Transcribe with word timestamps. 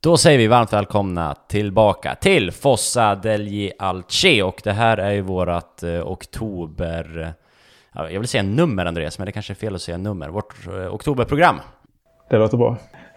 Då 0.00 0.16
säger 0.16 0.38
vi 0.38 0.46
varmt 0.46 0.72
välkomna 0.72 1.34
tillbaka 1.34 2.14
till 2.14 2.52
Fossa 2.52 3.14
degli 3.14 3.72
Alce 3.78 4.42
och 4.42 4.60
det 4.64 4.72
här 4.72 4.96
är 4.96 5.10
ju 5.12 5.20
vårat 5.20 5.82
eh, 5.82 6.06
oktober... 6.06 7.32
ja, 7.92 8.10
Jag 8.10 8.20
vill 8.20 8.28
säga 8.28 8.42
nummer 8.42 8.86
Andreas, 8.86 9.18
men 9.18 9.26
det 9.26 9.32
kanske 9.32 9.52
är 9.52 9.54
fel 9.54 9.74
att 9.74 9.82
säga 9.82 9.98
nummer. 9.98 10.28
Vårt 10.28 10.66
eh, 10.66 10.94
oktoberprogram. 10.94 11.56
Det 12.30 12.38
låter 12.38 12.56
bra. 12.56 12.76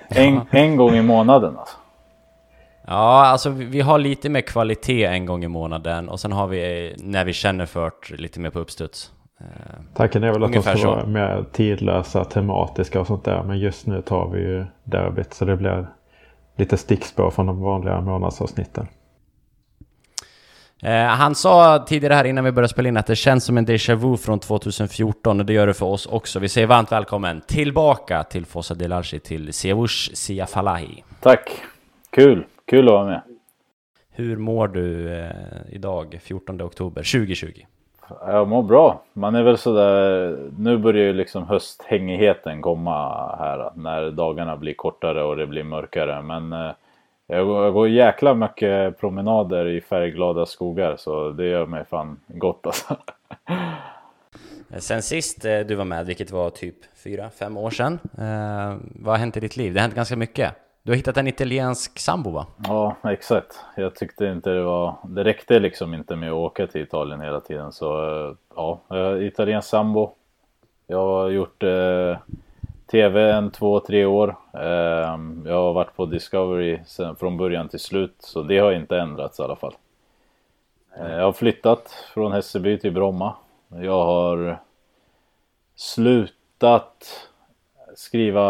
En, 0.09 0.41
en 0.51 0.75
gång 0.75 0.95
i 0.95 1.01
månaden 1.01 1.57
alltså. 1.57 1.77
Ja, 2.87 3.25
alltså 3.25 3.49
vi 3.49 3.81
har 3.81 3.99
lite 3.99 4.29
mer 4.29 4.41
kvalitet 4.41 5.05
en 5.05 5.25
gång 5.25 5.43
i 5.43 5.47
månaden 5.47 6.09
och 6.09 6.19
sen 6.19 6.31
har 6.31 6.47
vi 6.47 6.87
eh, 6.87 6.93
när 6.97 7.25
vi 7.25 7.33
känner 7.33 7.65
för 7.65 7.91
lite 8.17 8.39
mer 8.39 8.49
på 8.49 8.59
uppstuds. 8.59 9.11
Eh, 9.39 9.45
Tanken 9.93 10.23
är 10.23 10.31
väl 10.31 10.43
att 10.43 10.53
de 10.53 10.61
ska 10.61 10.87
vara 10.87 11.05
mer 11.05 11.45
tidlösa, 11.51 12.25
tematiska 12.25 12.99
och 12.99 13.07
sånt 13.07 13.25
där. 13.25 13.43
Men 13.43 13.59
just 13.59 13.87
nu 13.87 14.01
tar 14.01 14.29
vi 14.29 14.39
ju 14.39 14.65
derbyt 14.83 15.33
så 15.33 15.45
det 15.45 15.57
blir 15.57 15.87
lite 16.61 16.77
stickspår 16.77 17.31
från 17.31 17.45
de 17.45 17.61
vanliga 17.61 18.01
månadsavsnitten. 18.01 18.87
Eh, 20.83 21.05
han 21.05 21.35
sa 21.35 21.85
tidigare 21.87 22.13
här 22.13 22.25
innan 22.25 22.43
vi 22.43 22.51
började 22.51 22.73
spela 22.73 22.89
in 22.89 22.97
att 22.97 23.07
det 23.07 23.15
känns 23.15 23.45
som 23.45 23.57
en 23.57 23.65
déjà 23.65 23.95
vu 23.95 24.17
från 24.17 24.39
2014 24.39 25.39
och 25.39 25.45
det 25.45 25.53
gör 25.53 25.67
det 25.67 25.73
för 25.73 25.85
oss 25.85 26.05
också. 26.05 26.39
Vi 26.39 26.49
säger 26.49 26.67
varmt 26.67 26.91
välkommen 26.91 27.41
tillbaka 27.47 28.23
till 28.23 28.45
Fossa 28.45 28.73
del 28.73 28.91
Alci 28.91 29.19
till 29.19 29.53
Siavush 29.53 30.13
Siafalahi. 30.13 31.03
Tack! 31.19 31.51
Kul! 32.09 32.45
Kul 32.67 32.87
att 32.87 32.93
vara 32.93 33.05
med. 33.05 33.21
Hur 34.11 34.37
mår 34.37 34.67
du 34.67 35.19
eh, 35.19 35.31
idag, 35.69 36.19
14 36.23 36.61
oktober 36.61 37.01
2020? 37.01 37.47
Jag 38.19 38.47
mår 38.47 38.63
bra. 38.63 39.01
Man 39.13 39.35
är 39.35 39.43
väl 39.43 39.57
sådär, 39.57 40.37
nu 40.57 40.77
börjar 40.77 41.03
ju 41.03 41.13
liksom 41.13 41.43
hösthängigheten 41.43 42.61
komma 42.61 43.35
här. 43.39 43.71
När 43.75 44.11
dagarna 44.11 44.57
blir 44.57 44.73
kortare 44.73 45.23
och 45.23 45.37
det 45.37 45.47
blir 45.47 45.63
mörkare. 45.63 46.21
Men 46.21 46.53
eh, 46.53 46.71
jag 47.27 47.45
går, 47.45 47.63
jag 47.63 47.73
går 47.73 47.89
jäkla 47.89 48.33
mycket 48.33 48.99
promenader 48.99 49.65
i 49.65 49.81
färgglada 49.81 50.45
skogar. 50.45 50.95
Så 50.97 51.29
det 51.29 51.45
gör 51.45 51.65
mig 51.65 51.85
fan 51.85 52.19
gott 52.27 52.65
alltså. 52.65 52.95
Eh, 54.73 54.79
sen 54.79 55.01
sist 55.01 55.45
eh, 55.45 55.59
du 55.59 55.75
var 55.75 55.85
med, 55.85 56.05
vilket 56.05 56.31
var 56.31 56.49
typ 56.49 56.75
4-5 57.03 57.59
år 57.59 57.69
sedan, 57.69 57.99
vad 58.79 59.13
har 59.13 59.17
hänt 59.17 59.37
i 59.37 59.39
ditt 59.39 59.57
liv? 59.57 59.73
Det 59.73 59.79
har 59.79 59.81
hänt 59.81 59.95
ganska 59.95 60.15
mycket. 60.15 60.55
Du 60.83 60.91
har 60.91 60.95
hittat 60.95 61.17
en 61.17 61.27
italiensk 61.27 61.99
sambo 61.99 62.31
va? 62.31 62.45
Ja, 62.67 62.95
exakt. 63.03 63.59
Jag 63.75 63.95
tyckte 63.95 64.25
inte 64.25 64.49
det 64.49 64.63
var... 64.63 64.95
Det 65.03 65.23
räckte 65.23 65.59
liksom 65.59 65.93
inte 65.93 66.15
med 66.15 66.29
att 66.29 66.35
åka 66.35 66.67
till 66.67 66.81
Italien 66.81 67.21
hela 67.21 67.39
tiden. 67.39 67.71
Så 67.71 68.05
eh, 68.29 68.35
ja, 68.55 68.79
eh, 68.89 69.27
italiensk 69.27 69.69
sambo. 69.69 70.11
Jag 70.87 70.97
har 70.97 71.29
gjort 71.29 71.63
eh, 71.63 72.17
tv 72.91 73.31
en 73.31 73.51
två, 73.51 73.79
tre 73.79 74.05
år. 74.05 74.35
Eh, 74.53 75.19
jag 75.45 75.55
har 75.55 75.73
varit 75.73 75.95
på 75.95 76.05
Discovery 76.05 76.79
sen, 76.85 77.15
från 77.15 77.37
början 77.37 77.69
till 77.69 77.79
slut. 77.79 78.15
Så 78.19 78.43
det 78.43 78.57
har 78.57 78.71
inte 78.71 78.97
ändrats 78.97 79.39
i 79.39 79.43
alla 79.43 79.55
fall. 79.55 79.73
Eh, 80.97 81.11
jag 81.11 81.25
har 81.25 81.33
flyttat 81.33 81.91
från 82.13 82.31
Hässelby 82.31 82.79
till 82.79 82.93
Bromma. 82.93 83.35
Jag 83.67 84.05
har 84.05 84.57
slutat 85.75 87.27
skriva 88.01 88.43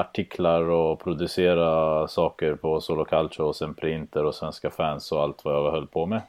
artiklar 0.00 0.62
och 0.70 1.00
producera 1.00 2.08
saker 2.08 2.54
på 2.54 2.80
Solo 2.80 3.04
Calcio 3.04 3.42
och 3.42 3.56
sen 3.56 3.74
printer 3.74 4.24
och 4.24 4.34
svenska 4.34 4.70
fans 4.70 5.12
och 5.12 5.22
allt 5.22 5.44
vad 5.44 5.54
jag 5.54 5.70
höll 5.70 5.86
på 5.86 6.06
med. 6.06 6.20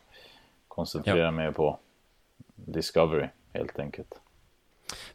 Koncentrera 0.67 1.17
Ja. 1.25 1.31
mig 1.31 1.53
på 1.53 1.78
Discovery 2.56 3.28
helt 3.53 3.80
enkelt. 3.80 4.22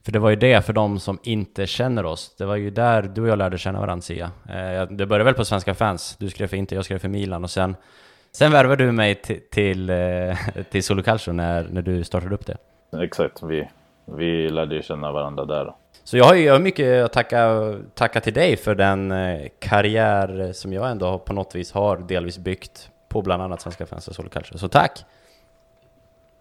För 0.05 0.13
det 0.13 0.19
var 0.19 0.31
ju 0.31 0.37
det 0.37 0.67
för 0.67 0.73
de 0.73 0.99
som 1.01 1.19
inte 1.23 1.67
känner 1.67 2.05
oss. 2.07 2.35
Det 2.39 2.45
var 2.45 2.57
ju 2.57 2.71
där 2.71 3.03
du 3.03 3.23
och 3.23 3.29
jag 3.29 3.39
lärde 3.39 3.59
känna 3.59 3.81
varandra 3.81 4.03
Sia. 4.03 4.31
Eh, 4.49 4.89
det 4.91 5.07
började 5.07 5.25
väl 5.25 5.35
på 5.35 5.45
Svenska 5.45 5.75
fans. 5.75 6.17
Du 6.17 6.31
skrev 6.31 6.47
för 6.47 6.57
Inter, 6.57 6.77
jag 6.77 6.85
skrev 6.85 6.99
för 6.99 7.09
Milan 7.09 7.45
och 7.45 7.51
sen 7.51 7.77
Sen 8.33 8.53
värvade 8.53 8.85
du 8.85 8.93
mig 8.93 9.15
till, 9.15 9.41
till, 9.51 9.91
eh, 9.91 10.37
till 10.71 10.85
Solo 10.85 11.03
Calcio 11.03 11.33
när, 11.33 11.69
när 11.71 11.83
du 11.83 12.05
startade 12.05 12.35
upp 12.35 12.47
det. 12.47 12.57
Exakt, 13.05 13.43
vi, 13.43 13.69
vi 14.05 14.49
lärde 14.51 14.75
ju 14.75 14.83
känna 14.83 15.13
varandra 15.13 15.45
där. 15.45 15.75
Så 16.05 16.17
jag 16.17 16.25
har 16.25 16.35
ju 16.35 16.59
mycket 16.59 17.05
att 17.05 17.13
tacka, 17.13 17.75
tacka 17.95 18.21
till 18.21 18.35
dig 18.35 18.57
för 18.57 18.75
den 18.75 19.13
eh, 19.13 19.49
karriär 19.59 20.53
som 20.53 20.73
jag 20.73 20.91
ändå 20.91 21.19
på 21.19 21.33
något 21.33 21.55
vis 21.55 21.73
har 21.73 21.97
delvis 21.97 22.39
byggt 22.39 22.91
på 23.09 23.23
bland 23.23 23.43
annat 23.43 23.61
Svenska 23.61 23.87
fans 23.87 24.09
och 24.09 24.15
Solo 24.15 24.29
Så 24.55 24.69
tack! 24.69 25.05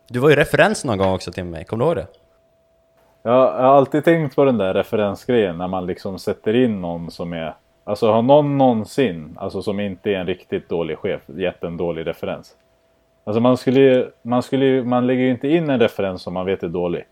Du 0.10 0.20
var 0.20 0.30
ju 0.30 0.36
referens 0.36 0.86
någon 0.86 0.98
gång 0.98 1.14
också 1.14 1.32
till 1.32 1.44
mig, 1.44 1.66
kommer 1.66 1.86
du 1.86 1.88
ihåg 1.88 1.96
det? 1.96 2.08
Jag 3.22 3.32
har 3.32 3.78
alltid 3.78 4.06
tänkt 4.06 4.36
på 4.36 4.46
den 4.46 4.58
där 4.58 4.74
referensgrejen 4.74 5.58
när 5.58 5.68
man 5.68 5.86
liksom 5.86 6.20
sätter 6.20 6.54
in 6.54 6.82
någon 6.82 7.12
som 7.12 7.34
är 7.34 7.56
Alltså 7.84 8.12
har 8.12 8.22
någon 8.22 8.58
någonsin, 8.58 9.38
alltså 9.40 9.62
som 9.62 9.80
inte 9.80 10.10
är 10.10 10.16
en 10.16 10.28
riktigt 10.28 10.70
dålig 10.70 10.98
chef, 10.98 11.22
gett 11.26 11.64
en 11.64 11.78
dålig 11.78 12.08
referens? 12.08 12.56
Alltså 13.24 13.40
man 13.40 13.58
skulle 13.58 13.80
ju, 13.80 14.12
man 14.22 14.44
skulle 14.44 14.66
ju, 14.66 14.84
man 14.84 15.08
lägger 15.08 15.24
ju 15.24 15.32
inte 15.32 15.48
in 15.48 15.70
en 15.70 15.80
referens 15.80 16.22
som 16.22 16.34
man 16.34 16.46
vet 16.46 16.64
är 16.64 16.68
dålig. 16.68 17.06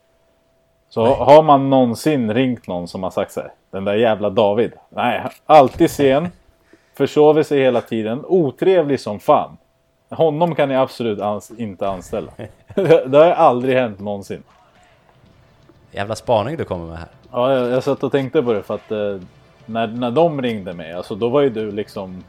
Så 0.94 1.04
Nej. 1.04 1.16
har 1.16 1.44
man 1.44 1.70
någonsin 1.70 2.34
ringt 2.34 2.68
någon 2.68 2.88
som 2.88 3.04
har 3.04 3.10
sagt 3.10 3.32
så 3.32 3.40
här, 3.40 3.52
den 3.72 3.86
där 3.86 3.94
jävla 3.94 4.30
David. 4.30 4.72
Nej, 4.90 5.24
alltid 5.46 5.92
sen. 5.92 6.28
Försover 6.98 7.44
sig 7.44 7.60
hela 7.60 7.82
tiden. 7.82 8.26
Otrevlig 8.28 9.00
som 9.00 9.20
fan. 9.20 9.58
Honom 10.10 10.56
kan 10.56 10.70
ni 10.70 10.76
absolut 10.76 11.20
ans- 11.20 11.60
inte 11.60 11.88
anställa. 11.90 12.32
det 13.06 13.18
har 13.18 13.32
aldrig 13.32 13.76
hänt 13.76 14.00
någonsin. 14.00 14.44
Jävla 15.92 16.16
spaning 16.16 16.58
du 16.58 16.64
kommer 16.64 16.86
med 16.86 16.98
här. 16.98 17.08
Ja, 17.32 17.54
jag, 17.54 17.70
jag 17.70 17.84
satt 17.84 18.04
och 18.04 18.12
tänkte 18.12 18.44
på 18.44 18.54
det 18.54 18.64
för 18.64 18.76
att 18.76 18.92
eh, 18.92 19.18
när, 19.66 19.88
när 19.88 20.12
de 20.12 20.42
ringde 20.42 20.74
mig, 20.74 20.94
alltså 20.94 21.16
då 21.16 21.30
var 21.30 21.42
ju 21.42 21.50
du 21.50 21.72
liksom 21.72 22.24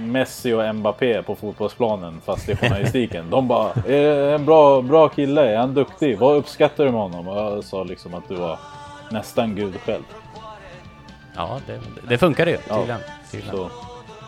Messi 0.00 0.52
och 0.52 0.74
Mbappé 0.74 1.22
på 1.22 1.34
fotbollsplanen 1.34 2.20
fast 2.24 2.48
i 2.48 2.56
journalistiken. 2.56 3.30
De 3.30 3.48
bara, 3.48 3.72
är 3.88 4.34
en 4.34 4.44
bra, 4.44 4.82
bra 4.82 5.08
kille, 5.08 5.52
är 5.52 5.56
han 5.56 5.74
duktig? 5.74 6.18
Vad 6.18 6.36
uppskattar 6.36 6.84
du 6.84 6.90
med 6.90 7.00
honom? 7.00 7.28
Och 7.28 7.36
jag 7.36 7.64
sa 7.64 7.84
liksom 7.84 8.14
att 8.14 8.28
du 8.28 8.34
var 8.34 8.58
nästan 9.10 9.54
gud 9.54 9.74
själv. 9.80 10.02
Ja, 11.36 11.58
det, 11.66 11.80
det 12.08 12.18
funkade 12.18 12.50
ju 12.50 12.58
Ja, 12.68 12.76
tydligen. 12.76 13.00
tydligen. 13.30 13.56
Så, 13.56 13.70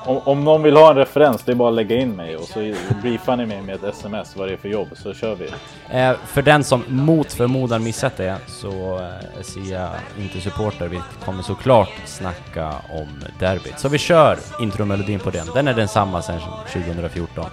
om, 0.07 0.21
om 0.25 0.45
någon 0.45 0.63
vill 0.63 0.77
ha 0.77 0.91
en 0.91 0.97
referens, 0.97 1.43
det 1.43 1.53
är 1.53 1.57
bara 1.57 1.69
att 1.69 1.75
lägga 1.75 1.97
in 1.97 2.17
mig 2.17 2.37
och 2.37 2.45
så 2.45 2.75
briefar 3.03 3.37
ni 3.37 3.47
mig 3.47 3.63
med 3.63 3.75
ett 3.75 3.85
sms 3.95 4.37
vad 4.37 4.49
det 4.49 4.53
är 4.53 4.57
för 4.57 4.69
jobb 4.69 4.89
så 4.95 5.15
kör 5.15 5.35
vi. 5.35 5.51
Eh, 5.91 6.17
för 6.27 6.43
den 6.43 6.65
som 6.65 6.85
mot 6.89 7.33
förmodan 7.33 7.85
missat 7.85 8.17
det 8.17 8.37
så 8.47 8.99
eh, 8.99 9.43
ser 9.43 9.73
jag 9.73 9.91
inte 10.19 10.41
supporter. 10.41 10.89
Vi 10.89 11.01
kommer 11.25 11.43
såklart 11.43 11.93
snacka 12.05 12.69
om 12.91 13.09
derbyt. 13.39 13.79
Så 13.79 13.89
vi 13.89 13.99
kör 13.99 14.39
intromelodin 14.61 15.19
på 15.19 15.31
den. 15.31 15.47
Den 15.55 15.69
är 15.69 15.75
densamma 15.75 16.23
sedan 16.23 16.41
2014. 16.73 17.45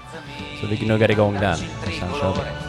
Så 0.62 0.68
vi 0.68 0.76
gnuggar 0.76 1.12
igång 1.12 1.34
den 1.34 1.58
och 1.86 1.94
sen 2.00 2.10
kör 2.22 2.34
vi. 2.34 2.69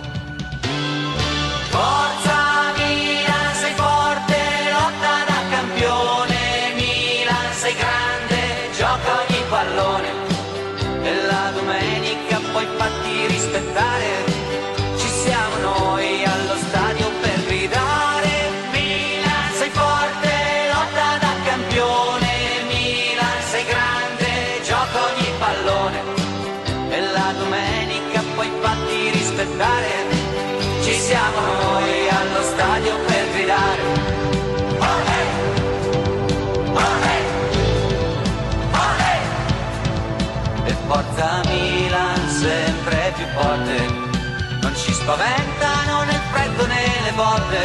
Spaventano 45.01 46.05
né 46.05 46.13
il 46.13 46.21
freddo 46.31 46.67
né 46.67 46.85
le 47.05 47.13
botte. 47.13 47.61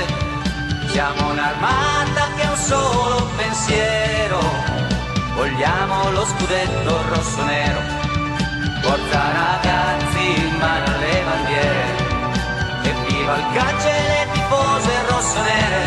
Siamo 0.87 1.31
un'armata 1.31 2.29
che 2.35 2.43
ha 2.43 2.51
un 2.51 2.57
solo 2.57 3.29
pensiero. 3.35 4.39
Vogliamo 5.35 6.11
lo 6.11 6.25
scudetto 6.25 7.03
rosso-nero. 7.09 7.81
Forza 8.81 9.21
ragazzi, 9.43 10.23
in 10.47 10.55
mano 10.59 10.85
alle 10.85 11.23
bandiere. 11.27 11.83
E 12.83 12.91
viva 13.07 13.35
il 13.35 13.47
calcio 13.53 13.87
e 13.87 14.01
le 14.11 14.27
tifose 14.31 14.91
rossonere. 15.09 15.83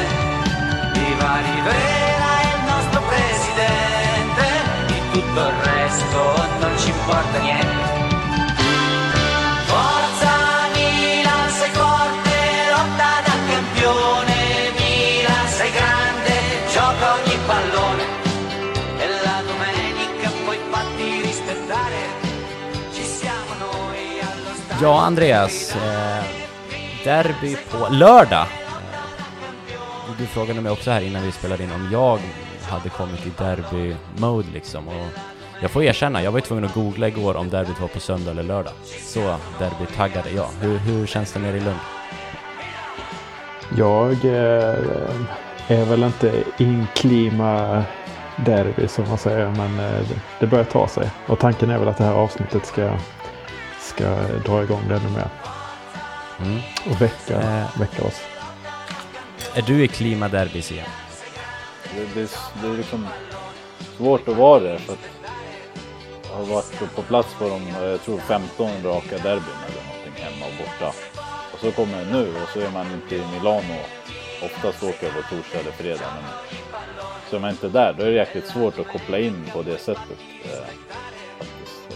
Viva 0.93 1.33
Rivera 1.49 2.31
e 2.43 2.49
il 2.56 2.62
nostro 2.73 3.01
presidente. 3.12 4.44
Di 4.87 5.01
tutto 5.12 5.41
il 5.41 5.55
resto 5.62 6.19
non 6.61 6.79
ci 6.79 6.89
importa 6.91 7.39
niente. 7.39 7.88
Ja, 24.83 25.01
Andreas. 25.01 25.77
Eh, 25.77 26.25
derby 27.05 27.57
på 27.71 27.89
lördag. 27.95 28.47
Eh, 28.47 30.19
du 30.19 30.27
frågade 30.27 30.61
mig 30.61 30.73
också 30.73 30.91
här 30.91 31.01
innan 31.01 31.23
vi 31.23 31.33
spelade 31.33 31.63
in 31.63 31.73
om 31.73 31.89
jag 31.93 32.19
hade 32.69 32.89
kommit 32.89 33.27
i 33.27 33.31
derby-mode 33.39 34.49
liksom. 34.53 34.89
Och 34.89 35.07
jag 35.61 35.71
får 35.71 35.83
erkänna, 35.83 36.23
jag 36.23 36.31
var 36.31 36.39
ju 36.39 36.45
tvungen 36.45 36.65
att 36.65 36.75
googla 36.75 37.09
igår 37.09 37.37
om 37.37 37.51
derbyt 37.51 37.81
var 37.81 37.89
på 37.89 38.01
söndag 38.01 38.31
eller 38.31 38.43
lördag. 38.43 38.73
Så 39.03 39.37
derby-taggad 39.59 40.27
är 40.27 40.37
jag. 40.37 40.49
Hur, 40.61 40.79
hur 40.79 41.07
känns 41.07 41.33
det 41.33 41.41
nere 41.41 41.57
i 41.57 41.61
Lund? 41.61 41.79
Jag 43.77 44.13
eh, 44.25 44.75
är 45.69 45.85
väl 45.85 46.03
inte 46.03 46.45
inklima 46.59 47.83
derby 48.37 48.89
som 48.89 49.09
man 49.09 49.19
säger, 49.19 49.49
men 49.51 49.81
eh, 49.81 50.01
det 50.41 50.47
börjar 50.47 50.65
ta 50.65 50.89
sig. 50.89 51.11
Och 51.27 51.39
tanken 51.39 51.71
är 51.71 51.79
väl 51.79 51.89
att 51.89 51.99
det 51.99 52.05
här 52.05 52.15
avsnittet 52.15 52.67
ska, 52.67 52.91
ska 53.88 54.05
dra 54.46 54.62
igång 54.62 54.82
det 54.88 54.94
ännu 54.96 55.11
mer 55.11 55.29
Mm. 56.40 56.61
och 56.90 57.02
väcka, 57.02 57.40
Eh. 57.43 57.81
väcka 57.81 58.05
oss. 58.05 58.20
Är 59.55 59.62
du 59.62 59.85
i 59.85 59.88
klima 59.88 60.29
derbys 60.29 60.73
igen? 60.73 60.87
Det, 61.96 62.14
det, 62.14 62.20
är- 62.20 62.62
det 62.62 62.69
är 62.69 62.76
liksom 62.76 63.08
svårt 63.96 64.29
att 64.29 64.37
vara 64.37 64.61
det 64.61 64.79
för 64.79 64.93
att 64.93 64.99
jag 66.31 66.37
har 66.37 66.44
varit 66.44 66.94
på 66.94 67.02
plats 67.02 67.29
på 67.38 67.49
de, 67.49 67.69
jag 67.87 68.02
tror 68.02 68.19
15 68.19 68.70
raka 68.85 69.11
derbyn 69.19 69.58
eller 69.69 69.82
någonting 69.87 70.25
hemma 70.25 70.46
och 70.46 70.52
borta. 70.58 70.93
Och 71.52 71.58
så 71.61 71.73
kommer 71.73 71.99
det 72.05 72.12
nu 72.12 72.29
och 72.43 72.49
så 72.52 72.61
är 72.61 72.70
man 72.70 72.87
inte 72.93 73.17
i 73.17 73.23
Milano. 73.32 73.76
Oftast 74.44 74.82
åker 74.82 75.06
jag 75.06 75.14
på 75.14 75.23
torsdag 75.37 75.58
eller 75.61 75.70
fredag. 75.73 76.06
Men 76.14 76.25
så 77.31 77.37
är 77.37 77.41
man 77.41 77.50
inte 77.50 77.69
där, 77.69 77.93
då 77.99 78.02
är 78.02 78.06
det 78.06 78.12
jäkligt 78.17 78.46
svårt 78.46 78.79
att 78.79 78.88
koppla 78.88 79.19
in 79.19 79.44
på 79.52 79.62
det 79.62 79.79
sättet. 79.79 80.19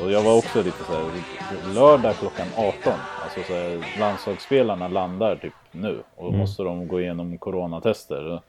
Och 0.02 0.10
jag 0.12 0.22
var 0.22 0.38
också 0.38 0.62
lite 0.62 0.84
så 0.84 0.92
här, 0.92 1.74
lördag 1.74 2.14
klockan 2.14 2.46
18. 2.56 2.92
Alltså 3.22 3.42
så 3.46 3.52
här, 3.52 3.98
landslagsspelarna 4.00 4.88
landar 4.88 5.36
typ 5.36 5.52
nu 5.72 5.98
och 6.16 6.32
då 6.32 6.38
måste 6.38 6.62
de 6.62 6.88
gå 6.88 7.00
igenom 7.00 7.38
coronatester. 7.38 8.40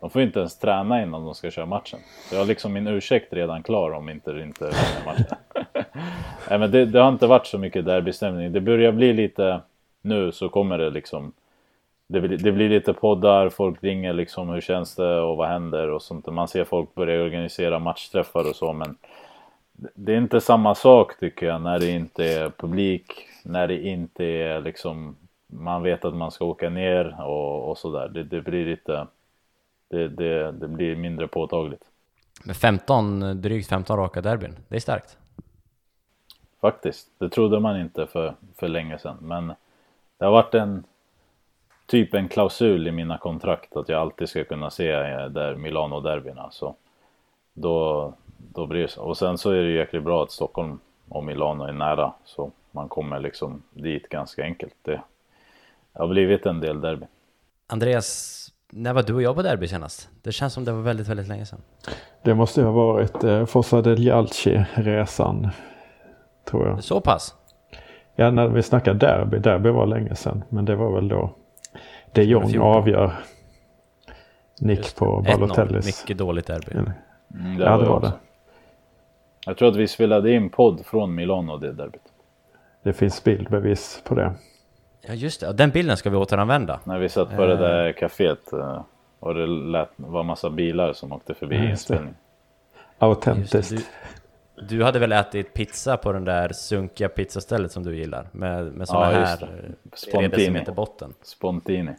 De 0.00 0.10
får 0.10 0.22
inte 0.22 0.38
ens 0.38 0.58
träna 0.58 1.02
innan 1.02 1.24
de 1.24 1.34
ska 1.34 1.50
köra 1.50 1.66
matchen. 1.66 2.00
Så 2.28 2.34
jag 2.34 2.40
har 2.40 2.46
liksom 2.46 2.72
min 2.72 2.86
ursäkt 2.86 3.32
redan 3.32 3.62
klar 3.62 3.90
om 3.90 4.08
inte 4.08 4.32
det 4.32 4.42
inte 4.42 4.72
matchen. 5.06 5.36
Nej, 6.50 6.58
men 6.58 6.70
det, 6.70 6.84
det 6.84 7.00
har 7.00 7.08
inte 7.08 7.26
varit 7.26 7.46
så 7.46 7.58
mycket 7.58 7.84
derbystämning. 7.84 8.52
Det 8.52 8.60
börjar 8.60 8.92
bli 8.92 9.12
lite 9.12 9.60
nu 10.02 10.32
så 10.32 10.48
kommer 10.48 10.78
det 10.78 10.90
liksom. 10.90 11.32
Det 12.06 12.20
blir, 12.20 12.38
det 12.38 12.52
blir 12.52 12.68
lite 12.68 12.92
poddar, 12.92 13.48
folk 13.48 13.82
ringer 13.82 14.12
liksom 14.12 14.48
hur 14.48 14.60
känns 14.60 14.94
det 14.94 15.20
och 15.20 15.36
vad 15.36 15.48
händer 15.48 15.90
och 15.90 16.02
sånt. 16.02 16.26
Man 16.26 16.48
ser 16.48 16.64
folk 16.64 16.94
börja 16.94 17.22
organisera 17.22 17.78
matchträffar 17.78 18.48
och 18.48 18.56
så 18.56 18.72
men 18.72 18.96
det- 19.94 20.12
är 20.12 20.16
inte 20.16 20.40
samma 20.40 20.74
sak 20.74 21.18
tycker 21.20 21.46
jag 21.46 21.62
när 21.62 21.78
det 21.78 21.90
inte 21.90 22.24
är 22.24 22.50
publik, 22.50 23.12
när 23.44 23.68
det 23.68 23.86
inte 23.86 24.24
är 24.24 24.60
liksom 24.60 25.16
man 25.46 25.82
vet 25.82 26.04
att 26.04 26.14
man 26.14 26.30
ska 26.30 26.44
åka 26.44 26.70
ner 26.70 27.20
och, 27.20 27.70
och 27.70 27.78
sådär. 27.78 28.08
Det, 28.08 28.22
det 28.24 28.40
blir 28.40 28.66
lite 28.66 29.06
det, 29.88 30.08
det, 30.08 30.52
det 30.52 30.68
blir 30.68 30.96
mindre 30.96 31.28
påtagligt 31.28 31.82
Med 32.44 32.56
15, 32.56 33.40
drygt 33.42 33.68
15 33.68 33.96
raka 33.96 34.20
derbyn. 34.20 34.56
Det 34.68 34.76
är 34.76 34.80
starkt. 34.80 35.16
faktiskt. 36.60 37.08
Det 37.18 37.28
trodde 37.28 37.60
man 37.60 37.80
inte 37.80 38.06
för, 38.06 38.34
för 38.58 38.68
länge 38.68 38.98
sedan 38.98 39.16
men 39.20 39.46
det 40.18 40.24
har 40.24 40.32
varit 40.32 40.54
en 40.54 40.84
typ 41.86 42.14
en 42.14 42.28
klausul 42.28 42.88
i 42.88 42.92
mina 42.92 43.18
kontrakt 43.18 43.76
att 43.76 43.88
jag 43.88 44.00
alltid 44.00 44.28
ska 44.28 44.44
kunna 44.44 44.70
se 44.70 44.90
eh, 44.90 45.26
där 45.26 45.54
Milano-derbyna 45.56 46.50
så 46.50 46.74
då, 47.54 48.14
då 48.54 48.66
blir 48.66 48.82
det 48.82 48.88
så. 48.88 49.02
Och 49.02 49.16
sen 49.18 49.38
så 49.38 49.50
är 49.50 49.56
det 49.62 49.68
ju 49.68 49.76
jäkligt 49.76 50.02
bra 50.02 50.22
att 50.22 50.30
Stockholm 50.30 50.78
och 51.08 51.24
Milano 51.24 51.64
är 51.64 51.72
nära 51.72 52.12
så 52.24 52.50
man 52.70 52.88
kommer 52.88 53.20
liksom 53.20 53.62
dit 53.72 54.08
ganska 54.08 54.42
enkelt. 54.42 54.74
Det 54.82 55.00
har 55.92 56.08
blivit 56.08 56.46
en 56.46 56.60
del 56.60 56.80
derby. 56.80 57.06
Andreas, 57.66 58.48
när 58.70 58.92
var 58.92 59.02
du 59.02 59.14
och 59.14 59.22
jag 59.22 59.36
på 59.36 59.42
derby 59.42 59.68
senast? 59.68 60.08
Det 60.22 60.32
känns 60.32 60.52
som 60.52 60.64
det 60.64 60.72
var 60.72 60.82
väldigt, 60.82 61.08
väldigt 61.08 61.28
länge 61.28 61.46
sedan. 61.46 61.60
Det 62.22 62.34
måste 62.34 62.60
ju 62.60 62.66
ha 62.66 62.72
varit 62.72 63.24
eh, 63.24 63.46
Fossa 63.46 63.82
del 63.82 63.98
Jalci-resan. 64.06 65.48
Tror 66.44 66.68
jag. 66.68 66.84
Så 66.84 67.00
pass? 67.00 67.34
Ja, 68.16 68.30
när 68.30 68.48
vi 68.48 68.62
snackar 68.62 68.94
derby. 68.94 69.38
Derby 69.38 69.70
var 69.70 69.86
länge 69.86 70.14
sedan. 70.14 70.44
Men 70.48 70.64
det 70.64 70.76
var 70.76 70.94
väl 70.94 71.08
då 71.08 71.30
de 72.12 72.22
Jong 72.22 72.42
2014. 72.42 72.76
avgör. 72.76 73.12
Nick 74.60 74.78
Just 74.78 74.96
på 74.96 75.04
1-0. 75.04 75.38
Balotellis. 75.38 75.86
Mycket 75.86 76.18
dåligt 76.18 76.46
derby. 76.46 76.70
Eller? 76.70 76.92
Mm, 77.34 77.58
Ja, 77.60 77.76
det 77.78 77.84
var 77.88 77.96
också. 77.96 78.06
det. 78.08 78.12
Jag 79.46 79.56
tror 79.56 79.68
att 79.68 79.76
vi 79.76 79.88
spelade 79.88 80.32
in 80.32 80.50
podd 80.50 80.86
från 80.86 81.14
Milano 81.14 81.56
det 81.58 81.72
derbyt. 81.72 82.02
Det 82.82 82.92
finns 82.92 83.24
bildbevis 83.24 84.02
på 84.04 84.14
det. 84.14 84.34
Ja, 85.06 85.14
just 85.14 85.40
det. 85.40 85.52
Den 85.52 85.70
bilden 85.70 85.96
ska 85.96 86.10
vi 86.10 86.16
återanvända. 86.16 86.80
När 86.84 86.98
vi 86.98 87.08
satt 87.08 87.36
på 87.36 87.46
det 87.46 87.56
där 87.56 87.92
kaféet 87.92 88.52
eh, 88.52 88.82
och 89.20 89.34
det 89.34 89.46
lät, 89.46 89.88
var 89.96 90.22
massa 90.22 90.50
bilar 90.50 90.92
som 90.92 91.12
åkte 91.12 91.34
förbi 91.34 91.56
Ja, 91.56 91.70
inspelningen. 91.70 92.14
Autentiskt. 92.98 93.70
du, 94.56 94.62
du 94.76 94.84
hade 94.84 94.98
väl 94.98 95.12
ätit 95.12 95.54
pizza 95.54 95.96
på 95.96 96.12
den 96.12 96.24
där 96.24 96.48
sunkiga 96.52 97.08
pizzastället 97.08 97.72
som 97.72 97.82
du 97.82 97.96
gillar? 97.96 98.28
Med, 98.32 98.64
med 98.72 98.88
såna 98.88 99.12
Ja, 99.12 99.18
här 99.18 99.36
det. 99.40 99.46
eh, 99.46 99.72
Spontini. 99.94 100.28
tre 100.28 100.38
decimeter 100.38 100.72
botten. 100.72 101.14
Spontini. 101.22 101.90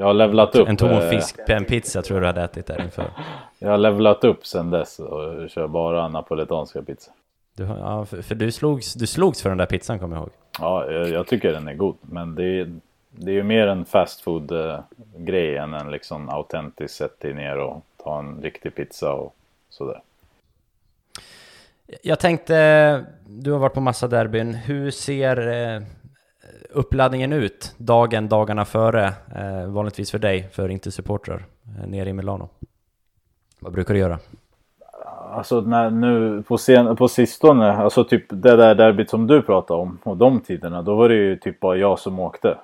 Jag 0.00 0.06
har 0.06 0.14
levlat 0.14 0.54
upp. 0.54 0.68
En 0.68 0.76
tom 0.76 0.90
eh, 0.90 1.10
fiskpennpizza 1.10 2.02
tror 2.02 2.16
jag 2.16 2.22
du 2.22 2.26
hade 2.26 2.42
ätit 2.42 2.66
där 2.66 2.82
inför. 2.82 3.10
Jag 3.58 3.70
har 3.70 3.78
levlat 3.78 4.24
upp 4.24 4.46
sen 4.46 4.70
dess 4.70 4.98
och 4.98 5.50
kör 5.50 5.68
bara 5.68 6.08
napoletanska 6.08 6.82
pizza. 6.82 7.10
Du, 7.54 7.64
ja, 7.64 8.04
för, 8.04 8.22
för 8.22 8.34
du, 8.34 8.52
slogs, 8.52 8.94
du 8.94 9.06
slogs 9.06 9.42
för 9.42 9.48
den 9.48 9.58
där 9.58 9.66
pizzan 9.66 9.98
kommer 9.98 10.16
jag 10.16 10.22
ihåg. 10.22 10.30
Ja, 10.60 10.90
jag, 10.90 11.08
jag 11.08 11.26
tycker 11.26 11.52
den 11.52 11.68
är 11.68 11.74
god. 11.74 11.96
Men 12.00 12.34
det 12.34 12.44
är, 12.44 12.72
det 13.10 13.30
är 13.30 13.34
ju 13.34 13.42
mer 13.42 13.66
en 13.66 13.84
fast 13.84 14.20
food 14.20 14.52
eh, 14.52 14.80
grej 15.16 15.56
än 15.56 15.74
en 15.74 15.90
liksom 15.90 16.28
autentisk 16.28 16.94
sätt 16.94 17.20
dig 17.20 17.34
ner 17.34 17.58
och 17.58 17.82
ta 18.04 18.18
en 18.18 18.42
riktig 18.42 18.74
pizza 18.74 19.12
och 19.12 19.34
sådär. 19.70 20.00
Jag 22.02 22.18
tänkte, 22.18 23.04
du 23.26 23.52
har 23.52 23.58
varit 23.58 23.74
på 23.74 23.80
massa 23.80 24.08
derbyn. 24.08 24.54
Hur 24.54 24.90
ser 24.90 25.48
eh, 25.48 25.82
uppladdningen 26.70 27.32
ut 27.32 27.74
dagen, 27.78 28.28
dagarna 28.28 28.64
före? 28.64 29.12
Eh, 29.36 29.66
vanligtvis 29.66 30.10
för 30.10 30.18
dig, 30.18 30.48
för 30.52 30.68
inte 30.68 30.90
supportrar, 30.90 31.46
eh, 31.78 31.88
nere 31.88 32.08
i 32.08 32.12
Milano. 32.12 32.48
Vad 33.60 33.72
brukar 33.72 33.94
du 33.94 34.00
göra? 34.00 34.18
Alltså 35.30 35.60
när, 35.60 35.90
nu 35.90 36.42
på, 36.42 36.58
sen, 36.58 36.96
på 36.96 37.08
sistone, 37.08 37.72
alltså 37.72 38.04
typ 38.04 38.24
det 38.28 38.56
där 38.56 38.74
derbyt 38.74 39.10
som 39.10 39.26
du 39.26 39.42
pratade 39.42 39.80
om 39.80 39.98
och 40.02 40.16
de 40.16 40.40
tiderna, 40.40 40.82
då 40.82 40.94
var 40.94 41.08
det 41.08 41.14
ju 41.14 41.36
typ 41.36 41.60
bara 41.60 41.76
jag 41.76 41.98
som 41.98 42.18
åkte. 42.18 42.58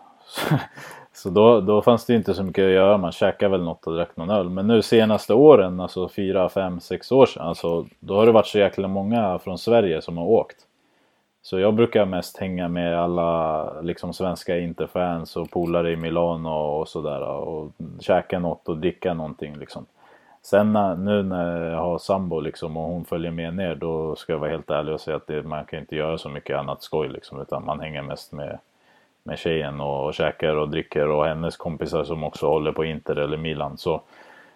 Så 1.13 1.31
då, 1.31 1.61
då 1.61 1.83
fanns 1.83 2.07
det 2.07 2.15
inte 2.15 2.35
så 2.35 2.43
mycket 2.43 2.65
att 2.65 2.71
göra, 2.71 2.99
man 2.99 3.13
käkade 3.13 3.51
väl 3.51 3.63
något 3.63 3.87
och 3.87 3.95
drack 3.95 4.17
någon 4.17 4.31
öl. 4.31 4.51
Men 4.51 4.67
nu 4.67 4.83
senaste 4.83 5.35
åren, 5.35 5.81
alltså 5.81 6.09
fyra, 6.09 6.49
fem, 6.49 6.81
sex 6.81 7.13
år 7.13 7.27
sedan, 7.27 7.47
alltså, 7.47 7.87
då 8.01 8.17
har 8.17 8.27
det 8.27 8.33
varit 8.33 8.47
så 8.47 8.59
jäkla 8.59 8.89
många 8.89 9.39
från 9.39 9.59
Sverige 9.59 10.03
som 10.03 10.17
har 10.19 10.25
åkt. 10.25 10.57
Så 11.45 11.59
jag 11.59 11.75
brukar 11.75 12.07
mest 12.07 12.37
hänga 12.37 12.69
med 12.69 12.99
alla 12.99 13.81
liksom 13.81 14.13
svenska 14.13 14.59
interfans 14.59 15.37
och 15.37 15.51
polare 15.51 15.93
i 15.93 15.97
Milano 15.97 16.49
och 16.49 16.89
sådär 16.89 17.21
och 17.21 17.73
käka 18.01 18.39
något 18.39 18.69
och 18.69 18.79
dricka 18.79 19.15
någonting 19.15 19.57
liksom. 19.57 19.87
Sen 20.43 20.73
när, 20.73 20.97
nu 20.97 21.23
när 21.23 21.71
jag 21.71 21.81
har 21.81 21.99
sambo 21.99 22.41
liksom 22.41 22.77
och 22.77 22.83
hon 22.83 23.05
följer 23.05 23.31
med 23.31 23.57
ner 23.57 23.75
då 23.75 24.17
ska 24.17 24.33
jag 24.33 24.39
vara 24.39 24.51
helt 24.51 24.71
ärlig 24.71 24.95
och 24.95 25.01
säga 25.01 25.17
att 25.17 25.27
det, 25.27 25.43
man 25.43 25.65
kan 25.65 25.79
inte 25.79 25.97
göra 25.97 26.19
så 26.19 26.29
mycket 26.29 26.59
annat 26.59 26.83
skoj 26.83 27.09
liksom 27.09 27.41
utan 27.41 27.65
man 27.65 27.81
hänger 27.81 28.03
mest 28.03 28.33
med, 28.33 28.59
med 29.23 29.39
tjejen 29.39 29.81
och, 29.81 30.07
och 30.07 30.15
käkar 30.15 30.57
och 30.57 30.69
dricker 30.69 31.09
och 31.09 31.27
hennes 31.27 31.57
kompisar 31.57 32.05
som 32.05 32.25
också 32.25 32.47
håller 32.47 32.73
på 32.73 32.85
Inter 32.85 33.17
eller 33.17 33.37
Milan. 33.37 33.79
Så 33.79 34.03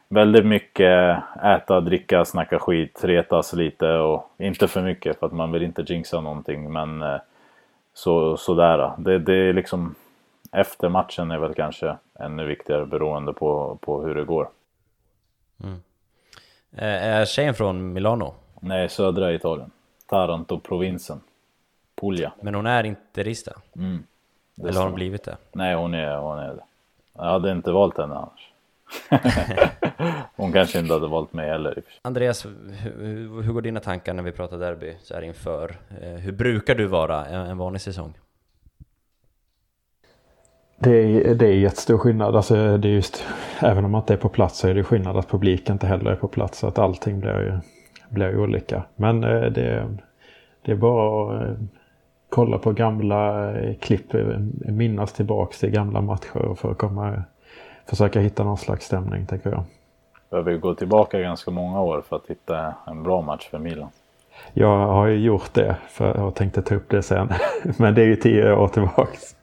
väldigt 0.09 0.47
mycket 0.47 1.19
äta, 1.45 1.81
dricka, 1.81 2.25
snacka 2.25 2.59
skit, 2.59 3.05
retas 3.05 3.53
lite 3.53 3.89
och 3.93 4.31
inte 4.39 4.69
för 4.69 4.83
mycket 4.83 5.19
för 5.19 5.27
att 5.27 5.33
man 5.33 5.53
vill 5.53 5.63
inte 5.63 5.85
jinxa 5.87 6.21
någonting 6.21 6.73
men 6.73 7.03
eh, 7.03 7.21
så, 7.95 8.37
sådär. 8.37 8.93
Det, 8.99 9.19
det 9.19 9.35
är 9.35 9.53
liksom 9.53 9.95
efter 10.53 10.89
matchen 10.89 11.31
är 11.31 11.39
väl 11.39 11.55
kanske 11.55 11.97
ännu 12.21 12.45
viktigare 12.45 12.87
beroende 12.87 13.33
på, 13.33 13.79
på 13.81 14.03
hur 14.03 14.15
det 14.15 14.25
går. 14.25 14.49
Eh, 16.73 17.05
är 17.05 17.25
tjejen 17.25 17.55
från 17.55 17.93
Milano? 17.93 18.35
Nej, 18.61 18.89
södra 18.89 19.33
Italien. 19.33 19.71
Taranto-provinsen. 20.07 21.21
Puglia. 22.01 22.33
Men 22.41 22.55
hon 22.55 22.67
är 22.67 22.85
interista? 22.85 23.53
Mm. 23.77 24.03
Det 24.55 24.69
Eller 24.69 24.79
har 24.79 24.87
hon 24.87 24.95
blivit 24.95 25.25
det? 25.25 25.37
Nej, 25.53 25.75
hon 25.75 25.95
är, 25.95 26.17
hon 26.17 26.39
är 26.39 26.55
det. 26.55 26.63
Jag 27.13 27.25
hade 27.25 27.53
inte 27.53 27.73
valt 27.73 27.99
henne 27.99 28.15
annars. 28.15 28.53
hon 30.37 30.53
kanske 30.53 30.79
inte 30.79 30.95
hade 30.95 31.09
valt 31.09 31.33
mig 31.33 31.51
heller. 31.51 31.83
Andreas, 32.03 32.47
hur, 32.47 33.43
hur 33.43 33.53
går 33.53 33.63
dina 33.63 33.81
tankar 33.81 34.15
när 34.15 34.23
vi 34.23 34.33
pratar 34.33 34.59
derby 34.59 34.97
så 35.03 35.15
här 35.15 35.23
inför? 35.23 35.77
Eh, 36.03 36.09
hur 36.09 36.33
brukar 36.33 36.75
du 36.75 36.87
vara 36.87 37.27
en, 37.27 37.47
en 37.47 37.59
vanlig 37.59 37.81
säsong? 37.81 38.15
Det 40.79 40.91
är, 40.91 41.35
det 41.35 41.47
är 41.47 41.53
jättestor 41.53 41.99
skillnad. 41.99 42.37
Alltså 42.37 42.77
det 42.79 42.89
är 42.89 42.93
just, 42.93 43.25
även 43.61 43.85
om 43.85 43.91
man 43.91 44.01
inte 44.01 44.13
är 44.13 44.17
på 44.17 44.29
plats 44.29 44.59
så 44.59 44.69
är 44.69 44.75
det 44.75 44.85
skillnad 44.85 45.17
att 45.17 45.29
publiken 45.29 45.73
inte 45.73 45.87
heller 45.87 46.11
är 46.11 46.17
på 46.17 46.29
plats. 46.29 46.59
Så 46.59 46.67
att 46.67 46.79
allting 46.79 47.21
blir 47.21 47.41
ju, 47.41 47.59
blir 48.09 48.29
ju 48.29 48.39
olika. 48.39 48.83
Men 48.97 49.25
eh, 49.25 49.41
det, 49.41 49.89
det 50.63 50.73
är 50.73 50.77
bara 50.77 51.37
att 51.37 51.43
eh, 51.43 51.55
kolla 52.29 52.59
på 52.59 52.73
gamla 52.73 53.53
klipp, 53.81 54.13
minnas 54.59 55.13
tillbaks 55.13 55.59
till 55.59 55.71
gamla 55.71 56.01
matcher 56.01 56.55
för 56.55 56.71
att 56.71 56.79
komma, 56.79 57.23
försöka 57.87 58.21
hitta 58.21 58.45
någon 58.45 58.59
slags 58.59 58.87
stämning 58.87 59.27
tänker 59.27 59.51
jag. 59.51 59.65
Behöver 60.31 60.51
ju 60.51 60.59
gå 60.59 60.75
tillbaka 60.75 61.21
ganska 61.21 61.51
många 61.51 61.81
år 61.81 62.03
för 62.09 62.17
att 62.17 62.27
hitta 62.27 62.75
en 62.87 63.03
bra 63.03 63.23
match 63.23 63.49
för 63.51 63.59
Milan. 63.59 63.89
Jag 64.53 64.87
har 64.87 65.07
ju 65.07 65.17
gjort 65.17 65.55
det 65.55 65.77
för 65.89 66.19
jag 66.19 66.35
tänkte 66.35 66.63
ta 66.63 66.75
upp 66.75 66.91
det 66.91 67.03
sen. 67.03 67.29
Men 67.79 67.95
det 67.95 68.03
är 68.03 68.07
ju 68.07 68.17
tio 68.17 68.53
år 68.53 68.69
tillbaks. 68.69 69.37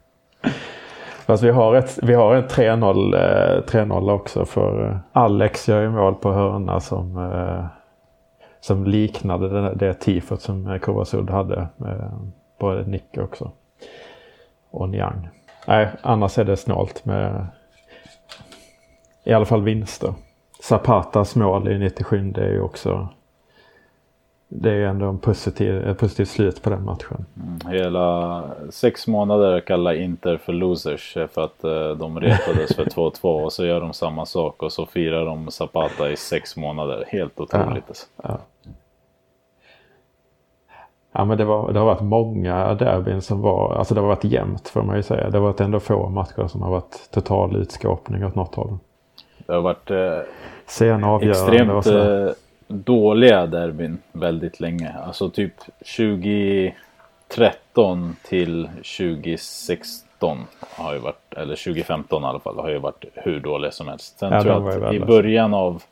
Fast 1.26 1.44
vi 1.44 1.50
har, 1.50 1.76
ett, 1.76 2.00
vi 2.04 2.14
har 2.14 2.36
en 2.36 2.48
3-0 2.48 4.10
eh, 4.10 4.14
också 4.14 4.46
för 4.46 4.90
eh, 4.90 4.98
Alex 5.12 5.70
gör 5.70 5.82
ju 5.82 5.90
mål 5.90 6.16
på 6.16 6.32
hörna 6.32 6.80
som, 6.80 7.18
eh, 7.18 7.66
som 8.60 8.86
liknade 8.86 9.50
det, 9.50 9.74
det 9.76 9.94
tifot 9.94 10.42
som 10.42 10.68
eh, 10.68 10.80
Kovasud 10.80 11.30
hade. 11.30 11.68
Både 12.60 12.84
Nick 12.86 13.18
också. 13.18 13.52
Och 14.72 14.90
Niang. 14.90 15.30
Nej, 15.68 15.90
annars 16.02 16.38
är 16.38 16.44
det 16.44 16.58
snålt 16.58 17.06
med 17.06 17.48
i 19.24 19.34
alla 19.34 19.46
fall 19.46 19.62
vinster. 19.64 20.14
Zapatas 20.60 21.36
mål 21.36 21.68
i 21.68 21.80
97 21.80 22.32
det 22.32 22.42
är 22.42 22.52
ju 22.52 22.62
också 22.62 23.10
det 24.48 24.70
är 24.70 24.76
ju 24.76 24.86
ändå 24.86 25.06
en 25.06 25.18
positiv, 25.18 25.88
ett 25.88 25.98
positivt 25.98 26.28
slut 26.28 26.62
på 26.62 26.70
den 26.70 26.86
matchen. 26.86 27.26
Mm, 27.36 27.74
hela 27.74 28.44
sex 28.70 29.08
månader 29.08 29.60
kallar 29.60 29.94
Inter 29.94 30.38
för 30.38 30.54
losers 30.54 31.14
för 31.14 31.44
att 31.44 31.64
eh, 31.64 31.90
de 31.90 32.20
retades 32.20 32.76
för 32.76 32.86
2-2 33.12 33.44
och 33.44 33.54
så 33.54 33.66
gör 33.66 33.82
de 33.82 33.94
samma 33.94 34.26
sak 34.26 34.64
och 34.64 34.72
så 34.72 34.86
firar 34.86 35.26
de 35.26 35.52
Zapata 35.52 36.12
i 36.12 36.16
sex 36.16 36.58
månader. 36.58 37.06
Helt 37.08 37.40
otroligt. 37.40 38.10
Ja, 38.24 38.24
ja. 38.24 38.38
ja 41.12 41.26
men 41.26 41.38
det, 41.38 41.46
var, 41.46 41.74
det 41.74 41.80
har 41.80 41.86
varit 41.86 42.02
många 42.02 42.74
derbyn 42.74 43.22
som 43.22 43.42
var, 43.42 43.76
alltså 43.76 43.94
det 43.94 44.02
har 44.02 44.08
varit 44.08 44.24
jämnt 44.24 44.68
får 44.68 44.84
man 44.84 44.96
ju 44.96 45.04
säga. 45.04 45.30
Det 45.30 45.38
har 45.38 45.46
varit 45.46 45.62
ändå 45.62 45.80
få 45.80 46.10
matcher 46.10 46.48
som 46.48 46.62
har 46.62 46.70
varit 46.70 47.10
total 47.12 47.56
utskåpning 47.56 48.26
åt 48.26 48.36
något 48.36 48.56
håll. 48.56 48.78
Det 49.46 49.54
har 49.54 49.62
varit 49.62 49.92
eh, 49.92 50.20
extremt 51.30 51.86
eh, 51.86 52.30
dåliga 52.68 53.46
derbyn 53.46 53.98
väldigt 54.12 54.60
länge. 54.60 54.96
Alltså 55.06 55.30
typ 55.30 55.54
2013 55.98 58.16
till 58.24 58.70
2016 58.98 60.38
har 60.60 60.94
ju 60.94 61.00
varit, 61.00 61.34
eller 61.34 61.56
2015 61.56 62.24
i 62.24 62.26
alla 62.26 62.40
fall, 62.40 62.60
har 62.60 62.70
ju 62.70 62.78
varit 62.78 63.06
hur 63.14 63.40
dåliga 63.40 63.72
som 63.72 63.88
helst. 63.88 64.20
Sen 64.20 64.34
Ja, 64.34 64.42
tror 64.42 64.74
jag 64.74 64.84
att 64.84 64.94
i 64.94 65.00
början 65.00 65.54
av 65.54 65.84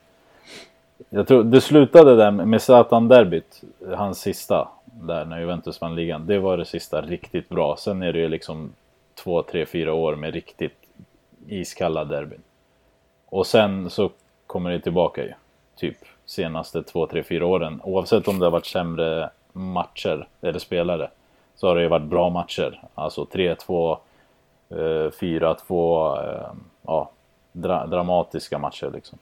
jag 1.09 1.27
tror 1.27 1.43
det 1.43 1.61
slutade 1.61 2.15
där 2.15 2.31
med 2.31 2.61
Zlatan-derbyt, 2.61 3.61
hans 3.95 4.19
sista, 4.19 4.67
där 4.85 5.25
när 5.25 5.39
Juventus 5.39 5.81
vann 5.81 5.95
ligan. 5.95 6.27
Det 6.27 6.39
var 6.39 6.57
det 6.57 6.65
sista 6.65 7.01
riktigt 7.01 7.49
bra. 7.49 7.75
Sen 7.79 8.01
är 8.01 8.13
det 8.13 8.19
ju 8.19 8.27
liksom 8.27 8.71
två, 9.15 9.43
tre, 9.43 9.65
fyra 9.65 9.93
år 9.93 10.15
med 10.15 10.33
riktigt 10.33 10.77
iskalla 11.47 12.05
derbyn. 12.05 12.41
Och 13.33 13.47
sen 13.47 13.89
så 13.89 14.09
kommer 14.47 14.69
det 14.71 14.79
tillbaka 14.79 15.23
ju. 15.23 15.33
Typ 15.75 15.97
senaste 16.25 16.83
två, 16.83 17.07
tre, 17.07 17.23
fyra 17.23 17.45
åren. 17.45 17.81
Oavsett 17.83 18.27
om 18.27 18.39
det 18.39 18.45
har 18.45 18.51
varit 18.51 18.65
sämre 18.65 19.29
matcher 19.53 20.27
eller 20.41 20.59
spelare. 20.59 21.09
Så 21.55 21.67
har 21.67 21.75
det 21.75 21.81
ju 21.81 21.87
varit 21.87 22.05
bra 22.05 22.29
matcher. 22.29 22.83
Alltså 22.95 23.25
3-2, 23.25 23.97
eh, 24.69 25.11
4-2, 25.11 26.17
eh, 26.17 26.47
ja, 26.81 27.09
dra 27.51 27.85
dramatiska 27.85 28.59
matcher 28.59 28.91
liksom. 28.93 29.19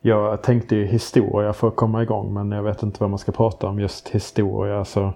Jag 0.00 0.42
tänkte 0.42 0.76
ju 0.76 0.86
historia 0.86 1.52
för 1.52 1.68
att 1.68 1.76
komma 1.76 2.02
igång 2.02 2.34
men 2.34 2.52
jag 2.52 2.62
vet 2.62 2.82
inte 2.82 3.00
vad 3.00 3.10
man 3.10 3.18
ska 3.18 3.32
prata 3.32 3.66
om 3.66 3.80
just 3.80 4.08
historia. 4.08 4.84
Så, 4.84 5.12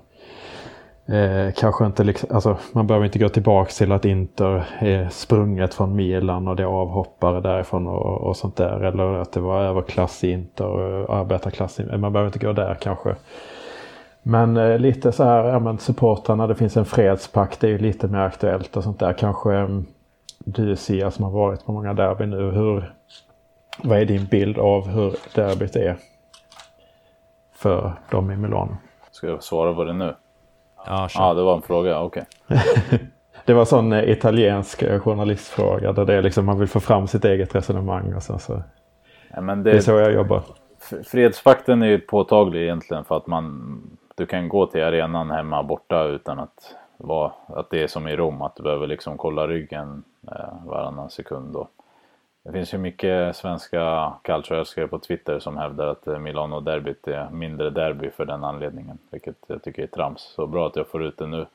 eh, 1.06 1.52
kanske 1.56 1.86
inte 1.86 2.04
liksom, 2.04 2.28
alltså, 2.34 2.56
man 2.72 2.86
behöver 2.86 3.06
inte 3.06 3.18
gå 3.18 3.28
tillbaka 3.28 3.70
till 3.70 3.92
att 3.92 4.04
Inter 4.04 4.64
är 4.78 5.08
sprunget 5.08 5.74
från 5.74 5.96
Milan 5.96 6.48
och 6.48 6.56
det 6.56 6.62
är 6.62 6.66
avhoppare 6.66 7.40
därifrån 7.40 7.86
och, 7.86 8.20
och 8.20 8.36
sånt 8.36 8.56
där. 8.56 8.80
Eller 8.80 9.04
att 9.04 9.32
det 9.32 9.40
var 9.40 9.60
överklass 9.62 10.24
i 10.24 10.30
Inter 10.30 10.66
och 10.66 11.16
arbetarklass 11.16 11.80
i 11.80 11.84
Man 11.84 12.12
behöver 12.12 12.28
inte 12.28 12.46
gå 12.46 12.52
där 12.52 12.74
kanske. 12.80 13.14
Men 14.22 14.56
eh, 14.56 14.78
lite 14.78 15.12
så 15.12 15.24
här, 15.24 15.44
ja 15.44 15.58
men 15.58 15.78
supportrarna, 15.78 16.46
det 16.46 16.54
finns 16.54 16.76
en 16.76 16.84
fredspakt, 16.84 17.60
det 17.60 17.66
är 17.66 17.70
ju 17.70 17.78
lite 17.78 18.08
mer 18.08 18.18
aktuellt 18.18 18.76
och 18.76 18.84
sånt 18.84 18.98
där. 18.98 19.12
Kanske 19.12 19.54
eh, 19.54 19.68
du 20.38 20.76
Sia 20.76 21.10
som 21.10 21.24
har 21.24 21.32
varit 21.32 21.66
på 21.66 21.72
många 21.72 21.94
derby 21.94 22.26
nu. 22.26 22.50
Hur, 22.50 22.94
vad 23.82 23.98
är 23.98 24.04
din 24.04 24.26
bild 24.26 24.58
av 24.58 24.88
hur 24.88 25.14
derbyt 25.34 25.76
är 25.76 25.96
för 27.54 27.92
dem 28.10 28.30
i 28.30 28.36
Milano? 28.36 28.76
Ska 29.10 29.26
jag 29.26 29.42
svara 29.42 29.74
på 29.74 29.84
det 29.84 29.92
nu? 29.92 30.14
Ja. 30.86 31.08
Ja, 31.14 31.34
det 31.34 31.42
var 31.42 31.54
en 31.56 31.62
fråga, 31.62 32.00
okej. 32.00 32.24
Det 33.44 33.54
var 33.54 33.64
sån 33.64 33.92
eh, 33.92 34.10
italiensk 34.10 34.82
eh, 34.82 35.00
journalistfråga 35.00 35.92
där 35.92 36.04
det 36.04 36.14
är 36.14 36.22
liksom 36.22 36.46
man 36.46 36.58
vill 36.58 36.68
få 36.68 36.80
fram 36.80 37.06
sitt 37.06 37.24
eget 37.24 37.54
resonemang 37.54 38.14
och 38.14 38.22
sen 38.22 38.38
så. 38.38 38.62
Ja, 39.34 39.40
men 39.40 39.62
Det 39.62 39.70
är 39.70 39.74
det, 39.74 39.82
så 39.82 39.90
jag 39.92 40.12
jobbar. 40.12 40.42
F- 40.82 41.06
Fredspakten 41.06 41.82
är 41.82 41.86
ju 41.86 41.98
påtaglig 41.98 42.62
egentligen 42.62 43.04
för 43.04 43.16
att 43.16 43.26
man 43.26 43.80
du 44.14 44.26
kan 44.26 44.48
gå 44.48 44.66
till 44.66 44.82
arenan 44.84 45.30
hemma 45.30 45.62
borta 45.62 46.04
utan 46.04 46.38
att 46.38 46.74
vara 46.96 47.32
att 47.46 47.70
det 47.70 47.82
är 47.82 47.86
som 47.86 48.08
i 48.08 48.16
Rom 48.16 48.42
att 48.42 48.56
du 48.56 48.62
behöver 48.62 48.86
liksom 48.86 49.18
kolla 49.18 49.46
ryggen 49.46 50.04
eh, 50.32 50.66
varannan 50.66 51.10
sekund. 51.10 51.56
Och 51.56 51.68
det 52.42 52.52
finns 52.52 52.74
ju 52.74 52.78
mycket 52.78 53.36
svenska 53.36 54.12
kulturälskare 54.22 54.86
på 54.88 54.98
Twitter 54.98 55.38
som 55.38 55.56
hävdar 55.56 55.86
att 55.86 56.06
eh, 56.06 56.18
Milano-derbyt 56.18 57.08
är 57.08 57.30
mindre 57.30 57.70
derby 57.70 58.10
för 58.10 58.24
den 58.24 58.44
anledningen, 58.44 58.98
vilket 59.10 59.36
jag 59.46 59.62
tycker 59.62 59.82
är 59.82 59.86
trams. 59.86 60.20
Så 60.22 60.46
bra 60.46 60.66
att 60.66 60.76
jag 60.76 60.88
får 60.88 61.02
ut 61.04 61.18
det 61.18 61.26
nu. 61.26 61.46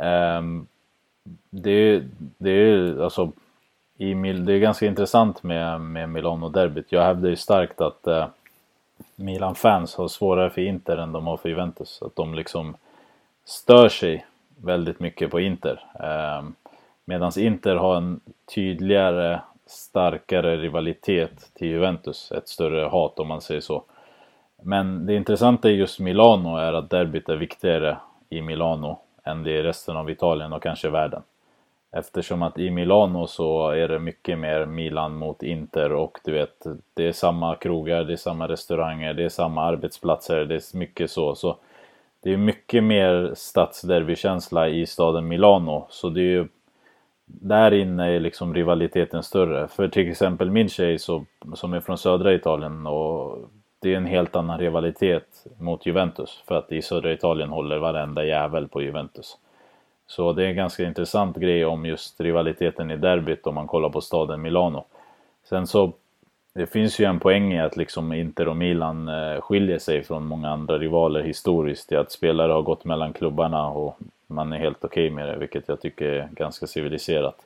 Ehm, 0.00 0.66
det 1.50 1.70
är 1.70 2.08
det 2.38 2.50
är 2.50 3.02
alltså 3.02 3.32
i 3.96 4.14
Mil- 4.14 4.44
det 4.44 4.52
är 4.52 4.58
ganska 4.58 4.86
intressant 4.86 5.42
med, 5.42 5.80
med 5.80 6.08
Milano-derbyt. 6.08 6.92
Jag 6.92 7.02
hävdar 7.02 7.28
ju 7.28 7.36
starkt 7.36 7.80
att 7.80 8.06
eh, 8.06 8.26
Milan-fans 9.16 9.94
har 9.96 10.08
svårare 10.08 10.50
för 10.50 10.60
Inter 10.60 10.96
än 10.96 11.12
de 11.12 11.26
har 11.26 11.36
för 11.36 11.48
Juventus. 11.48 12.02
Att 12.02 12.16
de 12.16 12.34
liksom 12.34 12.76
stör 13.44 13.88
sig 13.88 14.26
väldigt 14.56 15.00
mycket 15.00 15.30
på 15.30 15.40
Inter. 15.40 15.84
Eh, 16.00 16.44
Medan 17.04 17.32
Inter 17.38 17.76
har 17.76 17.96
en 17.96 18.20
tydligare, 18.54 19.40
starkare 19.66 20.56
rivalitet 20.56 21.54
till 21.54 21.68
Juventus. 21.68 22.32
Ett 22.32 22.48
större 22.48 22.88
hat 22.88 23.18
om 23.18 23.28
man 23.28 23.40
säger 23.40 23.60
så. 23.60 23.84
Men 24.62 25.06
det 25.06 25.14
intressanta 25.14 25.70
i 25.70 25.74
just 25.74 26.00
Milano 26.00 26.56
är 26.56 26.72
att 26.72 26.90
derbyt 26.90 27.28
är 27.28 27.36
viktigare 27.36 27.98
i 28.28 28.42
Milano 28.42 28.98
än 29.24 29.42
det 29.42 29.50
är 29.50 29.60
i 29.60 29.62
resten 29.62 29.96
av 29.96 30.10
Italien 30.10 30.52
och 30.52 30.62
kanske 30.62 30.90
världen. 30.90 31.22
Eftersom 31.96 32.42
att 32.42 32.58
i 32.58 32.70
Milano 32.70 33.26
så 33.26 33.70
är 33.70 33.88
det 33.88 33.98
mycket 33.98 34.38
mer 34.38 34.66
Milan 34.66 35.16
mot 35.16 35.42
Inter 35.42 35.92
och 35.92 36.18
du 36.24 36.32
vet, 36.32 36.66
det 36.94 37.08
är 37.08 37.12
samma 37.12 37.54
krogar, 37.56 38.04
det 38.04 38.12
är 38.12 38.16
samma 38.16 38.48
restauranger, 38.48 39.14
det 39.14 39.24
är 39.24 39.28
samma 39.28 39.62
arbetsplatser, 39.62 40.44
det 40.44 40.54
är 40.54 40.76
mycket 40.76 41.10
så. 41.10 41.34
så 41.34 41.56
det 42.24 42.32
är 42.32 42.36
mycket 42.36 42.84
mer 42.84 43.32
stadsderbykänsla 43.36 44.68
i 44.68 44.86
staden 44.86 45.28
Milano. 45.28 45.86
Så 45.90 46.08
det 46.08 46.20
är 46.20 46.24
ju, 46.24 46.48
där 47.40 47.74
inne 47.74 48.10
är 48.16 48.20
liksom 48.20 48.54
rivaliteten 48.54 49.22
större. 49.22 49.68
För 49.68 49.88
till 49.88 50.10
exempel 50.10 50.50
min 50.50 50.68
tjej 50.68 50.98
så, 50.98 51.24
som 51.54 51.74
är 51.74 51.80
från 51.80 51.98
södra 51.98 52.34
Italien 52.34 52.86
och 52.86 53.38
det 53.78 53.92
är 53.92 53.96
en 53.96 54.06
helt 54.06 54.36
annan 54.36 54.58
rivalitet 54.58 55.46
mot 55.58 55.86
Juventus. 55.86 56.42
För 56.48 56.54
att 56.54 56.72
i 56.72 56.82
södra 56.82 57.12
Italien 57.12 57.48
håller 57.48 57.78
varenda 57.78 58.24
jävel 58.24 58.68
på 58.68 58.82
Juventus. 58.82 59.36
Så 60.06 60.32
det 60.32 60.44
är 60.44 60.48
en 60.48 60.56
ganska 60.56 60.84
intressant 60.84 61.36
grej 61.36 61.64
om 61.64 61.86
just 61.86 62.20
rivaliteten 62.20 62.90
i 62.90 62.96
derbyt 62.96 63.46
om 63.46 63.54
man 63.54 63.66
kollar 63.66 63.88
på 63.88 64.00
staden 64.00 64.42
Milano. 64.42 64.84
Sen 65.48 65.66
så, 65.66 65.92
det 66.54 66.66
finns 66.66 66.98
ju 66.98 67.04
en 67.04 67.20
poäng 67.20 67.52
i 67.52 67.60
att 67.60 67.76
liksom 67.76 68.12
Inter 68.12 68.48
och 68.48 68.56
Milan 68.56 69.08
eh, 69.08 69.40
skiljer 69.40 69.78
sig 69.78 70.02
från 70.02 70.26
många 70.26 70.50
andra 70.50 70.78
rivaler 70.78 71.22
historiskt 71.22 71.92
i 71.92 71.96
att 71.96 72.12
spelare 72.12 72.52
har 72.52 72.62
gått 72.62 72.84
mellan 72.84 73.12
klubbarna 73.12 73.68
och 73.68 73.98
man 74.26 74.52
är 74.52 74.58
helt 74.58 74.84
okej 74.84 75.10
med 75.10 75.28
det, 75.28 75.36
vilket 75.36 75.68
jag 75.68 75.80
tycker 75.80 76.08
är 76.08 76.28
ganska 76.32 76.66
civiliserat. 76.66 77.36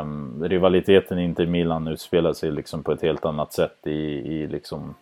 Um, 0.00 0.44
rivaliteten 0.44 1.18
Inter-Milan 1.18 1.88
utspelar 1.88 2.32
sig 2.32 2.50
liksom 2.50 2.82
på 2.82 2.92
ett 2.92 3.02
helt 3.02 3.24
annat 3.24 3.52
sätt 3.52 3.86
i, 3.86 4.00
i 4.34 4.46
liksom 4.46 4.94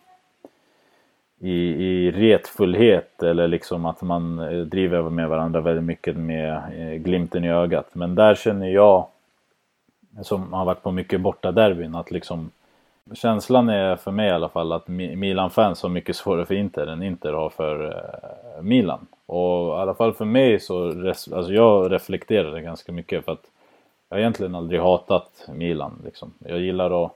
i, 1.39 1.51
i 1.85 2.11
retfullhet 2.11 3.23
eller 3.23 3.47
liksom 3.47 3.85
att 3.85 4.01
man 4.01 4.39
eh, 4.39 4.59
driver 4.59 5.01
med 5.09 5.29
varandra 5.29 5.61
väldigt 5.61 5.83
mycket 5.83 6.17
med 6.17 6.53
eh, 6.77 6.93
glimten 7.01 7.43
i 7.43 7.51
ögat. 7.51 7.89
Men 7.93 8.15
där 8.15 8.35
känner 8.35 8.67
jag, 8.67 9.07
som 10.21 10.53
har 10.53 10.65
varit 10.65 10.83
på 10.83 10.91
mycket 10.91 11.21
borta 11.21 11.51
derbyn, 11.51 11.95
att 11.95 12.11
liksom 12.11 12.51
känslan 13.13 13.69
är 13.69 13.95
för 13.95 14.11
mig 14.11 14.27
i 14.27 14.31
alla 14.31 14.49
fall 14.49 14.71
att 14.71 14.87
Milan-fans 14.87 15.83
har 15.83 15.89
mycket 15.89 16.15
svårare 16.15 16.45
för 16.45 16.55
Inter 16.55 16.87
än 16.87 17.03
Inter 17.03 17.33
har 17.33 17.49
för 17.49 17.85
eh, 17.85 18.61
Milan. 18.61 19.07
Och 19.25 19.67
i 19.67 19.81
alla 19.81 19.93
fall 19.93 20.13
för 20.13 20.25
mig 20.25 20.59
så, 20.59 20.89
res- 20.89 21.33
alltså 21.33 21.53
jag 21.53 21.91
reflekterade 21.91 22.61
ganska 22.61 22.91
mycket 22.91 23.25
för 23.25 23.31
att 23.31 23.51
jag 24.09 24.15
har 24.15 24.19
egentligen 24.19 24.55
aldrig 24.55 24.81
hatat 24.81 25.47
Milan 25.53 26.01
liksom. 26.05 26.33
Jag 26.39 26.59
gillar 26.59 27.05
att 27.05 27.11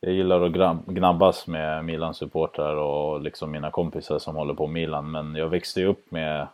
jag 0.00 0.12
gillar 0.12 0.40
att 0.40 0.52
gra- 0.52 0.78
gnabbas 0.86 1.46
med 1.46 1.84
Milans 1.84 2.16
supportrar 2.16 2.76
och 2.76 3.20
liksom 3.20 3.50
mina 3.50 3.70
kompisar 3.70 4.18
som 4.18 4.36
håller 4.36 4.54
på 4.54 4.66
Milan. 4.66 5.10
Men 5.10 5.34
jag 5.34 5.48
växte 5.48 5.80
ju 5.80 5.86
upp 5.86 6.10
med 6.10 6.46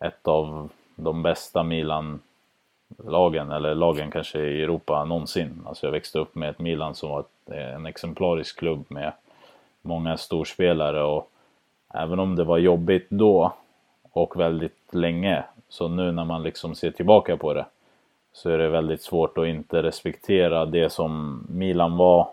ett 0.00 0.28
av 0.28 0.68
de 0.96 1.22
bästa 1.22 1.62
Milan-lagen, 1.62 3.50
eller 3.50 3.74
lagen 3.74 4.10
kanske 4.10 4.38
i 4.38 4.62
Europa 4.62 5.04
någonsin. 5.04 5.62
Alltså 5.66 5.86
jag 5.86 5.92
växte 5.92 6.18
upp 6.18 6.34
med 6.34 6.50
ett 6.50 6.58
Milan 6.58 6.94
som 6.94 7.10
var 7.10 7.24
en 7.46 7.86
exemplarisk 7.86 8.58
klubb 8.58 8.84
med 8.88 9.12
många 9.82 10.16
storspelare 10.16 11.02
och 11.02 11.30
även 11.94 12.18
om 12.18 12.36
det 12.36 12.44
var 12.44 12.58
jobbigt 12.58 13.06
då 13.10 13.52
och 14.16 14.40
väldigt 14.40 14.94
länge, 14.94 15.44
så 15.68 15.88
nu 15.88 16.12
när 16.12 16.24
man 16.24 16.42
liksom 16.42 16.74
ser 16.74 16.90
tillbaka 16.90 17.36
på 17.36 17.54
det 17.54 17.66
så 18.32 18.50
är 18.50 18.58
det 18.58 18.68
väldigt 18.68 19.02
svårt 19.02 19.38
att 19.38 19.46
inte 19.46 19.82
respektera 19.82 20.66
det 20.66 20.90
som 20.90 21.42
Milan 21.50 21.96
var 21.96 22.28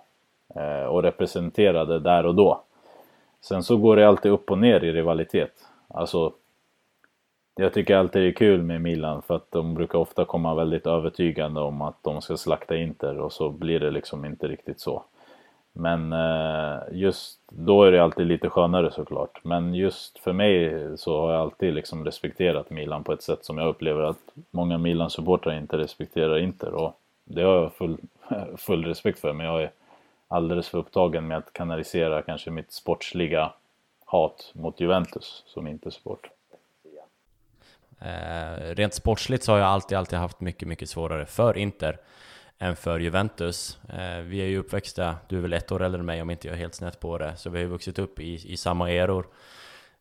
eh, 0.55 0.85
och 0.85 1.03
representerade 1.03 1.99
där 1.99 2.25
och 2.25 2.35
då. 2.35 2.61
Sen 3.41 3.63
så 3.63 3.77
går 3.77 3.95
det 3.95 4.07
alltid 4.07 4.31
upp 4.31 4.51
och 4.51 4.57
ner 4.57 4.83
i 4.83 4.91
rivalitet. 4.91 5.51
Alltså, 5.87 6.33
jag 7.55 7.73
tycker 7.73 7.95
alltid 7.95 8.21
det 8.21 8.27
är 8.27 8.31
kul 8.31 8.61
med 8.61 8.81
Milan 8.81 9.21
för 9.21 9.35
att 9.35 9.51
de 9.51 9.73
brukar 9.73 9.99
ofta 9.99 10.25
komma 10.25 10.55
väldigt 10.55 10.87
övertygande 10.87 11.61
om 11.61 11.81
att 11.81 12.03
de 12.03 12.21
ska 12.21 12.37
slakta 12.37 12.75
Inter 12.75 13.19
och 13.19 13.33
så 13.33 13.49
blir 13.49 13.79
det 13.79 13.91
liksom 13.91 14.25
inte 14.25 14.47
riktigt 14.47 14.79
så. 14.79 15.03
Men 15.73 16.13
eh, 16.13 16.81
just 16.91 17.39
då 17.49 17.83
är 17.83 17.91
det 17.91 18.03
alltid 18.03 18.27
lite 18.27 18.49
skönare 18.49 18.91
såklart. 18.91 19.39
Men 19.43 19.73
just 19.73 20.19
för 20.19 20.33
mig 20.33 20.83
så 20.97 21.21
har 21.21 21.31
jag 21.31 21.41
alltid 21.41 21.73
liksom 21.73 22.05
respekterat 22.05 22.69
Milan 22.69 23.03
på 23.03 23.13
ett 23.13 23.21
sätt 23.21 23.45
som 23.45 23.57
jag 23.57 23.67
upplever 23.67 24.01
att 24.01 24.19
många 24.51 24.77
Milan-supportrar 24.77 25.57
inte 25.57 25.77
respekterar 25.77 26.37
Inter. 26.37 26.73
Och 26.73 26.99
det 27.23 27.41
har 27.41 27.55
jag 27.55 27.73
full, 27.73 27.97
full 28.57 28.85
respekt 28.85 29.19
för, 29.19 29.33
men 29.33 29.45
jag 29.45 29.63
är 29.63 29.71
alldeles 30.27 30.69
för 30.69 30.77
upptagen 30.77 31.27
med 31.27 31.37
att 31.37 31.53
kanalisera 31.53 32.21
kanske 32.21 32.51
mitt 32.51 32.71
sportsliga 32.71 33.53
hat 34.05 34.51
mot 34.53 34.79
Juventus 34.79 35.43
som 35.47 35.67
inte 35.67 35.91
sport. 35.91 36.29
Eh, 37.99 38.75
rent 38.75 38.93
sportsligt 38.93 39.43
så 39.43 39.51
har 39.51 39.59
jag 39.59 39.67
alltid, 39.67 39.97
alltid 39.97 40.19
haft 40.19 40.41
mycket, 40.41 40.67
mycket 40.67 40.89
svårare 40.89 41.25
för 41.25 41.57
Inter 41.57 41.97
än 42.59 42.75
för 42.75 42.99
Juventus. 42.99 43.79
Eh, 43.89 44.19
vi 44.19 44.41
är 44.41 44.45
ju 44.45 44.57
uppväxta, 44.57 45.15
du 45.27 45.37
är 45.37 45.41
väl 45.41 45.53
ett 45.53 45.71
år 45.71 45.83
äldre 45.83 45.99
än 45.99 46.05
mig 46.05 46.21
om 46.21 46.29
inte 46.29 46.47
jag 46.47 46.53
är 46.55 46.59
helt 46.59 46.75
snett 46.75 46.99
på 46.99 47.17
det, 47.17 47.35
så 47.37 47.49
vi 47.49 47.57
har 47.57 47.63
ju 47.63 47.69
vuxit 47.69 47.99
upp 47.99 48.19
i, 48.19 48.53
i 48.53 48.57
samma 48.57 48.91
eror. 48.91 49.27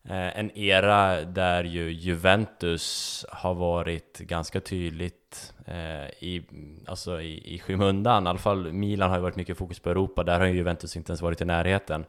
Eh, 0.03 0.39
en 0.39 0.57
era 0.57 1.21
där 1.21 1.63
ju 1.63 1.91
Juventus 1.91 3.25
har 3.29 3.53
varit 3.53 4.19
ganska 4.19 4.59
tydligt 4.59 5.53
eh, 5.65 6.05
i, 6.05 6.43
alltså 6.85 7.21
i, 7.21 7.55
i 7.55 7.59
skymundan. 7.59 8.25
I 8.25 8.29
alla 8.29 8.39
fall 8.39 8.73
Milan 8.73 9.09
har 9.09 9.17
ju 9.17 9.23
varit 9.23 9.35
mycket 9.35 9.57
fokus 9.57 9.79
på 9.79 9.89
Europa, 9.89 10.23
där 10.23 10.39
har 10.39 10.47
ju 10.47 10.53
Juventus 10.53 10.97
inte 10.97 11.11
ens 11.11 11.21
varit 11.21 11.41
i 11.41 11.45
närheten. 11.45 12.05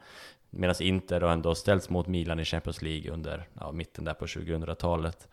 Medan 0.51 0.75
Inter 0.81 1.21
har 1.21 1.29
ändå 1.29 1.55
ställts 1.55 1.91
mot 1.91 2.07
Milan 2.07 2.41
i 2.41 2.45
Champions 2.45 2.83
League 2.83 3.13
under 3.13 3.49
ja, 3.61 3.73
mitten 3.73 4.05
där 4.05 4.15
på 4.15 4.27
2000-talet. 4.27 5.29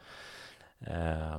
Eh, 0.80 1.38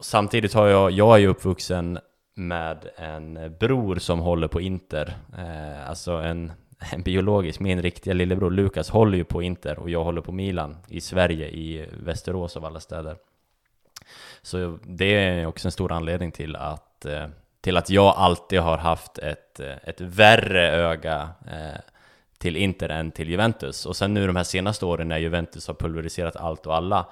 samtidigt 0.00 0.54
har 0.54 0.66
jag, 0.66 0.90
jag 0.90 1.14
är 1.14 1.18
ju 1.18 1.26
uppvuxen 1.26 1.98
med 2.34 2.88
en 2.96 3.56
bror 3.58 3.96
som 3.96 4.20
håller 4.20 4.48
på 4.48 4.60
Inter, 4.60 5.14
eh, 5.38 5.88
alltså 5.88 6.12
en, 6.12 6.52
en 6.92 7.02
biologisk, 7.02 7.60
min 7.60 7.82
riktiga 7.82 8.14
lillebror 8.14 8.50
Lukas 8.50 8.90
håller 8.90 9.18
ju 9.18 9.24
på 9.24 9.42
Inter 9.42 9.78
och 9.78 9.90
jag 9.90 10.04
håller 10.04 10.20
på 10.20 10.32
Milan 10.32 10.76
i 10.88 11.00
Sverige, 11.00 11.48
i 11.48 11.88
Västerås 12.04 12.56
av 12.56 12.64
alla 12.64 12.80
städer. 12.80 13.16
Så 14.42 14.78
det 14.82 15.14
är 15.14 15.46
också 15.46 15.68
en 15.68 15.72
stor 15.72 15.92
anledning 15.92 16.32
till 16.32 16.56
att, 16.56 17.04
eh, 17.04 17.26
till 17.60 17.76
att 17.76 17.90
jag 17.90 18.14
alltid 18.16 18.60
har 18.60 18.78
haft 18.78 19.18
ett, 19.18 19.60
eh, 19.60 19.76
ett 19.82 20.00
värre 20.00 20.70
öga 20.70 21.28
eh, 21.46 21.80
till 22.38 22.56
Inter 22.56 22.88
än 22.88 23.10
till 23.10 23.30
Juventus. 23.30 23.86
Och 23.86 23.96
sen 23.96 24.14
nu 24.14 24.26
de 24.26 24.36
här 24.36 24.44
senaste 24.44 24.86
åren 24.86 25.08
när 25.08 25.18
Juventus 25.18 25.66
har 25.66 25.74
pulveriserat 25.74 26.36
allt 26.36 26.66
och 26.66 26.76
alla 26.76 27.06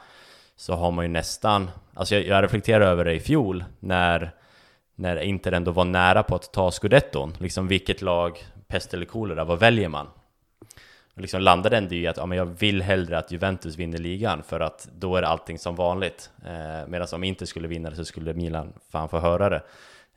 så 0.56 0.74
har 0.74 0.90
man 0.90 1.04
ju 1.04 1.08
nästan, 1.08 1.70
alltså 1.94 2.14
jag, 2.14 2.26
jag 2.26 2.44
reflekterar 2.44 2.86
över 2.86 3.04
det 3.04 3.14
i 3.14 3.20
fjol 3.20 3.64
när 3.80 4.30
när 4.94 5.16
Inter 5.16 5.52
ändå 5.52 5.70
var 5.70 5.84
nära 5.84 6.22
på 6.22 6.34
att 6.34 6.52
ta 6.52 6.70
scudetton. 6.70 7.36
Liksom 7.38 7.68
vilket 7.68 8.02
lag, 8.02 8.38
pest 8.68 8.94
eller 8.94 9.06
kolera, 9.06 9.44
vad 9.44 9.58
väljer 9.58 9.88
man? 9.88 10.06
Och 11.14 11.20
liksom 11.20 11.40
landade 11.42 11.76
ändå 11.76 11.94
i 11.94 12.06
att 12.06 12.16
ja, 12.16 12.26
men 12.26 12.38
jag 12.38 12.46
vill 12.46 12.82
hellre 12.82 13.18
att 13.18 13.32
Juventus 13.32 13.76
vinner 13.76 13.98
ligan 13.98 14.42
för 14.42 14.60
att 14.60 14.88
då 14.98 15.16
är 15.16 15.22
allting 15.22 15.58
som 15.58 15.74
vanligt. 15.74 16.30
Eh, 16.44 16.88
Medan 16.88 17.08
om 17.12 17.24
Inter 17.24 17.46
skulle 17.46 17.68
vinna 17.68 17.90
det 17.90 17.96
så 17.96 18.04
skulle 18.04 18.34
Milan 18.34 18.72
fan 18.90 19.08
få 19.08 19.18
höra 19.18 19.48
det. 19.48 19.62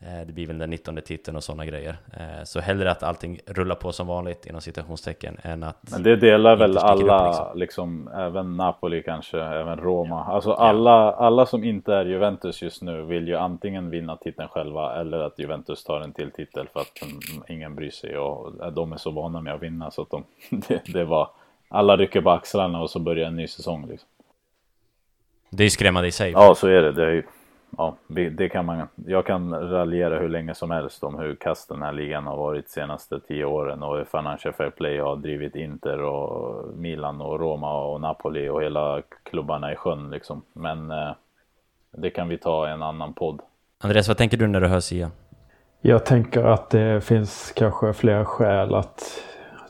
Eh, 0.05 0.27
det 0.27 0.33
blir 0.33 0.47
väl 0.47 0.57
den 0.57 0.69
19 0.69 0.95
titeln 1.05 1.37
och 1.37 1.43
sådana 1.43 1.65
grejer. 1.65 1.97
Eh, 2.13 2.43
så 2.43 2.59
hellre 2.59 2.91
att 2.91 3.03
allting 3.03 3.39
rullar 3.45 3.75
på 3.75 3.91
som 3.91 4.07
vanligt 4.07 4.45
inom 4.45 4.61
citationstecken 4.61 5.37
än 5.41 5.63
att... 5.63 5.91
Men 5.91 6.03
det 6.03 6.15
delar 6.15 6.55
väl 6.55 6.77
alla, 6.77 7.27
liksom. 7.27 7.59
liksom. 7.59 8.07
även 8.07 8.57
Napoli 8.57 9.03
kanske, 9.03 9.41
även 9.41 9.77
Roma. 9.77 10.23
Alltså 10.23 10.51
alla, 10.51 11.11
alla 11.11 11.45
som 11.45 11.63
inte 11.63 11.93
är 11.93 12.05
Juventus 12.05 12.61
just 12.61 12.81
nu 12.81 13.01
vill 13.01 13.27
ju 13.27 13.35
antingen 13.35 13.89
vinna 13.89 14.17
titeln 14.17 14.47
själva 14.47 14.95
eller 14.95 15.19
att 15.19 15.39
Juventus 15.39 15.83
tar 15.83 16.01
en 16.01 16.13
till 16.13 16.31
titel 16.31 16.67
för 16.73 16.79
att 16.79 17.01
ingen 17.49 17.75
bryr 17.75 17.91
sig 17.91 18.17
och 18.17 18.73
de 18.73 18.93
är 18.93 18.97
så 18.97 19.11
vana 19.11 19.41
med 19.41 19.53
att 19.53 19.63
vinna 19.63 19.91
så 19.91 20.01
att 20.01 20.09
de, 20.09 20.23
det, 20.67 20.81
det 20.85 21.05
var... 21.05 21.29
Alla 21.69 21.97
rycker 21.97 22.21
på 22.21 22.29
axlarna 22.29 22.81
och 22.81 22.89
så 22.89 22.99
börjar 22.99 23.27
en 23.27 23.35
ny 23.35 23.47
säsong 23.47 23.87
liksom. 23.87 24.09
Det 25.49 25.63
är 25.63 25.65
ju 25.65 25.69
skrämmande 25.69 26.07
i 26.07 26.11
sig. 26.11 26.31
Ja, 26.31 26.55
så 26.55 26.67
är 26.67 26.81
det. 26.81 26.91
det 26.91 27.05
är 27.05 27.11
ju 27.11 27.23
ja, 27.77 27.97
det 28.31 28.49
kan 28.49 28.65
man, 28.65 28.87
jag 28.95 29.25
kan 29.25 29.53
raljera 29.53 30.19
hur 30.19 30.29
länge 30.29 30.55
som 30.55 30.71
helst 30.71 31.03
om 31.03 31.19
hur 31.19 31.35
kast 31.35 31.69
den 31.69 31.81
här 31.81 31.91
ligan 31.91 32.27
har 32.27 32.37
varit 32.37 32.65
de 32.65 32.71
senaste 32.71 33.19
tio 33.19 33.45
åren 33.45 33.83
och 33.83 33.97
hur 33.97 34.03
Financial 34.03 34.53
Fair 34.53 34.69
Play 34.69 34.99
har 34.99 35.15
drivit 35.15 35.55
Inter 35.55 36.01
och 36.01 36.77
Milan 36.77 37.21
och 37.21 37.39
Roma 37.39 37.85
och 37.85 38.01
Napoli 38.01 38.49
och 38.49 38.63
hela 38.63 39.01
klubbarna 39.23 39.73
i 39.73 39.75
sjön 39.75 40.09
liksom. 40.09 40.41
Men 40.53 40.91
eh, 40.91 41.11
det 41.91 42.09
kan 42.09 42.29
vi 42.29 42.37
ta 42.37 42.69
i 42.69 42.71
en 42.71 42.83
annan 42.83 43.13
podd. 43.13 43.41
Andreas, 43.83 44.07
vad 44.07 44.17
tänker 44.17 44.37
du 44.37 44.47
när 44.47 44.61
du 44.61 44.67
hör 44.67 44.79
Sia? 44.79 45.11
Jag 45.81 46.05
tänker 46.05 46.43
att 46.43 46.69
det 46.69 47.03
finns 47.03 47.53
kanske 47.55 47.93
fler 47.93 48.23
skäl 48.23 48.75
att 48.75 49.23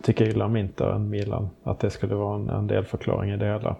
tycka 0.03 0.23
illa 0.23 0.45
om 0.45 0.57
Inter 0.57 0.87
än 0.87 1.09
Milan. 1.09 1.49
Att 1.63 1.79
det 1.79 1.89
skulle 1.89 2.15
vara 2.15 2.35
en, 2.35 2.49
en 2.49 2.67
del 2.67 2.85
förklaring 2.85 3.31
i 3.31 3.37
det 3.37 3.45
hela. 3.45 3.75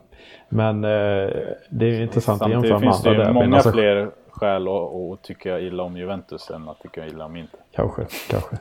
Men 0.50 0.84
eh, 0.84 1.30
det 1.70 1.86
är 1.86 2.02
intressant 2.02 2.42
att 2.42 2.50
jämföra 2.50 2.80
med 2.80 2.94
andra 2.94 3.14
där. 3.14 3.34
många 3.34 3.56
alltså, 3.56 3.72
fler 3.72 4.10
skäl 4.30 4.68
att, 4.68 5.24
tycka 5.24 5.60
illa 5.60 5.84
om 5.84 5.98
Juventus 5.98 6.50
än 6.50 6.70
att 6.70 6.80
tycka 6.80 7.06
illa 7.06 7.26
om 7.26 7.36
Inter. 7.36 7.60
Kanske, 7.76 8.06
kanske. 8.30 8.58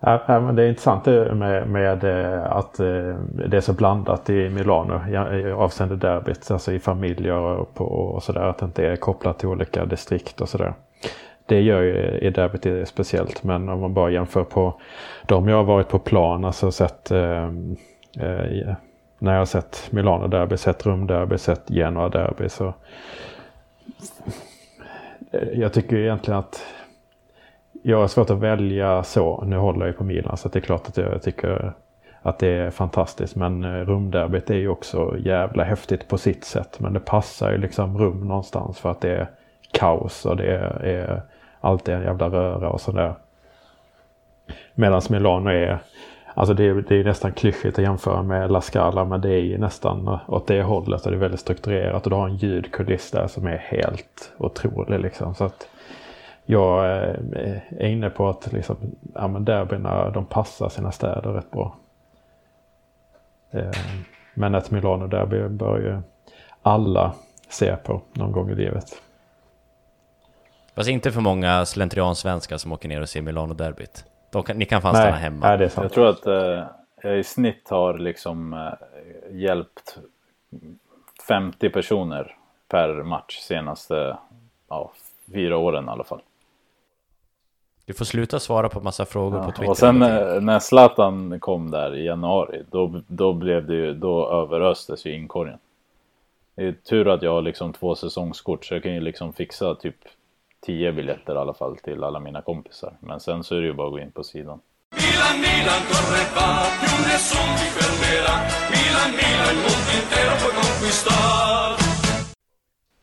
Ja, 0.00 0.22
men 0.26 0.56
det 0.56 0.62
är 0.62 0.68
intressant 0.68 1.06
med, 1.06 1.68
med 1.68 2.04
eh, 2.04 2.52
att 2.52 2.80
eh, 2.80 3.16
det 3.48 3.56
är 3.56 3.60
så 3.60 3.72
blandat 3.72 4.30
i 4.30 4.48
Milano 4.48 5.00
avseende 5.54 5.96
derbyt, 5.96 6.50
alltså 6.50 6.72
i 6.72 6.78
familjer 6.78 7.34
och, 7.34 7.74
på, 7.74 7.84
och 7.84 8.22
sådär. 8.22 8.40
Att 8.40 8.58
det 8.58 8.64
inte 8.64 8.86
är 8.86 8.96
kopplat 8.96 9.38
till 9.38 9.48
olika 9.48 9.84
distrikt 9.84 10.40
och 10.40 10.48
sådär. 10.48 10.74
Det 11.46 11.60
gör 11.60 11.82
ju 11.82 12.18
i 12.18 12.30
derbyt 12.30 12.88
speciellt, 12.88 13.42
men 13.44 13.68
om 13.68 13.80
man 13.80 13.94
bara 13.94 14.10
jämför 14.10 14.44
på 14.44 14.80
de 15.26 15.48
jag 15.48 15.56
har 15.56 15.64
varit 15.64 15.88
på 15.88 15.98
plan, 15.98 16.44
alltså 16.44 16.70
sett 16.70 17.10
eh, 17.10 17.44
eh, 18.20 18.74
när 19.18 19.32
jag 19.32 19.40
har 19.40 19.46
sett 19.46 19.88
Milano-derby, 19.90 20.56
sett 20.56 20.86
Rum-derby, 20.86 21.38
sett 21.38 21.70
Genoa-derby 21.70 22.48
så 22.48 22.74
jag 25.52 25.72
tycker 25.72 25.96
egentligen 25.96 26.38
att 26.38 26.64
jag 27.82 27.98
har 27.98 28.08
svårt 28.08 28.30
att 28.30 28.38
välja 28.38 29.02
så. 29.02 29.44
Nu 29.46 29.56
håller 29.56 29.80
jag 29.80 29.86
ju 29.86 29.92
på 29.92 30.04
Milan 30.04 30.36
så 30.36 30.48
det 30.48 30.58
är 30.58 30.60
klart 30.60 30.88
att 30.88 30.96
jag 30.96 31.22
tycker 31.22 31.72
att 32.22 32.38
det 32.38 32.48
är 32.48 32.70
fantastiskt. 32.70 33.36
Men 33.36 33.64
eh, 33.64 33.86
rumderbyt 33.86 34.50
är 34.50 34.54
ju 34.54 34.68
också 34.68 35.16
jävla 35.18 35.64
häftigt 35.64 36.08
på 36.08 36.18
sitt 36.18 36.44
sätt. 36.44 36.80
Men 36.80 36.92
det 36.92 37.00
passar 37.00 37.52
ju 37.52 37.58
liksom 37.58 37.98
rum 37.98 38.28
någonstans 38.28 38.78
för 38.78 38.90
att 38.90 39.00
det 39.00 39.10
är 39.10 39.30
kaos 39.72 40.26
och 40.26 40.36
det 40.36 40.56
är, 40.56 40.84
är 40.84 41.22
alltid 41.60 41.94
en 41.94 42.02
jävla 42.02 42.28
röra 42.28 42.70
och 42.70 42.80
sådär. 42.80 43.14
Medan 44.74 45.02
Milano 45.10 45.50
är 45.50 45.78
Alltså 46.34 46.54
det 46.54 46.64
är, 46.64 46.74
det 46.74 46.96
är 46.96 47.04
nästan 47.04 47.32
klyschigt 47.32 47.78
att 47.78 47.84
jämföra 47.84 48.22
med 48.22 48.50
La 48.50 48.60
Scala 48.60 49.04
men 49.04 49.20
det 49.20 49.30
är 49.30 49.40
ju 49.40 49.58
nästan 49.58 50.18
åt 50.26 50.46
det 50.46 50.62
hållet 50.62 51.04
och 51.04 51.10
det 51.10 51.16
är 51.16 51.20
väldigt 51.20 51.40
strukturerat 51.40 52.04
och 52.04 52.10
du 52.10 52.16
har 52.16 52.28
en 52.28 52.36
ljudkuliss 52.36 53.10
där 53.10 53.26
som 53.26 53.46
är 53.46 53.56
helt 53.56 54.32
otrolig 54.38 55.00
liksom. 55.00 55.34
Så 55.34 55.44
att 55.44 55.68
jag 56.44 56.84
eh, 56.84 57.16
är 57.78 57.86
inne 57.86 58.10
på 58.10 58.28
att 58.28 58.52
liksom, 58.52 58.76
ja, 59.14 59.28
men 59.28 59.44
derbyna 59.44 60.10
de 60.10 60.26
passar 60.26 60.68
sina 60.68 60.92
städer 60.92 61.32
rätt 61.32 61.50
bra. 61.50 61.76
Eh, 63.50 63.70
men 64.34 64.54
ett 64.54 64.70
Milano-derby 64.70 65.48
bör 65.48 65.78
ju 65.78 66.00
alla 66.62 67.14
se 67.48 67.76
på 67.76 68.00
någon 68.12 68.32
gång 68.32 68.50
i 68.50 68.54
livet. 68.54 69.02
Fast 70.74 70.88
inte 70.88 71.12
för 71.12 71.20
många 71.20 71.64
slentrian-svenskar 71.64 72.56
som 72.56 72.72
åker 72.72 72.88
ner 72.88 73.00
och 73.00 73.08
ser 73.08 73.22
Milano-derbyt. 73.22 74.04
Kan, 74.30 74.58
ni 74.58 74.64
kan 74.64 74.82
fan 74.82 74.94
stanna 74.94 75.16
hemma. 75.16 75.48
Nej, 75.48 75.58
det 75.58 75.64
är 75.64 75.68
sant. 75.68 75.84
Jag 75.84 75.92
tror 75.92 76.08
att 76.08 76.26
eh, 76.26 76.64
jag 77.02 77.18
i 77.18 77.24
snitt 77.24 77.68
har 77.68 77.98
liksom 77.98 78.52
eh, 78.52 79.36
hjälpt 79.36 79.98
50 81.28 81.70
personer 81.70 82.36
per 82.68 83.02
match 83.02 83.38
senaste 83.38 84.16
ja, 84.68 84.92
fyra 85.32 85.56
åren 85.56 85.84
i 85.84 85.88
alla 85.88 86.04
fall. 86.04 86.20
Du 87.84 87.94
får 87.94 88.04
sluta 88.04 88.40
svara 88.40 88.68
på 88.68 88.80
massa 88.80 89.04
frågor 89.04 89.38
ja, 89.38 89.44
på 89.44 89.52
Twitter. 89.52 89.70
Och 89.70 89.78
sen 89.78 90.02
eh, 90.02 90.40
när 90.40 90.58
Zlatan 90.58 91.40
kom 91.40 91.70
där 91.70 91.96
i 91.96 92.04
januari, 92.04 92.62
då, 92.70 93.00
då 93.06 93.32
blev 93.32 93.66
det 93.66 93.74
ju, 93.74 93.94
då 93.94 94.30
överöstes 94.30 95.06
ju 95.06 95.14
inkorgen. 95.14 95.58
Det 96.54 96.64
är 96.64 96.72
tur 96.72 97.08
att 97.08 97.22
jag 97.22 97.32
har 97.32 97.42
liksom 97.42 97.72
två 97.72 97.94
säsongskort 97.94 98.64
så 98.64 98.74
jag 98.74 98.82
kan 98.82 98.94
ju 98.94 99.00
liksom 99.00 99.32
fixa 99.32 99.74
typ 99.74 99.96
10 100.66 100.92
biljetter 100.92 101.34
i 101.34 101.38
alla 101.38 101.54
fall 101.54 101.76
till 101.76 102.04
alla 102.04 102.20
mina 102.20 102.42
kompisar. 102.42 102.96
Men 103.00 103.20
sen 103.20 103.44
så 103.44 103.54
är 103.56 103.60
det 103.60 103.66
ju 103.66 103.74
bara 103.74 103.86
att 103.86 103.92
gå 103.92 104.00
in 104.00 104.12
på 104.12 104.24
sidan. 104.24 104.60
Milan, 104.96 105.36
Milan, 105.40 105.80
corre 105.90 106.22
va, 106.36 106.48
più 106.80 106.96
nessun 107.08 107.48
ti 107.58 107.66
fermerà. 107.76 108.34
Milan, 108.72 109.10
Milan, 109.20 109.50
il 109.54 109.60
mondo 109.64 109.90
intero 110.00 110.32
puoi 110.40 110.52
conquistar. 110.60 111.68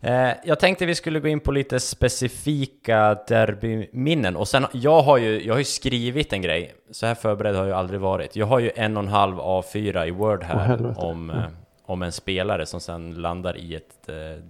Eh, 0.01 0.33
jag 0.43 0.59
tänkte 0.59 0.85
vi 0.85 0.95
skulle 0.95 1.19
gå 1.19 1.27
in 1.27 1.39
på 1.39 1.51
lite 1.51 1.79
specifika 1.79 3.17
derbyminnen 3.27 4.35
och 4.35 4.47
sen, 4.47 4.65
jag 4.71 5.01
har 5.01 5.17
ju, 5.17 5.45
jag 5.45 5.53
har 5.53 5.59
ju 5.59 5.63
skrivit 5.65 6.33
en 6.33 6.41
grej, 6.41 6.75
så 6.91 7.05
här 7.05 7.15
förberedd 7.15 7.55
har 7.55 7.65
jag 7.65 7.77
aldrig 7.77 7.99
varit. 7.99 8.35
Jag 8.35 8.45
har 8.45 8.59
ju 8.59 8.71
en 8.75 8.97
och 8.97 9.03
en 9.03 9.09
halv 9.09 9.37
A4 9.37 10.05
i 10.05 10.11
Word 10.11 10.43
här 10.43 10.65
helvete. 10.65 10.99
om, 11.01 11.29
eh, 11.29 11.43
om 11.85 12.01
en 12.01 12.11
spelare 12.11 12.65
som 12.65 12.79
sen 12.81 13.13
landar 13.13 13.57
i 13.57 13.75
ett 13.75 14.09
eh, 14.09 14.43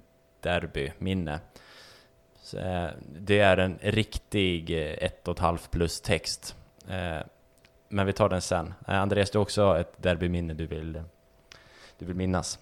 derbyminne. 0.43 1.39
Eh, 2.53 2.87
det 3.19 3.39
är 3.39 3.57
en 3.57 3.77
riktig 3.81 4.71
eh, 4.71 5.05
ett 5.05 5.27
och 5.27 5.33
ett 5.33 5.39
halvt 5.39 5.71
plus 5.71 6.01
text. 6.01 6.55
Eh, 6.89 7.25
men 7.89 8.05
vi 8.05 8.13
tar 8.13 8.29
den 8.29 8.41
sen. 8.41 8.73
Eh, 8.87 9.01
Andreas, 9.01 9.31
du 9.31 9.37
har 9.37 9.43
också 9.43 9.77
ett 9.79 9.93
derbyminne 10.03 10.53
du 10.53 10.65
vill, 10.65 11.01
du 11.99 12.05
vill 12.05 12.15
minnas. 12.15 12.59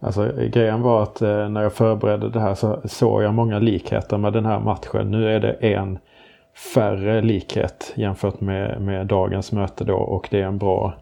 Alltså 0.00 0.32
grejen 0.52 0.82
var 0.82 1.02
att 1.02 1.20
när 1.20 1.62
jag 1.62 1.72
förberedde 1.72 2.30
det 2.30 2.40
här 2.40 2.54
så 2.54 2.80
såg 2.84 3.22
jag 3.22 3.34
många 3.34 3.58
likheter 3.58 4.18
med 4.18 4.32
den 4.32 4.46
här 4.46 4.60
matchen. 4.60 5.10
Nu 5.10 5.34
är 5.34 5.40
det 5.40 5.52
en 5.52 5.98
färre 6.74 7.22
likhet 7.22 7.92
jämfört 7.96 8.40
med, 8.40 8.80
med 8.80 9.06
dagens 9.06 9.52
möte 9.52 9.84
då 9.84 9.96
och 9.96 10.28
det 10.30 10.40
är 10.40 10.46
en 10.46 10.58
bra 10.58 10.94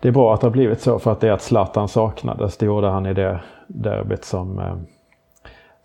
det 0.00 0.08
är 0.08 0.12
bra 0.12 0.34
att 0.34 0.40
det 0.40 0.46
har 0.46 0.52
blivit 0.52 0.80
så 0.80 0.98
för 0.98 1.12
att 1.12 1.20
det 1.20 1.28
är 1.28 1.32
att 1.32 1.42
Zlatan 1.42 1.88
saknades. 1.88 2.56
Det 2.56 2.66
gjorde 2.66 2.86
han 2.86 3.06
i 3.06 3.14
det 3.14 3.40
derbyt 3.66 4.24
som, 4.24 4.58
eh, 4.58 4.76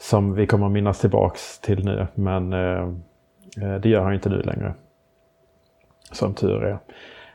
som 0.04 0.34
vi 0.34 0.48
kommer 0.48 0.66
att 0.66 0.72
minnas 0.72 1.00
tillbaks 1.00 1.60
till 1.60 1.86
nu. 1.86 2.08
Men 2.16 2.54
eh, 2.54 2.82
eh, 3.62 3.76
det 3.82 3.90
gör 3.90 4.04
han 4.04 4.14
inte 4.14 4.30
nu 4.30 4.42
längre. 4.42 4.74
Som 6.12 6.34
tur 6.34 6.64
är. 6.64 6.78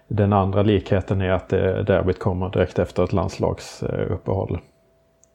Den 0.08 0.32
andra 0.32 0.62
likheten 0.62 1.20
är 1.20 1.30
att 1.30 1.48
det 1.48 1.82
derbyt 1.82 2.18
kommer 2.18 2.50
direkt 2.50 2.78
efter 2.78 3.04
ett 3.04 3.12
landslagsuppehåll. 3.12 4.58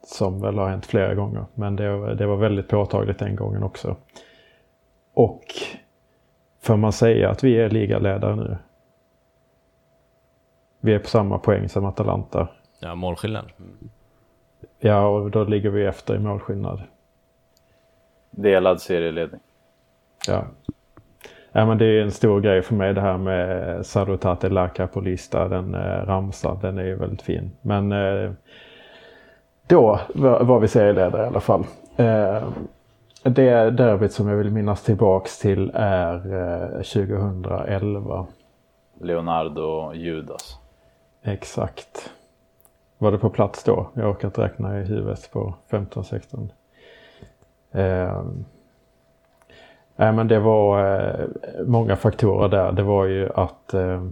Som 0.06 0.40
väl 0.40 0.58
har 0.58 0.68
hänt 0.68 0.86
flera 0.86 1.14
gånger. 1.14 1.44
Men 1.54 1.76
det, 1.76 2.14
det 2.14 2.26
var 2.26 2.36
väldigt 2.36 2.68
påtagligt 2.68 3.18
den 3.18 3.36
gången 3.36 3.62
också. 3.62 3.96
Och 5.14 5.44
får 6.62 6.76
man 6.76 6.92
säga 6.92 7.30
att 7.30 7.44
vi 7.44 7.60
är 7.60 7.70
ligaledare 7.70 8.36
nu? 8.36 8.56
Vi 10.80 10.94
är 10.94 10.98
på 10.98 11.08
samma 11.08 11.38
poäng 11.38 11.68
som 11.68 11.84
Atalanta. 11.84 12.48
Ja, 12.80 12.94
målskillnad. 12.94 13.52
Ja, 14.78 15.06
och 15.06 15.30
då 15.30 15.44
ligger 15.44 15.70
vi 15.70 15.84
efter 15.84 16.16
i 16.16 16.18
målskillnad. 16.18 16.82
Delad 18.36 18.80
serieledning. 18.80 19.40
Ja. 20.26 20.44
ja, 21.52 21.66
men 21.66 21.78
det 21.78 21.84
är 21.84 22.02
en 22.02 22.12
stor 22.12 22.40
grej 22.40 22.62
för 22.62 22.74
mig 22.74 22.94
det 22.94 23.00
här 23.00 23.18
med 23.18 23.86
Salutate 23.86 24.48
Laka 24.48 24.86
på 24.86 25.00
lista. 25.00 25.48
Den 25.48 25.74
eh, 25.74 26.06
ramsan, 26.06 26.58
den 26.62 26.78
är 26.78 26.84
ju 26.84 26.94
väldigt 26.96 27.22
fin. 27.22 27.50
Men 27.62 27.92
eh, 27.92 28.30
då 29.66 30.00
var, 30.14 30.60
vi 30.60 30.68
serieledare 30.68 31.22
i 31.22 31.26
alla 31.26 31.40
fall. 31.40 31.64
Eh, 31.96 32.48
det 33.22 33.70
derbyt 33.70 34.12
som 34.12 34.28
jag 34.28 34.36
vill 34.36 34.50
minnas 34.50 34.82
tillbaks 34.82 35.38
till 35.38 35.70
är 35.74 36.14
eh, 36.32 36.82
2011. 36.82 38.26
Leonardo 39.00 39.62
och 39.62 39.96
Judas. 39.96 40.58
Exakt. 41.22 42.10
Var 42.98 43.12
det 43.12 43.18
på 43.18 43.30
plats 43.30 43.64
då? 43.64 43.90
Jag 43.94 44.10
orkar 44.10 44.28
inte 44.28 44.42
räkna 44.42 44.80
i 44.80 44.84
huvudet 44.84 45.30
på 45.32 45.54
15-16. 45.70 46.48
Eh, 47.74 48.22
nej 49.96 50.12
men 50.12 50.28
det 50.28 50.38
var 50.38 50.96
eh, 50.96 51.26
många 51.66 51.96
faktorer 51.96 52.48
där. 52.48 52.72
Det 52.72 52.82
var 52.82 53.04
ju 53.04 53.28
att 53.34 53.74
eh, 53.74 54.02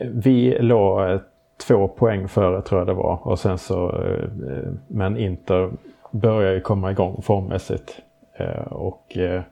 vi 0.00 0.58
låg 0.58 1.10
eh, 1.10 1.20
två 1.66 1.88
poäng 1.88 2.28
före 2.28 2.62
tror 2.62 2.80
jag 2.80 2.86
det 2.86 2.94
var 2.94 3.26
och 3.26 3.38
sen 3.38 3.58
så 3.58 3.90
eh, 3.90 4.22
eh 4.22 4.72
men 4.88 5.16
Inter 5.16 5.70
började 6.10 6.54
ju 6.54 6.60
komma 6.60 6.90
igång 6.90 7.22
formmässigt. 7.22 8.00
Eh, 8.32 8.72
och 8.72 9.16
eh, 9.16 9.42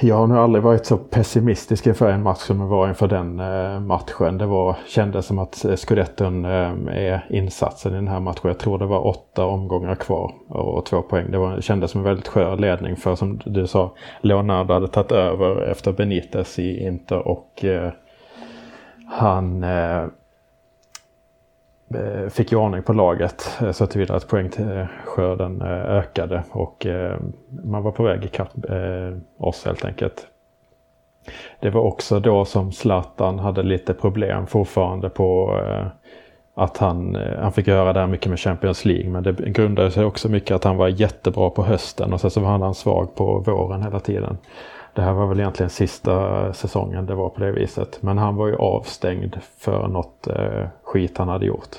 jag 0.00 0.16
har 0.16 0.26
nog 0.26 0.38
aldrig 0.38 0.62
varit 0.62 0.86
så 0.86 0.96
pessimistisk 0.96 1.86
inför 1.86 2.10
en 2.10 2.22
match 2.22 2.38
som 2.38 2.60
jag 2.60 2.66
var 2.66 2.88
inför 2.88 3.08
den 3.08 3.40
eh, 3.40 3.80
matchen. 3.80 4.38
Det 4.38 4.46
var, 4.46 4.76
kändes 4.86 5.26
som 5.26 5.38
att 5.38 5.64
eh, 5.64 5.76
Scudetton 5.76 6.44
eh, 6.44 6.72
är 6.88 7.26
insatsen 7.30 7.92
i 7.92 7.94
den 7.94 8.08
här 8.08 8.20
matchen. 8.20 8.40
Jag 8.42 8.58
tror 8.58 8.78
det 8.78 8.86
var 8.86 9.06
åtta 9.06 9.44
omgångar 9.44 9.94
kvar 9.94 10.34
och 10.48 10.86
två 10.86 11.02
poäng. 11.02 11.30
Det 11.30 11.38
var, 11.38 11.60
kändes 11.60 11.90
som 11.90 12.00
en 12.00 12.04
väldigt 12.04 12.28
skör 12.28 12.56
ledning 12.56 12.96
för 12.96 13.14
som 13.14 13.40
du 13.44 13.66
sa, 13.66 13.94
Leonardo 14.20 14.74
hade 14.74 14.88
tagit 14.88 15.12
över 15.12 15.62
efter 15.62 15.92
Benitez 15.92 16.58
i 16.58 16.86
Inter 16.86 17.28
och 17.28 17.64
eh, 17.64 17.92
han 19.06 19.64
eh, 19.64 20.04
Eh, 21.94 22.28
fick 22.28 22.52
ju 22.52 22.58
ordning 22.58 22.82
på 22.82 22.92
laget 22.92 23.58
eh, 23.62 23.72
så 23.72 23.86
tillvida 23.86 24.14
att 24.14 24.28
poängskörden 24.28 25.62
eh, 25.62 25.68
ökade 25.68 26.42
och 26.50 26.86
man 27.64 27.82
var 27.82 27.90
på 27.92 28.02
väg 28.02 28.24
ikapp 28.24 28.50
oss 29.38 29.64
helt 29.64 29.84
enkelt. 29.84 30.26
Det 31.60 31.70
var 31.70 31.80
också 31.80 32.20
då 32.20 32.44
som 32.44 32.72
Zlatan 32.72 33.38
hade 33.38 33.62
lite 33.62 33.94
problem 33.94 34.46
fortfarande 34.46 35.08
på 35.08 35.60
att 36.54 36.78
han, 36.78 37.18
han 37.38 37.52
fick 37.52 37.66
göra 37.66 37.92
det 37.92 38.00
här 38.00 38.06
mycket 38.06 38.30
med 38.30 38.40
Champions 38.40 38.84
League 38.84 39.10
men 39.10 39.22
det 39.22 39.32
grundade 39.32 39.90
sig 39.90 40.04
också 40.04 40.28
mycket 40.28 40.54
att 40.54 40.64
han 40.64 40.76
var 40.76 40.88
jättebra 40.88 41.50
på 41.50 41.64
hösten 41.64 42.12
och 42.12 42.20
sen 42.20 42.30
så 42.30 42.40
var 42.40 42.48
han 42.48 42.74
svag 42.74 43.14
på 43.14 43.38
våren 43.38 43.82
hela 43.82 44.00
tiden. 44.00 44.38
Det 44.94 45.02
här 45.02 45.12
var 45.12 45.26
väl 45.26 45.40
egentligen 45.40 45.70
sista 45.70 46.52
säsongen 46.52 47.06
det 47.06 47.14
var 47.14 47.28
på 47.28 47.40
det 47.40 47.52
viset. 47.52 47.98
Men 48.02 48.18
han 48.18 48.36
var 48.36 48.48
ju 48.48 48.56
avstängd 48.56 49.36
för 49.58 49.88
något 49.88 50.28
skit 50.92 51.18
han 51.18 51.28
hade 51.28 51.46
gjort. 51.46 51.76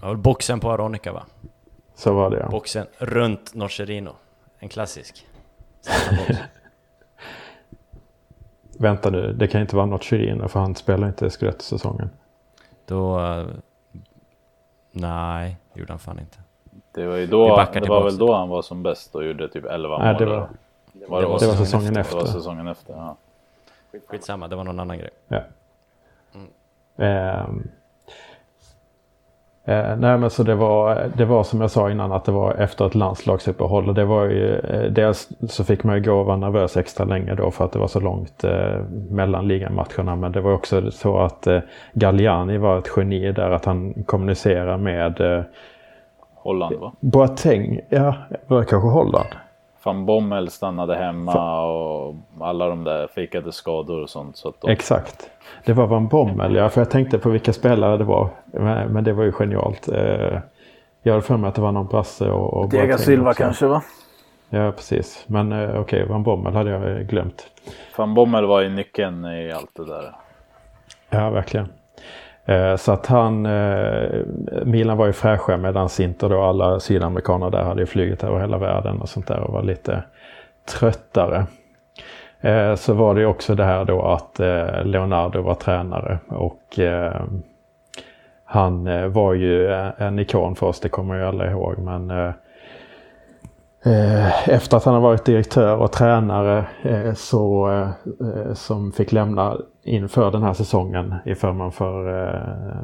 Ja, 0.00 0.14
boxen 0.14 0.60
på 0.60 0.70
Aronica 0.72 1.12
va? 1.12 1.22
Så 1.94 2.14
var 2.14 2.30
det 2.30 2.38
ja. 2.38 2.48
Boxen 2.48 2.86
runt 2.98 3.54
Nocerino. 3.54 4.10
En 4.58 4.68
klassisk. 4.68 5.26
Vänta 8.78 9.10
nu, 9.10 9.32
det 9.32 9.46
kan 9.46 9.60
inte 9.60 9.76
vara 9.76 9.86
något 9.86 10.02
Chirino 10.02 10.48
för 10.48 10.60
han 10.60 10.74
spelar 10.74 11.06
inte 11.08 11.30
Scudetto-säsongen. 11.30 12.10
Då... 12.86 13.20
eh, 13.20 13.46
nej, 14.92 15.56
det 15.72 15.80
gjorde 15.80 15.92
han 15.92 15.98
fan 15.98 16.18
inte. 16.18 16.38
Det 16.92 17.06
var 17.06 17.16
ju 17.16 17.26
då, 17.26 17.66
det 17.72 17.88
var 17.88 18.04
väl 18.04 18.18
då 18.18 18.34
han 18.34 18.48
var 18.48 18.62
som 18.62 18.82
bäst 18.82 19.14
och 19.14 19.24
gjorde 19.24 19.48
typ 19.48 19.64
11 19.64 19.98
Nej, 19.98 20.12
mål. 20.12 20.18
det 20.18 20.26
var, 20.26 20.36
eller? 20.36 20.48
Det 20.92 21.06
var 21.06 21.20
det 21.20 21.26
var 21.26 21.38
säsongen 21.38 21.94
Det 21.94 22.00
efter. 22.00 22.16
var 22.16 22.26
säsongen 22.26 22.68
efter, 22.68 22.94
ja. 22.94 23.16
Skitsamma, 24.06 24.48
det 24.48 24.56
var 24.56 24.64
någon 24.64 24.80
annan 24.80 24.98
grej. 24.98 25.10
Ja. 25.28 25.40
Ehm. 27.04 27.68
Eh, 29.66 29.96
nej 29.96 30.18
men 30.18 30.30
så 30.30 30.42
det 30.42 30.54
var, 30.54 31.10
det 31.16 31.24
var 31.24 31.42
som 31.42 31.60
jag 31.60 31.70
sa 31.70 31.90
innan 31.90 32.12
att 32.12 32.24
det 32.24 32.32
var 32.32 32.54
efter 32.54 32.86
ett 32.86 32.94
landslagsuppehåll 32.94 33.88
och 33.88 33.94
det 33.94 34.04
var 34.04 34.24
ju 34.24 34.54
eh, 34.54 34.90
dels 34.92 35.28
så 35.48 35.64
fick 35.64 35.84
man 35.84 35.96
ju 35.96 36.02
gå 36.02 36.12
och 36.12 36.26
vara 36.26 36.36
nervös 36.36 36.76
extra 36.76 37.04
länge 37.04 37.34
då 37.34 37.50
för 37.50 37.64
att 37.64 37.72
det 37.72 37.78
var 37.78 37.86
så 37.86 38.00
långt 38.00 38.44
eh, 38.44 38.78
mellan 39.10 39.48
ligamatcherna 39.48 40.16
men 40.16 40.32
det 40.32 40.40
var 40.40 40.52
också 40.52 40.90
så 40.90 41.18
att 41.18 41.46
eh, 41.46 41.60
Galliani 41.92 42.58
var 42.58 42.78
ett 42.78 42.90
geni 42.96 43.32
där 43.32 43.50
att 43.50 43.64
han 43.64 43.94
kommunicerar 44.06 44.76
med 44.76 45.20
eh, 45.20 45.42
Holland 46.34 46.76
va? 46.76 46.92
Boateng, 47.00 47.80
ja 47.88 48.14
var 48.46 48.58
det 48.58 48.66
kanske 48.66 48.88
Holland? 48.88 49.28
Van 49.84 50.06
Bommel 50.06 50.50
stannade 50.50 50.96
hemma 50.96 51.64
och 51.66 52.14
alla 52.40 52.68
de 52.68 52.84
där 52.84 53.06
fikade 53.06 53.52
skador 53.52 54.02
och 54.02 54.10
sånt. 54.10 54.36
Så 54.36 54.48
att 54.48 54.60
de, 54.60 54.70
Exakt. 54.70 55.30
Det 55.64 55.72
var 55.72 55.86
Van 55.86 56.08
Bommel, 56.08 56.54
ja. 56.54 56.68
För 56.68 56.80
jag 56.80 56.90
tänkte 56.90 57.18
på 57.18 57.30
vilka 57.30 57.52
spelare 57.52 57.96
det 57.96 58.04
var. 58.04 58.28
Men, 58.88 59.04
det 59.04 59.12
var 59.12 59.24
ju 59.24 59.32
genialt. 59.32 59.88
Eh, 59.88 60.38
Jag 61.02 61.12
hade 61.12 61.22
för 61.22 61.36
mig 61.36 61.48
att 61.48 61.54
det 61.54 61.60
var 61.62 61.72
någon 61.72 61.86
brasse 61.86 62.30
och, 62.30 62.54
och 62.54 62.68
Diego 62.68 62.98
Silva 62.98 63.30
också. 63.30 63.42
kanske 63.42 63.66
va? 63.66 63.82
Ja, 64.50 64.72
precis. 64.72 65.24
Men 65.26 65.52
eh, 65.52 65.80
okej, 65.80 66.06
Van 66.06 66.22
Bommel 66.22 66.54
hade 66.54 66.70
jag 66.70 66.90
eh, 66.90 66.98
glömt. 66.98 67.46
Van 67.96 68.14
Bommel 68.14 68.46
var 68.46 68.60
ju 68.60 68.68
nyckeln 68.68 69.24
i 69.24 69.52
allt 69.52 69.70
det 69.76 69.86
där. 69.86 70.14
Ja, 71.10 71.30
verkligen. 71.30 71.68
Eh, 72.46 72.76
så 72.76 72.92
att 72.92 73.06
han, 73.06 73.46
eh, 73.46 74.08
Milan 74.64 74.96
var 74.96 75.06
ju 75.06 75.12
fräscha 75.12 75.56
medan 75.56 75.88
Inter 76.00 76.28
då 76.28 76.42
alla 76.42 76.80
sydamerikaner 76.80 77.50
där 77.50 77.64
hade 77.64 77.80
ju 77.80 77.86
flugit 77.86 78.24
över 78.24 78.40
hela 78.40 78.58
världen 78.58 79.00
och 79.00 79.08
sånt 79.08 79.26
där 79.26 79.40
och 79.40 79.52
var 79.52 79.62
lite 79.62 80.04
tröttare. 80.66 81.46
Eh, 82.40 82.74
så 82.74 82.94
var 82.94 83.14
det 83.14 83.26
också 83.26 83.54
det 83.54 83.64
här 83.64 83.84
då 83.84 84.02
att 84.02 84.38
Leonardo 84.84 85.42
var 85.42 85.54
tränare 85.54 86.18
och 86.28 86.78
han 88.44 89.12
var 89.12 89.34
ju 89.34 89.72
en 89.98 90.18
ikon 90.18 90.56
för 90.56 90.66
oss, 90.66 90.80
det 90.80 90.88
kommer 90.88 91.14
ju 91.14 91.24
alla 91.24 91.50
ihåg. 91.50 91.78
Men 91.78 92.32
efter 94.46 94.76
att 94.76 94.84
han 94.84 94.94
har 94.94 95.00
varit 95.00 95.24
direktör 95.24 95.76
och 95.76 95.92
tränare 95.92 96.64
så, 97.14 97.70
som 98.54 98.92
fick 98.92 99.12
lämna 99.12 99.56
inför 99.84 100.30
den 100.30 100.42
här 100.42 100.52
säsongen 100.52 101.14
i 101.24 101.34
förmån 101.34 101.72
för 101.72 102.26
eh, 102.26 102.80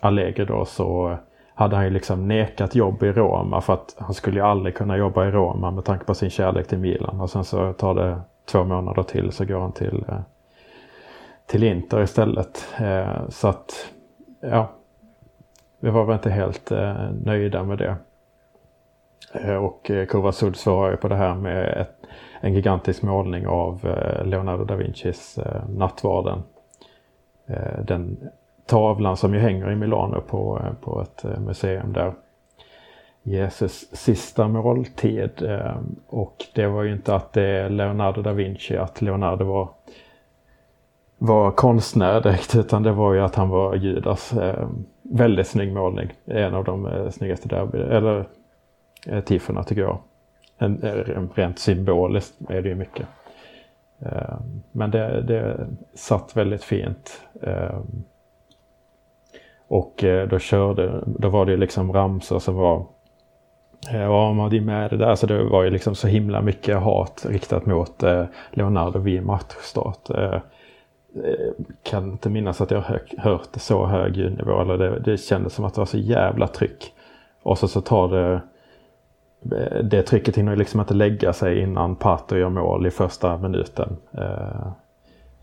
Allegri 0.00 0.44
då 0.44 0.64
så 0.64 1.18
hade 1.54 1.76
han 1.76 1.84
ju 1.84 1.90
liksom 1.90 2.28
nekat 2.28 2.74
jobb 2.74 3.02
i 3.02 3.12
Roma 3.12 3.60
för 3.60 3.72
att 3.72 3.96
han 3.98 4.14
skulle 4.14 4.40
ju 4.40 4.46
aldrig 4.46 4.74
kunna 4.74 4.96
jobba 4.96 5.26
i 5.26 5.30
Roma 5.30 5.70
med 5.70 5.84
tanke 5.84 6.04
på 6.04 6.14
sin 6.14 6.30
kärlek 6.30 6.66
till 6.66 6.78
Milan. 6.78 7.20
Och 7.20 7.30
sen 7.30 7.44
så 7.44 7.72
tar 7.72 7.94
det 7.94 8.20
två 8.44 8.64
månader 8.64 9.02
till 9.02 9.32
så 9.32 9.44
går 9.44 9.60
han 9.60 9.72
till, 9.72 10.04
eh, 10.08 10.20
till 11.46 11.62
Inter 11.62 12.02
istället. 12.02 12.66
Eh, 12.80 13.28
så 13.28 13.48
att, 13.48 13.92
ja, 14.40 14.70
vi 15.80 15.90
var 15.90 16.04
väl 16.04 16.14
inte 16.14 16.30
helt 16.30 16.72
eh, 16.72 17.10
nöjda 17.24 17.64
med 17.64 17.78
det. 17.78 17.96
Och 19.56 19.90
Kovasud 20.08 20.56
svarar 20.56 20.90
ju 20.90 20.96
på 20.96 21.08
det 21.08 21.16
här 21.16 21.34
med 21.34 21.80
ett, 21.80 22.06
en 22.40 22.54
gigantisk 22.54 23.02
målning 23.02 23.46
av 23.46 23.86
eh, 23.86 24.26
Leonardo 24.26 24.64
da 24.64 24.74
Vincis 24.74 25.38
eh, 25.38 25.68
Nattvarden. 25.68 26.42
Eh, 27.46 27.84
den 27.84 28.30
tavlan 28.66 29.16
som 29.16 29.34
ju 29.34 29.40
hänger 29.40 29.70
i 29.70 29.76
Milano 29.76 30.20
på, 30.20 30.62
på 30.80 31.00
ett 31.00 31.24
museum 31.38 31.92
där. 31.92 32.12
Jesus 33.22 33.96
sista 33.96 34.48
måltid. 34.48 35.30
Och 36.06 36.36
det 36.54 36.66
var 36.66 36.82
ju 36.82 36.92
inte 36.92 37.14
att 37.14 37.32
det 37.32 37.42
är 37.42 37.68
Leonardo 37.68 38.22
da 38.22 38.32
Vinci, 38.32 38.76
att 38.76 39.02
Leonardo 39.02 39.44
var, 39.44 39.68
var 41.18 41.50
konstnär 41.50 42.20
direkt, 42.20 42.56
utan 42.56 42.82
det 42.82 42.92
var 42.92 43.14
ju 43.14 43.20
att 43.20 43.34
han 43.34 43.48
var 43.48 43.74
Judas. 43.74 44.34
Väldigt 45.02 45.46
snygg 45.46 45.72
målning. 45.72 46.12
En 46.24 46.54
av 46.54 46.64
de 46.64 47.08
snyggaste 47.12 47.48
derby, 47.48 47.78
eller 47.78 48.24
tifforna 49.24 49.64
tycker 49.64 49.82
jag. 49.82 49.98
En, 50.62 50.78
rent 51.34 51.58
symboliskt 51.58 52.50
är 52.50 52.62
det 52.62 52.68
ju 52.68 52.74
mycket. 52.74 53.06
Eh, 54.02 54.38
men 54.72 54.90
det, 54.90 55.22
det 55.22 55.66
satt 55.94 56.36
väldigt 56.36 56.64
fint. 56.64 57.22
Eh, 57.42 57.78
och 59.68 60.04
eh, 60.04 60.28
då 60.28 60.38
körde, 60.38 61.04
då 61.06 61.28
var 61.28 61.46
det 61.46 61.56
liksom 61.56 61.92
ramsor 61.92 62.38
som 62.38 62.54
var 62.54 62.86
Ja, 63.92 64.32
man 64.32 64.44
hade 64.44 64.60
med 64.60 64.90
det 64.90 64.96
där. 64.96 65.14
Så 65.14 65.26
det 65.26 65.44
var 65.44 65.62
ju 65.62 65.70
liksom 65.70 65.94
så 65.94 66.08
himla 66.08 66.42
mycket 66.42 66.76
hat 66.76 67.26
riktat 67.28 67.66
mot 67.66 68.02
Leonardo 68.50 68.98
vid 68.98 69.22
matchstart. 69.22 70.10
Kan 71.82 72.12
inte 72.12 72.30
minnas 72.30 72.60
att 72.60 72.70
jag 72.70 72.84
hört 73.18 73.48
så 73.52 73.86
hög 73.86 74.16
ljudnivå. 74.16 74.60
Eller 74.60 74.78
det, 74.78 74.98
det 74.98 75.16
kändes 75.16 75.54
som 75.54 75.64
att 75.64 75.74
det 75.74 75.80
var 75.80 75.86
så 75.86 75.98
jävla 75.98 76.48
tryck. 76.48 76.92
Och 77.42 77.58
så, 77.58 77.68
så 77.68 77.80
tar 77.80 78.08
det 78.08 78.40
det 79.82 80.02
trycket 80.02 80.36
hinner 80.36 80.56
liksom 80.56 80.80
inte 80.80 80.94
lägga 80.94 81.32
sig 81.32 81.60
innan 81.60 81.96
Pato 81.96 82.36
gör 82.36 82.48
mål 82.48 82.86
i 82.86 82.90
första 82.90 83.38
minuten. 83.38 83.96
Eh, 84.12 84.72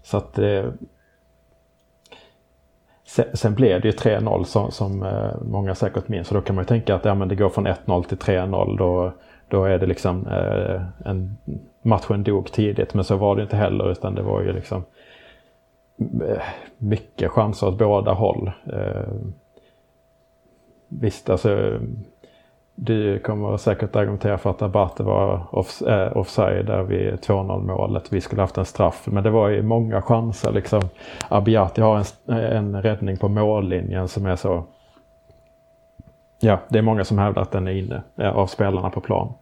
så 0.03 0.17
att 0.17 0.33
det, 0.33 0.73
Sen, 3.33 3.55
blev 3.55 3.81
det 3.81 3.87
ju 3.87 3.93
3-0 3.93 4.43
som, 4.43 4.71
som 4.71 5.03
eh, 5.03 5.41
många 5.41 5.75
säkert 5.75 6.07
minns. 6.07 6.27
Så 6.27 6.35
då 6.35 6.41
kan 6.41 6.55
man 6.55 6.63
ju 6.63 6.67
tänka 6.67 6.95
att 6.95 7.05
ja, 7.05 7.15
men 7.15 7.27
det 7.27 7.35
går 7.35 7.49
från 7.49 7.67
1-0 7.67 8.03
till 8.03 8.17
3-0. 8.17 8.77
Då, 8.77 9.13
då 9.47 9.65
är 9.65 9.79
det 9.79 9.85
liksom 9.85 10.27
eh, 10.27 10.81
en, 11.05 11.37
matchen 11.81 12.23
dog 12.23 12.51
tidigt. 12.51 12.93
Men 12.93 13.03
så 13.03 13.15
var 13.15 13.35
det 13.35 13.41
inte 13.41 13.55
heller 13.55 13.91
utan 13.91 14.15
det 14.15 14.21
var 14.21 14.41
ju 14.41 14.53
liksom 14.53 14.83
eh, 15.97 16.43
mycket 16.77 17.31
chanser 17.31 17.67
åt 17.67 17.77
båda 17.77 18.13
håll. 18.13 18.51
Eh, 18.65 19.13
visst, 20.87 21.29
alltså 21.29 21.79
du 22.79 23.19
kommer 23.19 23.57
säkert 23.57 23.95
argumentera 23.95 24.37
för 24.37 24.49
att 24.49 24.61
Abate 24.61 25.03
var 25.03 25.55
off, 25.55 25.81
eh, 25.81 26.17
offside 26.17 26.65
där 26.65 26.83
vid 26.83 27.13
2-0 27.13 27.63
målet. 27.63 28.13
Vi 28.13 28.21
skulle 28.21 28.41
haft 28.41 28.57
en 28.57 28.65
straff. 28.65 29.07
Men 29.07 29.23
det 29.23 29.29
var 29.29 29.49
ju 29.49 29.63
många 29.63 30.01
chanser 30.01 30.51
liksom. 30.51 30.81
Abiati 31.29 31.81
har 31.81 31.97
en, 31.97 32.37
en 32.37 32.81
räddning 32.81 33.17
på 33.17 33.27
mållinjen 33.27 34.07
som 34.07 34.25
är 34.25 34.35
så... 34.35 34.63
Ja, 36.39 36.59
det 36.69 36.77
är 36.77 36.81
många 36.81 37.03
som 37.03 37.17
hävdar 37.17 37.41
att 37.41 37.51
den 37.51 37.67
är 37.67 37.71
inne 37.71 38.01
eh, 38.15 38.37
av 38.37 38.47
spelarna 38.47 38.89
på 38.89 39.01
plan. 39.01 39.33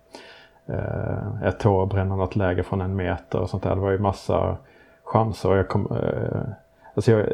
Eh, 0.67 1.43
ett 1.43 1.59
tår 1.59 1.85
bränner 1.85 2.15
något 2.15 2.35
läge 2.35 2.63
från 2.63 2.81
en 2.81 2.95
meter 2.95 3.39
och 3.39 3.49
sånt 3.49 3.63
där. 3.63 3.75
Det 3.75 3.81
var 3.81 3.91
ju 3.91 3.99
massa 3.99 4.57
chanser. 5.03 5.55
Jag 5.55 5.67
kom, 5.67 5.87
eh, 5.91 6.41
alltså 6.93 7.11
jag, 7.11 7.27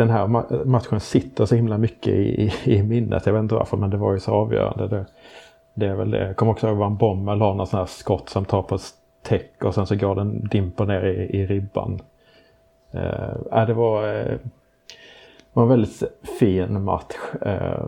den 0.00 0.10
här 0.10 0.26
matchen 0.64 1.00
sitter 1.00 1.46
så 1.46 1.54
himla 1.54 1.78
mycket 1.78 2.12
i, 2.12 2.52
i, 2.64 2.82
minnet. 2.82 3.26
Jag 3.26 3.32
vet 3.32 3.40
inte 3.40 3.54
varför 3.54 3.76
men 3.76 3.90
det 3.90 3.96
var 3.96 4.12
ju 4.12 4.20
så 4.20 4.32
avgörande. 4.32 4.88
Det, 4.88 5.06
det 5.74 5.86
är 5.86 5.94
väl 5.94 6.10
det. 6.10 6.26
Jag 6.26 6.36
kommer 6.36 6.52
också 6.52 6.68
ihåg 6.68 6.76
Van 6.76 6.96
Bommel 6.96 7.40
har 7.40 7.54
någon 7.54 7.66
sån 7.66 7.78
här 7.78 7.86
skott 7.86 8.28
som 8.28 8.44
tar 8.44 8.62
på 8.62 8.78
täck 9.22 9.64
och 9.64 9.74
sen 9.74 9.86
så 9.86 9.96
går 9.96 10.14
den 10.14 10.48
dimper 10.48 10.86
ner 10.86 11.04
i, 11.04 11.36
i 11.38 11.46
ribban. 11.46 12.00
Eh, 12.90 13.66
det 13.66 13.74
var, 13.74 14.14
eh, 14.14 14.38
var 15.52 15.62
en 15.62 15.68
väldigt 15.68 16.02
fin 16.38 16.82
match. 16.82 17.16
Eh, 17.42 17.84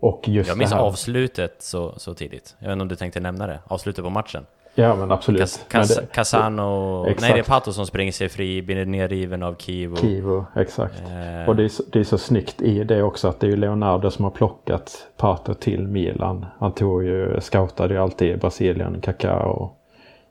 och 0.00 0.28
just 0.28 0.48
Jag 0.48 0.58
minns 0.58 0.72
avslutet 0.72 1.62
så, 1.62 1.98
så 1.98 2.14
tidigt. 2.14 2.56
Jag 2.58 2.68
vet 2.68 2.72
inte 2.72 2.82
om 2.82 2.88
du 2.88 2.96
tänkte 2.96 3.20
nämna 3.20 3.46
det? 3.46 3.60
Avslutet 3.66 4.04
på 4.04 4.10
matchen. 4.10 4.46
Ja 4.74 4.96
men 4.96 5.12
absolut. 5.12 5.40
Cas, 5.40 5.64
Cas, 5.68 5.96
det, 5.96 6.06
Casano, 6.12 7.04
exakt. 7.06 7.20
nej 7.20 7.32
det 7.32 7.38
är 7.38 7.42
Pato 7.42 7.72
som 7.72 7.86
springer 7.86 8.12
sig 8.12 8.28
fri, 8.28 8.62
blir 8.62 8.86
nerriven 8.86 9.42
av 9.42 9.54
Kivo. 9.54 9.96
Kivo, 9.96 10.46
exakt. 10.56 11.02
Eh. 11.02 11.48
Och 11.48 11.56
det 11.56 11.64
är, 11.64 11.68
så, 11.68 11.82
det 11.92 11.98
är 11.98 12.04
så 12.04 12.18
snyggt 12.18 12.62
i 12.62 12.84
det 12.84 13.02
också 13.02 13.28
att 13.28 13.40
det 13.40 13.46
är 13.46 13.56
Leonardo 13.56 14.10
som 14.10 14.24
har 14.24 14.30
plockat 14.30 15.06
Pato 15.16 15.54
till 15.54 15.88
Milan. 15.88 16.46
Han 16.58 16.72
tog 16.72 17.04
ju, 17.04 17.40
scoutade 17.40 17.94
ju 17.94 18.00
alltid 18.00 18.40
Brasilien, 18.40 19.00
Kaká 19.00 19.38
och 19.38 19.78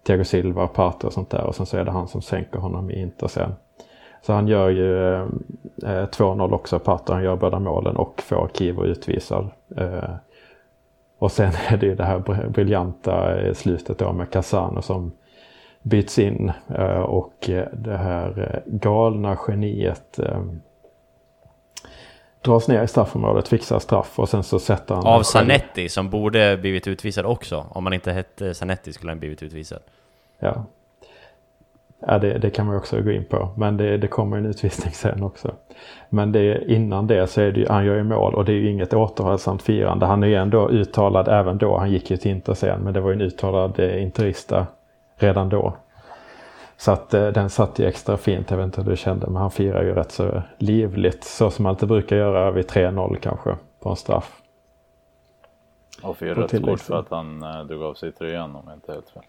Thiago 0.08 0.23
Silva, 0.23 0.67
Pato 0.67 1.08
och 1.08 1.13
sånt 1.13 1.29
där. 1.29 1.43
Och 1.43 1.56
sen 1.56 1.65
så 1.65 1.77
är 1.77 1.86
det 1.86 1.91
han 1.91 2.08
som 2.08 2.21
sänker 2.21 2.60
honom 2.60 2.91
i 2.91 3.01
Inter 3.01 3.27
sen. 3.27 3.56
Så 4.25 4.34
han 4.34 4.47
gör 4.47 4.69
ju 4.69 5.13
eh, 5.13 5.27
2-0 5.84 6.39
eh, 6.39 6.53
också, 6.53 6.79
Pato. 6.79 7.13
Han 7.13 7.23
gör 7.23 7.36
båda 7.36 7.60
målen 7.60 7.95
och 7.95 8.21
får 8.21 8.49
Kivo 8.53 8.86
utvisad. 8.86 9.49
Eh, 9.77 10.15
och 11.23 11.31
sen 11.31 11.51
är 11.67 11.77
det 11.77 11.86
ju 11.86 11.95
det 11.95 12.03
här 12.03 12.49
briljanta 12.49 13.38
slutet 13.53 13.97
då 13.97 14.13
med 14.13 14.31
Casano 14.31 14.81
som 14.81 15.12
byts 15.81 16.19
in 16.19 16.51
eh, 16.77 16.99
och 16.99 17.49
eh, 17.49 17.67
det 17.73 17.97
här 17.97 18.51
eh, 18.53 18.73
galna 18.73 19.38
geniet 19.47 20.19
dras 22.41 22.67
ner 22.67 22.83
i 22.83 22.88
straffområdet, 22.88 23.47
fixar 23.47 23.79
straff 23.79 24.19
och 24.19 24.29
sen 24.29 24.43
så 24.43 24.59
sätter 24.59 24.95
han... 24.95 25.07
Av 25.07 25.23
Sanetti 25.23 25.89
som 25.89 26.09
borde 26.09 26.57
blivit 26.57 26.88
utvisad 26.88 27.25
också. 27.25 27.65
Om 27.69 27.83
man 27.83 27.93
inte 27.93 28.12
hette 28.12 28.53
Sanetti 28.53 28.93
skulle 28.93 29.12
han 29.12 29.19
blivit 29.19 29.43
utvisad. 29.43 29.79
Ja. 30.39 30.65
Ja, 32.07 32.19
det, 32.19 32.37
det, 32.37 32.49
kan 32.49 32.65
man 32.65 32.75
också 32.75 33.01
gå 33.01 33.11
in 33.11 33.25
på. 33.25 33.49
Men 33.57 33.77
det, 33.77 33.97
det 33.97 34.07
kommer 34.07 34.37
en 34.37 34.45
utvisning 34.45 34.93
sen 34.93 35.23
också. 35.23 35.51
Men 36.09 36.31
det, 36.31 36.71
innan 36.71 37.07
det 37.07 37.27
så 37.27 37.41
är 37.41 37.51
det 37.51 37.59
ju, 37.59 37.67
han 37.67 37.85
gör 37.85 37.95
ju 37.95 38.03
mål 38.03 38.35
och 38.35 38.45
det 38.45 38.51
är 38.51 38.55
ju 38.55 38.69
inget 38.69 38.93
återhållsamt 38.93 39.61
firande. 39.61 40.05
Han 40.05 40.23
är 40.23 40.27
ju 40.27 40.35
ändå 40.35 40.69
uttalad 40.69 41.27
även 41.27 41.57
då. 41.57 41.77
Han 41.77 41.91
gick 41.91 42.11
ju 42.11 42.17
till 42.17 42.31
Inter 42.31 42.53
sen 42.53 42.81
men 42.81 42.93
det 42.93 43.01
var 43.01 43.09
ju 43.09 43.15
en 43.15 43.21
uttalad 43.21 43.79
eh, 43.79 44.03
interista 44.03 44.67
redan 45.17 45.49
då. 45.49 45.73
Så 46.77 46.91
att 46.91 47.13
eh, 47.13 47.27
den 47.27 47.49
satt 47.49 47.79
ju 47.79 47.85
extra 47.85 48.17
fint. 48.17 48.51
Jag 48.51 48.57
vet 48.57 48.65
inte 48.65 48.81
hur 48.81 48.89
du 48.89 48.97
kände 48.97 49.27
men 49.27 49.35
han 49.35 49.51
firar 49.51 49.83
ju 49.83 49.93
rätt 49.93 50.11
så 50.11 50.41
livligt. 50.57 51.23
Så 51.23 51.51
som 51.51 51.63
man 51.63 51.69
alltid 51.69 51.89
brukar 51.89 52.15
göra 52.15 52.51
vid 52.51 52.65
3-0 52.65 53.15
kanske 53.15 53.55
på 53.79 53.89
en 53.89 53.95
straff. 53.95 54.41
Och 56.03 56.17
fyra 56.17 56.33
rött 56.33 56.65
kort 56.65 56.79
för 56.79 56.99
att 56.99 57.09
han 57.09 57.43
eh, 57.43 57.63
drog 57.63 57.83
av 57.83 57.93
sig 57.93 58.11
tröjan 58.11 58.55
om 58.55 58.63
jag 58.67 58.75
inte 58.75 58.91
helt 58.91 59.09
fel. 59.09 59.23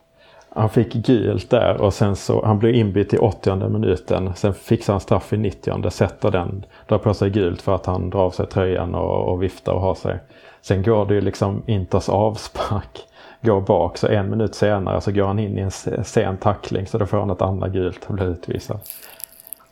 Han 0.57 0.69
fick 0.69 0.93
gult 0.93 1.51
där 1.51 1.81
och 1.81 1.95
sen 1.95 2.17
så 2.17 2.45
han 2.45 2.59
blev 2.59 2.75
inbytt 2.75 3.14
i 3.14 3.19
80 3.19 3.69
minuten. 3.69 4.35
Sen 4.35 4.55
fixar 4.55 4.93
han 4.93 5.01
straff 5.01 5.33
i 5.33 5.37
90 5.37 5.90
sätter 5.90 6.31
den, 6.31 6.64
drar 6.88 6.99
på 6.99 7.14
sig 7.14 7.31
gult 7.31 7.62
för 7.62 7.75
att 7.75 7.87
han 7.87 8.11
drar 8.11 8.21
av 8.21 8.31
sig 8.31 8.47
tröjan 8.47 8.95
och, 8.95 9.33
och 9.33 9.43
viftar 9.43 9.73
och 9.73 9.81
har 9.81 9.95
sig. 9.95 10.19
Sen 10.62 10.83
går 10.83 11.07
det 11.07 11.14
ju 11.14 11.21
liksom 11.21 11.62
Inters 11.67 12.09
avspark 12.09 13.07
går 13.40 13.61
bak 13.61 13.99
så 13.99 14.09
en 14.09 14.31
minut 14.31 14.55
senare 14.55 15.01
så 15.01 15.12
går 15.12 15.27
han 15.27 15.38
in 15.38 15.59
i 15.59 15.61
en 15.61 15.71
sen 16.05 16.37
tackling 16.37 16.87
så 16.87 16.99
då 16.99 17.07
får 17.07 17.19
han 17.19 17.31
ett 17.31 17.43
andra 17.43 17.69
gult 17.69 18.05
och 18.07 18.14
blir 18.14 18.27
utvisad. 18.27 18.81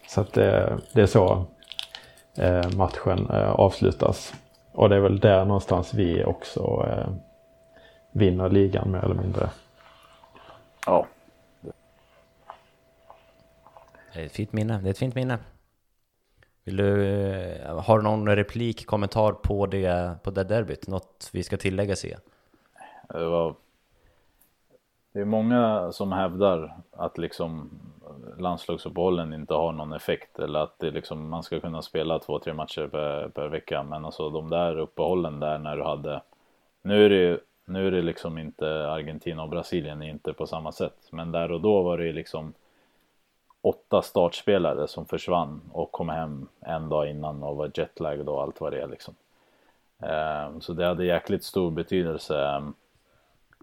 Så 0.09 0.21
att 0.21 0.33
det, 0.33 0.79
det 0.92 1.03
är 1.03 1.07
så 1.07 1.45
eh, 2.38 2.71
matchen 2.77 3.31
eh, 3.31 3.51
avslutas. 3.51 4.35
Och 4.73 4.88
det 4.88 4.97
är 4.97 5.01
väl 5.01 5.21
där 5.21 5.45
någonstans 5.45 5.95
vi 5.95 6.25
också 6.25 6.87
vinner 8.12 8.49
ligan 8.49 8.90
mer 8.90 9.05
eller 9.05 9.14
mindre. 9.14 9.49
Ja. 10.87 11.07
Det 14.14 14.21
är 14.21 14.27
ett 14.27 14.33
fint 14.33 14.53
minne. 14.53 14.81
Det 14.83 14.88
är 14.88 14.90
ett 14.90 14.99
fint 14.99 15.14
minne. 15.14 15.38
Vill 16.64 16.77
du, 16.77 17.07
eh, 17.07 17.83
har 17.83 17.99
du 17.99 18.05
någon 18.05 18.29
replik, 18.29 18.87
kommentar 18.87 19.33
på 19.33 19.66
det, 19.66 20.14
på 20.23 20.31
det 20.31 20.45
derbyt? 20.45 20.88
Något 20.88 21.31
vi 21.33 21.42
ska 21.42 21.57
tillägga 21.57 21.97
se? 21.97 22.16
Det, 23.09 23.25
var, 23.25 23.55
det 25.12 25.21
är 25.21 25.25
många 25.25 25.92
som 25.92 26.12
hävdar 26.12 26.77
att 26.90 27.18
liksom 27.18 27.71
landslagsuppehållen 28.38 29.33
inte 29.33 29.55
har 29.55 29.73
någon 29.73 29.92
effekt 29.92 30.38
eller 30.38 30.61
att 30.61 30.79
det 30.79 30.90
liksom, 30.90 31.29
man 31.29 31.42
ska 31.42 31.61
kunna 31.61 31.83
spela 31.83 32.18
två, 32.18 32.38
tre 32.38 32.55
matcher 32.55 32.87
per, 32.87 33.29
per 33.29 33.49
vecka. 33.49 33.83
Men 33.83 34.05
alltså 34.05 34.31
de 34.31 34.51
där 34.51 34.79
uppehållen 34.79 35.40
där 35.40 35.59
när 35.59 35.77
du 35.77 35.83
hade, 35.83 36.23
nu 36.83 37.05
är 37.05 37.09
det 37.09 37.16
ju 37.16 37.38
nu 37.64 37.87
är 37.87 37.90
det 37.90 38.03
liksom 38.03 38.38
inte 38.38 38.90
Argentina 38.90 39.42
och 39.42 39.48
Brasilien 39.48 40.03
är 40.03 40.09
inte 40.09 40.33
på 40.33 40.46
samma 40.46 40.72
sätt. 40.72 41.09
Men 41.11 41.33
där 41.33 41.53
och 41.53 41.61
då 41.61 41.83
var 41.83 41.98
det 41.98 42.12
liksom 42.12 42.55
åtta 43.61 44.03
startspelare 44.03 44.88
som 44.88 45.07
försvann 45.07 45.61
och 45.72 45.92
kom 45.92 46.09
hem 46.09 46.48
en 46.61 46.88
dag 46.88 47.11
innan 47.11 47.42
och 47.42 47.57
var 47.57 47.70
jetlagged 47.75 48.29
och 48.29 48.42
allt 48.42 48.61
vad 48.61 48.72
det 48.72 48.83
är 48.83 48.87
liksom. 48.87 49.14
Ehm, 49.98 50.61
så 50.61 50.72
det 50.72 50.87
hade 50.87 51.05
jäkligt 51.05 51.44
stor 51.44 51.70
betydelse 51.70 52.44
ehm, 52.44 52.75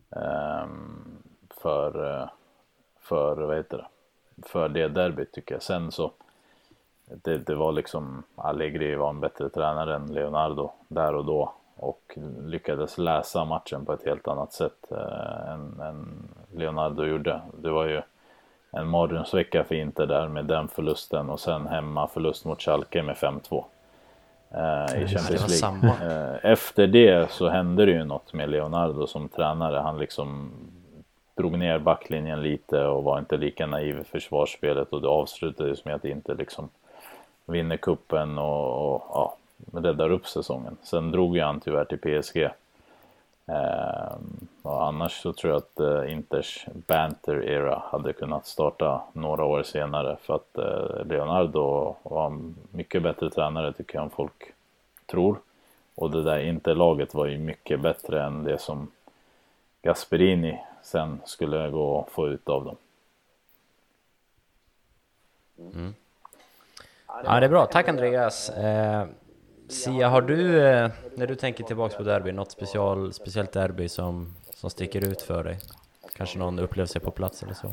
ehm, 0.09 1.17
för, 1.49 2.21
eh, 2.21 2.29
för, 2.99 3.35
vad 3.35 3.57
heter 3.57 3.77
det, 3.77 3.87
för 4.47 4.69
det 4.69 4.87
derbyt 4.87 5.31
tycker 5.31 5.55
jag. 5.55 5.61
Sen 5.61 5.91
så 5.91 6.11
det, 7.05 7.37
det 7.37 7.55
var 7.55 7.71
liksom 7.71 8.23
Allegri 8.35 8.95
var 8.95 9.09
en 9.09 9.19
bättre 9.19 9.49
tränare 9.49 9.95
än 9.95 10.13
Leonardo 10.13 10.71
där 10.87 11.15
och 11.15 11.25
då 11.25 11.53
och 11.79 12.17
lyckades 12.45 12.97
läsa 12.97 13.45
matchen 13.45 13.85
på 13.85 13.93
ett 13.93 14.05
helt 14.05 14.27
annat 14.27 14.53
sätt 14.53 14.91
eh, 14.91 15.51
än, 15.51 15.79
än, 15.79 16.27
Leonardo 16.55 17.03
gjorde. 17.03 17.41
Det 17.61 17.69
var 17.69 17.85
ju 17.85 18.01
en 18.71 18.87
mardrömsvecka 18.87 19.63
för 19.63 19.75
Inter 19.75 20.05
där 20.05 20.27
med 20.27 20.45
den 20.45 20.67
förlusten 20.67 21.29
och 21.29 21.39
sen 21.39 21.67
hemma 21.67 22.07
förlust 22.07 22.45
mot 22.45 22.61
Schalke 22.61 23.03
med 23.03 23.15
5-2 23.15 23.63
eh, 24.51 25.03
i 25.03 25.07
Champions 25.07 25.61
League. 25.61 25.89
Eh, 26.01 26.51
efter 26.51 26.87
det 26.87 27.31
så 27.31 27.49
hände 27.49 27.85
det 27.85 27.91
ju 27.91 28.03
något 28.03 28.33
med 28.33 28.49
Leonardo 28.49 29.07
som 29.07 29.29
tränare. 29.29 29.77
Han 29.77 29.97
liksom 29.99 30.51
drog 31.35 31.57
ner 31.57 31.79
backlinjen 31.79 32.41
lite 32.41 32.85
och 32.85 33.03
var 33.03 33.19
inte 33.19 33.37
lika 33.37 33.65
naiv 33.65 33.99
i 33.99 34.03
försvarsspelet 34.03 34.89
och 34.89 35.01
det 35.01 35.07
avslutades 35.07 35.85
med 35.85 35.95
att 35.95 36.05
Inter 36.05 36.35
liksom 36.35 36.69
vinner 37.45 37.77
kuppen 37.77 38.37
och, 38.37 38.93
och 38.93 39.03
ja, 39.13 39.35
räddar 39.73 40.11
upp 40.11 40.27
säsongen. 40.27 40.77
Sen 40.83 41.11
drog 41.11 41.35
ju 41.35 41.43
han 41.43 41.59
tyvärr 41.59 41.85
till 41.85 42.21
PSG. 42.21 42.49
Eh, 43.45 44.17
och 44.61 44.87
annars 44.87 45.21
så 45.21 45.33
tror 45.33 45.53
jag 45.53 45.57
att 45.57 45.79
eh, 45.79 46.13
Inters 46.13 46.65
banter-era 46.87 47.83
hade 47.91 48.13
kunnat 48.13 48.47
starta 48.47 49.01
några 49.13 49.45
år 49.45 49.63
senare 49.63 50.17
för 50.21 50.35
att 50.35 50.57
eh, 50.57 51.05
Leonardo 51.05 51.95
var 52.03 52.25
en 52.25 52.55
mycket 52.71 53.03
bättre 53.03 53.29
tränare 53.29 53.73
tycker 53.73 53.95
jag 53.95 54.03
än 54.03 54.09
folk 54.09 54.53
tror. 55.05 55.39
Och 55.95 56.11
det 56.11 56.23
där 56.23 56.39
Inter-laget 56.39 57.13
var 57.13 57.25
ju 57.25 57.37
mycket 57.37 57.79
bättre 57.79 58.23
än 58.23 58.43
det 58.43 58.57
som 58.57 58.91
Gasperini 59.81 60.59
sen 60.83 61.21
skulle 61.25 61.69
gå 61.69 61.91
och 61.91 62.11
få 62.11 62.27
ut 62.27 62.49
av 62.49 62.65
dem. 62.65 62.75
Mm. 65.73 65.93
Ja, 67.07 67.39
det 67.39 67.45
är 67.45 67.49
bra. 67.49 67.65
Tack 67.65 67.87
Andreas. 67.87 68.49
Eh, 68.49 69.07
Sia, 69.69 70.09
har 70.09 70.21
du, 70.21 70.67
eh, 70.67 70.89
när 71.15 71.27
du 71.27 71.35
tänker 71.35 71.63
tillbaks 71.63 71.95
på 71.95 72.03
derby, 72.03 72.31
något 72.31 72.51
special, 72.51 73.13
speciellt 73.13 73.51
derby 73.51 73.89
som, 73.89 74.33
som 74.53 74.69
sticker 74.69 75.07
ut 75.07 75.21
för 75.21 75.43
dig? 75.43 75.59
Kanske 76.15 76.39
någon 76.39 76.59
upplevelse 76.59 76.99
på 76.99 77.11
plats 77.11 77.43
eller 77.43 77.53
så? 77.53 77.67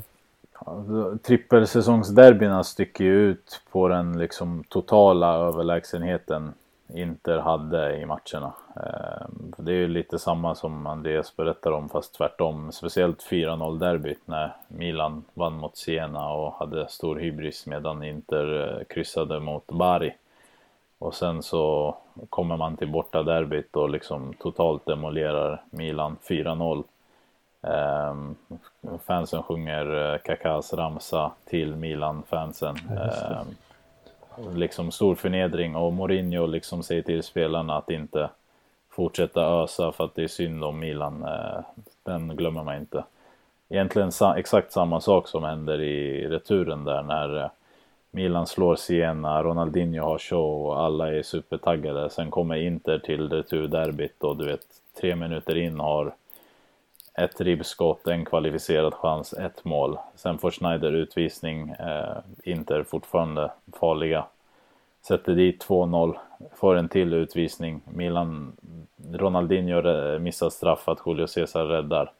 Ja, 0.65 0.83
trippelsäsongsderbyna 1.23 2.63
sticker 2.63 3.03
ju 3.03 3.29
ut 3.29 3.61
på 3.71 3.87
den 3.87 4.19
liksom 4.19 4.63
totala 4.69 5.33
överlägsenheten 5.33 6.53
Inter 6.93 7.37
hade 7.37 7.97
i 7.97 8.05
matcherna. 8.05 8.53
Ehm, 8.75 9.53
det 9.57 9.71
är 9.71 9.75
ju 9.75 9.87
lite 9.87 10.19
samma 10.19 10.55
som 10.55 10.87
Andreas 10.87 11.35
berättar 11.35 11.71
om 11.71 11.89
fast 11.89 12.13
tvärtom. 12.13 12.71
Speciellt 12.71 13.23
4-0 13.23 13.79
derbyt 13.79 14.21
när 14.25 14.55
Milan 14.67 15.23
vann 15.33 15.53
mot 15.53 15.77
Siena 15.77 16.29
och 16.29 16.53
hade 16.53 16.87
stor 16.87 17.15
hybris 17.15 17.65
medan 17.65 18.03
Inter 18.03 18.77
eh, 18.79 18.85
kryssade 18.85 19.39
mot 19.39 19.67
Bari. 19.67 20.13
Och 20.99 21.15
sen 21.15 21.43
så 21.43 21.95
kommer 22.29 22.57
man 22.57 22.77
till 22.77 22.91
borta 22.91 23.23
derbyt 23.23 23.75
och 23.75 23.89
liksom 23.89 24.33
totalt 24.33 24.85
demolerar 24.85 25.63
Milan 25.69 26.17
4-0. 26.27 26.83
Um, 27.61 28.35
fansen 29.05 29.43
sjunger 29.43 29.95
uh, 29.95 30.17
Kakas 30.17 30.73
ramsa 30.73 31.31
till 31.45 31.75
Milan-fansen. 31.75 32.75
Um, 34.37 34.57
liksom 34.57 34.91
stor 34.91 35.15
förnedring 35.15 35.75
och 35.75 35.93
Mourinho 35.93 36.45
liksom 36.45 36.83
säger 36.83 37.01
till 37.01 37.23
spelarna 37.23 37.77
att 37.77 37.89
inte 37.89 38.29
fortsätta 38.89 39.41
ösa 39.41 39.91
för 39.91 40.03
att 40.05 40.15
det 40.15 40.23
är 40.23 40.27
synd 40.27 40.63
om 40.63 40.79
Milan. 40.79 41.23
Uh, 41.23 41.59
den 42.03 42.35
glömmer 42.35 42.63
man 42.63 42.77
inte. 42.77 43.03
Egentligen 43.69 44.11
sa 44.11 44.37
exakt 44.37 44.71
samma 44.71 45.01
sak 45.01 45.27
som 45.27 45.43
händer 45.43 45.81
i 45.81 46.27
returen 46.27 46.83
där 46.83 47.03
när 47.03 47.37
uh, 47.37 47.49
Milan 48.17 48.47
slår 48.47 48.75
Siena, 48.75 49.43
Ronaldinho 49.43 50.03
har 50.03 50.17
show 50.17 50.65
och 50.65 50.79
alla 50.79 51.13
är 51.13 51.21
supertaggade. 51.21 52.09
Sen 52.09 52.31
kommer 52.31 52.55
Inter 52.55 52.99
till 52.99 53.29
returderbyt 53.29 54.23
och 54.23 54.37
du 54.37 54.45
vet 54.45 54.65
tre 55.01 55.15
minuter 55.15 55.57
in 55.57 55.79
har 55.79 56.15
ett 57.13 57.41
ribbskott, 57.41 58.07
en 58.07 58.25
kvalificerad 58.25 58.93
chans, 58.93 59.33
ett 59.33 59.65
mål. 59.65 59.97
Sen 60.15 60.37
får 60.37 60.51
Schneider 60.51 60.91
utvisning, 60.91 61.69
eh, 61.69 62.17
Inter 62.43 62.83
fortfarande 62.83 63.51
farliga. 63.79 64.25
Sätter 65.01 65.35
dit 65.35 65.65
2-0, 65.67 66.17
får 66.55 66.75
en 66.75 66.89
till 66.89 67.13
utvisning. 67.13 67.81
Milan, 67.85 68.57
Ronaldinho 69.13 70.19
missar 70.19 70.49
straff 70.49 70.87
att 70.87 71.01
Julio 71.05 71.27
Cesar 71.27 71.65
räddar. 71.65 72.11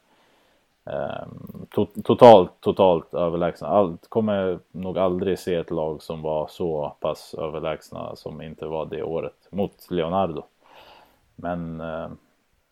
Ehm, 0.88 1.66
totalt, 2.04 2.50
totalt 2.60 3.14
överlägsna. 3.14 3.68
Allt, 3.68 4.08
kommer 4.08 4.58
nog 4.72 4.98
aldrig 4.98 5.38
se 5.38 5.54
ett 5.54 5.70
lag 5.70 6.02
som 6.02 6.22
var 6.22 6.46
så 6.48 6.96
pass 7.00 7.34
överlägsna 7.34 8.16
som 8.16 8.42
inte 8.42 8.66
var 8.66 8.86
det 8.86 9.02
året 9.02 9.48
mot 9.50 9.90
Leonardo. 9.90 10.42
Men 11.36 11.80
eh, 11.80 12.08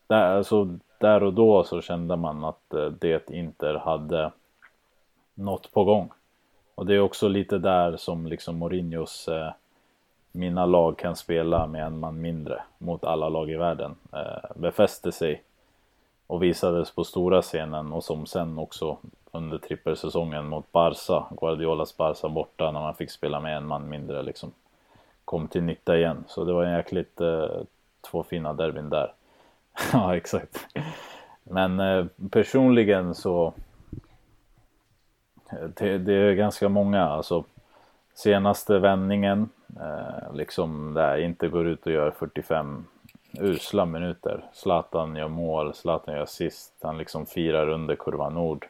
där, 0.07 0.37
alltså, 0.37 0.79
där 0.98 1.22
och 1.22 1.33
då 1.33 1.64
så 1.64 1.81
kände 1.81 2.16
man 2.16 2.44
att 2.44 2.74
eh, 2.74 2.87
det 2.87 3.31
inte 3.31 3.81
hade 3.85 4.33
något 5.35 5.72
på 5.72 5.85
gång. 5.85 6.11
Och 6.74 6.87
det 6.87 6.94
är 6.94 7.00
också 7.00 7.29
lite 7.29 7.59
där 7.59 7.96
som 7.96 8.26
liksom 8.26 8.59
Mourinhos 8.59 9.29
eh, 9.29 9.52
mina 10.33 10.66
lag 10.66 10.98
kan 10.98 11.16
spela 11.16 11.66
med 11.66 11.87
en 11.87 11.98
man 11.98 12.20
mindre 12.20 12.62
mot 12.79 13.05
alla 13.05 13.29
lag 13.29 13.50
i 13.50 13.57
världen 13.57 13.94
eh, 14.12 14.50
befäste 14.57 15.12
sig 15.12 15.42
och 16.26 16.42
visades 16.42 16.90
på 16.90 17.04
stora 17.04 17.42
scenen 17.42 17.92
och 17.92 18.04
som 18.04 18.26
sen 18.26 18.58
också 18.58 18.96
under 19.32 19.58
trippelsäsongen 19.58 20.48
mot 20.48 20.72
Barca, 20.72 21.26
Guardiolas 21.40 21.96
Barca 21.96 22.28
borta 22.28 22.70
när 22.70 22.80
man 22.80 22.94
fick 22.94 23.10
spela 23.10 23.40
med 23.40 23.56
en 23.56 23.66
man 23.66 23.88
mindre 23.88 24.22
liksom 24.22 24.52
kom 25.24 25.48
till 25.48 25.62
nytta 25.62 25.96
igen. 25.96 26.24
Så 26.28 26.44
det 26.44 26.52
var 26.52 26.64
en 26.64 26.76
jäkligt 26.76 27.20
eh, 27.20 27.60
två 28.10 28.22
fina 28.22 28.52
derbyn 28.52 28.90
där. 28.90 29.12
ja, 29.92 30.16
exakt. 30.16 30.66
Men 31.42 31.80
eh, 31.80 32.06
personligen 32.30 33.14
så 33.14 33.54
eh, 35.52 35.68
det, 35.76 35.98
det, 35.98 36.14
är 36.14 36.34
ganska 36.34 36.68
många, 36.68 37.02
alltså 37.02 37.44
senaste 38.14 38.78
vändningen, 38.78 39.48
eh, 39.80 40.34
liksom 40.34 40.94
där 40.94 41.16
inte 41.18 41.48
går 41.48 41.66
ut 41.66 41.86
och 41.86 41.92
gör 41.92 42.10
45 42.10 42.84
usla 43.40 43.85
minuter. 43.85 44.44
Zlatan 44.53 45.16
gör 45.16 45.29
mål, 45.29 45.75
Zlatan 45.75 46.14
gör 46.14 46.22
assist, 46.22 46.75
han 46.83 46.99
liksom 46.99 47.27
firar 47.27 47.68
under 47.68 47.96
kurva 47.96 48.31
nord. 48.31 48.66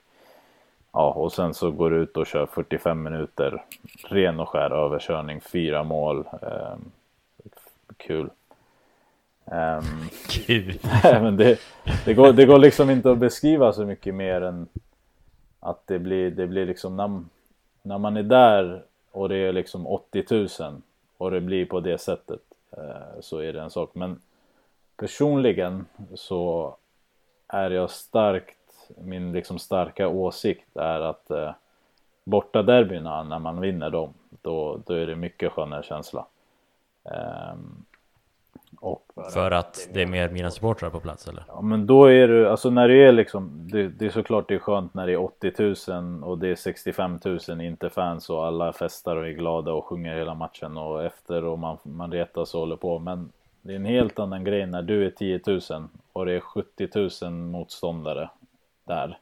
Ja, 0.93 1.13
och 1.13 1.33
sen 1.33 1.55
så 1.55 1.71
går 1.71 1.91
du 1.91 1.97
ut 1.97 2.17
och 2.17 2.27
kör 2.27 2.47
45 2.47 3.03
minuter, 3.03 3.65
ren 4.05 4.41
och 4.41 4.49
skär 4.49 4.71
överkörning, 4.71 5.41
fyra 5.41 5.85
mål. 5.85 6.25
Eh, 6.43 6.77
kul. 7.97 8.31
Um, 9.45 10.09
kul! 10.29 10.79
men 11.03 11.37
det, 11.37 11.59
det, 12.05 12.15
går, 12.15 12.33
det 12.33 12.47
går 12.47 12.59
liksom 12.59 12.91
inte 12.91 13.11
att 13.11 13.19
beskriva 13.19 13.73
så 13.73 13.85
mycket 13.85 14.15
mer 14.15 14.41
än 14.41 14.67
att 15.61 15.87
det 15.87 15.99
blir, 15.99 16.31
det 16.31 16.47
blir 16.47 16.67
liksom 16.67 16.97
när, 16.97 17.21
när 17.83 17.99
man 17.99 18.17
är 18.17 18.23
där 18.23 18.83
och 19.11 19.29
det 19.29 19.37
är 19.37 19.53
liksom 19.53 19.87
80 19.87 20.25
000 20.31 20.49
och 21.17 21.31
det 21.31 21.41
blir 21.41 21.67
på 21.67 21.81
det 21.81 21.99
sättet 21.99 22.41
eh, 22.71 23.21
så 23.21 23.39
är 23.39 23.53
det 23.53 23.61
en 23.61 23.71
sak. 23.71 23.91
Men 23.95 24.21
personligen 24.97 25.87
så 26.15 26.77
är 27.49 27.71
jag 27.71 27.91
starkt, 27.91 28.59
min 28.97 29.33
liksom 29.33 29.59
starka 29.59 30.09
åsikt 30.09 30.77
är 30.77 31.01
att 31.01 31.31
eh, 31.31 31.53
borta 32.25 32.63
derbyna 32.63 33.23
när 33.23 33.39
man 33.39 33.61
vinner 33.61 33.91
dem, 33.91 34.15
då, 34.43 34.81
då 34.87 34.95
är 34.95 35.07
det 35.07 35.17
mycket 35.17 35.53
skönare 35.53 35.83
känsla. 35.83 36.27
Um, 37.05 37.85
och 38.81 39.13
för 39.33 39.51
att 39.51 39.89
det 39.93 40.03
är 40.03 40.07
mer 40.07 40.29
mina 40.29 40.51
supportrar 40.51 40.91
på 40.91 41.01
plats 41.01 41.29
eller? 41.29 41.45
Ja 41.49 41.61
men 41.61 41.87
då 41.87 42.05
är 42.05 42.29
det, 42.29 42.51
alltså 42.51 42.71
när 42.71 42.89
det 42.89 43.05
är 43.05 43.13
liksom, 43.13 43.69
det, 43.73 43.89
det, 43.89 44.07
är 44.07 44.11
såklart 44.11 44.49
det 44.49 44.55
är 44.55 44.59
skönt 44.59 44.95
när 44.95 45.07
det 45.07 45.13
är 45.13 45.21
80 45.21 45.93
000 45.93 46.25
och 46.25 46.39
det 46.39 46.49
är 46.49 46.55
65 46.55 47.19
000 47.49 47.61
inte 47.61 47.91
fans 47.91 48.31
och 48.31 48.47
alla 48.47 48.73
festar 48.73 49.17
och 49.17 49.27
är 49.27 49.33
glada 49.33 49.73
och 49.73 49.85
sjunger 49.85 50.17
hela 50.17 50.35
matchen 50.35 50.77
och 50.77 51.05
efter 51.05 51.45
och 51.45 51.59
man, 51.59 51.79
man 51.83 52.13
retas 52.13 52.55
och 52.55 52.61
håller 52.61 52.77
på. 52.77 52.99
Men 52.99 53.33
det 53.67 53.73
är 53.73 53.77
en 53.77 53.85
helt 53.85 54.19
annan 54.19 54.45
grej 54.45 54.67
när 54.67 54.83
du 54.83 55.07
är 55.07 55.11
10 55.11 55.41
000 55.47 55.61
och 56.13 56.27
det 56.27 56.33
är 56.33 56.41
70 56.41 56.89
000 57.25 57.33
motståndare 57.33 58.31
där. 58.85 59.19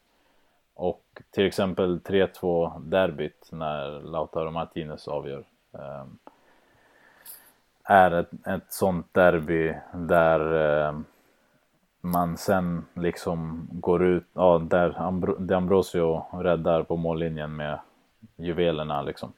Och 0.74 1.22
till 1.30 1.47
exempel 1.47 1.99
3-2 1.99 2.80
derbyt 2.80 3.49
när 3.53 4.01
Lautaro 4.01 4.51
Martinez 4.51 5.09
avgör. 5.09 5.45
Ehm, 5.72 6.18
är 7.84 8.11
ett, 8.11 8.47
ett 8.47 8.72
sånt 8.72 9.14
derby 9.14 9.74
där 9.92 10.53
ehm, 10.55 11.05
man 12.01 12.36
sen 12.36 12.84
liksom 12.95 13.68
går 13.72 14.05
ut, 14.05 14.24
ja 14.32 14.59
där 14.59 14.95
Ambro, 14.99 15.36
De 15.38 15.55
Ambrosio 15.55 16.24
räddar 16.42 16.82
på 16.82 16.97
mållinjen 16.97 17.57
med 17.57 17.78
juvelerna 18.36 19.03
liksom. 19.03 19.32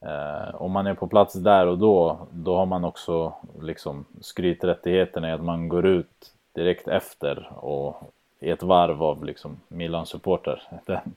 Eh, 0.00 0.54
om 0.54 0.72
man 0.72 0.86
är 0.86 0.94
på 0.94 1.06
plats 1.06 1.34
där 1.34 1.66
och 1.66 1.78
då, 1.78 2.18
då 2.30 2.56
har 2.56 2.66
man 2.66 2.84
också 2.84 3.32
liksom 3.60 4.04
skryträttigheterna 4.20 5.28
i 5.28 5.32
att 5.32 5.44
man 5.44 5.68
går 5.68 5.86
ut 5.86 6.34
direkt 6.52 6.88
efter 6.88 7.52
och 7.56 8.12
i 8.38 8.50
ett 8.50 8.62
varv 8.62 9.02
av 9.02 9.24
liksom 9.24 9.60
Milan-supporter. 9.68 10.62
Den, 10.86 11.14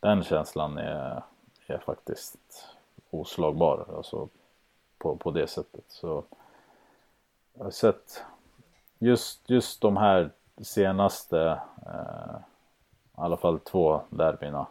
den 0.00 0.24
känslan 0.24 0.78
är, 0.78 1.22
är 1.66 1.78
faktiskt 1.78 2.68
oslagbar 3.10 3.84
alltså 3.96 4.28
på, 4.98 5.16
på 5.16 5.30
det 5.30 5.46
sättet. 5.46 5.84
Så 5.88 6.24
jag 7.54 7.64
har 7.64 7.70
sett 7.70 8.24
just, 8.98 9.50
just 9.50 9.80
de 9.80 9.96
här 9.96 10.30
senaste, 10.62 11.60
eh, 11.86 12.36
i 13.16 13.20
alla 13.20 13.36
fall 13.36 13.58
två 13.58 14.00
derbyna 14.10 14.66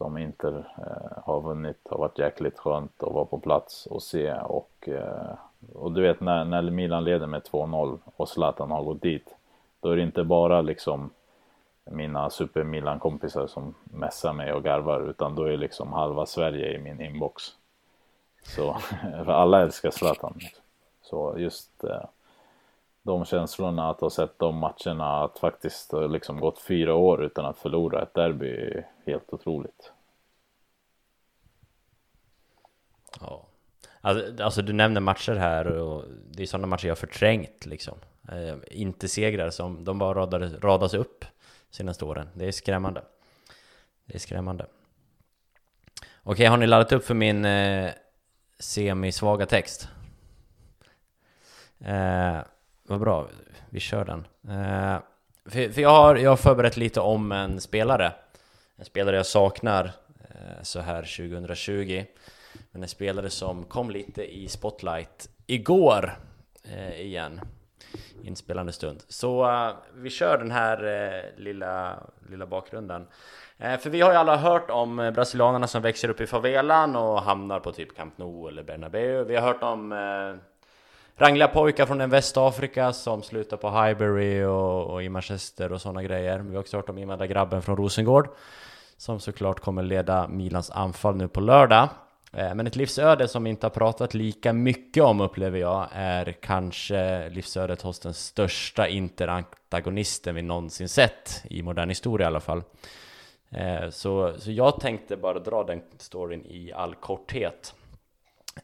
som 0.00 0.18
Inter 0.18 0.64
eh, 0.78 1.22
har 1.24 1.40
vunnit 1.40 1.76
har 1.90 1.98
varit 1.98 2.18
jäkligt 2.18 2.58
skönt 2.58 3.02
att 3.02 3.12
vara 3.12 3.24
på 3.24 3.38
plats 3.38 3.86
och 3.86 4.02
se 4.02 4.32
och, 4.32 4.88
eh, 4.88 5.34
och 5.74 5.92
du 5.92 6.02
vet 6.02 6.20
när, 6.20 6.44
när 6.44 6.62
Milan 6.62 7.04
leder 7.04 7.26
med 7.26 7.42
2-0 7.42 7.98
och 8.16 8.28
Zlatan 8.28 8.70
har 8.70 8.84
gått 8.84 9.02
dit 9.02 9.34
då 9.80 9.90
är 9.90 9.96
det 9.96 10.02
inte 10.02 10.24
bara 10.24 10.60
liksom 10.60 11.10
mina 11.84 12.30
super 12.30 12.64
Milan 12.64 12.98
kompisar 12.98 13.46
som 13.46 13.74
mässar 13.84 14.32
mig 14.32 14.52
och 14.52 14.64
garvar 14.64 15.10
utan 15.10 15.34
då 15.34 15.44
är 15.44 15.56
liksom 15.56 15.92
halva 15.92 16.26
Sverige 16.26 16.74
i 16.74 16.78
min 16.78 17.00
inbox. 17.00 17.42
Så, 18.42 18.74
för 19.24 19.32
alla 19.32 19.62
älskar 19.62 19.90
Zlatan. 19.90 20.40
Så 21.02 21.34
just 21.38 21.84
eh, 21.84 22.04
de 23.10 23.24
känslorna 23.24 23.90
att 23.90 24.00
ha 24.00 24.10
sett 24.10 24.38
de 24.38 24.56
matcherna, 24.56 25.24
att 25.24 25.38
faktiskt 25.38 25.92
eh, 25.92 26.08
liksom 26.08 26.40
gått 26.40 26.58
fyra 26.58 26.94
år 26.94 27.24
utan 27.24 27.44
att 27.44 27.58
förlora 27.58 28.02
ett 28.02 28.14
derby 28.14 28.50
är 28.50 28.86
helt 29.06 29.32
otroligt. 29.32 29.92
Ja. 33.20 33.46
Alltså, 34.00 34.44
alltså, 34.44 34.62
du 34.62 34.72
nämner 34.72 35.00
matcher 35.00 35.34
här 35.34 35.66
och 35.66 36.04
det 36.30 36.42
är 36.42 36.46
sådana 36.46 36.66
matcher 36.66 36.88
jag 36.88 36.98
förträngt 36.98 37.66
liksom. 37.66 37.98
Eh, 38.28 38.56
inte 38.70 39.08
segrar 39.08 39.50
som 39.50 39.84
de 39.84 39.98
bara 39.98 40.18
radades, 40.18 40.54
radas 40.54 40.94
upp 40.94 41.24
senaste 41.70 42.04
åren. 42.04 42.28
Det 42.34 42.46
är 42.46 42.52
skrämmande. 42.52 43.02
Det 44.04 44.14
är 44.14 44.18
skrämmande. 44.18 44.66
Okej, 46.22 46.46
har 46.46 46.56
ni 46.56 46.66
laddat 46.66 46.92
upp 46.92 47.04
för 47.04 47.14
min 47.14 47.44
eh, 47.44 47.90
semisvaga 48.58 49.46
text? 49.46 49.88
Eh, 51.80 52.40
vad 52.90 53.00
bra, 53.00 53.28
vi 53.70 53.80
kör 53.80 54.04
den. 54.04 54.26
Eh, 54.48 54.98
för, 55.44 55.72
för 55.72 55.82
jag, 55.82 55.90
har, 55.90 56.16
jag 56.16 56.30
har 56.30 56.36
förberett 56.36 56.76
lite 56.76 57.00
om 57.00 57.32
en 57.32 57.60
spelare. 57.60 58.12
En 58.76 58.84
spelare 58.84 59.16
jag 59.16 59.26
saknar 59.26 59.84
eh, 60.20 60.62
så 60.62 60.80
här 60.80 61.02
2020. 61.02 62.04
Men 62.70 62.82
en 62.82 62.88
spelare 62.88 63.30
som 63.30 63.64
kom 63.64 63.90
lite 63.90 64.34
i 64.36 64.48
spotlight 64.48 65.28
igår 65.46 66.18
eh, 66.64 67.00
igen. 67.00 67.40
Inspelande 68.22 68.72
stund. 68.72 69.02
Så 69.08 69.50
uh, 69.50 69.74
vi 69.94 70.10
kör 70.10 70.38
den 70.38 70.50
här 70.50 70.84
uh, 70.84 71.40
lilla, 71.40 71.98
lilla 72.28 72.46
bakgrunden. 72.46 73.06
Uh, 73.64 73.76
för 73.76 73.90
vi 73.90 74.00
har 74.00 74.12
ju 74.12 74.18
alla 74.18 74.36
hört 74.36 74.70
om 74.70 74.96
brasilianerna 74.96 75.66
som 75.66 75.82
växer 75.82 76.08
upp 76.10 76.20
i 76.20 76.26
favelan 76.26 76.96
och 76.96 77.22
hamnar 77.22 77.60
på 77.60 77.72
typ 77.72 77.96
Camp 77.96 78.18
Nou 78.18 78.48
eller 78.48 78.62
Bernabeu. 78.62 79.24
Vi 79.24 79.36
har 79.36 79.42
hört 79.42 79.62
om 79.62 79.92
rangliga 81.20 81.48
pojkar 81.48 81.86
från 81.86 82.10
Västafrika 82.10 82.92
som 82.92 83.22
slutar 83.22 83.56
på 83.56 83.70
Highbury 83.70 84.44
och, 84.44 84.90
och 84.90 85.02
i 85.02 85.08
Manchester 85.08 85.72
och 85.72 85.80
sådana 85.80 86.02
grejer. 86.02 86.38
Vi 86.38 86.54
har 86.54 86.60
också 86.60 86.76
hört 86.76 86.88
om 86.88 86.98
invandrargrabben 86.98 87.62
från 87.62 87.76
Rosengård 87.76 88.28
som 88.96 89.20
såklart 89.20 89.60
kommer 89.60 89.82
leda 89.82 90.28
Milans 90.28 90.70
anfall 90.70 91.16
nu 91.16 91.28
på 91.28 91.40
lördag. 91.40 91.88
Eh, 92.32 92.54
men 92.54 92.66
ett 92.66 92.76
livsöde 92.76 93.28
som 93.28 93.44
vi 93.44 93.50
inte 93.50 93.66
har 93.66 93.70
pratat 93.70 94.14
lika 94.14 94.52
mycket 94.52 95.02
om 95.02 95.20
upplever 95.20 95.58
jag 95.58 95.88
är 95.92 96.32
kanske 96.32 97.28
livsödet 97.28 97.82
hos 97.82 98.00
den 98.00 98.14
största 98.14 98.88
interantagonisten 98.88 100.34
vi 100.34 100.42
någonsin 100.42 100.88
sett 100.88 101.44
i 101.44 101.62
modern 101.62 101.88
historia 101.88 102.24
i 102.24 102.26
alla 102.26 102.40
fall. 102.40 102.62
Eh, 103.50 103.90
så, 103.90 104.34
så 104.38 104.50
jag 104.50 104.80
tänkte 104.80 105.16
bara 105.16 105.38
dra 105.38 105.64
den 105.64 105.82
storyn 105.98 106.44
i 106.46 106.72
all 106.72 106.94
korthet. 106.94 107.74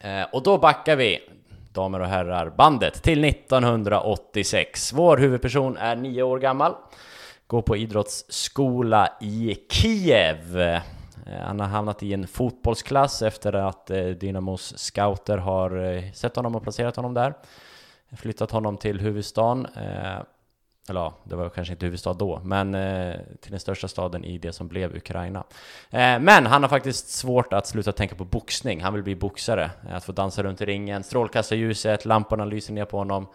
Eh, 0.01 0.23
och 0.33 0.43
då 0.43 0.59
backar 0.59 0.97
vi, 0.97 1.21
damer 1.77 2.01
och 2.01 2.07
herrar, 2.07 2.51
bandet 2.57 3.03
till 3.03 3.25
1986. 3.25 4.93
Vår 4.93 5.17
huvudperson 5.17 5.77
är 5.77 5.97
nio 5.97 6.23
år 6.23 6.39
gammal, 6.39 6.75
går 7.47 7.63
på 7.63 7.77
idrottsskola 7.77 9.13
i 9.21 9.57
Kiev. 9.71 10.61
Eh, 10.61 10.81
han 11.41 11.61
har 11.61 11.67
hamnat 11.67 12.03
i 12.03 12.13
en 12.13 12.27
fotbollsklass 12.27 13.23
efter 13.23 13.53
att 13.53 13.91
eh, 13.91 14.07
Dynamos 14.07 14.79
scouter 14.79 15.39
har 15.39 15.95
eh, 15.95 16.13
sett 16.13 16.37
honom 16.37 16.57
och 16.57 16.63
placerat 16.63 16.97
honom 16.97 17.15
där. 17.15 17.35
Flyttat 18.17 18.51
honom 18.51 18.77
till 18.77 19.01
huvudstaden. 19.01 19.67
Eller 20.89 21.01
ja, 21.01 21.15
det 21.25 21.37
var 21.37 21.49
kanske 21.49 21.73
inte 21.73 21.87
huvudstad 21.87 22.13
då, 22.13 22.41
men 22.45 22.75
eh, 22.75 23.17
till 23.41 23.51
den 23.51 23.61
största 23.61 23.89
staden 23.89 24.25
i 24.25 24.39
det 24.39 24.53
som 24.53 24.69
blev 24.69 24.97
Ukraina. 24.97 25.45
Eh, 25.91 26.19
men 26.21 26.47
han 26.47 26.63
har 26.63 26.69
faktiskt 26.69 27.09
svårt 27.09 27.53
att 27.53 27.67
sluta 27.67 27.93
tänka 27.93 28.15
på 28.15 28.25
boxning. 28.25 28.83
Han 28.83 28.95
vill 28.95 29.03
bli 29.03 29.17
boxare. 29.17 29.71
Att 29.91 30.05
få 30.05 30.13
dansa 30.13 30.43
runt 30.43 30.61
i 30.61 30.67
ringen, 30.67 31.03
strålkastarljuset, 31.03 32.05
lamporna 32.05 32.45
lyser 32.45 32.73
ner 32.73 32.85
på 32.85 32.99
honom. 32.99 33.27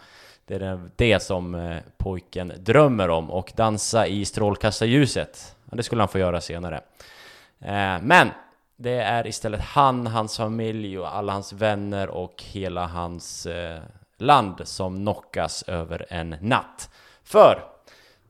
Det 0.45 0.55
är 0.55 0.89
det 0.95 1.19
som 1.19 1.55
eh, 1.55 1.77
pojken 1.97 2.53
drömmer 2.57 3.09
om 3.09 3.31
och 3.31 3.51
dansa 3.55 4.07
i 4.07 4.25
strålkastarljuset. 4.25 5.55
Det 5.65 5.83
skulle 5.83 6.01
han 6.01 6.09
få 6.09 6.19
göra 6.19 6.41
senare. 6.41 6.81
Eh, 7.59 8.01
men 8.01 8.29
det 8.75 9.01
är 9.01 9.27
istället 9.27 9.61
han, 9.61 10.07
hans 10.07 10.37
familj 10.37 10.99
och 10.99 11.15
alla 11.15 11.33
hans 11.33 11.53
vänner 11.53 12.09
och 12.09 12.43
hela 12.43 12.87
hans 12.87 13.45
eh, 13.45 13.79
land 14.17 14.61
som 14.63 14.95
knockas 14.95 15.63
över 15.63 16.05
en 16.09 16.35
natt. 16.41 16.89
För 17.31 17.63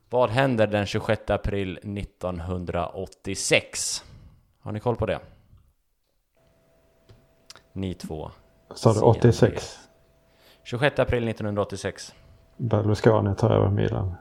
vad 0.09 0.29
händer 0.29 0.67
den 0.67 0.85
26 0.85 1.29
april 1.29 1.77
1986? 1.77 4.03
Har 4.59 4.71
ni 4.71 4.79
koll 4.79 4.95
på 4.95 5.05
det? 5.05 5.19
Ni 7.73 7.93
två. 7.93 8.31
Sa 8.75 8.93
du 8.93 8.99
86? 8.99 9.79
26 10.63 10.99
april 10.99 11.27
1986. 11.27 12.13
Berlusconi 12.57 13.35
tar 13.35 13.49
över 13.49 13.69
Milan. 13.69 14.15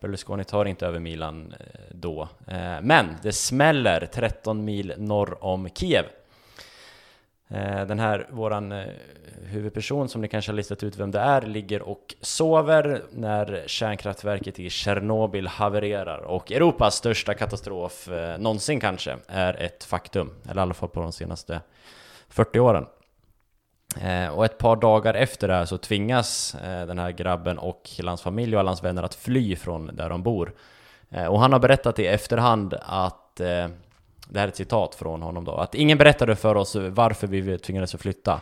Berlusconi 0.00 0.44
tar 0.44 0.64
inte 0.64 0.86
över 0.86 0.98
Milan 0.98 1.54
eh, 1.60 1.66
då. 1.90 2.28
Eh, 2.46 2.80
men 2.82 3.06
det 3.22 3.32
smäller 3.32 4.06
13 4.06 4.64
mil 4.64 4.94
norr 4.98 5.44
om 5.44 5.68
Kiev. 5.68 6.04
Eh, 7.54 7.86
den 7.86 8.00
här, 8.00 8.26
våran 8.30 8.72
eh, 8.72 8.84
huvudperson 9.42 10.08
som 10.08 10.20
ni 10.20 10.28
kanske 10.28 10.52
har 10.52 10.56
listat 10.56 10.82
ut 10.82 10.96
vem 10.96 11.10
det 11.10 11.18
är, 11.18 11.42
ligger 11.42 11.82
och 11.82 12.14
sover 12.20 13.02
när 13.10 13.64
kärnkraftverket 13.66 14.58
i 14.58 14.70
Tjernobyl 14.70 15.46
havererar 15.46 16.18
och 16.18 16.52
Europas 16.52 16.94
största 16.94 17.34
katastrof 17.34 18.08
eh, 18.08 18.38
någonsin 18.38 18.80
kanske 18.80 19.16
är 19.26 19.62
ett 19.62 19.84
faktum, 19.84 20.30
eller 20.48 20.60
i 20.60 20.62
alla 20.62 20.74
fall 20.74 20.88
på 20.88 21.00
de 21.00 21.12
senaste 21.12 21.60
40 22.28 22.58
åren. 22.58 22.86
Och 24.32 24.44
ett 24.44 24.58
par 24.58 24.76
dagar 24.76 25.14
efter 25.14 25.48
det 25.48 25.54
här 25.54 25.64
så 25.64 25.78
tvingas 25.78 26.56
den 26.62 26.98
här 26.98 27.10
grabben 27.10 27.58
och 27.58 27.90
hela 27.96 28.10
hans 28.10 28.22
familj 28.22 28.56
och 28.56 28.60
alla 28.60 28.70
hans 28.70 28.84
vänner 28.84 29.02
att 29.02 29.14
fly 29.14 29.56
från 29.56 29.90
där 29.96 30.08
de 30.08 30.22
bor. 30.22 30.54
Och 31.28 31.40
han 31.40 31.52
har 31.52 31.58
berättat 31.58 31.98
i 31.98 32.06
efterhand 32.06 32.74
att, 32.82 33.40
det 34.28 34.38
här 34.38 34.46
är 34.46 34.48
ett 34.48 34.56
citat 34.56 34.94
från 34.94 35.22
honom 35.22 35.44
då, 35.44 35.52
att 35.52 35.74
ingen 35.74 35.98
berättade 35.98 36.36
för 36.36 36.54
oss 36.54 36.76
varför 36.76 37.26
vi 37.26 37.58
tvingades 37.58 37.94
att 37.94 38.00
flytta. 38.00 38.40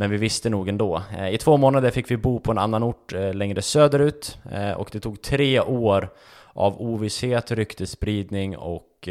Men 0.00 0.10
vi 0.10 0.16
visste 0.16 0.50
nog 0.50 0.68
ändå. 0.68 1.02
Eh, 1.18 1.34
I 1.34 1.38
två 1.38 1.56
månader 1.56 1.90
fick 1.90 2.10
vi 2.10 2.16
bo 2.16 2.40
på 2.40 2.50
en 2.50 2.58
annan 2.58 2.82
ort 2.82 3.12
eh, 3.12 3.34
längre 3.34 3.62
söderut 3.62 4.38
eh, 4.52 4.72
och 4.72 4.88
det 4.92 5.00
tog 5.00 5.22
tre 5.22 5.60
år 5.60 6.08
av 6.52 6.80
ovisshet, 6.80 7.50
ryktesspridning 7.50 8.56
och 8.56 9.08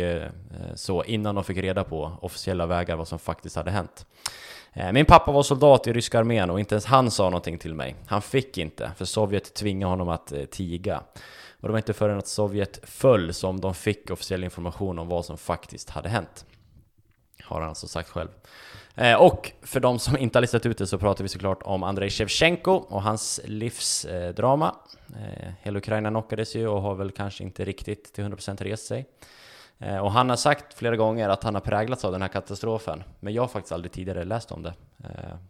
så 0.76 1.04
innan 1.04 1.36
de 1.36 1.44
fick 1.44 1.58
reda 1.58 1.84
på 1.84 2.12
officiella 2.22 2.66
vägar 2.66 2.96
vad 2.96 3.08
som 3.08 3.20
faktiskt 3.20 3.56
hade 3.56 3.72
hänt. 3.72 4.06
Min 4.94 5.06
pappa 5.06 5.32
var 5.32 5.44
soldat 5.44 5.88
i 5.88 5.94
ryska 5.94 6.20
armén 6.20 6.50
och 6.50 6.60
inte 6.60 6.76
ens 6.76 6.86
han 6.86 7.12
sa 7.12 7.24
någonting 7.24 7.58
till 7.58 7.74
mig. 7.74 7.96
Han 8.08 8.22
fick 8.22 8.58
inte, 8.58 8.92
för 8.98 9.06
Sovjet 9.06 9.54
tvingade 9.54 9.90
honom 9.90 10.10
att 10.10 10.34
tiga. 10.52 11.02
Och 11.60 11.68
det 11.68 11.72
var 11.72 11.78
inte 11.78 11.94
förrän 11.94 12.18
att 12.18 12.28
Sovjet 12.28 12.80
föll 12.84 13.34
som 13.34 13.62
de 13.62 13.74
fick 13.74 14.12
officiell 14.12 14.44
information 14.44 15.00
om 15.00 15.08
vad 15.08 15.26
som 15.26 15.38
faktiskt 15.38 15.90
hade 15.90 16.10
hänt. 16.10 16.46
Har 17.44 17.60
han 17.60 17.70
alltså 17.70 17.88
sagt 17.88 18.10
själv. 18.10 18.30
Eh, 18.96 19.22
och 19.22 19.52
för 19.62 19.80
de 19.80 20.00
som 20.00 20.18
inte 20.18 20.38
har 20.38 20.42
listat 20.42 20.66
ut 20.66 20.78
det 20.78 20.88
så 20.88 20.98
pratar 20.98 21.24
vi 21.24 21.28
såklart 21.30 21.64
om 21.64 21.84
Andrei 21.84 22.10
Shevchenko 22.10 22.72
och 22.72 23.02
hans 23.02 23.40
livsdrama. 23.46 24.76
Eh, 25.10 25.52
hela 25.62 25.78
Ukraina 25.78 26.10
knockades 26.10 26.56
ju 26.56 26.68
och 26.68 26.82
har 26.82 26.96
väl 26.96 27.12
kanske 27.12 27.44
inte 27.44 27.66
riktigt 27.66 28.14
till 28.14 28.24
100% 28.24 28.64
rest 28.64 28.88
sig. 28.88 29.06
Eh, 29.78 29.98
och 29.98 30.12
han 30.12 30.30
har 30.30 30.36
sagt 30.36 30.74
flera 30.74 30.96
gånger 30.96 31.30
att 31.30 31.44
han 31.44 31.54
har 31.54 31.62
präglats 31.62 32.06
av 32.06 32.12
den 32.12 32.22
här 32.22 32.30
katastrofen. 32.30 33.04
Men 33.20 33.34
jag 33.34 33.44
har 33.44 33.48
faktiskt 33.48 33.72
aldrig 33.72 33.92
tidigare 33.92 34.24
läst 34.24 34.52
om 34.52 34.64
det. 34.64 34.74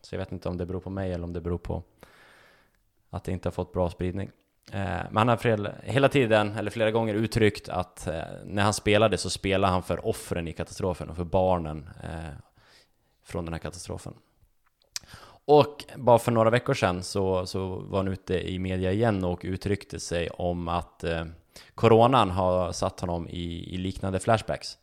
Så 0.01 0.16
jag 0.16 0.20
vet 0.20 0.32
inte 0.32 0.49
om 0.49 0.57
det 0.57 0.66
beror 0.66 0.80
på 0.80 0.89
mig 0.89 1.14
eller 1.14 1.24
om 1.24 1.34
det 1.34 1.41
beror 1.41 1.57
på 1.57 1.84
att 3.10 3.24
det 3.24 3.32
inte 3.32 3.47
har 3.47 3.51
fått 3.51 3.74
bra 3.74 3.89
spridning. 3.89 4.32
Eh, 4.74 5.01
men 5.11 5.17
han 5.17 5.28
har 5.28 5.74
hela 5.84 6.09
tiden, 6.09 6.51
eller 6.57 6.72
flera 6.72 6.91
gånger 6.91 7.13
uttryckt 7.13 7.70
att 7.70 8.07
eh, 8.07 8.22
när 8.45 8.63
han 8.63 8.74
spelade 8.74 9.17
så 9.17 9.30
spelade 9.30 9.74
han 9.74 9.84
för 9.84 10.07
offren 10.07 10.47
i 10.47 10.53
katastrofen 10.53 11.09
och 11.09 11.15
för 11.15 11.24
barnen 11.24 11.89
eh, 12.03 12.34
från 13.26 13.45
den 13.45 13.53
här 13.53 13.59
katastrofen. 13.59 14.13
Och 15.45 15.86
bara 15.95 16.20
för 16.20 16.32
några 16.32 16.49
veckor 16.49 16.74
sedan 16.74 17.03
så, 17.03 17.45
så 17.45 17.67
var 17.67 17.97
han 17.97 18.07
ute 18.07 18.49
i 18.49 18.59
media 18.59 18.91
igen 18.91 19.24
och 19.24 19.41
uttryckte 19.43 19.99
sig 19.99 20.30
om 20.30 20.67
att 20.67 21.03
eh, 21.03 21.26
coronan 21.76 22.30
har 22.30 22.72
satt 22.72 22.99
honom 22.99 23.28
i, 23.30 23.76
i 23.76 23.78
liknande 23.78 24.20
flashbacks. 24.20 24.78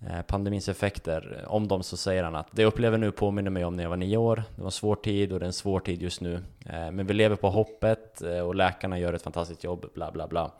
Eh, 0.00 0.22
pandemins 0.22 0.68
effekter, 0.68 1.38
eh, 1.42 1.52
om 1.52 1.68
dem 1.68 1.82
så 1.82 1.96
säger 1.96 2.24
han 2.24 2.34
att 2.34 2.46
det 2.50 2.62
jag 2.62 2.68
upplever 2.68 2.98
nu 2.98 3.12
påminner 3.12 3.50
mig 3.50 3.64
om 3.64 3.76
när 3.76 3.82
jag 3.82 3.90
var 3.90 3.96
nio 3.96 4.16
år. 4.16 4.42
Det 4.56 4.62
var 4.62 4.68
en 4.68 4.72
svår 4.72 4.96
tid 4.96 5.32
och 5.32 5.40
det 5.40 5.44
är 5.44 5.46
en 5.46 5.52
svår 5.52 5.80
tid 5.80 6.02
just 6.02 6.20
nu. 6.20 6.34
Eh, 6.66 6.90
men 6.90 7.06
vi 7.06 7.14
lever 7.14 7.36
på 7.36 7.50
hoppet 7.50 8.20
och 8.20 8.54
läkarna 8.54 8.98
gör 8.98 9.12
ett 9.12 9.22
fantastiskt 9.22 9.64
jobb, 9.64 9.86
bla 9.94 10.12
bla 10.12 10.28
bla. 10.28 10.50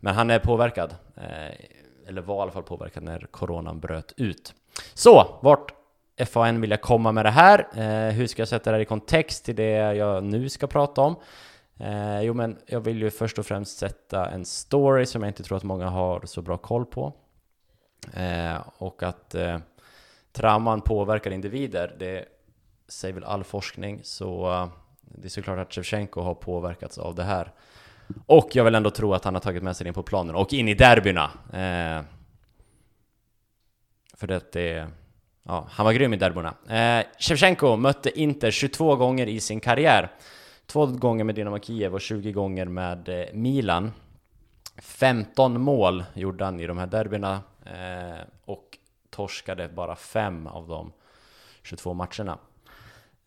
Men 0.00 0.14
han 0.14 0.30
är 0.30 0.38
påverkad, 0.38 0.94
eller 2.06 2.22
var 2.22 2.38
i 2.38 2.40
alla 2.40 2.50
fall 2.50 2.62
påverkad 2.62 3.02
när 3.02 3.26
coronan 3.30 3.80
bröt 3.80 4.12
ut. 4.16 4.54
Så, 4.94 5.38
vart 5.40 5.74
FAN 6.26 6.60
vill 6.60 6.70
jag 6.70 6.80
komma 6.80 7.12
med 7.12 7.24
det 7.24 7.30
här? 7.30 7.66
Hur 8.10 8.26
ska 8.26 8.40
jag 8.40 8.48
sätta 8.48 8.70
det 8.70 8.76
här 8.76 8.82
i 8.82 8.84
kontext 8.84 9.44
till 9.44 9.56
det 9.56 9.94
jag 9.94 10.24
nu 10.24 10.48
ska 10.48 10.66
prata 10.66 11.00
om? 11.00 11.16
Jo, 12.22 12.34
men 12.34 12.58
jag 12.66 12.80
vill 12.80 13.02
ju 13.02 13.10
först 13.10 13.38
och 13.38 13.46
främst 13.46 13.78
sätta 13.78 14.30
en 14.30 14.44
story 14.44 15.06
som 15.06 15.22
jag 15.22 15.30
inte 15.30 15.42
tror 15.42 15.56
att 15.56 15.64
många 15.64 15.88
har 15.88 16.22
så 16.24 16.42
bra 16.42 16.56
koll 16.56 16.86
på. 16.86 17.12
Eh, 18.14 18.56
och 18.78 19.02
att 19.02 19.34
eh, 19.34 19.58
trauman 20.32 20.80
påverkar 20.80 21.30
individer, 21.30 21.96
det 21.98 22.24
säger 22.88 23.14
väl 23.14 23.24
all 23.24 23.44
forskning, 23.44 24.00
så 24.02 24.52
eh, 24.52 24.68
det 25.00 25.28
är 25.28 25.30
såklart 25.30 25.58
att 25.58 25.74
Shevchenko 25.74 26.20
har 26.20 26.34
påverkats 26.34 26.98
av 26.98 27.14
det 27.14 27.24
här. 27.24 27.52
Och 28.26 28.56
jag 28.56 28.64
vill 28.64 28.74
ändå 28.74 28.90
tro 28.90 29.14
att 29.14 29.24
han 29.24 29.34
har 29.34 29.40
tagit 29.40 29.62
med 29.62 29.76
sig 29.76 29.84
det 29.84 29.88
in 29.88 29.94
på 29.94 30.02
planen 30.02 30.34
och 30.34 30.52
in 30.52 30.68
i 30.68 30.74
derbyna. 30.74 31.30
Eh, 31.52 32.04
för 34.14 34.26
det 34.26 34.56
är... 34.56 34.88
Ja, 35.42 35.66
han 35.70 35.86
var 35.86 35.92
grym 35.92 36.14
i 36.14 36.16
derbyna. 36.16 36.54
Eh, 36.68 37.06
Shevchenko 37.18 37.76
mötte 37.76 38.20
Inter 38.20 38.50
22 38.50 38.96
gånger 38.96 39.26
i 39.26 39.40
sin 39.40 39.60
karriär. 39.60 40.10
Två 40.66 40.86
gånger 40.86 41.24
med 41.24 41.34
Dynamo 41.34 41.58
Kiev 41.60 41.94
och 41.94 42.00
20 42.00 42.32
gånger 42.32 42.64
med 42.64 43.08
eh, 43.08 43.26
Milan. 43.32 43.92
15 44.78 45.60
mål 45.60 46.04
gjorde 46.14 46.44
han 46.44 46.60
i 46.60 46.66
de 46.66 46.78
här 46.78 46.86
derbyna 46.86 47.40
eh, 47.74 48.24
och 48.44 48.78
torskade 49.10 49.68
bara 49.68 49.96
fem 49.96 50.46
av 50.46 50.68
de 50.68 50.92
22 51.62 51.94
matcherna. 51.94 52.38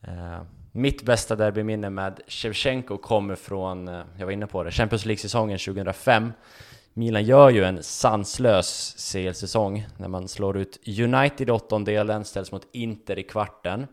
Eh, 0.02 0.42
mitt 0.72 1.04
bästa 1.04 1.36
derbyminne 1.36 1.90
med 1.90 2.22
Shevchenko 2.28 2.98
kommer 2.98 3.36
från, 3.36 3.88
eh, 3.88 4.04
jag 4.18 4.26
var 4.26 4.34
inne 4.34 4.48
på 4.48 4.64
det, 4.64 4.72
Champions 4.72 5.06
League-säsongen 5.06 5.58
2005. 5.58 6.34
Milan 6.94 7.24
gör 7.24 7.50
ju 7.50 7.64
en 7.64 7.84
sanslös 7.84 8.96
CL-säsong 8.98 9.88
när 9.98 10.08
man 10.08 10.28
slår 10.28 10.58
ut 10.58 10.80
United 11.00 11.50
i 11.50 11.52
åttondelen, 11.52 12.26
ställs 12.26 12.52
mot 12.52 12.68
Inter 12.72 13.20
i 13.20 13.24
kvarten. 13.24 13.88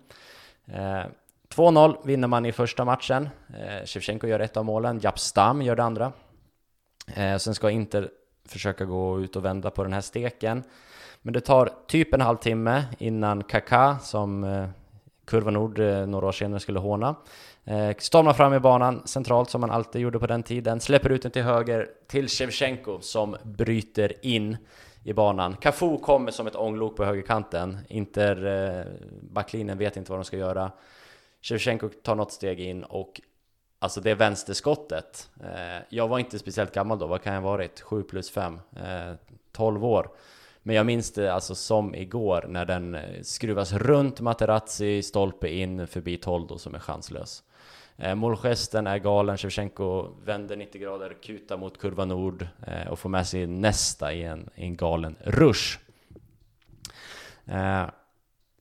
Eh, 0.66 1.04
2-0 1.48 1.96
vinner 2.04 2.28
man 2.28 2.46
i 2.46 2.52
första 2.52 2.84
matchen. 2.84 3.28
Eh, 3.48 3.86
Shevchenko 3.86 4.26
gör 4.26 4.40
ett 4.40 4.56
av 4.56 4.64
målen, 4.64 5.00
Japp 5.02 5.18
Stam 5.18 5.62
gör 5.62 5.76
det 5.76 5.82
andra. 5.82 6.12
Eh, 7.14 7.36
sen 7.36 7.54
ska 7.54 7.70
Inter 7.70 8.10
försöka 8.48 8.84
gå 8.84 9.20
ut 9.20 9.36
och 9.36 9.44
vända 9.44 9.70
på 9.70 9.82
den 9.82 9.92
här 9.92 10.00
steken. 10.00 10.62
Men 11.22 11.32
det 11.32 11.40
tar 11.40 11.70
typ 11.86 12.14
en 12.14 12.20
halvtimme 12.20 12.84
innan 12.98 13.44
Kaká, 13.44 13.98
som 13.98 14.44
eh, 14.44 14.68
Kurva 15.24 15.50
Nord 15.50 15.78
eh, 15.78 16.06
några 16.06 16.26
år 16.26 16.32
senare 16.32 16.60
skulle 16.60 16.78
håna, 16.78 17.14
eh, 17.64 17.96
stormar 17.98 18.32
fram 18.32 18.54
i 18.54 18.60
banan 18.60 19.02
centralt 19.04 19.50
som 19.50 19.60
man 19.60 19.70
alltid 19.70 20.02
gjorde 20.02 20.18
på 20.18 20.26
den 20.26 20.42
tiden, 20.42 20.80
släpper 20.80 21.10
ut 21.10 21.22
den 21.22 21.30
till 21.30 21.42
höger 21.42 21.88
till 22.06 22.28
Shevchenko 22.28 23.00
som 23.00 23.36
bryter 23.42 24.26
in 24.26 24.56
i 25.04 25.12
banan. 25.12 25.56
Cafu 25.56 25.98
kommer 25.98 26.30
som 26.30 26.46
ett 26.46 26.56
ånglok 26.56 26.96
på 26.96 27.04
högerkanten. 27.04 27.78
Inter 27.88 28.86
backlinjen 29.22 29.78
vet 29.78 29.96
inte 29.96 30.10
vad 30.10 30.20
de 30.20 30.24
ska 30.24 30.36
göra. 30.36 30.70
Shevchenko 31.42 31.88
tar 31.88 32.14
något 32.14 32.32
steg 32.32 32.60
in 32.60 32.84
och 32.84 33.20
Alltså 33.78 34.00
det 34.00 34.14
vänsterskottet. 34.14 35.30
Eh, 35.40 35.82
jag 35.88 36.08
var 36.08 36.18
inte 36.18 36.38
speciellt 36.38 36.74
gammal 36.74 36.98
då, 36.98 37.06
vad 37.06 37.22
kan 37.22 37.34
jag 37.34 37.40
ha 37.40 37.50
varit? 37.50 37.80
7 37.80 38.02
plus 38.02 38.30
5, 38.30 38.60
eh, 38.76 39.14
12 39.52 39.84
år. 39.84 40.10
Men 40.62 40.76
jag 40.76 40.86
minns 40.86 41.12
det 41.12 41.34
alltså 41.34 41.54
som 41.54 41.94
igår 41.94 42.44
när 42.48 42.64
den 42.64 42.94
eh, 42.94 43.22
skruvas 43.22 43.72
runt 43.72 44.20
Materazzi, 44.20 45.02
stolpe 45.02 45.48
in 45.48 45.86
förbi 45.86 46.16
Toldo 46.16 46.58
som 46.58 46.74
är 46.74 46.78
chanslös. 46.78 47.42
Eh, 47.96 48.14
målgesten 48.14 48.86
är 48.86 48.98
galen, 48.98 49.38
Shevchenko 49.38 50.08
vänder 50.24 50.56
90 50.56 50.80
grader, 50.80 51.16
kutar 51.22 51.56
mot 51.56 51.78
kurva 51.78 52.04
nord 52.04 52.46
eh, 52.66 52.88
och 52.88 52.98
får 52.98 53.08
med 53.08 53.26
sig 53.26 53.46
nästa 53.46 54.12
i 54.12 54.22
en, 54.22 54.50
i 54.54 54.64
en 54.64 54.76
galen 54.76 55.16
rush. 55.20 55.78
Eh, 57.46 57.86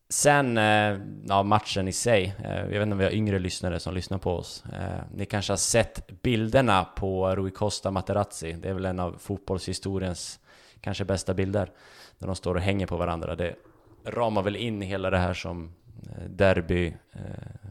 Sen, 0.10 0.58
eh, 0.58 1.00
ja, 1.28 1.44
matchen 1.44 1.88
i 1.88 1.92
sig. 1.92 2.36
Eh, 2.44 2.60
jag 2.60 2.68
vet 2.68 2.82
inte 2.82 2.92
om 2.92 2.98
vi 2.98 3.04
har 3.04 3.12
yngre 3.12 3.40
lyssnare 3.40 3.80
som 3.80 3.94
lyssnar 3.94 4.18
på 4.18 4.32
oss. 4.32 4.64
Eh, 4.74 5.04
ni 5.14 5.26
kanske 5.26 5.52
har 5.52 5.58
sett 5.58 6.22
bilderna 6.22 6.86
på 6.86 7.36
Rui 7.36 7.52
Costa 7.52 7.92
Materazzi. 7.92 8.54
Det 8.54 8.70
är 8.70 8.74
väl 8.74 8.86
en 8.86 9.00
av 9.00 9.16
fotbollshistoriens 9.20 10.40
kanske 10.82 11.06
bästa 11.06 11.34
bilder. 11.34 11.72
När 12.18 12.28
de 12.28 12.36
står 12.36 12.56
och 12.56 12.62
hänger 12.62 12.88
på 12.88 12.98
varandra. 12.98 13.36
Det 13.36 13.56
ramar 14.06 14.42
väl 14.42 14.56
in 14.56 14.82
hela 14.82 15.10
det 15.10 15.18
här 15.18 15.34
som 15.34 15.74
derby, 16.28 16.94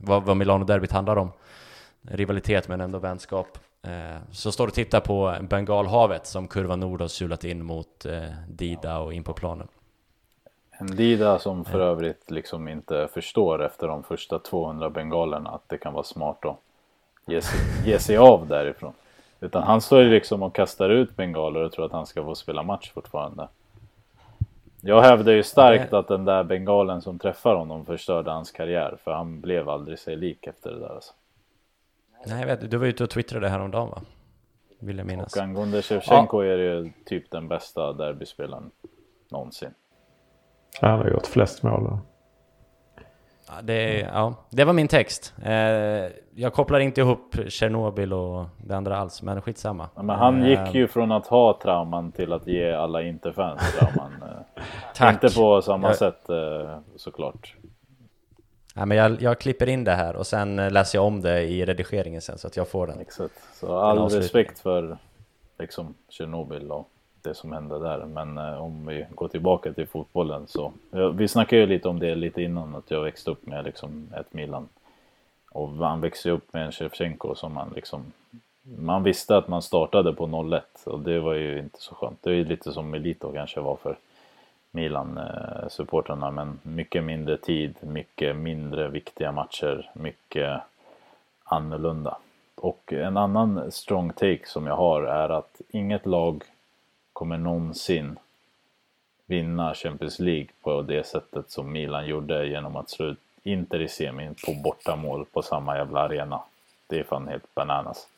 vad, 0.02 0.22
vad 0.22 0.36
Milano-derbyt 0.36 0.92
handlar 0.92 1.16
om. 1.16 1.32
Rivalitet 2.02 2.68
men 2.68 2.80
ändå 2.80 2.98
vänskap. 2.98 3.58
Så 4.30 4.52
står 4.52 4.66
och 4.66 4.74
tittar 4.74 5.00
på 5.00 5.36
Bengalhavet 5.42 6.26
som 6.26 6.48
kurva 6.48 6.76
nord 6.76 7.00
har 7.00 7.08
sulat 7.08 7.44
in 7.44 7.64
mot 7.64 8.06
Dida 8.48 8.98
och 8.98 9.12
in 9.12 9.24
på 9.24 9.32
planen. 9.32 9.68
En 10.78 10.86
Dida 10.86 11.38
som 11.38 11.64
för 11.64 11.80
övrigt 11.80 12.30
liksom 12.30 12.68
inte 12.68 13.08
förstår 13.12 13.64
efter 13.64 13.88
de 13.88 14.02
första 14.02 14.38
200 14.38 14.90
bengalerna 14.90 15.50
att 15.50 15.68
det 15.68 15.78
kan 15.78 15.92
vara 15.92 16.04
smart 16.04 16.44
att 16.44 16.56
ge 17.26 17.42
sig, 17.42 17.60
ge 17.84 17.98
sig 17.98 18.16
av 18.16 18.46
därifrån. 18.46 18.92
Utan 19.40 19.62
han 19.62 19.80
står 19.80 20.02
ju 20.02 20.10
liksom 20.10 20.42
och 20.42 20.54
kastar 20.54 20.90
ut 20.90 21.16
bengaler 21.16 21.60
och 21.60 21.72
tror 21.72 21.84
att 21.86 21.92
han 21.92 22.06
ska 22.06 22.24
få 22.24 22.34
spela 22.34 22.62
match 22.62 22.90
fortfarande. 22.94 23.48
Jag 24.80 25.02
hävdar 25.02 25.32
ju 25.32 25.42
starkt 25.42 25.92
att 25.92 26.08
den 26.08 26.24
där 26.24 26.44
bengalen 26.44 27.02
som 27.02 27.18
träffar 27.18 27.54
honom 27.54 27.86
förstörde 27.86 28.30
hans 28.30 28.50
karriär. 28.50 28.96
För 29.04 29.10
han 29.10 29.40
blev 29.40 29.68
aldrig 29.68 29.98
sig 29.98 30.16
lik 30.16 30.46
efter 30.46 30.70
det 30.70 30.78
där 30.78 30.94
alltså. 30.94 31.12
Nej, 32.26 32.40
jag 32.40 32.46
vet, 32.46 32.70
du 32.70 32.76
var 32.76 32.86
ute 32.86 33.04
och 33.04 33.10
twittrade 33.10 33.48
häromdagen 33.48 33.90
va? 33.90 34.02
Vill 34.78 34.98
jag 34.98 35.06
minnas. 35.06 35.36
Och 35.36 35.42
angående 35.42 35.82
Shevchenko 35.82 36.42
ja. 36.42 36.52
är 36.52 36.58
det 36.58 36.64
ju 36.64 36.92
typ 37.04 37.30
den 37.30 37.48
bästa 37.48 37.92
derbyspelaren 37.92 38.70
någonsin. 39.28 39.70
Han 40.80 40.98
har 40.98 41.10
gjort 41.10 41.26
flest 41.26 41.62
mål. 41.62 41.98
Ja, 43.48 43.62
det, 43.62 44.00
ja, 44.00 44.34
det 44.50 44.64
var 44.64 44.72
min 44.72 44.88
text. 44.88 45.34
Eh, 45.44 45.52
jag 46.34 46.52
kopplar 46.52 46.78
inte 46.78 47.00
ihop 47.00 47.36
Tjernobyl 47.48 48.12
och 48.12 48.46
det 48.64 48.76
andra 48.76 48.96
alls, 48.96 49.22
men 49.22 49.42
skitsamma. 49.42 49.88
Ja, 49.94 50.02
men 50.02 50.16
han 50.16 50.46
gick 50.46 50.74
ju 50.74 50.88
från 50.88 51.12
att 51.12 51.26
ha 51.26 51.58
trauman 51.62 52.12
till 52.12 52.32
att 52.32 52.46
ge 52.46 52.72
alla 52.72 53.02
inte-fans 53.02 53.76
trauman. 53.78 54.12
Eh, 54.22 54.62
Tack. 54.94 55.24
Inte 55.24 55.36
på 55.36 55.62
samma 55.62 55.88
jag... 55.88 55.96
sätt 55.96 56.28
eh, 56.28 56.78
såklart. 56.96 57.56
Ja, 58.74 58.86
men 58.86 58.96
jag, 58.96 59.22
jag, 59.22 59.40
klipper 59.40 59.68
in 59.68 59.84
det 59.84 59.94
här 59.94 60.16
och 60.16 60.26
sen 60.26 60.56
läser 60.56 60.98
jag 60.98 61.06
om 61.06 61.20
det 61.20 61.42
i 61.42 61.64
redigeringen 61.64 62.20
sen 62.20 62.38
så 62.38 62.46
att 62.46 62.56
jag 62.56 62.68
får 62.68 62.86
den. 62.86 63.00
Exakt. 63.00 63.34
Så 63.54 63.78
all 63.78 64.08
respekt 64.08 64.58
för 64.58 64.98
liksom 65.58 65.94
Tjernobyl 66.08 66.70
och 66.70 66.88
det 67.26 67.34
som 67.34 67.52
hände 67.52 67.78
där. 67.78 68.04
Men 68.06 68.38
eh, 68.38 68.62
om 68.62 68.86
vi 68.86 69.06
går 69.14 69.28
tillbaka 69.28 69.72
till 69.72 69.86
fotbollen 69.86 70.46
så. 70.46 70.72
Ja, 70.90 71.08
vi 71.08 71.28
snackade 71.28 71.62
ju 71.62 71.66
lite 71.66 71.88
om 71.88 71.98
det 71.98 72.14
lite 72.14 72.42
innan 72.42 72.74
att 72.74 72.90
jag 72.90 73.02
växte 73.02 73.30
upp 73.30 73.46
med 73.46 73.64
liksom 73.64 74.08
ett 74.20 74.32
Milan. 74.32 74.68
Och 75.50 75.68
man 75.68 76.00
växte 76.00 76.30
upp 76.30 76.52
med 76.52 76.66
en 76.66 76.72
Shevchenko 76.72 77.34
som 77.34 77.52
man 77.52 77.72
liksom. 77.74 78.12
Man 78.78 79.02
visste 79.02 79.36
att 79.36 79.48
man 79.48 79.62
startade 79.62 80.12
på 80.12 80.26
01 80.52 80.86
och 80.86 81.00
det 81.00 81.20
var 81.20 81.34
ju 81.34 81.58
inte 81.58 81.80
så 81.80 81.94
skönt. 81.94 82.22
Det 82.22 82.30
är 82.30 82.34
ju 82.34 82.44
lite 82.44 82.72
som 82.72 82.90
Milito 82.90 83.32
kanske 83.32 83.60
var 83.60 83.76
för 83.76 83.96
Milan-supportrarna. 84.70 86.26
Eh, 86.26 86.32
men 86.32 86.58
mycket 86.62 87.04
mindre 87.04 87.36
tid, 87.36 87.74
mycket 87.80 88.36
mindre 88.36 88.88
viktiga 88.88 89.32
matcher, 89.32 89.90
mycket 89.94 90.60
annorlunda. 91.44 92.16
Och 92.54 92.92
en 92.92 93.16
annan 93.16 93.72
strong 93.72 94.12
take 94.12 94.46
som 94.46 94.66
jag 94.66 94.76
har 94.76 95.02
är 95.02 95.28
att 95.28 95.60
inget 95.70 96.06
lag 96.06 96.42
kommer 97.16 97.38
någonsin 97.38 98.18
vinna 99.26 99.74
Champions 99.74 100.18
League 100.18 100.48
på 100.62 100.82
det 100.82 101.06
sättet 101.06 101.50
som 101.50 101.72
Milan 101.72 102.06
gjorde 102.06 102.46
genom 102.46 102.76
att 102.76 102.90
slå 102.90 103.06
ut 103.06 103.18
Inter 103.42 103.80
i 103.80 103.88
semin 103.88 104.34
på 104.46 104.54
bortamål 104.64 105.24
på 105.32 105.42
samma 105.42 105.76
jävla 105.76 106.00
arena. 106.00 106.40
Det 106.86 106.98
är 106.98 107.04
fan 107.04 107.28
helt 107.28 107.54
bananas. 107.54 108.08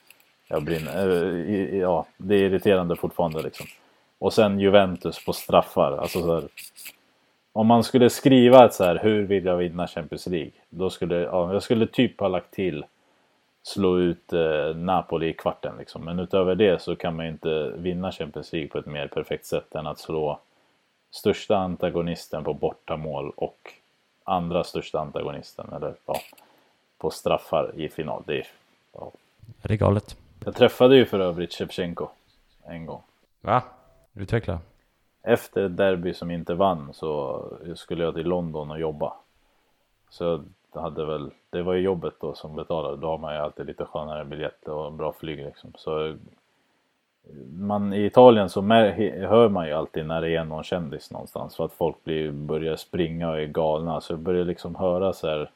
Jag 0.48 0.62
brinner, 0.62 1.24
äh, 1.50 1.78
ja, 1.78 2.06
det 2.16 2.34
är 2.34 2.42
irriterande 2.42 2.96
fortfarande 2.96 3.42
liksom. 3.42 3.66
Och 4.18 4.32
sen 4.32 4.60
Juventus 4.60 5.24
på 5.24 5.32
straffar. 5.32 5.92
Alltså 5.92 6.20
så 6.20 6.34
här, 6.34 6.48
om 7.52 7.66
man 7.66 7.84
skulle 7.84 8.10
skriva 8.10 8.64
ett 8.64 8.74
så 8.74 8.84
här, 8.84 8.98
hur 9.02 9.22
vill 9.22 9.44
jag 9.44 9.56
vinna 9.56 9.86
Champions 9.86 10.26
League? 10.26 10.52
Då 10.68 10.90
skulle, 10.90 11.16
ja, 11.16 11.52
jag 11.52 11.62
skulle 11.62 11.86
typ 11.86 12.20
ha 12.20 12.28
lagt 12.28 12.50
till 12.50 12.84
slå 13.68 13.98
ut 13.98 14.32
eh, 14.32 14.76
Napoli 14.76 15.28
i 15.28 15.32
kvarten 15.32 15.74
liksom. 15.78 16.04
Men 16.04 16.18
utöver 16.18 16.54
det 16.54 16.82
så 16.82 16.96
kan 16.96 17.16
man 17.16 17.26
ju 17.26 17.32
inte 17.32 17.72
vinna 17.76 18.12
Champions 18.12 18.52
League 18.52 18.68
på 18.68 18.78
ett 18.78 18.86
mer 18.86 19.06
perfekt 19.06 19.46
sätt 19.46 19.74
än 19.74 19.86
att 19.86 19.98
slå 19.98 20.40
största 21.10 21.56
antagonisten 21.56 22.44
på 22.44 22.54
bortamål 22.54 23.32
och 23.36 23.72
andra 24.24 24.64
största 24.64 25.00
antagonisten, 25.00 25.72
eller 25.72 25.94
ja, 26.06 26.20
på 26.98 27.10
straffar 27.10 27.72
i 27.76 27.88
final. 27.88 28.22
Det 28.26 28.38
är, 28.38 28.46
ja. 28.92 29.12
Är 29.62 29.68
det 29.68 29.76
galet? 29.76 30.16
Jag 30.44 30.54
träffade 30.54 30.96
ju 30.96 31.06
för 31.06 31.20
övrigt 31.20 31.54
Shevchenko 31.54 32.08
en 32.64 32.86
gång. 32.86 33.02
Va? 33.40 33.62
Utveckla. 34.14 34.60
Efter 35.22 35.64
ett 35.64 35.76
derby 35.76 36.14
som 36.14 36.30
inte 36.30 36.54
vann 36.54 36.94
så 36.94 37.42
skulle 37.76 38.04
jag 38.04 38.14
till 38.14 38.26
London 38.26 38.70
och 38.70 38.80
jobba. 38.80 39.12
Så 40.10 40.44
det, 40.72 40.80
hade 40.80 41.04
väl, 41.04 41.30
det 41.50 41.62
var 41.62 41.74
ju 41.74 41.80
jobbet 41.80 42.14
då 42.20 42.34
som 42.34 42.56
betalade. 42.56 42.96
Då 42.96 43.06
har 43.06 43.18
man 43.18 43.34
ju 43.34 43.40
alltid 43.40 43.66
lite 43.66 43.84
skönare 43.84 44.24
biljetter 44.24 44.72
och 44.72 44.92
bra 44.92 45.12
flyg 45.12 45.38
liksom. 45.38 45.72
Så 45.76 46.16
man, 47.52 47.92
I 47.92 48.04
Italien 48.04 48.48
så 48.48 48.62
mär, 48.62 48.90
hör 49.26 49.48
man 49.48 49.66
ju 49.66 49.72
alltid 49.72 50.06
när 50.06 50.20
det 50.20 50.36
är 50.36 50.44
någon 50.44 50.64
kändis 50.64 51.10
någonstans 51.10 51.56
för 51.56 51.64
att 51.64 51.72
folk 51.72 52.04
blir, 52.04 52.30
börjar 52.30 52.76
springa 52.76 53.30
och 53.30 53.40
är 53.40 53.46
galna. 53.46 54.00
Så 54.00 54.12
jag 54.12 54.20
börjar 54.20 54.44
liksom 54.44 54.74
höra 54.74 55.12
så 55.12 55.28
här 55.28 55.50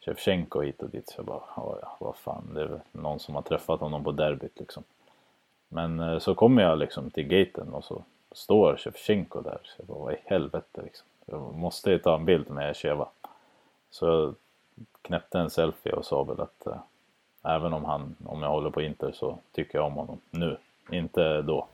Shevchenko 0.00 0.60
hit 0.60 0.82
och 0.82 0.90
dit. 0.90 1.08
Så 1.08 1.14
jag 1.18 1.26
bara, 1.26 1.42
ja, 1.56 1.96
vad 2.00 2.16
fan, 2.16 2.50
det 2.54 2.60
är 2.60 2.66
väl 2.66 2.80
någon 2.92 3.18
som 3.18 3.34
har 3.34 3.42
träffat 3.42 3.80
honom 3.80 4.04
på 4.04 4.12
derbyt 4.12 4.60
liksom. 4.60 4.82
Men 5.68 6.00
eh, 6.00 6.18
så 6.18 6.34
kommer 6.34 6.62
jag 6.62 6.78
liksom 6.78 7.10
till 7.10 7.24
gaten 7.24 7.74
och 7.74 7.84
så 7.84 8.02
står 8.32 8.76
Shevchenko 8.76 9.40
där. 9.40 9.58
Så 9.64 9.74
jag 9.76 9.86
bara, 9.86 9.98
vad 9.98 10.12
i 10.12 10.16
helvete 10.24 10.80
liksom. 10.84 11.06
Jag 11.26 11.54
måste 11.54 11.90
ju 11.90 11.98
ta 11.98 12.14
en 12.14 12.24
bild 12.24 12.50
med 12.50 12.76
Sheva. 12.76 13.08
Så 13.92 14.06
jag 14.06 14.34
knäppte 15.02 15.38
en 15.38 15.50
selfie 15.50 15.92
och 15.92 16.04
sa 16.04 16.22
väl 16.22 16.40
att 16.40 16.66
eh, 16.66 16.80
även 17.42 17.72
om 17.72 17.84
han, 17.84 18.16
om 18.24 18.42
jag 18.42 18.50
håller 18.50 18.70
på 18.70 18.82
Inter 18.82 19.12
så 19.12 19.38
tycker 19.52 19.78
jag 19.78 19.86
om 19.86 19.94
honom 19.94 20.20
nu. 20.30 20.56
Inte 20.90 21.42
då. 21.42 21.66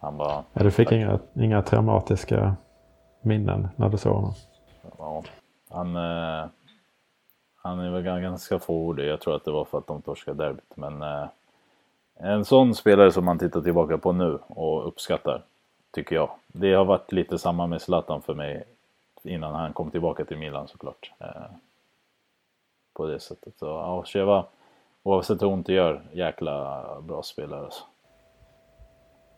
Han 0.00 0.16
bara... 0.16 0.44
Ja, 0.52 0.62
du 0.62 0.70
fick 0.70 0.92
inga, 0.92 1.18
inga 1.34 1.62
traumatiska 1.62 2.56
minnen 3.20 3.68
när 3.76 3.88
du 3.88 3.98
såg 3.98 4.14
honom? 4.14 4.34
Ja, 4.98 5.22
han, 5.70 5.96
eh, 5.96 6.46
han 7.56 7.78
är 7.80 7.90
väl 7.90 8.02
ganska 8.02 8.58
fåordig. 8.58 9.08
Jag 9.08 9.20
tror 9.20 9.36
att 9.36 9.44
det 9.44 9.50
var 9.50 9.64
för 9.64 9.78
att 9.78 9.86
de 9.86 10.02
torskade 10.02 10.44
derbyt. 10.44 10.76
Men 10.76 11.02
eh, 11.02 11.26
en 12.16 12.44
sån 12.44 12.74
spelare 12.74 13.12
som 13.12 13.24
man 13.24 13.38
tittar 13.38 13.60
tillbaka 13.60 13.98
på 13.98 14.12
nu 14.12 14.38
och 14.48 14.88
uppskattar, 14.88 15.42
tycker 15.90 16.16
jag. 16.16 16.30
Det 16.46 16.74
har 16.74 16.84
varit 16.84 17.12
lite 17.12 17.38
samma 17.38 17.66
med 17.66 17.82
Zlatan 17.82 18.22
för 18.22 18.34
mig 18.34 18.64
innan 19.22 19.54
han 19.54 19.72
kom 19.72 19.90
tillbaka 19.90 20.24
till 20.24 20.38
Milan 20.38 20.68
såklart. 20.68 21.12
Eh, 21.20 21.26
på 22.92 23.06
det 23.06 23.20
sättet. 23.20 23.58
Så 23.58 23.66
ja, 23.66 24.04
Cheva, 24.04 24.44
oavsett 25.02 25.42
hur 25.42 25.46
ont 25.46 25.66
det 25.66 25.72
gör, 25.72 26.02
jäkla 26.12 26.84
bra 27.00 27.22
spelare 27.22 27.64
alltså. 27.64 27.84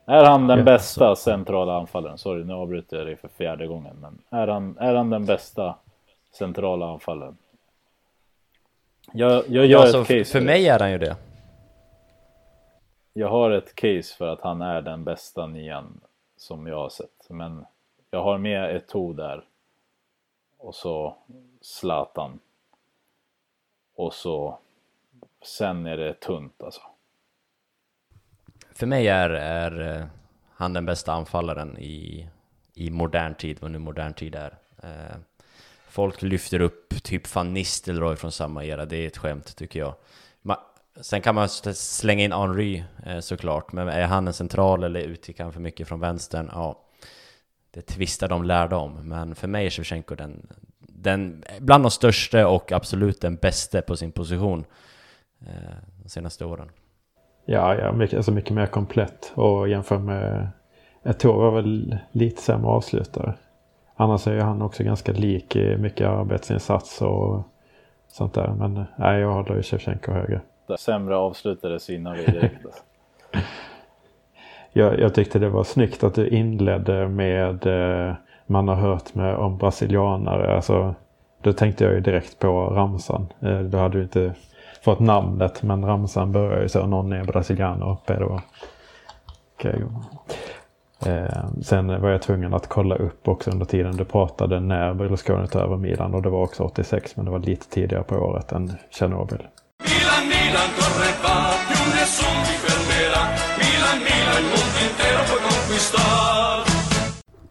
Är 0.06 0.24
han 0.24 0.46
den 0.46 0.64
bästa 0.64 1.16
centrala 1.16 1.76
anfallaren? 1.78 2.18
Sorry, 2.18 2.44
nu 2.44 2.52
avbryter 2.52 2.96
jag 2.96 3.06
dig 3.06 3.16
för 3.16 3.28
fjärde 3.28 3.66
gången. 3.66 3.96
Men 4.00 4.40
är 4.40 4.48
han, 4.48 4.78
är 4.78 4.94
han 4.94 5.10
den 5.10 5.26
bästa 5.26 5.74
centrala 6.32 6.86
anfallaren? 6.86 7.36
Jag, 9.12 9.44
jag 9.48 9.66
gör 9.66 9.80
Alltså, 9.80 10.00
ett 10.00 10.08
case 10.08 10.24
för 10.24 10.40
mig 10.40 10.68
är 10.68 10.78
han 10.78 10.90
ju 10.90 10.98
det. 10.98 11.16
Jag 13.12 13.28
har 13.28 13.50
ett 13.50 13.74
case 13.74 14.16
för 14.16 14.28
att 14.28 14.40
han 14.40 14.62
är 14.62 14.82
den 14.82 15.04
bästa 15.04 15.46
nian 15.46 16.00
som 16.36 16.66
jag 16.66 16.76
har 16.76 16.88
sett. 16.88 17.26
Men 17.28 17.66
jag 18.10 18.22
har 18.22 18.38
med 18.38 18.76
Eto'o 18.76 19.14
där. 19.14 19.44
Och 20.64 20.74
så 20.74 21.16
Zlatan. 21.60 22.40
Och 23.94 24.14
så... 24.14 24.58
Sen 25.42 25.86
är 25.86 25.96
det 25.96 26.14
tunt 26.14 26.62
alltså. 26.62 26.80
För 28.72 28.86
mig 28.86 29.08
är, 29.08 29.30
är 29.30 29.98
eh, 30.00 30.06
han 30.50 30.72
den 30.72 30.86
bästa 30.86 31.12
anfallaren 31.12 31.78
i, 31.78 32.28
i 32.74 32.90
modern 32.90 33.34
tid, 33.34 33.58
vad 33.60 33.70
nu 33.70 33.78
modern 33.78 34.14
tid 34.14 34.34
är. 34.34 34.58
Eh, 34.82 35.16
Folk 35.88 36.22
lyfter 36.22 36.60
upp 36.60 37.02
typ 37.02 37.34
van 37.34 37.54
Nistelrooy 37.54 38.16
från 38.16 38.32
samma 38.32 38.64
era, 38.64 38.84
det 38.84 38.96
är 38.96 39.06
ett 39.06 39.18
skämt 39.18 39.56
tycker 39.56 39.80
jag. 39.80 39.94
Ma 40.42 40.58
Sen 41.00 41.20
kan 41.20 41.34
man 41.34 41.48
slänga 41.48 42.24
in 42.24 42.32
Henry 42.32 42.84
eh, 43.06 43.20
såklart, 43.20 43.72
men 43.72 43.88
är 43.88 44.06
han 44.06 44.26
en 44.26 44.34
central 44.34 44.84
eller 44.84 45.00
utgick 45.00 45.40
han 45.40 45.52
för 45.52 45.60
mycket 45.60 45.88
från 45.88 46.00
vänstern? 46.00 46.50
Ja, 46.52 46.83
det 47.74 47.82
tvistar 47.82 48.28
de 48.28 48.44
lärda 48.44 48.76
om. 48.76 49.08
Men 49.08 49.34
för 49.34 49.48
mig 49.48 49.66
är 49.66 49.70
Shevchenko 49.70 50.14
den, 50.14 50.46
den 50.78 51.44
bland 51.60 51.84
de 51.84 51.90
största 51.90 52.48
och 52.48 52.72
absolut 52.72 53.20
den 53.20 53.36
bästa 53.36 53.82
på 53.82 53.96
sin 53.96 54.12
position 54.12 54.64
eh, 55.40 55.74
de 56.02 56.08
senaste 56.08 56.44
åren. 56.44 56.70
Ja, 57.44 57.74
ja 57.74 57.92
mycket, 57.92 58.16
alltså 58.16 58.32
mycket 58.32 58.50
mer 58.50 58.66
komplett 58.66 59.32
och 59.34 59.68
jämför 59.68 59.98
med 59.98 60.48
Eto'o 61.02 61.36
var 61.36 61.50
väl 61.50 61.98
lite 62.12 62.42
sämre 62.42 62.68
avslutare. 62.68 63.34
Annars 63.96 64.26
är 64.26 64.34
ju 64.34 64.40
han 64.40 64.62
också 64.62 64.84
ganska 64.84 65.12
lik 65.12 65.56
i 65.56 65.76
mycket 65.76 66.06
arbetsinsats 66.06 67.02
och 67.02 67.42
sånt 68.08 68.34
där. 68.34 68.48
Men 68.48 68.84
nej, 68.96 69.20
jag 69.20 69.32
håller 69.32 69.56
ju 69.56 69.62
Shevchenko 69.62 70.12
högre. 70.12 70.40
Sämre 70.78 71.16
avslutare 71.16 71.80
synar 71.80 72.14
vi 72.14 72.24
direkt. 72.24 72.66
Jag, 74.76 75.00
jag 75.00 75.14
tyckte 75.14 75.38
det 75.38 75.48
var 75.48 75.64
snyggt 75.64 76.04
att 76.04 76.14
du 76.14 76.28
inledde 76.28 77.08
med 77.08 77.66
eh, 77.66 78.14
man 78.46 78.68
har 78.68 78.74
hört 78.74 79.14
med 79.14 79.36
om 79.36 79.58
brasilianare. 79.58 80.56
Alltså, 80.56 80.94
då 81.42 81.52
tänkte 81.52 81.84
jag 81.84 81.92
ju 81.92 82.00
direkt 82.00 82.38
på 82.38 82.66
ramsan. 82.66 83.26
Eh, 83.40 83.60
då 83.60 83.78
hade 83.78 83.98
du 83.98 84.02
inte 84.02 84.34
fått 84.82 85.00
namnet 85.00 85.62
men 85.62 85.84
ramsan 85.84 86.32
börjar 86.32 86.62
ju 86.62 86.68
så. 86.68 86.86
Någon 86.86 87.12
är 87.12 87.24
brasilianare 87.24 87.92
uppe. 87.92 88.18
Då. 88.18 88.40
Okay. 89.56 89.80
Eh, 91.06 91.44
sen 91.62 92.02
var 92.02 92.08
jag 92.08 92.22
tvungen 92.22 92.54
att 92.54 92.68
kolla 92.68 92.94
upp 92.94 93.28
också 93.28 93.50
under 93.50 93.66
tiden 93.66 93.96
du 93.96 94.04
pratade 94.04 94.60
när 94.60 94.94
Berlusconi 94.94 95.48
tog 95.48 95.62
över 95.62 95.76
Milan 95.76 96.14
och 96.14 96.22
det 96.22 96.30
var 96.30 96.42
också 96.42 96.62
86 96.62 97.16
men 97.16 97.24
det 97.24 97.30
var 97.30 97.38
lite 97.38 97.68
tidigare 97.68 98.02
på 98.02 98.16
året 98.16 98.52
än 98.52 98.72
Tjernobyl. 98.90 99.42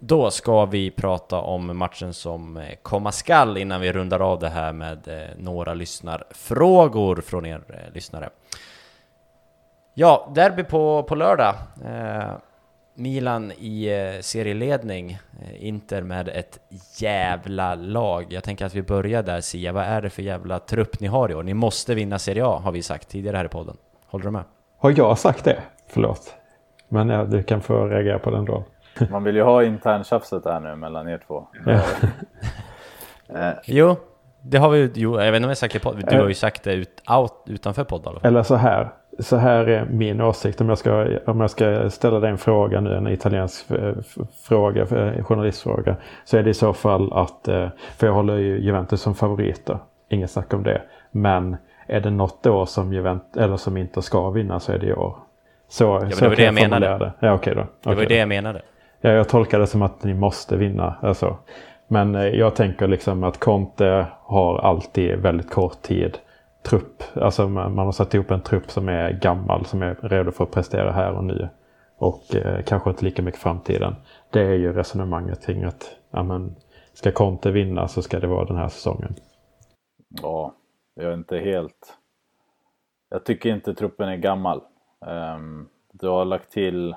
Då 0.05 0.31
ska 0.31 0.65
vi 0.65 0.91
prata 0.91 1.41
om 1.41 1.77
matchen 1.77 2.13
som 2.13 2.57
eh, 2.57 2.63
komma 2.81 3.11
skall 3.11 3.57
innan 3.57 3.81
vi 3.81 3.91
rundar 3.91 4.19
av 4.19 4.39
det 4.39 4.49
här 4.49 4.73
med 4.73 5.07
eh, 5.07 5.27
några 5.37 5.73
lyssnarfrågor 5.73 7.15
från 7.15 7.45
er 7.45 7.61
eh, 7.67 7.93
lyssnare. 7.93 8.29
Ja, 9.93 10.31
derby 10.35 10.63
på, 10.63 11.03
på 11.03 11.15
lördag. 11.15 11.55
Milan 12.95 13.51
i 13.51 13.89
serieledning, 14.21 15.19
Inter 15.59 16.01
med 16.01 16.27
ett 16.27 16.59
jävla 16.97 17.75
lag. 17.75 18.25
Jag 18.29 18.43
tänker 18.43 18.65
att 18.65 18.75
vi 18.75 18.81
börjar 18.81 19.23
där 19.23 19.41
Sia, 19.41 19.71
vad 19.71 19.83
är 19.83 20.01
det 20.01 20.09
för 20.09 20.21
jävla 20.21 20.59
trupp 20.59 20.99
ni 20.99 21.07
har 21.07 21.31
i 21.31 21.35
år? 21.35 21.43
Ni 21.43 21.53
måste 21.53 21.95
vinna 21.95 22.19
Serie 22.19 22.45
A 22.45 22.61
har 22.63 22.71
vi 22.71 22.81
sagt 22.81 23.09
tidigare 23.09 23.37
här 23.37 23.45
i 23.45 23.49
podden. 23.49 23.77
Håller 24.05 24.25
du 24.25 24.31
med? 24.31 24.43
Har 24.77 24.93
jag 24.97 25.17
sagt 25.17 25.43
det? 25.43 25.61
Förlåt. 25.87 26.33
Men 26.89 27.09
ja, 27.09 27.23
du 27.25 27.43
kan 27.43 27.61
få 27.61 27.87
reagera 27.87 28.19
på 28.19 28.31
den 28.31 28.45
då. 28.45 28.63
Man 29.11 29.23
vill 29.23 29.35
ju 29.35 29.41
ha 29.43 29.63
interntjafset 29.63 30.45
här 30.45 30.59
nu 30.59 30.75
mellan 30.75 31.09
er 31.09 31.19
två. 31.27 31.47
Eh, 33.35 33.49
Jo, 33.65 33.95
det 34.41 34.57
har 34.57 34.69
vi 34.69 34.91
jo, 34.95 35.19
jag 35.21 35.31
vet 35.31 35.35
inte 35.35 35.45
om 35.45 35.49
jag 35.49 35.57
sagt 35.57 35.73
det 35.73 35.79
podden, 35.79 36.03
du 36.09 36.17
har 36.21 36.27
ju 36.27 36.33
sagt 36.33 36.63
det 36.63 36.73
ut, 36.73 37.01
out, 37.09 37.33
utanför 37.45 37.83
podd 37.83 38.01
i 38.05 38.07
alla 38.07 38.19
fall. 38.19 38.27
Eller 38.27 38.43
så 38.43 38.55
här. 38.55 38.89
Så 39.19 39.35
här 39.37 39.65
är 39.67 39.85
min 39.85 40.21
åsikt. 40.21 40.61
Om 40.61 40.69
jag 40.69 40.77
ska, 40.77 41.07
om 41.25 41.41
jag 41.41 41.49
ska 41.49 41.89
ställa 41.89 42.19
dig 42.19 42.29
en 42.29 42.37
fråga 42.37 42.81
nu, 42.81 42.95
en 42.95 43.07
italiensk 43.07 43.71
eh, 43.71 43.93
fråga, 44.43 44.81
eh, 44.81 45.23
journalistfråga. 45.23 45.95
Så 46.25 46.37
är 46.37 46.43
det 46.43 46.49
i 46.49 46.53
så 46.53 46.73
fall 46.73 47.13
att, 47.13 47.47
eh, 47.47 47.67
för 47.97 48.07
jag 48.07 48.13
håller 48.13 48.37
ju 48.37 48.59
Juventus 48.61 49.01
som 49.01 49.15
favoriter. 49.15 49.77
Inget 50.09 50.31
snack 50.31 50.53
om 50.53 50.63
det. 50.63 50.81
Men 51.11 51.57
är 51.87 51.99
det 51.99 52.09
något 52.09 52.43
då 52.43 52.65
som 52.65 52.93
Juventus, 52.93 53.37
eller 53.37 53.57
som 53.57 53.77
inte 53.77 54.01
ska 54.01 54.29
vinna 54.29 54.59
så 54.59 54.71
är 54.71 54.77
det 54.77 54.87
i 54.87 54.93
år. 54.93 55.17
Så, 55.67 55.99
men 55.99 56.11
så 56.11 56.19
det 56.19 56.29
var 56.29 56.35
kan 56.35 56.55
det 56.55 56.61
jag 56.61 56.69
menade. 56.69 56.97
Det. 56.97 57.13
Ja, 57.19 57.33
okej 57.33 57.55
då. 57.55 57.61
Det 57.61 57.67
var 57.83 57.93
ju 57.93 57.97
Okej 57.97 58.07
det 58.07 58.13
då. 58.15 58.19
jag 58.19 58.27
menade. 58.27 58.61
Ja, 59.05 59.11
jag 59.11 59.29
tolkar 59.29 59.59
det 59.59 59.67
som 59.67 59.81
att 59.81 60.03
ni 60.03 60.13
måste 60.13 60.57
vinna. 60.57 60.95
Alltså. 61.01 61.37
Men 61.87 62.15
eh, 62.15 62.27
jag 62.27 62.55
tänker 62.55 62.87
liksom 62.87 63.23
att 63.23 63.39
Conte 63.39 64.07
har 64.21 64.59
alltid 64.59 65.19
väldigt 65.19 65.49
kort 65.49 65.81
tid 65.81 66.17
trupp. 66.65 67.03
Alltså 67.15 67.49
man, 67.49 67.75
man 67.75 67.85
har 67.85 67.91
satt 67.91 68.13
ihop 68.13 68.31
en 68.31 68.41
trupp 68.41 68.71
som 68.71 68.89
är 68.89 69.11
gammal, 69.11 69.65
som 69.65 69.81
är 69.81 69.95
redo 69.95 70.31
för 70.31 70.43
att 70.43 70.51
prestera 70.51 70.91
här 70.91 71.13
och 71.13 71.23
nu. 71.23 71.49
Och 71.97 72.35
eh, 72.35 72.63
kanske 72.63 72.89
inte 72.89 73.05
lika 73.05 73.21
mycket 73.21 73.41
framtiden. 73.41 73.95
Det 74.29 74.41
är 74.41 74.53
ju 74.53 74.73
resonemanget 74.73 75.45
kring 75.45 75.63
att 75.63 75.95
ja, 76.11 76.23
men, 76.23 76.55
ska 76.93 77.11
Conte 77.11 77.51
vinna 77.51 77.87
så 77.87 78.01
ska 78.01 78.19
det 78.19 78.27
vara 78.27 78.45
den 78.45 78.57
här 78.57 78.69
säsongen. 78.69 79.15
Ja, 80.21 80.55
jag 80.95 81.05
är 81.05 81.13
inte 81.13 81.37
helt... 81.37 81.97
Jag 83.09 83.25
tycker 83.25 83.49
inte 83.49 83.73
truppen 83.73 84.09
är 84.09 84.17
gammal. 84.17 84.61
Um, 85.35 85.69
du 85.91 86.07
har 86.07 86.25
lagt 86.25 86.51
till... 86.51 86.95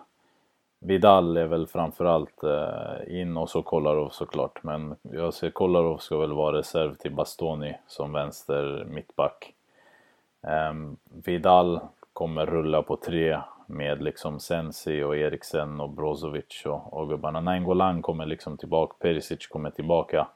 Vidal 0.81 1.37
är 1.37 1.47
väl 1.47 1.67
framförallt 1.67 2.43
eh, 2.43 3.21
in 3.21 3.37
och 3.37 3.51
så 3.51 3.63
Kolarov 3.63 4.09
såklart. 4.09 4.63
Men 4.63 4.97
jag 5.03 5.35
ser 5.35 5.51
Kolarov 5.51 5.99
ska 5.99 6.19
väl 6.19 6.33
vara 6.33 6.59
reserv 6.59 6.95
till 6.95 7.13
Bastoni 7.15 7.77
som 7.87 8.13
vänster 8.13 8.87
mittback. 8.91 9.55
Ehm, 10.43 10.97
Vidal 11.25 11.81
kommer 12.13 12.47
rulla 12.47 12.83
på 12.83 12.97
tre 12.97 13.41
med 13.67 14.03
liksom 14.03 14.41
Sensi 14.41 15.03
och 15.03 15.17
Eriksen 15.17 15.81
och 15.81 15.91
Brozovic 15.91 16.63
och, 16.67 16.93
och 16.93 17.09
gubbarna. 17.09 17.41
Nainggolan 17.41 18.03
kommer 18.03 18.27
liksom 18.27 18.57
tillbaka, 18.57 18.95
Perisic 18.99 19.47
kommer 19.47 19.71
tillbaka. 19.71 20.29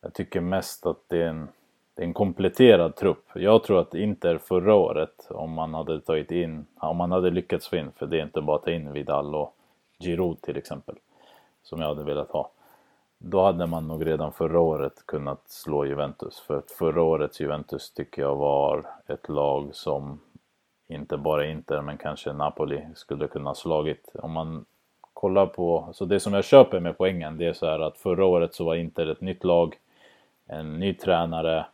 Jag 0.00 0.14
tycker 0.14 0.40
mest 0.40 0.86
att 0.86 1.08
det 1.08 1.22
är 1.22 1.28
en, 1.28 1.48
det 1.94 2.02
är 2.02 2.06
en 2.06 2.14
kompletterad 2.14 2.96
trupp. 2.96 3.24
Jag 3.34 3.64
tror 3.64 3.80
att 3.80 3.94
Inter 3.94 4.38
förra 4.38 4.74
året, 4.74 5.28
om 5.30 5.52
man 5.52 5.74
hade 5.74 6.00
tagit 6.00 6.30
in, 6.30 6.66
om 6.76 6.96
man 6.96 7.12
hade 7.12 7.30
lyckats 7.30 7.68
få 7.68 7.76
in, 7.76 7.92
för 7.96 8.06
det 8.06 8.18
är 8.18 8.22
inte 8.22 8.40
bara 8.40 8.56
att 8.56 8.64
ta 8.64 8.70
in 8.70 8.92
Vidal 8.92 9.34
och 9.34 9.56
Giroud 9.98 10.42
till 10.42 10.56
exempel, 10.56 10.96
som 11.62 11.80
jag 11.80 11.88
hade 11.88 12.04
velat 12.04 12.30
ha. 12.30 12.50
Då 13.18 13.42
hade 13.42 13.66
man 13.66 13.88
nog 13.88 14.06
redan 14.06 14.32
förra 14.32 14.60
året 14.60 15.06
kunnat 15.06 15.50
slå 15.50 15.86
Juventus. 15.86 16.40
För 16.40 16.58
att 16.58 16.70
förra 16.70 17.02
årets 17.02 17.40
Juventus 17.40 17.92
tycker 17.92 18.22
jag 18.22 18.36
var 18.36 18.86
ett 19.06 19.28
lag 19.28 19.68
som 19.72 20.20
inte 20.88 21.16
bara 21.16 21.46
Inter 21.46 21.80
men 21.80 21.98
kanske 21.98 22.32
Napoli 22.32 22.82
skulle 22.94 23.28
kunna 23.28 23.50
ha 23.50 23.54
slagit. 23.54 24.10
Om 24.14 24.32
man 24.32 24.64
kollar 25.14 25.46
på, 25.46 25.88
så 25.92 26.04
det 26.04 26.20
som 26.20 26.34
jag 26.34 26.44
köper 26.44 26.80
med 26.80 26.98
poängen 26.98 27.38
det 27.38 27.46
är 27.46 27.52
så 27.52 27.66
här 27.66 27.80
att 27.80 27.98
förra 27.98 28.24
året 28.24 28.54
så 28.54 28.64
var 28.64 28.74
Inter 28.74 29.06
ett 29.06 29.20
nytt 29.20 29.44
lag, 29.44 29.78
en 30.46 30.78
ny 30.78 30.94
tränare, 30.94 31.66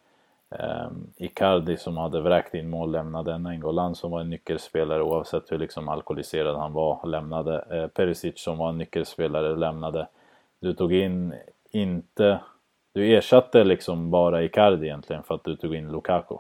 eh, 0.51 0.88
Icardi 1.16 1.76
som 1.76 1.96
hade 1.96 2.20
vräkt 2.20 2.55
in 2.55 2.70
mål 2.70 2.92
lämnade, 2.92 3.38
Nengolan 3.38 3.94
som 3.94 4.11
var 4.11 4.20
en 4.20 4.30
nyckelspelare 4.30 5.03
oavsett 5.03 5.53
hur 5.53 5.59
liksom 5.59 5.88
alkoholiserad 5.88 6.57
han 6.57 6.72
var 6.72 7.07
lämnade, 7.07 7.64
eh, 7.70 7.86
Perisic 7.86 8.40
som 8.40 8.59
var 8.59 8.68
en 8.68 8.78
nyckelspelare 8.78 9.57
lämnade. 9.57 10.09
Du 10.61 10.74
tog 10.74 10.92
in 10.92 11.34
inte, 11.70 12.40
du 12.92 13.16
ersatte 13.16 13.64
liksom 13.64 14.11
bara 14.11 14.42
Icardi 14.42 14.86
egentligen 14.86 15.22
för 15.22 15.34
att 15.34 15.44
du 15.44 15.57
tog 15.57 15.74
in 15.74 15.92
Lukaku. 15.92 16.36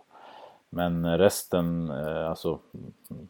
Men 0.70 1.18
resten, 1.18 1.90
eh, 1.90 2.30
alltså 2.30 2.58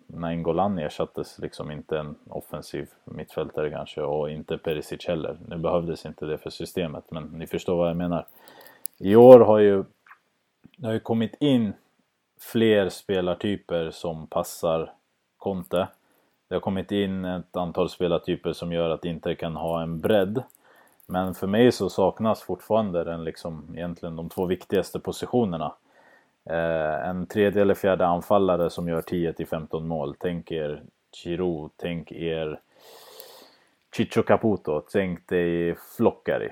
Nengolan 0.06 0.78
ersattes 0.78 1.38
liksom 1.38 1.70
inte 1.70 1.98
en 1.98 2.14
offensiv 2.28 2.88
mittfältare 3.04 3.70
kanske 3.70 4.02
och 4.02 4.30
inte 4.30 4.58
Perisic 4.58 5.06
heller. 5.06 5.38
Nu 5.48 5.56
behövdes 5.56 6.06
inte 6.06 6.26
det 6.26 6.38
för 6.38 6.50
systemet 6.50 7.04
men 7.10 7.24
ni 7.24 7.46
förstår 7.46 7.76
vad 7.76 7.88
jag 7.88 7.96
menar. 7.96 8.26
I 8.98 9.16
år 9.16 9.40
har 9.40 9.58
ju 9.58 9.84
det 10.76 10.86
har 10.86 10.94
ju 10.94 11.00
kommit 11.00 11.34
in 11.40 11.72
fler 12.40 12.88
spelartyper 12.88 13.90
som 13.90 14.26
passar 14.26 14.92
Conte. 15.36 15.88
Det 16.48 16.54
har 16.54 16.60
kommit 16.60 16.92
in 16.92 17.24
ett 17.24 17.56
antal 17.56 17.90
spelartyper 17.90 18.52
som 18.52 18.72
gör 18.72 18.90
att 18.90 19.04
Inter 19.04 19.34
kan 19.34 19.56
ha 19.56 19.82
en 19.82 20.00
bredd. 20.00 20.42
Men 21.06 21.34
för 21.34 21.46
mig 21.46 21.72
så 21.72 21.90
saknas 21.90 22.42
fortfarande 22.42 23.04
den 23.04 23.24
liksom 23.24 23.64
egentligen 23.76 24.16
de 24.16 24.28
två 24.28 24.46
viktigaste 24.46 25.00
positionerna. 25.00 25.74
Eh, 26.44 27.08
en 27.08 27.26
tredje 27.26 27.62
eller 27.62 27.74
fjärde 27.74 28.06
anfallare 28.06 28.70
som 28.70 28.88
gör 28.88 29.02
10 29.02 29.32
till 29.32 29.46
15 29.46 29.88
mål. 29.88 30.16
Tänk 30.18 30.50
er 30.50 30.82
Giroud, 31.12 31.70
tänk 31.76 32.12
er 32.12 32.60
Chicho 33.96 34.22
Caputo, 34.22 34.80
tänk 34.92 35.28
dig 35.28 35.74
Flockari. 35.96 36.48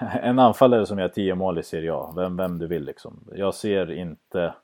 En 0.22 0.38
anfallare 0.38 0.86
som 0.86 0.98
gör 0.98 1.08
10 1.08 1.34
mål 1.34 1.58
i 1.58 1.62
Serie 1.62 1.94
A, 1.94 2.12
vem, 2.16 2.36
vem 2.36 2.58
du 2.58 2.66
vill 2.66 2.84
liksom. 2.84 3.24
Jag 3.32 3.54
ser 3.54 3.92
inte 3.92 4.54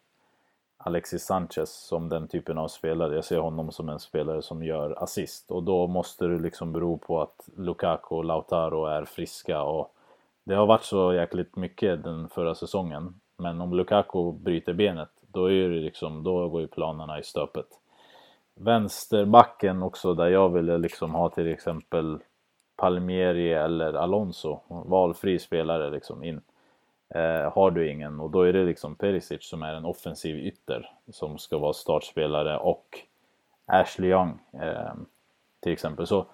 Alexis 0.85 1.25
Sanchez 1.25 1.71
som 1.71 2.09
den 2.09 2.29
typen 2.29 2.59
av 2.59 2.69
spelare. 2.69 3.15
Jag 3.15 3.25
ser 3.25 3.39
honom 3.39 3.73
som 3.73 3.89
en 3.89 3.99
spelare 3.99 4.43
som 4.43 4.65
gör 4.65 5.03
assist 5.03 5.51
och 5.51 5.63
då 5.63 5.87
måste 5.87 6.27
det 6.27 6.39
liksom 6.39 6.73
bero 6.73 6.99
på 6.99 7.23
att 7.23 7.49
Lukaku 7.57 8.15
och 8.15 8.25
Lautaro 8.25 8.87
är 8.87 9.05
friska 9.05 9.63
och 9.63 9.95
det 10.45 10.55
har 10.55 10.67
varit 10.67 10.85
så 10.85 11.15
jäkligt 11.15 11.57
mycket 11.57 12.03
den 12.03 12.29
förra 12.29 12.55
säsongen. 12.55 13.21
Men 13.37 13.61
om 13.61 13.75
Lukaku 13.75 14.33
bryter 14.33 14.73
benet, 14.73 15.09
då, 15.21 15.51
är 15.51 15.69
det 15.69 15.81
liksom, 15.81 16.25
då 16.25 16.49
går 16.49 16.61
ju 16.61 16.67
planerna 16.67 17.19
i 17.19 17.23
stöpet. 17.23 17.67
Vänsterbacken 18.55 19.83
också, 19.83 20.15
där 20.15 20.29
jag 20.29 20.49
ville 20.49 20.79
liksom 20.79 21.15
ha 21.15 21.29
till 21.29 21.49
exempel 21.49 22.19
Palmieri 22.77 23.53
eller 23.53 23.95
Alonso, 23.95 24.61
valfri 24.69 25.39
spelare 25.39 25.91
liksom 25.91 26.25
in. 26.25 26.41
Eh, 27.15 27.53
har 27.53 27.71
du 27.71 27.91
ingen 27.91 28.21
och 28.21 28.31
då 28.31 28.43
är 28.43 28.53
det 28.53 28.65
liksom 28.65 28.95
Perisic 28.95 29.49
som 29.49 29.63
är 29.63 29.75
en 29.75 29.85
offensiv 29.85 30.37
ytter 30.37 30.91
som 31.11 31.39
ska 31.39 31.59
vara 31.59 31.73
startspelare 31.73 32.59
och 32.59 32.99
Ashley 33.67 34.11
Young 34.11 34.39
eh, 34.53 34.93
till 35.61 35.73
exempel. 35.73 36.07
Så 36.07 36.27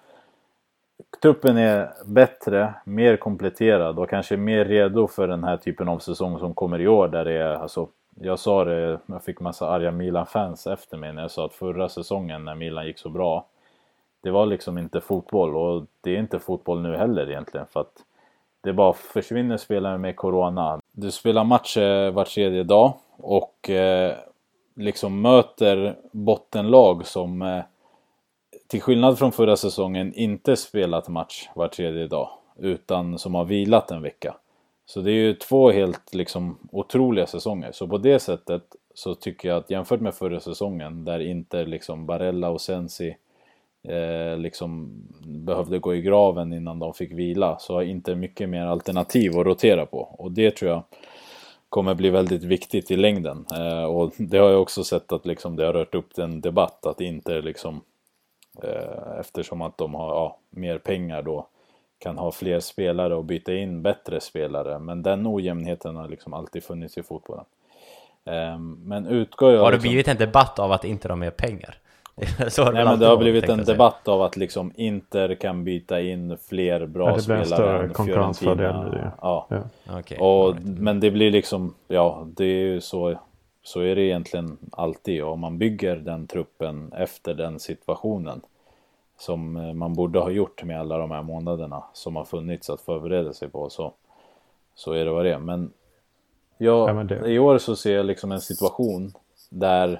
truppen 1.21 1.57
är 1.57 1.93
bättre, 2.05 2.73
mer 2.85 3.17
kompletterad 3.17 3.99
och 3.99 4.09
kanske 4.09 4.37
mer 4.37 4.65
redo 4.65 5.07
för 5.07 5.27
den 5.27 5.43
här 5.43 5.57
typen 5.57 5.87
av 5.87 5.99
säsong 5.99 6.39
som 6.39 6.53
kommer 6.53 6.81
i 6.81 6.87
år 6.87 7.07
där 7.07 7.25
det 7.25 7.33
är 7.33 7.53
alltså 7.53 7.87
jag 8.21 8.39
sa 8.39 8.63
det, 8.63 8.99
jag 9.05 9.23
fick 9.23 9.39
massa 9.39 9.69
arga 9.69 9.91
Milan-fans 9.91 10.67
efter 10.67 10.97
mig 10.97 11.13
när 11.13 11.21
jag 11.21 11.31
sa 11.31 11.45
att 11.45 11.53
förra 11.53 11.89
säsongen 11.89 12.45
när 12.45 12.55
Milan 12.55 12.85
gick 12.87 12.97
så 12.99 13.09
bra 13.09 13.45
det 14.21 14.31
var 14.31 14.45
liksom 14.45 14.77
inte 14.77 15.01
fotboll 15.01 15.55
och 15.55 15.85
det 16.01 16.15
är 16.15 16.19
inte 16.19 16.39
fotboll 16.39 16.81
nu 16.81 16.97
heller 16.97 17.29
egentligen 17.29 17.65
för 17.67 17.79
att 17.79 18.03
det 18.61 18.73
bara 18.73 18.93
försvinner 18.93 19.57
spelare 19.57 19.97
med 19.97 20.15
Corona. 20.15 20.81
Du 20.91 21.11
spelar 21.11 21.43
matcher 21.43 22.11
var 22.11 22.25
tredje 22.25 22.63
dag 22.63 22.93
och 23.17 23.69
eh, 23.69 24.15
liksom 24.75 25.21
möter 25.21 25.95
bottenlag 26.11 27.05
som 27.05 27.41
eh, 27.41 27.63
till 28.67 28.81
skillnad 28.81 29.19
från 29.19 29.31
förra 29.31 29.55
säsongen 29.55 30.13
inte 30.13 30.55
spelat 30.55 31.07
match 31.07 31.49
var 31.55 31.67
tredje 31.67 32.07
dag 32.07 32.29
utan 32.57 33.19
som 33.19 33.35
har 33.35 33.45
vilat 33.45 33.91
en 33.91 34.01
vecka. 34.01 34.35
Så 34.89 35.01
det 35.01 35.11
är 35.11 35.15
ju 35.15 35.33
två 35.33 35.71
helt 35.71 36.13
liksom 36.13 36.57
otroliga 36.71 37.27
säsonger. 37.27 37.71
Så 37.71 37.87
på 37.87 37.97
det 37.97 38.19
sättet 38.19 38.63
så 38.93 39.15
tycker 39.15 39.49
jag 39.49 39.57
att 39.57 39.71
jämfört 39.71 39.99
med 39.99 40.15
förra 40.15 40.39
säsongen 40.39 41.05
där 41.05 41.19
inte 41.19 41.65
liksom 41.65 42.05
Barella 42.05 42.49
och 42.49 42.61
Sensi 42.61 43.15
eh, 43.83 44.37
liksom 44.37 44.89
behövde 45.25 45.79
gå 45.79 45.95
i 45.95 46.01
graven 46.01 46.53
innan 46.53 46.79
de 46.79 46.93
fick 46.93 47.11
vila 47.11 47.59
så 47.59 47.73
har 47.73 47.81
inte 47.81 48.15
mycket 48.15 48.49
mer 48.49 48.65
alternativ 48.65 49.37
att 49.37 49.45
rotera 49.45 49.85
på 49.85 49.99
och 49.99 50.31
det 50.31 50.51
tror 50.51 50.71
jag 50.71 50.83
kommer 51.69 51.93
bli 51.95 52.09
väldigt 52.09 52.43
viktigt 52.43 52.91
i 52.91 52.95
längden. 52.95 53.45
Eh, 53.53 53.83
och 53.83 54.11
det 54.17 54.37
har 54.37 54.49
jag 54.49 54.61
också 54.61 54.83
sett 54.83 55.11
att 55.11 55.25
liksom 55.25 55.55
det 55.55 55.65
har 55.65 55.73
rört 55.73 55.95
upp 55.95 56.17
en 56.17 56.41
debatt 56.41 56.85
att 56.85 57.01
inte 57.01 57.41
liksom 57.41 57.81
eh, 58.63 59.19
eftersom 59.19 59.61
att 59.61 59.77
de 59.77 59.95
har 59.95 60.09
ja, 60.09 60.37
mer 60.49 60.77
pengar 60.77 61.21
då 61.21 61.47
kan 61.99 62.17
ha 62.17 62.31
fler 62.31 62.59
spelare 62.59 63.15
och 63.15 63.23
byta 63.23 63.53
in 63.53 63.81
bättre 63.81 64.19
spelare. 64.19 64.79
Men 64.79 65.03
den 65.03 65.27
ojämnheten 65.27 65.95
har 65.95 66.07
liksom 66.07 66.33
alltid 66.33 66.63
funnits 66.63 66.97
i 66.97 67.03
fotbollen. 67.03 67.45
Ehm, 68.25 68.77
men 68.83 69.07
utgår 69.07 69.51
jag... 69.53 69.59
Har 69.59 69.71
det 69.71 69.77
liksom... 69.77 69.89
blivit 69.89 70.07
en 70.07 70.17
debatt 70.17 70.59
av 70.59 70.71
att 70.71 70.83
inte 70.83 71.07
de 71.07 71.21
har 71.21 71.29
pengar? 71.29 71.77
Så 72.49 72.63
har 72.63 72.71
det 72.71 72.77
Nej 72.77 72.85
men 72.85 72.99
det 72.99 73.05
har 73.05 73.17
blivit 73.17 73.49
en 73.49 73.63
debatt 73.63 74.07
av 74.07 74.21
att 74.21 74.37
liksom 74.37 74.71
Inter 74.75 75.35
kan 75.35 75.63
byta 75.63 76.01
in 76.01 76.37
fler 76.49 76.85
bra 76.85 77.09
ja, 77.09 77.15
det 77.15 77.21
spelare 77.21 77.39
en 77.39 77.45
större 77.45 77.89
konkurrensfördel 77.89 78.75
nu. 78.75 79.11
Ja. 79.21 79.47
ja. 79.49 79.99
Okay. 79.99 80.17
Och, 80.17 80.55
men 80.61 80.99
det 80.99 81.11
blir 81.11 81.31
liksom, 81.31 81.73
ja 81.87 82.27
det 82.35 82.45
är 82.45 82.65
ju 82.65 82.81
så, 82.81 83.19
så 83.63 83.81
är 83.81 83.95
det 83.95 84.01
egentligen 84.01 84.57
alltid. 84.71 85.23
Och 85.23 85.31
om 85.31 85.39
man 85.39 85.57
bygger 85.57 85.95
den 85.95 86.27
truppen 86.27 86.93
efter 86.93 87.33
den 87.33 87.59
situationen 87.59 88.41
som 89.19 89.57
eh, 89.57 89.73
man 89.73 89.93
borde 89.93 90.19
ha 90.19 90.29
gjort 90.29 90.63
med 90.63 90.79
alla 90.79 90.97
de 90.97 91.11
här 91.11 91.23
månaderna 91.23 91.83
som 91.93 92.15
har 92.15 92.25
funnits 92.25 92.69
att 92.69 92.81
förbereda 92.81 93.33
sig 93.33 93.49
på 93.49 93.69
så, 93.69 93.93
så 94.75 94.93
är 94.93 95.05
det 95.05 95.11
vad 95.11 95.25
det 95.25 95.33
är. 95.33 95.39
Men, 95.39 95.71
jag, 96.57 96.89
ja, 96.89 96.93
men 96.93 97.07
det... 97.07 97.27
i 97.27 97.39
år 97.39 97.57
så 97.57 97.75
ser 97.75 97.95
jag 97.95 98.05
liksom 98.05 98.31
en 98.31 98.41
situation 98.41 99.13
där 99.49 99.99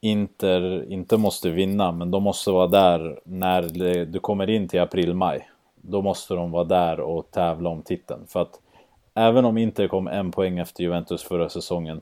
Inter 0.00 0.92
inte 0.92 1.16
måste 1.16 1.50
vinna, 1.50 1.92
men 1.92 2.10
de 2.10 2.22
måste 2.22 2.50
vara 2.50 2.66
där 2.66 3.20
när 3.24 3.62
du 4.04 4.18
kommer 4.18 4.50
in 4.50 4.68
till 4.68 4.80
april-maj. 4.80 5.48
Då 5.76 6.02
måste 6.02 6.34
de 6.34 6.50
vara 6.50 6.64
där 6.64 7.00
och 7.00 7.30
tävla 7.30 7.70
om 7.70 7.82
titeln. 7.82 8.26
För 8.26 8.42
att 8.42 8.60
även 9.14 9.44
om 9.44 9.58
Inter 9.58 9.88
kom 9.88 10.08
en 10.08 10.30
poäng 10.30 10.58
efter 10.58 10.82
Juventus 10.82 11.22
förra 11.22 11.48
säsongen, 11.48 12.00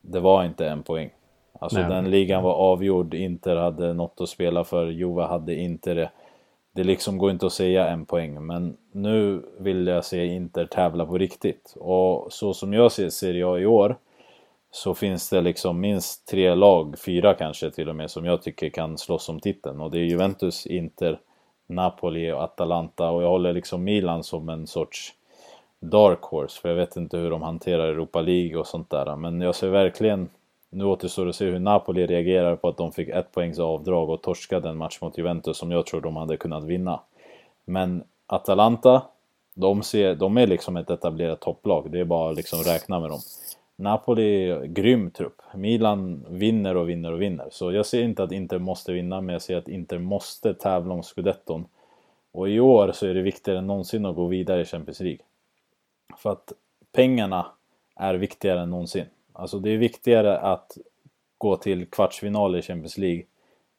det 0.00 0.20
var 0.20 0.44
inte 0.44 0.68
en 0.68 0.82
poäng. 0.82 1.10
Alltså 1.60 1.78
Nej. 1.78 1.88
den 1.88 2.10
ligan 2.10 2.42
var 2.42 2.54
avgjord, 2.54 3.14
Inter 3.14 3.56
hade 3.56 3.92
något 3.92 4.20
att 4.20 4.28
spela 4.28 4.64
för, 4.64 4.86
Juve 4.86 5.22
hade 5.22 5.54
inte 5.54 5.94
det. 5.94 6.10
Det 6.72 6.84
liksom 6.84 7.18
går 7.18 7.30
inte 7.30 7.46
att 7.46 7.52
säga 7.52 7.88
en 7.88 8.06
poäng, 8.06 8.46
men 8.46 8.76
nu 8.92 9.42
vill 9.58 9.86
jag 9.86 10.04
se 10.04 10.26
Inter 10.26 10.66
tävla 10.66 11.06
på 11.06 11.18
riktigt. 11.18 11.74
Och 11.76 12.32
så 12.32 12.54
som 12.54 12.72
jag 12.72 12.92
ser 12.92 13.08
Serie 13.10 13.46
A 13.46 13.58
i 13.58 13.66
år, 13.66 13.96
så 14.70 14.94
finns 14.94 15.30
det 15.30 15.40
liksom 15.40 15.80
minst 15.80 16.28
tre 16.28 16.54
lag, 16.54 16.98
fyra 16.98 17.34
kanske 17.34 17.70
till 17.70 17.88
och 17.88 17.96
med, 17.96 18.10
som 18.10 18.24
jag 18.24 18.42
tycker 18.42 18.68
kan 18.68 18.98
slåss 18.98 19.28
om 19.28 19.40
titeln. 19.40 19.80
Och 19.80 19.90
det 19.90 19.98
är 19.98 20.04
Juventus, 20.04 20.66
Inter, 20.66 21.18
Napoli 21.66 22.32
och 22.32 22.42
Atalanta. 22.42 23.10
Och 23.10 23.22
jag 23.22 23.28
håller 23.28 23.52
liksom 23.52 23.84
Milan 23.84 24.24
som 24.24 24.48
en 24.48 24.66
sorts 24.66 25.14
dark 25.80 26.22
horse, 26.22 26.60
för 26.60 26.68
jag 26.68 26.76
vet 26.76 26.96
inte 26.96 27.16
hur 27.16 27.30
de 27.30 27.42
hanterar 27.42 27.88
Europa 27.88 28.20
League 28.20 28.56
och 28.56 28.66
sånt 28.66 28.90
där. 28.90 29.16
Men 29.16 29.40
jag 29.40 29.54
ser 29.54 29.68
verkligen, 29.68 30.28
nu 30.74 30.84
återstår 30.84 31.28
att 31.28 31.36
se 31.36 31.44
hur 31.44 31.58
Napoli 31.58 32.06
reagerar 32.06 32.56
på 32.56 32.68
att 32.68 32.76
de 32.76 32.92
fick 32.92 33.08
ett 33.08 33.32
poängs 33.32 33.58
avdrag 33.58 34.10
och 34.10 34.22
torskade 34.22 34.68
en 34.68 34.76
match 34.76 34.98
mot 35.00 35.18
Juventus 35.18 35.56
som 35.56 35.70
jag 35.70 35.86
tror 35.86 36.00
de 36.00 36.16
hade 36.16 36.36
kunnat 36.36 36.64
vinna. 36.64 37.00
Men 37.64 38.04
Atalanta, 38.26 39.02
de, 39.54 39.82
ser, 39.82 40.14
de 40.14 40.36
är 40.36 40.46
liksom 40.46 40.76
ett 40.76 40.90
etablerat 40.90 41.40
topplag, 41.40 41.90
det 41.90 42.00
är 42.00 42.04
bara 42.04 42.30
att 42.30 42.36
liksom 42.36 42.58
räkna 42.58 43.00
med 43.00 43.10
dem. 43.10 43.20
Napoli, 43.76 44.60
grym 44.68 45.10
trupp. 45.10 45.42
Milan 45.54 46.26
vinner 46.28 46.76
och 46.76 46.88
vinner 46.88 47.12
och 47.12 47.22
vinner. 47.22 47.48
Så 47.50 47.72
jag 47.72 47.86
ser 47.86 48.02
inte 48.02 48.22
att 48.22 48.32
Inter 48.32 48.58
måste 48.58 48.92
vinna, 48.92 49.20
men 49.20 49.32
jag 49.32 49.42
ser 49.42 49.56
att 49.56 49.68
Inter 49.68 49.98
måste 49.98 50.54
tävla 50.54 50.94
om 50.94 51.02
scudetton. 51.02 51.64
Och 52.32 52.48
i 52.48 52.60
år 52.60 52.92
så 52.92 53.06
är 53.06 53.14
det 53.14 53.22
viktigare 53.22 53.58
än 53.58 53.66
någonsin 53.66 54.06
att 54.06 54.16
gå 54.16 54.26
vidare 54.26 54.60
i 54.60 54.64
Champions 54.64 55.00
League. 55.00 55.20
För 56.16 56.30
att 56.30 56.52
pengarna 56.92 57.46
är 57.96 58.14
viktigare 58.14 58.60
än 58.60 58.70
någonsin. 58.70 59.04
Alltså 59.36 59.58
det 59.58 59.70
är 59.70 59.78
viktigare 59.78 60.38
att 60.38 60.78
gå 61.38 61.56
till 61.56 61.86
kvartsfinal 61.86 62.56
i 62.56 62.62
Champions 62.62 62.98
League 62.98 63.24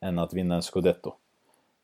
än 0.02 0.20
att 0.20 0.34
vinna 0.34 0.56
en 0.56 0.62
scudetto. 0.62 1.14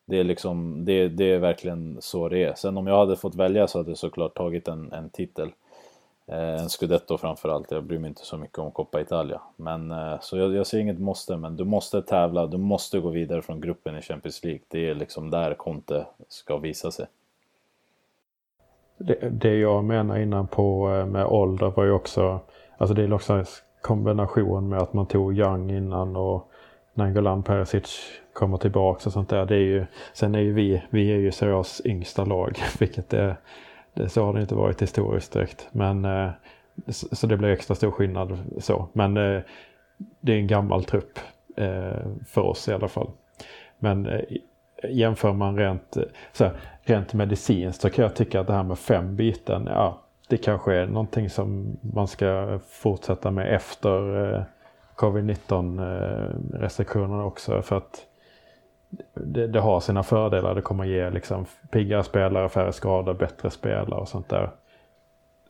Det 0.05 0.19
är 0.19 0.23
liksom, 0.23 0.85
det, 0.85 1.07
det 1.07 1.31
är 1.31 1.39
verkligen 1.39 1.97
så 2.01 2.29
det 2.29 2.43
är. 2.43 2.53
Sen 2.53 2.77
om 2.77 2.87
jag 2.87 2.97
hade 2.97 3.15
fått 3.15 3.35
välja 3.35 3.67
så 3.67 3.77
hade 3.77 3.91
jag 3.91 3.97
såklart 3.97 4.35
tagit 4.35 4.67
en, 4.67 4.91
en 4.91 5.09
titel. 5.09 5.51
Eh, 6.27 6.61
en 6.61 6.69
scudetto 6.69 7.17
framförallt. 7.17 7.71
Jag 7.71 7.83
bryr 7.83 7.99
mig 7.99 8.07
inte 8.07 8.25
så 8.25 8.37
mycket 8.37 8.59
om 8.59 8.71
Coppa 8.71 9.01
Italia. 9.01 9.41
Men 9.55 9.91
eh, 9.91 10.19
så 10.21 10.37
jag, 10.37 10.55
jag 10.55 10.67
ser 10.67 10.79
inget 10.79 10.99
måste, 10.99 11.37
men 11.37 11.57
du 11.57 11.63
måste 11.63 12.01
tävla. 12.01 12.47
Du 12.47 12.57
måste 12.57 12.99
gå 12.99 13.09
vidare 13.09 13.41
från 13.41 13.61
gruppen 13.61 13.97
i 13.97 14.01
Champions 14.01 14.43
League. 14.43 14.61
Det 14.67 14.89
är 14.89 14.95
liksom 14.95 15.29
där 15.29 15.53
Conte 15.53 16.05
ska 16.27 16.57
visa 16.57 16.91
sig. 16.91 17.05
Det, 18.97 19.29
det 19.29 19.55
jag 19.55 19.83
menar 19.83 20.17
innan 20.17 20.47
på 20.47 20.89
eh, 20.89 21.05
med 21.05 21.25
ålder 21.25 21.69
var 21.75 21.83
ju 21.83 21.91
också, 21.91 22.39
alltså 22.81 22.93
det 22.93 23.03
är 23.03 23.13
också 23.13 23.33
en 23.33 23.45
kombination 23.81 24.69
med 24.69 24.81
att 24.81 24.93
man 24.93 25.05
tog 25.05 25.37
Young 25.37 25.71
innan 25.71 26.15
och 26.15 26.51
Nangolan 26.93 27.43
Perisic 27.43 28.11
kommer 28.33 28.57
tillbaks 28.57 29.07
och 29.07 29.13
sånt 29.13 29.29
där. 29.29 29.45
Det 29.45 29.55
är 29.55 29.59
ju, 29.59 29.85
sen 30.13 30.35
är 30.35 30.39
ju 30.39 30.53
vi, 30.53 30.81
vi 30.89 31.11
är 31.11 31.17
ju 31.17 31.31
Serias 31.31 31.81
yngsta 31.85 32.25
lag, 32.25 32.57
vilket 32.79 33.09
det, 33.09 33.35
det, 33.93 34.09
så 34.09 34.25
har 34.25 34.33
det 34.33 34.41
inte 34.41 34.55
varit 34.55 34.81
historiskt 34.81 35.33
direkt. 35.33 35.67
Men 35.71 36.05
eh, 36.05 36.29
så, 36.87 37.27
det 37.27 37.37
blir 37.37 37.49
extra 37.49 37.75
stor 37.75 37.91
skillnad 37.91 38.39
så. 38.57 38.87
Men 38.93 39.17
eh, 39.17 39.41
det 40.19 40.33
är 40.33 40.37
en 40.37 40.47
gammal 40.47 40.83
trupp 40.83 41.19
eh, 41.57 42.07
för 42.27 42.41
oss 42.41 42.67
i 42.67 42.73
alla 42.73 42.87
fall. 42.87 43.09
Men 43.79 44.21
jämför 44.89 45.33
man 45.33 45.57
rent, 45.57 45.97
så 46.33 46.43
här, 46.43 46.53
rent 46.83 47.13
medicinskt 47.13 47.81
så 47.81 47.89
kan 47.89 48.03
jag 48.03 48.15
tycka 48.15 48.39
att 48.39 48.47
det 48.47 48.53
här 48.53 48.63
med 48.63 48.79
fem 48.79 49.15
byten, 49.15 49.65
ja 49.65 50.00
det 50.31 50.37
kanske 50.37 50.73
är 50.73 50.85
någonting 50.85 51.29
som 51.29 51.77
man 51.81 52.07
ska 52.07 52.59
fortsätta 52.69 53.31
med 53.31 53.55
efter 53.55 54.25
eh, 54.35 54.43
covid-19 54.95 55.79
eh, 55.79 56.59
restriktionerna 56.59 57.25
också. 57.25 57.61
För 57.61 57.77
att 57.77 58.05
det, 59.13 59.47
det, 59.47 59.59
har 59.59 59.79
sina 59.79 60.03
fördelar. 60.03 60.55
Det 60.55 60.61
kommer 60.61 60.85
ge 60.85 61.09
liksom 61.09 61.45
piggare 61.71 62.03
spelare, 62.03 62.49
färre 62.49 62.73
skador, 62.73 63.13
bättre 63.13 63.49
spelare 63.49 64.01
och 64.01 64.07
sånt 64.07 64.29
där. 64.29 64.51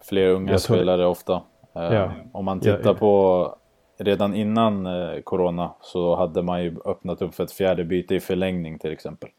Fler 0.02 0.28
unga 0.28 0.48
tror- 0.48 0.76
spelare 0.76 1.06
ofta. 1.06 1.42
Ja. 1.74 2.12
Om 2.32 2.46
man 2.46 2.60
tittar 2.60 2.90
ja. 2.90 2.94
på 2.94 3.56
redan 3.98 4.36
innan 4.36 4.86
eh, 4.86 5.22
Corona 5.24 5.72
så 5.82 6.16
hade 6.16 6.42
man 6.42 6.64
ju 6.64 6.78
öppnat 6.86 7.22
upp 7.22 7.36
för 7.36 7.44
ett 7.44 7.52
fjärde 7.52 7.84
byte 7.84 8.16
i 8.16 8.20
förlängning 8.20 8.80
till 8.80 8.92
exempel. 8.92 9.30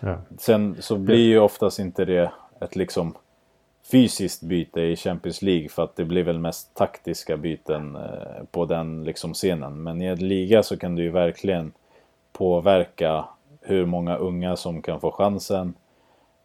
Ja. 0.00 0.18
Sen 0.38 0.76
så 0.80 0.96
blir 0.96 1.26
ju 1.26 1.38
oftast 1.38 1.78
inte 1.78 2.04
det 2.04 2.30
ett 2.60 2.76
liksom 2.76 3.14
fysiskt 3.90 4.42
byte 4.42 4.80
i 4.80 4.96
Champions 4.96 5.42
League 5.42 5.68
för 5.68 5.84
att 5.84 5.96
det 5.96 6.04
blir 6.04 6.22
väl 6.22 6.38
mest 6.38 6.74
taktiska 6.74 7.36
byten 7.36 7.96
eh, 7.96 8.44
på 8.50 8.64
den 8.64 9.04
liksom 9.04 9.34
scenen. 9.34 9.82
Men 9.82 10.02
i 10.02 10.06
en 10.06 10.28
liga 10.28 10.62
så 10.62 10.76
kan 10.76 10.94
du 10.94 11.02
ju 11.02 11.10
verkligen 11.10 11.72
påverka 12.32 13.24
hur 13.60 13.86
många 13.86 14.16
unga 14.16 14.56
som 14.56 14.82
kan 14.82 15.00
få 15.00 15.10
chansen. 15.10 15.74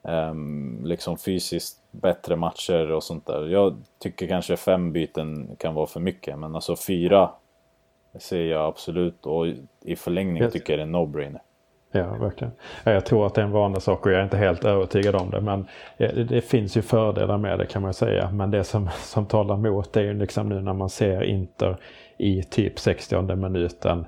Ehm, 0.04 0.82
liksom 0.86 1.18
fysiskt 1.18 1.78
bättre 1.92 2.36
matcher 2.36 2.92
och 2.92 3.04
sånt 3.04 3.26
där. 3.26 3.48
Jag 3.48 3.82
tycker 4.00 4.28
kanske 4.28 4.58
fem 4.58 4.92
byten 4.92 5.56
kan 5.60 5.74
vara 5.74 5.88
för 5.88 6.00
mycket 6.00 6.40
men 6.40 6.56
alltså 6.56 6.76
fyra 6.76 7.30
ser 8.20 8.46
jag 8.46 8.68
absolut 8.68 9.26
och 9.26 9.48
i 9.82 9.96
förlängning 9.96 10.52
tycker 10.52 10.78
jag 10.78 10.80
det 10.80 10.92
är 10.92 11.00
no-brainer. 11.00 11.40
Ja, 11.92 12.14
verkligen. 12.14 12.54
Jag 12.84 13.06
tror 13.06 13.26
att 13.26 13.36
det 13.36 13.42
är 13.42 13.46
en 13.46 13.52
vanlig 13.52 13.82
sak 13.82 14.06
och 14.06 14.12
jag 14.12 14.20
är 14.20 14.24
inte 14.24 14.38
helt 14.38 14.66
övertygad 14.66 15.16
om 15.16 15.30
det. 15.30 15.42
Men 15.42 15.68
det, 15.98 16.24
det 16.24 16.42
finns 16.42 16.78
ju 16.78 16.82
fördelar 16.82 17.38
med 17.38 17.60
det 17.60 17.66
kan 17.66 17.82
man 17.82 17.94
säga. 17.94 18.32
Men 18.32 18.52
det 18.52 18.64
som, 18.64 18.90
som 19.00 19.26
talar 19.26 19.56
emot 19.56 19.94
det 19.94 20.00
är 20.00 20.04
ju 20.04 20.14
liksom 20.14 20.50
nu 20.50 20.62
när 20.62 20.74
man 20.74 20.90
ser 20.90 21.24
Inter 21.24 21.78
i 22.18 22.44
typ 22.44 22.80
60 22.80 23.36
minuten 23.36 24.06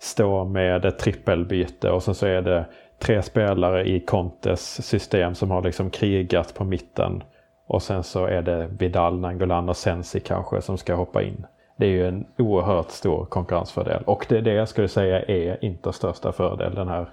stå 0.00 0.44
med 0.44 0.84
ett 0.84 0.98
trippelbyte 0.98 1.90
och 1.90 2.02
sen 2.02 2.14
så 2.14 2.26
är 2.26 2.42
det 2.42 2.64
tre 2.98 3.22
spelare 3.22 3.88
i 3.88 4.00
Contes 4.00 4.86
system 4.86 5.34
som 5.34 5.50
har 5.50 5.62
liksom 5.62 5.90
krigat 5.90 6.54
på 6.54 6.64
mitten. 6.64 7.22
Och 7.66 7.82
sen 7.82 8.02
så 8.02 8.24
är 8.24 8.42
det 8.42 8.68
Vidal, 8.78 9.20
Nangolan 9.20 9.68
och 9.68 9.76
Sensi 9.76 10.20
kanske 10.20 10.62
som 10.62 10.78
ska 10.78 10.94
hoppa 10.94 11.22
in. 11.22 11.46
Det 11.78 11.86
är 11.86 11.90
ju 11.90 12.08
en 12.08 12.26
oerhört 12.38 12.90
stor 12.90 13.24
konkurrensfördel. 13.24 14.02
Och 14.06 14.26
det 14.28 14.38
är 14.38 14.42
det 14.42 14.52
jag 14.52 14.68
skulle 14.68 14.88
säga 14.88 15.22
är 15.22 15.64
Inters 15.64 15.94
största 15.94 16.32
fördel 16.32 16.74
den 16.74 16.88
här 16.88 17.08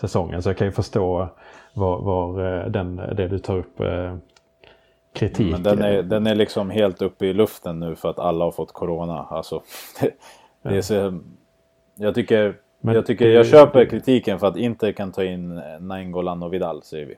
säsongen. 0.00 0.42
Så 0.42 0.48
jag 0.48 0.56
kan 0.56 0.66
ju 0.66 0.72
förstå 0.72 1.28
var, 1.74 1.98
var 2.00 2.56
eh, 2.60 2.66
den, 2.70 2.96
det 2.96 3.28
du 3.28 3.38
tar 3.38 3.56
upp 3.58 3.80
eh, 3.80 4.16
kritik. 5.12 5.52
Men 5.52 5.62
den 5.62 5.82
är, 5.82 6.02
den 6.02 6.26
är 6.26 6.34
liksom 6.34 6.70
helt 6.70 7.02
uppe 7.02 7.26
i 7.26 7.32
luften 7.32 7.80
nu 7.80 7.94
för 7.96 8.10
att 8.10 8.18
alla 8.18 8.44
har 8.44 8.52
fått 8.52 8.72
corona. 8.72 9.26
Alltså, 9.30 9.62
det, 10.00 10.10
det 10.62 10.76
är 10.76 10.82
så, 10.82 11.18
jag 11.94 12.14
tycker, 12.14 12.56
Men 12.80 12.94
jag, 12.94 13.06
tycker 13.06 13.24
det- 13.28 13.32
jag 13.32 13.46
köper 13.46 13.84
kritiken 13.84 14.38
för 14.38 14.46
att 14.46 14.56
Inter 14.56 14.92
kan 14.92 15.12
ta 15.12 15.24
in 15.24 15.60
Nainggolan 15.80 16.42
och 16.42 16.54
Vidal 16.54 16.82
säger 16.82 17.06
vi. 17.06 17.14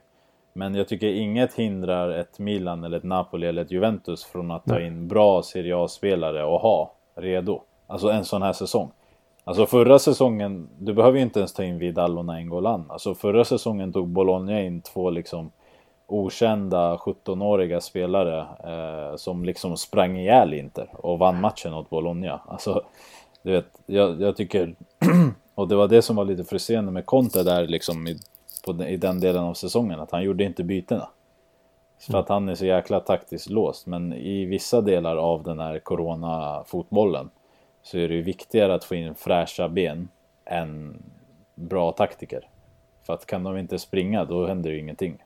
Men 0.57 0.75
jag 0.75 0.87
tycker 0.87 1.07
inget 1.07 1.53
hindrar 1.53 2.09
ett 2.09 2.39
Milan 2.39 2.83
eller 2.83 2.97
ett 2.97 3.03
Napoli 3.03 3.47
eller 3.47 3.61
ett 3.61 3.71
Juventus 3.71 4.23
från 4.23 4.51
att 4.51 4.65
ta 4.65 4.79
in 4.79 5.07
bra 5.07 5.43
Serie 5.43 5.77
A-spelare 5.77 6.43
och 6.43 6.59
ha 6.59 6.93
redo. 7.15 7.61
Alltså 7.87 8.09
en 8.09 8.25
sån 8.25 8.41
här 8.41 8.53
säsong. 8.53 8.91
Alltså 9.43 9.65
förra 9.65 9.99
säsongen, 9.99 10.69
du 10.79 10.93
behöver 10.93 11.17
ju 11.17 11.23
inte 11.23 11.39
ens 11.39 11.53
ta 11.53 11.63
in 11.63 11.77
Vidal 11.77 12.17
och 12.17 12.25
Nainggolan. 12.25 12.85
Alltså 12.89 13.15
förra 13.15 13.45
säsongen 13.45 13.93
tog 13.93 14.07
Bologna 14.07 14.61
in 14.61 14.81
två 14.81 15.09
liksom 15.09 15.51
okända 16.07 16.95
17-åriga 16.95 17.81
spelare 17.81 18.39
eh, 18.63 19.15
som 19.15 19.45
liksom 19.45 19.77
sprang 19.77 20.17
ihjäl 20.17 20.53
Inter 20.53 20.89
och 20.93 21.19
vann 21.19 21.41
matchen 21.41 21.73
åt 21.73 21.89
Bologna. 21.89 22.41
Alltså, 22.47 22.81
du 23.43 23.51
vet, 23.51 23.67
jag, 23.85 24.21
jag 24.21 24.35
tycker... 24.35 24.75
och 25.55 25.67
det 25.67 25.75
var 25.75 25.87
det 25.87 26.01
som 26.01 26.15
var 26.15 26.25
lite 26.25 26.43
frustrerande 26.43 26.91
med 26.91 27.05
Conte 27.05 27.43
där 27.43 27.67
liksom 27.67 28.07
i, 28.07 28.17
på, 28.67 28.73
den- 28.73 28.87
i 28.87 28.97
den 28.97 29.19
delen 29.19 29.43
av 29.43 29.53
säsongen, 29.53 29.99
att 29.99 30.11
han 30.11 30.23
gjorde 30.23 30.43
inte 30.43 30.63
bytena. 30.63 31.09
För 32.11 32.17
att 32.17 32.29
han 32.29 32.49
är 32.49 32.55
så 32.55 32.65
jäkla 32.65 32.99
taktiskt 32.99 33.49
låst. 33.49 33.87
Men 33.87 34.13
i 34.13 34.45
vissa 34.45 34.81
delar 34.81 35.17
av 35.17 35.43
den 35.43 35.59
här 35.59 35.79
corona-fotbollen 35.79 37.29
så 37.81 37.97
är 37.97 38.07
det 38.07 38.15
ju 38.15 38.21
viktigare 38.21 38.73
att 38.73 38.83
få 38.83 38.95
in 38.95 39.15
fräscha 39.15 39.69
ben 39.69 40.07
än 40.45 41.03
bra 41.55 41.91
taktiker. 41.91 42.49
För 43.05 43.13
att 43.13 43.25
kan 43.25 43.43
de 43.43 43.57
inte 43.57 43.79
springa, 43.79 44.25
då 44.25 44.47
händer 44.47 44.69
ju 44.69 44.79
ingenting. 44.79 45.17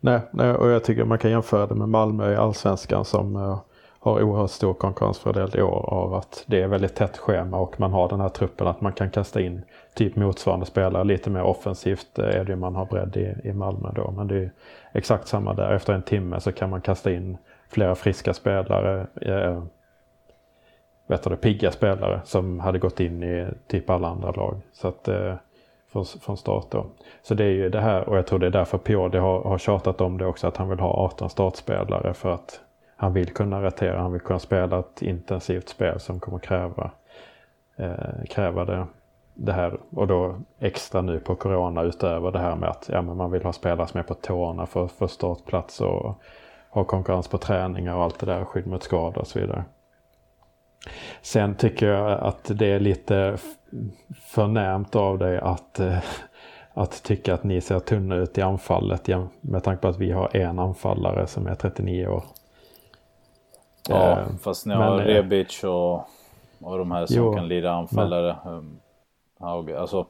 Nej, 0.00 0.20
nej, 0.30 0.50
och 0.54 0.68
jag 0.68 0.84
tycker 0.84 1.04
man 1.04 1.18
kan 1.18 1.30
jämföra 1.30 1.66
det 1.66 1.74
med 1.74 1.88
Malmö 1.88 2.32
i 2.32 2.36
Allsvenskan 2.36 3.04
som 3.04 3.36
eh, 3.36 3.58
har 4.00 4.22
oerhört 4.22 4.50
stor 4.50 4.74
konkurrensfördel 4.74 5.50
i 5.54 5.62
år 5.62 5.94
av 5.94 6.14
att 6.14 6.44
det 6.46 6.62
är 6.62 6.68
väldigt 6.68 6.94
tätt 6.94 7.18
schema 7.18 7.56
och 7.58 7.80
man 7.80 7.92
har 7.92 8.08
den 8.08 8.20
här 8.20 8.28
truppen 8.28 8.66
att 8.66 8.80
man 8.80 8.92
kan 8.92 9.10
kasta 9.10 9.40
in 9.40 9.62
typ 9.94 10.16
motsvarande 10.16 10.66
spelare. 10.66 11.04
Lite 11.04 11.30
mer 11.30 11.42
offensivt 11.42 12.18
eh, 12.18 12.24
är 12.24 12.44
det 12.44 12.52
ju 12.52 12.56
man 12.56 12.74
har 12.74 12.86
bredd 12.86 13.16
i, 13.16 13.48
i 13.48 13.52
Malmö 13.52 13.92
då. 13.94 14.10
Men 14.10 14.28
det 14.28 14.36
är 14.36 14.50
exakt 14.92 15.28
samma 15.28 15.54
där. 15.54 15.72
Efter 15.72 15.92
en 15.92 16.02
timme 16.02 16.40
så 16.40 16.52
kan 16.52 16.70
man 16.70 16.80
kasta 16.80 17.12
in 17.12 17.38
flera 17.68 17.94
friska 17.94 18.34
spelare. 18.34 19.06
Eh, 19.20 19.62
vet 21.06 21.22
du, 21.22 21.36
pigga 21.36 21.72
spelare 21.72 22.20
som 22.24 22.60
hade 22.60 22.78
gått 22.78 23.00
in 23.00 23.22
i 23.22 23.46
typ 23.66 23.90
alla 23.90 24.08
andra 24.08 24.30
lag. 24.30 24.60
Så 24.72 24.88
att 24.88 25.08
eh, 25.08 25.34
från, 25.92 26.04
från 26.04 26.36
start 26.36 26.66
då. 26.70 26.86
Så 27.22 27.34
det 27.34 27.44
är 27.44 27.52
ju 27.52 27.68
det 27.68 27.80
här 27.80 28.08
och 28.08 28.16
jag 28.16 28.26
tror 28.26 28.38
det 28.38 28.46
är 28.46 28.50
därför 28.50 28.78
Pioli 28.78 29.18
har, 29.18 29.42
har 29.42 29.58
tjatat 29.58 30.00
om 30.00 30.18
det 30.18 30.26
också 30.26 30.46
att 30.46 30.56
han 30.56 30.68
vill 30.68 30.80
ha 30.80 30.90
18 30.90 31.30
startspelare 31.30 32.14
för 32.14 32.30
att 32.30 32.60
han 33.00 33.12
vill 33.12 33.32
kunna 33.32 33.62
rotera, 33.62 34.00
han 34.00 34.12
vill 34.12 34.20
kunna 34.20 34.38
spela 34.38 34.78
ett 34.78 35.02
intensivt 35.02 35.68
spel 35.68 36.00
som 36.00 36.20
kommer 36.20 36.38
kräva, 36.38 36.90
eh, 37.76 38.24
kräva 38.30 38.64
det, 38.64 38.86
det 39.34 39.52
här 39.52 39.78
och 39.90 40.06
då 40.06 40.36
extra 40.58 41.00
nu 41.00 41.20
på 41.20 41.34
Corona 41.34 41.82
utöver 41.82 42.30
det 42.30 42.38
här 42.38 42.56
med 42.56 42.68
att 42.68 42.90
ja, 42.92 43.02
men 43.02 43.16
man 43.16 43.30
vill 43.30 43.42
ha 43.42 43.52
spelare 43.52 43.86
som 43.86 44.00
är 44.00 44.04
på 44.04 44.14
tårna 44.14 44.66
för 44.66 44.84
att 44.84 44.92
få 44.92 45.08
startplats 45.08 45.80
och 45.80 46.22
ha 46.70 46.84
konkurrens 46.84 47.28
på 47.28 47.38
träningar 47.38 47.94
och 47.94 48.02
allt 48.02 48.18
det 48.18 48.26
där, 48.26 48.44
skydd 48.44 48.66
mot 48.66 48.82
skador 48.82 49.18
och 49.18 49.26
så 49.26 49.40
vidare. 49.40 49.64
Sen 51.22 51.54
tycker 51.54 51.86
jag 51.86 52.20
att 52.20 52.50
det 52.54 52.66
är 52.66 52.80
lite 52.80 53.38
förnämt 54.26 54.96
av 54.96 55.18
dig 55.18 55.38
att, 55.38 55.80
eh, 55.80 55.98
att 56.74 57.02
tycka 57.02 57.34
att 57.34 57.44
ni 57.44 57.60
ser 57.60 57.78
tunna 57.78 58.14
ut 58.14 58.38
i 58.38 58.42
anfallet 58.42 59.08
med 59.40 59.64
tanke 59.64 59.82
på 59.82 59.88
att 59.88 59.98
vi 59.98 60.12
har 60.12 60.36
en 60.36 60.58
anfallare 60.58 61.26
som 61.26 61.46
är 61.46 61.54
39 61.54 62.06
år. 62.06 62.24
Ja, 63.88 64.18
Eh, 64.20 64.26
fast 64.40 64.66
ni 64.66 64.74
men, 64.74 64.82
har 64.88 65.00
eh, 65.00 65.04
Rebic 65.04 65.64
och, 65.64 65.94
och 66.60 66.78
de 66.78 66.90
här 66.90 67.06
som 67.06 67.16
Jo, 67.16 67.34
kan 67.34 67.48
lira 67.48 67.70
anfallare. 67.72 68.36
Um, 68.46 68.78
ja, 69.40 69.58
okej, 69.58 69.76
alltså, 69.76 70.06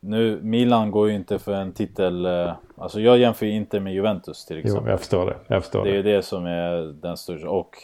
nu, 0.00 0.40
Milan 0.42 0.90
går 0.90 1.08
ju 1.08 1.14
inte 1.14 1.38
för 1.38 1.52
en 1.52 1.72
titel. 1.72 2.26
eh, 2.26 2.52
Alltså 2.78 3.00
jag 3.00 3.18
jämför 3.18 3.46
ju 3.46 3.52
inte 3.52 3.80
med 3.80 3.94
Juventus 3.94 4.44
till 4.46 4.56
Jo, 4.56 4.62
exempel. 4.64 4.90
jag 4.90 4.98
förstår 4.98 5.26
det. 5.26 5.36
Jag 5.46 5.62
förstår 5.62 5.84
Det 5.84 5.90
är 5.90 6.02
det. 6.02 6.10
ju 6.10 6.16
det 6.16 6.22
som 6.22 6.46
är 6.46 6.92
den 7.02 7.16
största. 7.16 7.48
Och 7.50 7.76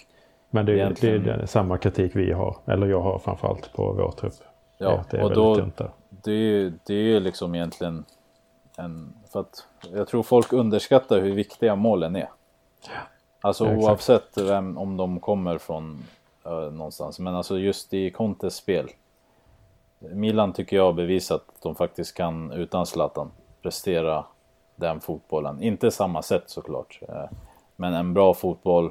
Men 0.50 0.66
det, 0.66 0.72
är- 0.72 0.76
det 0.76 0.82
är 0.82 1.10
Egentligen. 1.10 1.46
samma 1.46 1.78
kritik 1.78 2.16
vi 2.16 2.32
har, 2.32 2.56
eller 2.66 2.86
jag 2.86 3.00
har 3.00 3.18
framförallt 3.18 3.72
på 3.72 3.92
vår 3.92 4.10
trupp. 4.10 4.32
Ja, 4.78 5.04
det 5.10 5.16
är 5.16 5.24
och 5.24 5.34
då-. 5.34 5.70
Det 6.24 6.30
är 6.30 6.34
ju 6.34 6.72
det 6.86 6.94
är 6.94 7.02
ju 7.02 7.20
liksom 7.20 7.54
egentligen 7.54 8.04
en... 8.78 9.12
För 9.32 9.40
att 9.40 9.66
jag 9.94 10.08
tror 10.08 10.22
folk 10.22 10.52
underskattar 10.52 11.20
hur 11.20 11.34
viktiga 11.34 11.74
målen 11.74 12.16
är. 12.16 12.28
Alltså 13.46 13.66
Ja, 13.66 13.76
oavsett 13.76 14.38
vem, 14.38 14.78
om 14.78 14.96
de 14.96 15.20
kommer 15.20 15.58
från 15.58 16.04
eh, 16.44 16.52
någonstans. 16.52 17.18
Men 17.18 17.34
alltså 17.34 17.58
just 17.58 17.94
i 17.94 18.10
Contes 18.10 18.54
spel. 18.56 18.90
Milan 19.98 20.52
tycker 20.52 20.76
jag 20.76 20.84
har 20.84 20.92
bevisat 20.92 21.44
att 21.48 21.62
de 21.62 21.74
faktiskt 21.74 22.14
kan 22.14 22.52
utan 22.52 22.86
Zlatan 22.86 23.30
prestera 23.62 24.24
den 24.76 25.00
fotbollen. 25.00 25.62
Inte 25.62 25.90
samma 25.90 26.22
sätt 26.22 26.42
såklart. 26.46 27.00
eh, 27.08 27.24
Men 27.76 27.94
en 27.94 28.14
bra 28.14 28.34
fotboll 28.34 28.90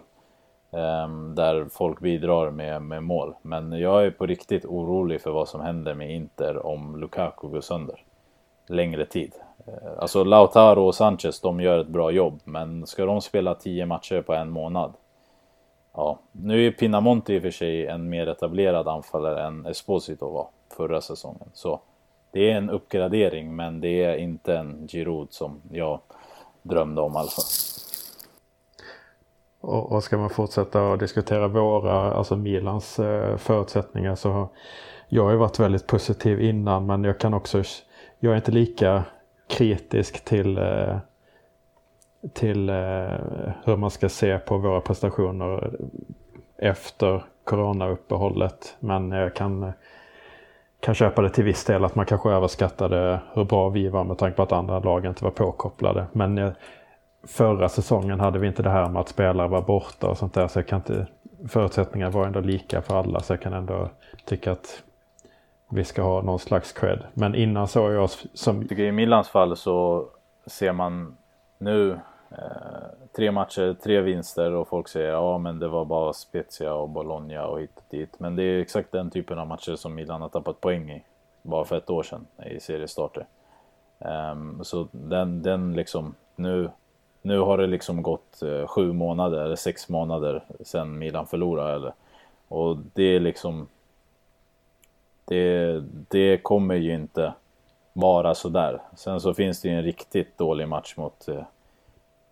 ehm, 0.71 1.35
där 1.35 1.65
folk 1.71 1.99
bidrar 1.99 2.51
med, 2.51 2.81
med 2.81 3.03
mål. 3.03 3.33
Men 3.41 3.71
jag 3.79 4.05
är 4.05 4.11
på 4.11 4.25
riktigt 4.25 4.65
orolig 4.65 5.21
för 5.21 5.31
vad 5.31 5.47
som 5.47 5.61
händer 5.61 5.93
med 5.93 6.11
Inter 6.11 6.65
om 6.65 6.95
Lukaku 6.99 7.47
går 7.47 7.61
sönder. 7.61 8.03
Längre 8.67 9.05
tid. 9.05 9.33
Eh, 9.67 9.99
alltså 9.99 10.23
Lautaro 10.23 10.87
och 10.87 10.95
Sanchez, 10.95 11.41
de 11.41 11.59
gör 11.59 11.79
ett 11.79 11.87
bra 11.87 12.11
jobb. 12.11 12.39
Men 12.43 12.87
ska 12.87 13.05
de 13.05 13.21
spela 13.21 13.55
10 13.55 13.85
matcher 13.85 14.21
på 14.21 14.33
en 14.33 14.49
månad? 14.49 14.93
Ja, 15.93 16.19
nu 16.31 16.67
är 16.67 16.71
Pinamonte 16.71 17.33
i 17.33 17.37
och 17.37 17.41
för 17.41 17.51
sig 17.51 17.87
en 17.87 18.09
mer 18.09 18.27
etablerad 18.27 18.87
anfallare 18.87 19.43
än 19.43 19.65
Esposito 19.65 20.31
var 20.31 20.47
förra 20.77 21.01
säsongen. 21.01 21.49
Så 21.53 21.79
det 22.31 22.51
är 22.51 22.57
en 22.57 22.69
uppgradering, 22.69 23.55
men 23.55 23.81
det 23.81 24.03
är 24.03 24.17
inte 24.17 24.57
en 24.57 24.87
Giroud 24.87 25.27
som 25.31 25.61
jag 25.71 25.99
drömde 26.61 27.01
om 27.01 27.15
alltså. 27.15 27.41
Och, 29.61 29.91
och 29.91 30.03
ska 30.03 30.17
man 30.17 30.29
fortsätta 30.29 30.93
att 30.93 30.99
diskutera 30.99 31.47
våra, 31.47 32.13
alltså 32.13 32.35
Milans 32.35 32.99
eh, 32.99 33.37
förutsättningar 33.37 34.15
så 34.15 34.49
jag 35.07 35.23
har 35.23 35.31
ju 35.31 35.37
varit 35.37 35.59
väldigt 35.59 35.87
positiv 35.87 36.41
innan 36.41 36.85
men 36.85 37.03
jag 37.03 37.19
kan 37.19 37.33
också, 37.33 37.63
jag 38.19 38.31
är 38.31 38.35
inte 38.35 38.51
lika 38.51 39.03
kritisk 39.47 40.25
till 40.25 40.57
eh, 40.57 40.97
till 42.33 42.69
eh, 42.69 42.75
hur 43.63 43.77
man 43.77 43.91
ska 43.91 44.09
se 44.09 44.37
på 44.37 44.57
våra 44.57 44.81
prestationer 44.81 45.71
efter 46.57 47.23
coronauppehållet. 47.43 48.75
Men 48.79 49.11
jag 49.11 49.35
kan, 49.35 49.71
kan 50.79 50.95
köpa 50.95 51.21
det 51.21 51.29
till 51.29 51.43
viss 51.43 51.65
del 51.65 51.85
att 51.85 51.95
man 51.95 52.05
kanske 52.05 52.29
överskattade 52.29 53.19
hur 53.33 53.43
bra 53.43 53.69
vi 53.69 53.89
var 53.89 54.03
med 54.03 54.17
tanke 54.17 54.35
på 54.35 54.43
att 54.43 54.51
andra 54.51 54.79
lag 54.79 55.05
inte 55.05 55.23
var 55.23 55.31
påkopplade. 55.31 56.05
Men 56.11 56.37
eh, 56.37 56.51
förra 57.23 57.69
säsongen 57.69 58.19
hade 58.19 58.39
vi 58.39 58.47
inte 58.47 58.63
det 58.63 58.69
här 58.69 58.89
med 58.89 58.99
att 58.99 59.09
spelare 59.09 59.47
var 59.47 59.61
borta 59.61 60.07
och 60.07 60.17
sånt 60.17 60.33
där. 60.33 60.47
Så 60.47 60.59
jag 60.59 60.67
kan 60.67 60.79
inte, 60.79 61.07
förutsättningarna 61.47 62.11
var 62.11 62.25
ändå 62.25 62.39
lika 62.39 62.81
för 62.81 62.99
alla 62.99 63.19
så 63.19 63.33
jag 63.33 63.41
kan 63.41 63.53
ändå 63.53 63.89
tycka 64.25 64.51
att 64.51 64.83
vi 65.75 65.83
ska 65.83 66.01
ha 66.01 66.21
någon 66.21 66.39
slags 66.39 66.73
cred. 66.73 67.03
Men 67.13 67.35
innan 67.35 67.67
såg 67.67 67.93
jag 67.93 68.03
oss 68.03 68.25
som... 68.33 68.59
Jag 68.59 68.69
tycker 68.69 68.83
i 68.83 68.91
Milans 68.91 69.29
fall 69.29 69.57
så 69.57 70.07
ser 70.45 70.71
man 70.71 71.17
nu 71.57 71.91
eh, 72.31 72.37
tre 73.15 73.31
matcher, 73.31 73.75
tre 73.83 74.01
vinster 74.01 74.51
och 74.51 74.67
folk 74.67 74.87
säger 74.87 75.09
ja 75.09 75.37
men 75.37 75.59
det 75.59 75.67
var 75.67 75.85
bara 75.85 76.13
Spezia 76.13 76.73
och 76.73 76.89
Bologna 76.89 77.47
och 77.47 77.59
hit 77.59 77.71
och 77.75 77.83
dit. 77.89 78.19
Men 78.19 78.35
det 78.35 78.43
är 78.43 78.59
exakt 78.59 78.91
den 78.91 79.09
typen 79.09 79.39
av 79.39 79.47
matcher 79.47 79.75
som 79.75 79.95
Milan 79.95 80.21
har 80.21 80.29
tappat 80.29 80.61
poäng 80.61 80.91
i 80.91 81.03
bara 81.41 81.65
för 81.65 81.77
ett 81.77 81.89
år 81.89 82.03
sedan 82.03 82.27
i 82.45 82.59
seriestarter. 82.59 83.25
Um, 83.99 84.63
så 84.63 84.87
den, 84.91 85.41
den 85.41 85.73
liksom 85.73 86.15
nu, 86.35 86.69
nu 87.21 87.39
har 87.39 87.57
det 87.57 87.67
liksom 87.67 88.01
gått 88.01 88.41
eh, 88.41 88.67
sju 88.67 88.93
månader 88.93 89.45
eller 89.45 89.55
sex 89.55 89.89
månader 89.89 90.43
sedan 90.61 90.97
Milan 90.97 91.27
förlorade. 91.27 91.75
Eller, 91.75 91.93
och 92.47 92.77
det 92.93 93.03
är 93.03 93.19
liksom 93.19 93.67
det, 95.25 95.83
det 96.09 96.37
kommer 96.37 96.75
ju 96.75 96.93
inte 96.93 97.33
vara 97.93 98.35
sådär. 98.35 98.81
Sen 98.95 99.19
så 99.19 99.33
finns 99.33 99.61
det 99.61 99.69
ju 99.69 99.75
en 99.75 99.83
riktigt 99.83 100.37
dålig 100.37 100.67
match 100.67 100.93
mot 100.97 101.27
eh, 101.27 101.43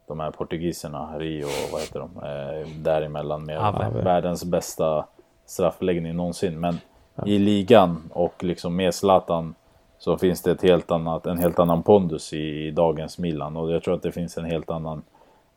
de 0.07 0.19
här 0.19 0.31
portugiserna, 0.31 1.19
Rio 1.19 1.45
och 1.45 1.71
vad 1.71 1.81
heter 1.81 1.99
de, 1.99 2.17
eh, 2.17 2.67
däremellan 2.77 3.45
med 3.45 3.65
Ave. 3.65 3.89
världens 4.03 4.45
bästa 4.45 5.05
straffläggning 5.45 6.15
någonsin. 6.15 6.59
Men 6.59 6.77
i 7.25 7.39
ligan 7.39 8.09
och 8.13 8.43
liksom 8.43 8.75
med 8.75 8.93
Zlatan 8.93 9.55
så 9.97 10.17
finns 10.17 10.41
det 10.41 10.51
ett 10.51 10.61
helt 10.61 10.91
annat, 10.91 11.25
en 11.25 11.37
helt 11.37 11.59
annan 11.59 11.83
pondus 11.83 12.33
i, 12.33 12.67
i 12.67 12.71
dagens 12.71 13.17
Milan 13.17 13.57
och 13.57 13.71
jag 13.71 13.83
tror 13.83 13.93
att 13.93 14.03
det 14.03 14.11
finns 14.11 14.37
en 14.37 14.45
helt 14.45 14.69
annan 14.69 15.01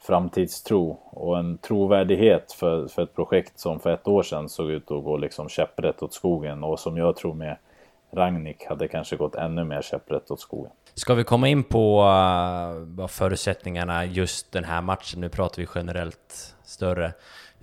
framtidstro 0.01 0.99
och 1.11 1.39
en 1.39 1.59
trovärdighet 1.59 2.53
för, 2.53 2.89
för 2.89 3.03
ett 3.03 3.15
projekt 3.15 3.59
som 3.59 3.81
för 3.81 3.91
ett 3.91 4.09
år 4.09 4.23
sedan 4.23 4.49
såg 4.49 4.71
ut 4.71 4.91
att 4.91 5.05
gå 5.05 5.17
liksom 5.17 5.49
käpprätt 5.49 6.03
åt 6.03 6.15
skogen 6.15 6.65
och 6.65 6.79
som 6.79 6.97
jag 6.97 7.17
tror 7.17 7.35
med 7.35 7.57
Ragnik 8.13 8.65
hade 8.69 8.89
kanske 8.89 9.17
gått 9.17 9.35
ännu 9.35 9.65
mer 9.65 9.83
käpprätt 9.83 10.31
åt 10.31 10.41
skogen. 10.41 10.73
Ska 10.95 11.15
vi 11.15 11.25
komma 11.25 11.49
in 11.49 11.65
på 11.65 12.01
uh, 12.01 12.97
vad 12.97 13.11
förutsättningarna 13.11 14.05
just 14.05 14.53
den 14.53 14.65
här 14.65 14.83
matchen, 14.83 15.21
nu 15.21 15.29
pratar 15.29 15.63
vi 15.63 15.69
generellt 15.75 16.55
större. 16.65 17.13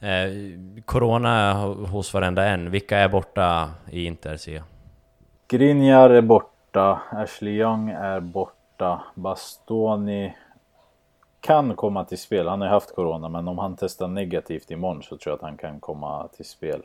Eh, 0.02 0.82
corona 0.86 1.54
hos 1.64 2.14
varenda 2.14 2.46
en, 2.46 2.72
vilka 2.72 2.98
är 2.98 3.10
borta 3.10 3.70
i 3.92 4.06
Inter? 4.06 4.38
Griniar 5.48 6.10
är 6.10 6.22
borta, 6.22 7.02
Ashley 7.12 7.54
Young 7.54 7.90
är 7.90 8.20
borta, 8.20 9.02
Bastoni 9.16 10.34
kan 11.44 11.76
komma 11.76 12.06
till 12.06 12.18
spel. 12.18 12.48
Han 12.48 12.62
har 12.62 12.68
haft 12.68 12.96
corona, 12.96 13.30
men 13.30 13.48
om 13.48 13.58
han 13.58 13.76
testar 13.76 14.08
negativt 14.08 14.72
imorgon 14.72 15.04
så 15.04 15.18
tror 15.18 15.32
jag 15.32 15.36
att 15.36 15.42
han 15.42 15.58
kan 15.58 15.80
komma 15.80 16.28
till 16.28 16.46
spel. 16.46 16.84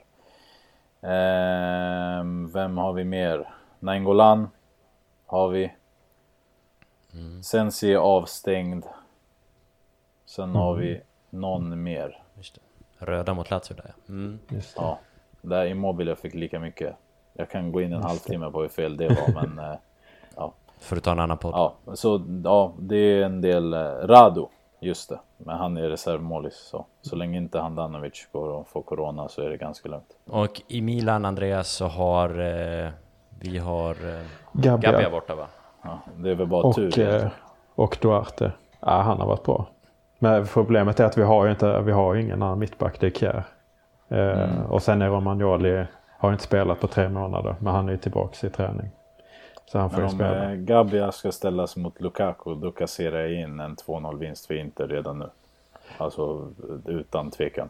Ehm, 1.01 2.53
vem 2.53 2.79
har 2.79 2.93
vi 2.93 3.05
mer? 3.05 3.55
Nainggolan 3.79 4.49
har 5.27 5.49
vi. 5.49 5.73
Sensi 7.43 7.93
är 7.93 7.99
avstängd. 7.99 8.85
Sen 10.27 10.55
har 10.55 10.75
vi 10.75 11.01
någon 11.31 11.83
mer. 11.83 12.23
Just 12.37 12.55
det. 12.55 12.61
Röda 13.07 13.35
mot 13.35 13.51
Lazio 13.51 13.75
där 13.75 13.95
ja. 13.97 14.13
mm. 14.13 14.39
Just 14.49 14.77
det. 14.77 14.83
Ja, 14.83 14.99
där 15.43 15.67
Immobile 15.67 16.17
fick 16.17 16.35
lika 16.35 16.61
mycket. 16.61 16.97
Jag 17.33 17.51
kan 17.51 17.73
gå 17.73 17.83
in 17.83 17.93
en 17.93 18.03
halvtimme 18.03 18.51
på 18.51 18.61
hur 18.63 18.69
fel 18.69 18.97
det 18.97 19.09
var, 19.09 19.45
men 19.45 19.59
eh. 19.59 19.79
För 20.81 20.97
att 20.97 21.03
ta 21.05 21.13
en 21.13 21.19
annan 21.21 21.39
podd. 21.39 21.53
Ja, 21.55 21.75
så 21.95 22.23
ja, 22.45 22.73
det 22.79 22.97
är 22.97 23.25
en 23.25 23.41
del 23.41 23.75
eh, 23.75 23.79
Radu, 24.03 24.45
just 24.81 25.09
det. 25.09 25.19
Men 25.37 25.57
han 25.59 25.77
är 25.77 25.89
reservmålis 25.89 26.55
så. 26.71 26.87
Så 27.03 27.17
länge 27.17 27.39
inte 27.39 27.59
Handanovic 27.61 28.29
går 28.33 28.49
och 28.49 28.69
får 28.69 28.83
corona 28.83 29.29
så 29.29 29.43
är 29.43 29.51
det 29.51 29.57
ganska 29.57 29.89
lugnt. 29.89 30.17
Och 30.31 30.63
i 30.69 30.81
Milan, 30.81 31.25
Andreas, 31.25 31.69
så 31.69 31.87
har 31.87 32.29
eh, 32.41 32.91
vi 33.41 33.59
har 33.59 33.91
eh, 33.91 34.25
Gabbia. 34.53 34.93
Gabbia 34.93 35.11
borta 35.11 35.35
va? 35.35 35.47
Ja, 35.83 35.99
det 36.17 36.31
är 36.31 36.35
väl 36.35 36.47
bara 36.47 36.63
Och, 36.63 36.75
tur. 36.75 36.99
eh, 36.99 37.29
och 37.75 37.99
Duarte. 38.03 38.53
Ja, 38.81 39.01
han 39.03 39.21
har 39.21 39.27
varit 39.27 39.45
bra. 39.45 39.67
Men 40.19 40.47
problemet 40.47 41.01
är 41.01 41.05
att 41.05 41.19
vi 41.19 41.23
har 41.23 41.45
ju 41.45 41.51
inte, 41.51 41.81
vi 41.81 41.93
har 41.93 42.15
ju 42.15 42.23
ingen 42.23 42.43
annan 42.43 42.59
mittback, 42.59 43.01
det 43.01 43.07
är 43.07 43.11
Kjär. 43.11 43.45
Eh, 44.09 44.19
Mm. 44.19 44.67
Och 44.71 44.83
sen 44.83 45.03
är 45.03 45.09
Romagnoli, 45.09 45.85
har 46.19 46.33
inte 46.33 46.45
spelat 46.45 46.81
på 46.81 46.87
tre 46.87 47.09
månader, 47.09 47.57
men 47.61 47.75
han 47.75 47.89
är 47.89 47.93
ju 47.93 47.99
tillbaka 47.99 48.47
i 48.47 48.51
träning. 48.51 48.91
Så 49.73 49.79
han 49.79 49.91
får 49.91 49.97
Men 49.97 50.05
om 50.07 50.11
spela. 50.15 50.51
eh, 50.53 50.57
Gabbia 50.57 51.13
ska 51.13 51.33
ställas 51.33 51.77
mot 51.77 52.01
Lukaku, 52.01 52.55
då 52.55 52.71
kasserar 52.71 53.21
jag 53.21 53.33
in 53.33 53.61
en 53.61 53.77
2-0 53.77 54.19
vinst 54.19 54.47
för 54.47 54.55
Inter 54.55 54.89
redan 54.89 55.19
nu. 55.19 55.27
Alltså 55.99 56.49
utan 56.87 57.31
tvekan. 57.31 57.69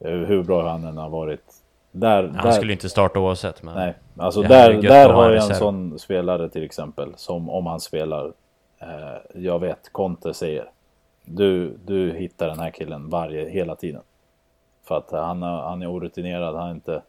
Eh, 0.00 0.10
Hur 0.10 0.42
bra 0.42 0.68
han 0.70 0.84
än 0.84 0.96
har 0.98 1.08
varit. 1.08 1.54
Där, 1.90 2.22
Han 2.22 2.32
där, 2.46 2.50
skulle 2.52 2.72
inte 2.72 2.88
starta 2.88 3.20
oavsett 3.20 3.62
men... 3.62 3.74
Nej, 3.74 3.94
alltså 4.16 4.42
Det 4.42 4.48
där, 4.48 4.70
är 4.70 4.82
där 4.82 5.08
har 5.08 5.22
jag 5.24 5.32
en 5.32 5.36
reserv. 5.38 5.54
sån 5.54 5.98
spelare 5.98 6.48
till 6.48 6.64
exempel 6.64 7.12
som 7.16 7.50
om 7.50 7.66
han 7.66 7.80
spelar, 7.80 8.32
eh, 8.78 8.88
jag 9.34 9.58
vet, 9.58 9.92
Conte 9.92 10.34
säger 10.34 10.70
du, 11.24 11.76
du 11.84 12.12
hittar 12.12 12.48
den 12.48 12.58
här 12.58 12.70
killen 12.70 13.10
varje, 13.10 13.48
hela 13.48 13.76
tiden. 13.76 14.02
För 14.84 14.96
att 14.98 15.10
han, 15.10 15.42
han 15.42 15.82
är 15.82 15.92
orutinerad, 15.92 16.54
han 16.54 16.64
har 16.64 16.70
inte 16.70 17.02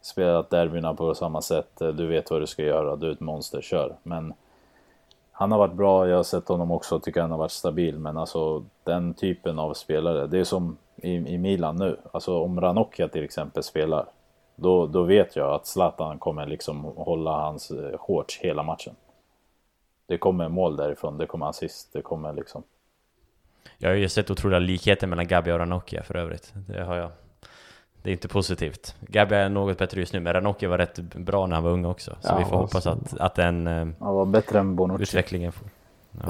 spelat 0.00 0.50
derbyna 0.50 0.94
på 0.94 1.14
samma 1.14 1.42
sätt, 1.42 1.70
du 1.78 2.06
vet 2.06 2.30
vad 2.30 2.42
du 2.42 2.46
ska 2.46 2.62
göra, 2.62 2.96
du 2.96 3.08
är 3.08 3.12
ett 3.12 3.20
monster, 3.20 3.60
kör. 3.60 3.96
Men 4.02 4.34
han 5.32 5.52
har 5.52 5.58
varit 5.58 5.74
bra, 5.74 6.08
jag 6.08 6.16
har 6.16 6.22
sett 6.22 6.48
honom 6.48 6.70
också, 6.70 7.00
tycker 7.00 7.20
han 7.20 7.30
har 7.30 7.38
varit 7.38 7.50
stabil. 7.50 7.98
Men 7.98 8.16
alltså 8.16 8.64
den 8.84 9.14
typen 9.14 9.58
av 9.58 9.74
spelare, 9.74 10.26
det 10.26 10.38
är 10.38 10.44
som 10.44 10.76
i, 10.96 11.14
i 11.14 11.38
Milan 11.38 11.76
nu. 11.76 11.96
Alltså 12.12 12.38
om 12.38 12.60
Ranocchia 12.60 13.08
till 13.08 13.24
exempel 13.24 13.62
spelar, 13.62 14.06
då, 14.56 14.86
då 14.86 15.02
vet 15.02 15.36
jag 15.36 15.54
att 15.54 15.66
Zlatan 15.66 16.18
kommer 16.18 16.46
liksom 16.46 16.84
hålla 16.84 17.30
hans 17.30 17.70
eh, 17.70 17.98
shorts 17.98 18.38
hela 18.38 18.62
matchen. 18.62 18.94
Det 20.06 20.18
kommer 20.18 20.48
mål 20.48 20.76
därifrån, 20.76 21.18
det 21.18 21.26
kommer 21.26 21.46
assist, 21.46 21.92
det 21.92 22.02
kommer 22.02 22.32
liksom... 22.32 22.62
Jag 23.78 23.90
har 23.90 23.94
ju 23.94 24.08
sett 24.08 24.30
otroliga 24.30 24.58
likheter 24.58 25.06
mellan 25.06 25.26
Gabi 25.26 25.52
och 25.52 25.58
Ranocchia 25.58 26.02
för 26.02 26.16
övrigt. 26.16 26.52
Det 26.68 26.84
har 26.84 26.96
jag. 26.96 27.10
Det 28.02 28.10
är 28.10 28.12
inte 28.12 28.28
positivt. 28.28 28.94
Gabbia 29.00 29.38
är 29.38 29.48
något 29.48 29.78
bättre 29.78 30.00
just 30.00 30.12
nu, 30.12 30.20
men 30.20 30.32
Ranocchia 30.32 30.68
var 30.68 30.78
rätt 30.78 30.98
bra 30.98 31.46
när 31.46 31.54
han 31.56 31.64
var 31.64 31.70
ung 31.70 31.84
också. 31.84 32.16
Så 32.20 32.28
Ja, 32.28 32.38
vi 32.38 32.44
får 32.44 32.56
hoppas 32.56 32.86
alltså. 32.86 33.14
att, 33.16 33.20
att 33.20 33.34
den 33.34 33.66
eh, 33.66 33.74
Han 34.00 34.14
var 34.14 34.24
bättre 34.26 34.58
än 34.58 34.76
Bonucci. 34.76 35.02
utvecklingen 35.02 35.52
får... 35.52 35.68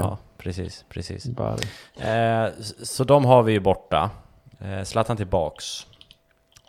Ja, 0.00 0.18
precis, 0.38 0.84
precis. 0.88 1.26
Bari. 1.26 1.58
Eh, 1.98 2.50
så 2.82 3.04
de 3.04 3.24
har 3.24 3.42
vi 3.42 3.52
ju 3.52 3.60
borta. 3.60 4.10
Eh, 4.60 4.82
Zlatan 4.84 5.16
tillbaks. 5.16 5.86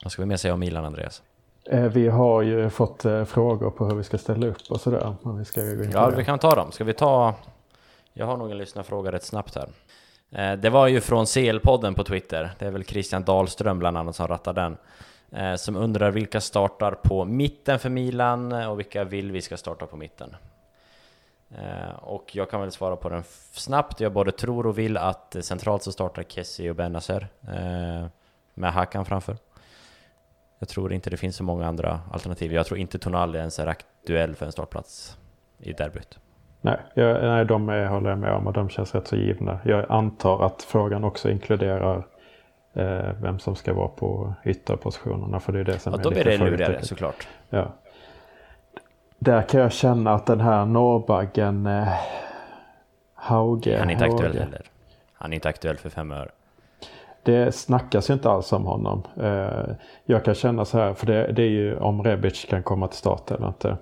Vad 0.04 0.12
ska 0.12 0.22
vi 0.22 0.26
mer 0.26 0.38
säga 0.38 0.54
om 0.54 0.60
Milan, 0.60 0.86
Andreas? 0.86 1.22
Eh, 1.66 1.82
Vi 1.84 2.08
har 2.10 2.42
ju 2.42 2.70
fått 2.70 3.06
eh, 3.06 3.24
frågor 3.26 3.70
på 3.72 3.86
hur 3.86 3.96
vi 3.96 4.04
ska 4.04 4.18
ställa 4.18 4.48
upp 4.48 4.58
och 4.70 4.82
sådär. 4.82 5.16
Men 5.22 5.38
vi 5.38 5.46
ska 5.46 5.62
gå 5.62 5.84
in 5.84 5.92
på 5.92 5.98
Ja, 5.98 6.10
det. 6.10 6.16
vi 6.16 6.26
kan 6.26 6.40
ta 6.40 6.56
dem. 6.56 6.72
Ska 6.72 6.84
vi 6.84 6.94
ta... 6.94 7.34
Jag 8.14 8.26
har 8.26 8.38
nog 8.38 8.52
en 8.52 8.58
lyssnarfråga 8.58 9.12
rätt 9.12 9.24
snabbt 9.24 9.56
här. 9.56 9.70
Eh, 10.32 10.54
det 10.54 10.70
var 10.70 10.88
ju 10.88 11.02
från 11.02 11.26
CL-podden 11.26 11.96
på 11.96 12.04
Twitter. 12.04 12.52
Det 12.60 12.66
är 12.66 12.72
väl 12.72 12.84
Christian 12.84 13.24
Dahlström 13.24 13.80
bland 13.80 13.98
annat 13.98 14.16
som 14.16 14.28
rattar 14.28 14.54
den. 14.54 14.78
Eh, 15.32 15.56
som 15.56 15.76
undrar 15.76 16.12
vilka 16.12 16.42
startar 16.42 16.92
på 16.92 17.26
mitten 17.26 17.80
för 17.80 17.90
Milan 17.90 18.52
eh, 18.52 18.72
och 18.72 18.80
vilka 18.80 19.04
vill 19.04 19.32
vi 19.32 19.42
ska 19.42 19.58
starta 19.58 19.86
på 19.86 19.98
mitten. 19.98 20.36
Och 21.96 22.36
jag 22.36 22.50
kan 22.50 22.62
väl 22.62 22.72
svara 22.72 22.96
på 22.96 23.10
den 23.10 23.24
snabbt. 23.52 24.00
Jag 24.00 24.14
både 24.14 24.32
tror 24.32 24.68
och 24.68 24.78
vill 24.78 24.98
att 24.98 25.36
centralt 25.42 25.84
så 25.84 25.92
startar 25.92 26.24
Kessie 26.24 26.70
och 26.70 26.76
Benazer 26.76 27.28
med 28.54 28.74
Hakan 28.74 29.06
framför. 29.06 29.38
Jag 30.60 30.70
tror 30.70 30.94
inte 30.94 31.10
det 31.10 31.18
finns 31.18 31.36
så 31.36 31.44
många 31.44 31.68
andra 31.68 32.00
alternativ. 32.12 32.54
Jag 32.54 32.66
tror 32.66 32.80
inte 32.80 33.00
Tonali 33.00 33.40
ens 33.40 33.60
är 33.60 33.68
aktuell 33.68 34.36
för 34.36 34.46
en 34.46 34.52
startplats 34.52 35.18
i 35.58 35.74
derbyt. 35.74 36.20
Nej, 36.62 36.78
jag, 36.94 37.24
nej, 37.24 37.46
de 37.46 37.70
är, 37.70 37.86
håller 37.86 38.10
jag 38.10 38.20
med 38.20 38.34
om 38.34 38.48
och 38.48 38.54
de 38.54 38.70
känns 38.70 38.96
rätt 38.96 39.08
så 39.08 39.16
givna. 39.16 39.60
Jag 39.64 39.86
antar 39.90 40.46
att 40.46 40.64
frågan 40.64 41.04
också 41.04 41.30
inkluderar 41.30 42.04
eh, 42.74 43.12
vem 43.22 43.40
som 43.40 43.56
ska 43.56 43.74
vara 43.74 43.88
på 43.88 44.34
ytterpositionerna. 44.44 45.40
För 45.40 45.54
det 45.54 45.60
är 45.60 45.64
det 45.64 45.80
som 45.80 45.94
Ja, 45.94 46.00
är 46.00 46.04
då 46.04 46.10
lite 46.10 46.24
det 46.24 46.38
lurigare 46.38 46.86
såklart. 46.86 47.28
Ja. 47.50 47.68
Där 49.20 49.42
kan 49.42 49.62
jag 49.62 49.72
känna 49.72 50.14
att 50.14 50.26
den 50.26 50.42
här 50.42 50.66
norrbaggen 50.66 51.66
eh, 51.66 51.88
Hauge. 53.14 53.78
Han 53.80 53.90
är 53.90 53.94
inte 53.94 54.06
aktuell 54.06 54.32
Hauge, 54.32 54.40
heller. 54.40 54.62
Han 55.14 55.32
är 55.32 55.36
inte 55.36 55.50
aktuell 55.50 55.78
för 55.78 55.90
fem 55.90 56.12
öre. 56.12 56.30
Det 57.30 57.52
snackas 57.52 58.10
ju 58.10 58.14
inte 58.14 58.30
alls 58.30 58.54
om 58.54 58.66
honom. 58.66 59.04
Eh, 59.22 59.76
jag 60.06 60.26
kan 60.26 60.34
känna 60.36 60.66
så 60.66 60.78
här, 60.78 60.94
för 60.94 61.06
det, 61.06 61.32
det 61.32 61.42
är 61.42 61.50
ju 61.50 61.78
om 61.78 62.04
Rebic 62.04 62.46
kan 62.46 62.64
komma 62.64 62.88
till 62.88 62.98
start 62.98 63.32
eller 63.32 63.48
inte. 63.48 63.78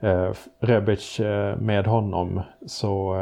Eh, 0.00 0.30
Rebic 0.60 1.20
eh, 1.20 1.56
med 1.56 1.86
honom 1.86 2.40
så 2.66 3.16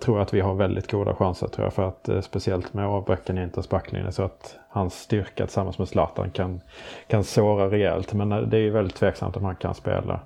tror 0.00 0.16
jag 0.16 0.22
att 0.22 0.34
vi 0.34 0.40
har 0.40 0.54
väldigt 0.54 0.90
goda 0.90 1.14
chanser 1.14 1.46
tror 1.46 1.66
jag. 1.66 1.72
För 1.72 1.88
att 1.88 2.24
speciellt 2.24 2.74
med 2.74 2.86
avbräcken 2.86 3.38
i 3.38 3.42
Inters 3.42 3.68
backlinje 3.68 4.12
så 4.12 4.22
att 4.22 4.56
hans 4.68 4.94
styrka 4.94 5.46
tillsammans 5.46 5.78
med 5.78 5.88
Zlatan 5.88 6.30
kan, 6.30 6.60
kan 7.06 7.24
såra 7.24 7.70
rejält. 7.70 8.12
Men 8.12 8.28
det 8.28 8.56
är 8.56 8.62
ju 8.62 8.70
väldigt 8.70 8.96
tveksamt 8.96 9.36
om 9.36 9.44
han 9.44 9.56
kan 9.56 9.74
spela. 9.74 10.20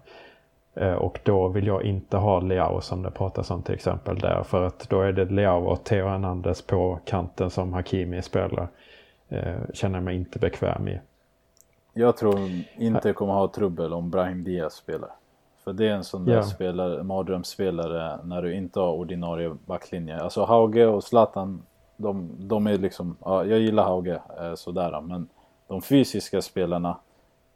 Eh, 0.80 0.92
Och 0.94 1.20
då 1.24 1.48
vill 1.48 1.66
jag 1.66 1.82
inte 1.82 2.16
ha 2.16 2.40
Leao 2.40 2.80
som 2.80 3.02
det 3.02 3.10
pratas 3.10 3.50
om 3.50 3.62
till 3.62 3.74
exempel 3.74 4.18
där. 4.18 4.42
För 4.42 4.62
att 4.62 4.88
då 4.88 5.00
är 5.00 5.12
det 5.12 5.24
Leao 5.24 5.64
och 5.66 5.84
Theo 5.84 6.06
Hernandez 6.08 6.62
på 6.62 6.98
kanten 7.04 7.50
som 7.50 7.72
Hakimi 7.72 8.22
spelar. 8.22 8.68
Eh, 9.28 9.56
känner 9.74 9.96
jag 9.96 10.04
mig 10.04 10.16
inte 10.16 10.38
bekväm 10.38 10.88
i. 10.88 11.00
Jag 11.92 12.16
tror 12.16 12.38
inte 12.76 13.12
kommer 13.12 13.32
ha 13.32 13.48
trubbel 13.48 13.92
om 13.92 14.10
Brahim 14.10 14.44
Diaz 14.44 14.72
spelar. 14.74 15.10
För 15.64 15.72
det 15.72 15.88
är 15.88 15.92
en 15.94 16.04
sån 16.04 16.24
där 16.24 16.34
Ja. 16.34 16.42
spelare, 16.42 17.02
mardrömsspelare 17.02 18.18
när 18.24 18.42
du 18.42 18.54
inte 18.54 18.80
har 18.80 18.92
ordinarie 18.92 19.56
backlinje. 19.66 20.20
Alltså 20.20 20.44
Hauge 20.44 20.86
och 20.86 21.04
Zlatan, 21.04 21.62
de, 21.96 22.30
de 22.38 22.66
är 22.66 22.78
liksom, 22.78 23.16
ja, 23.24 23.44
jag 23.44 23.58
gillar 23.58 23.84
Hauge 23.84 24.20
eh, 24.40 24.54
sådär 24.54 25.00
men 25.00 25.28
de 25.68 25.82
fysiska 25.82 26.42
spelarna 26.42 26.96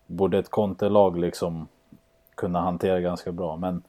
borde 0.06 0.38
ett 0.38 0.50
kontelag 0.50 1.18
liksom 1.18 1.68
kunna 2.42 2.60
hantera 2.60 3.00
ganska 3.00 3.32
bra. 3.32 3.56
Men 3.56 3.82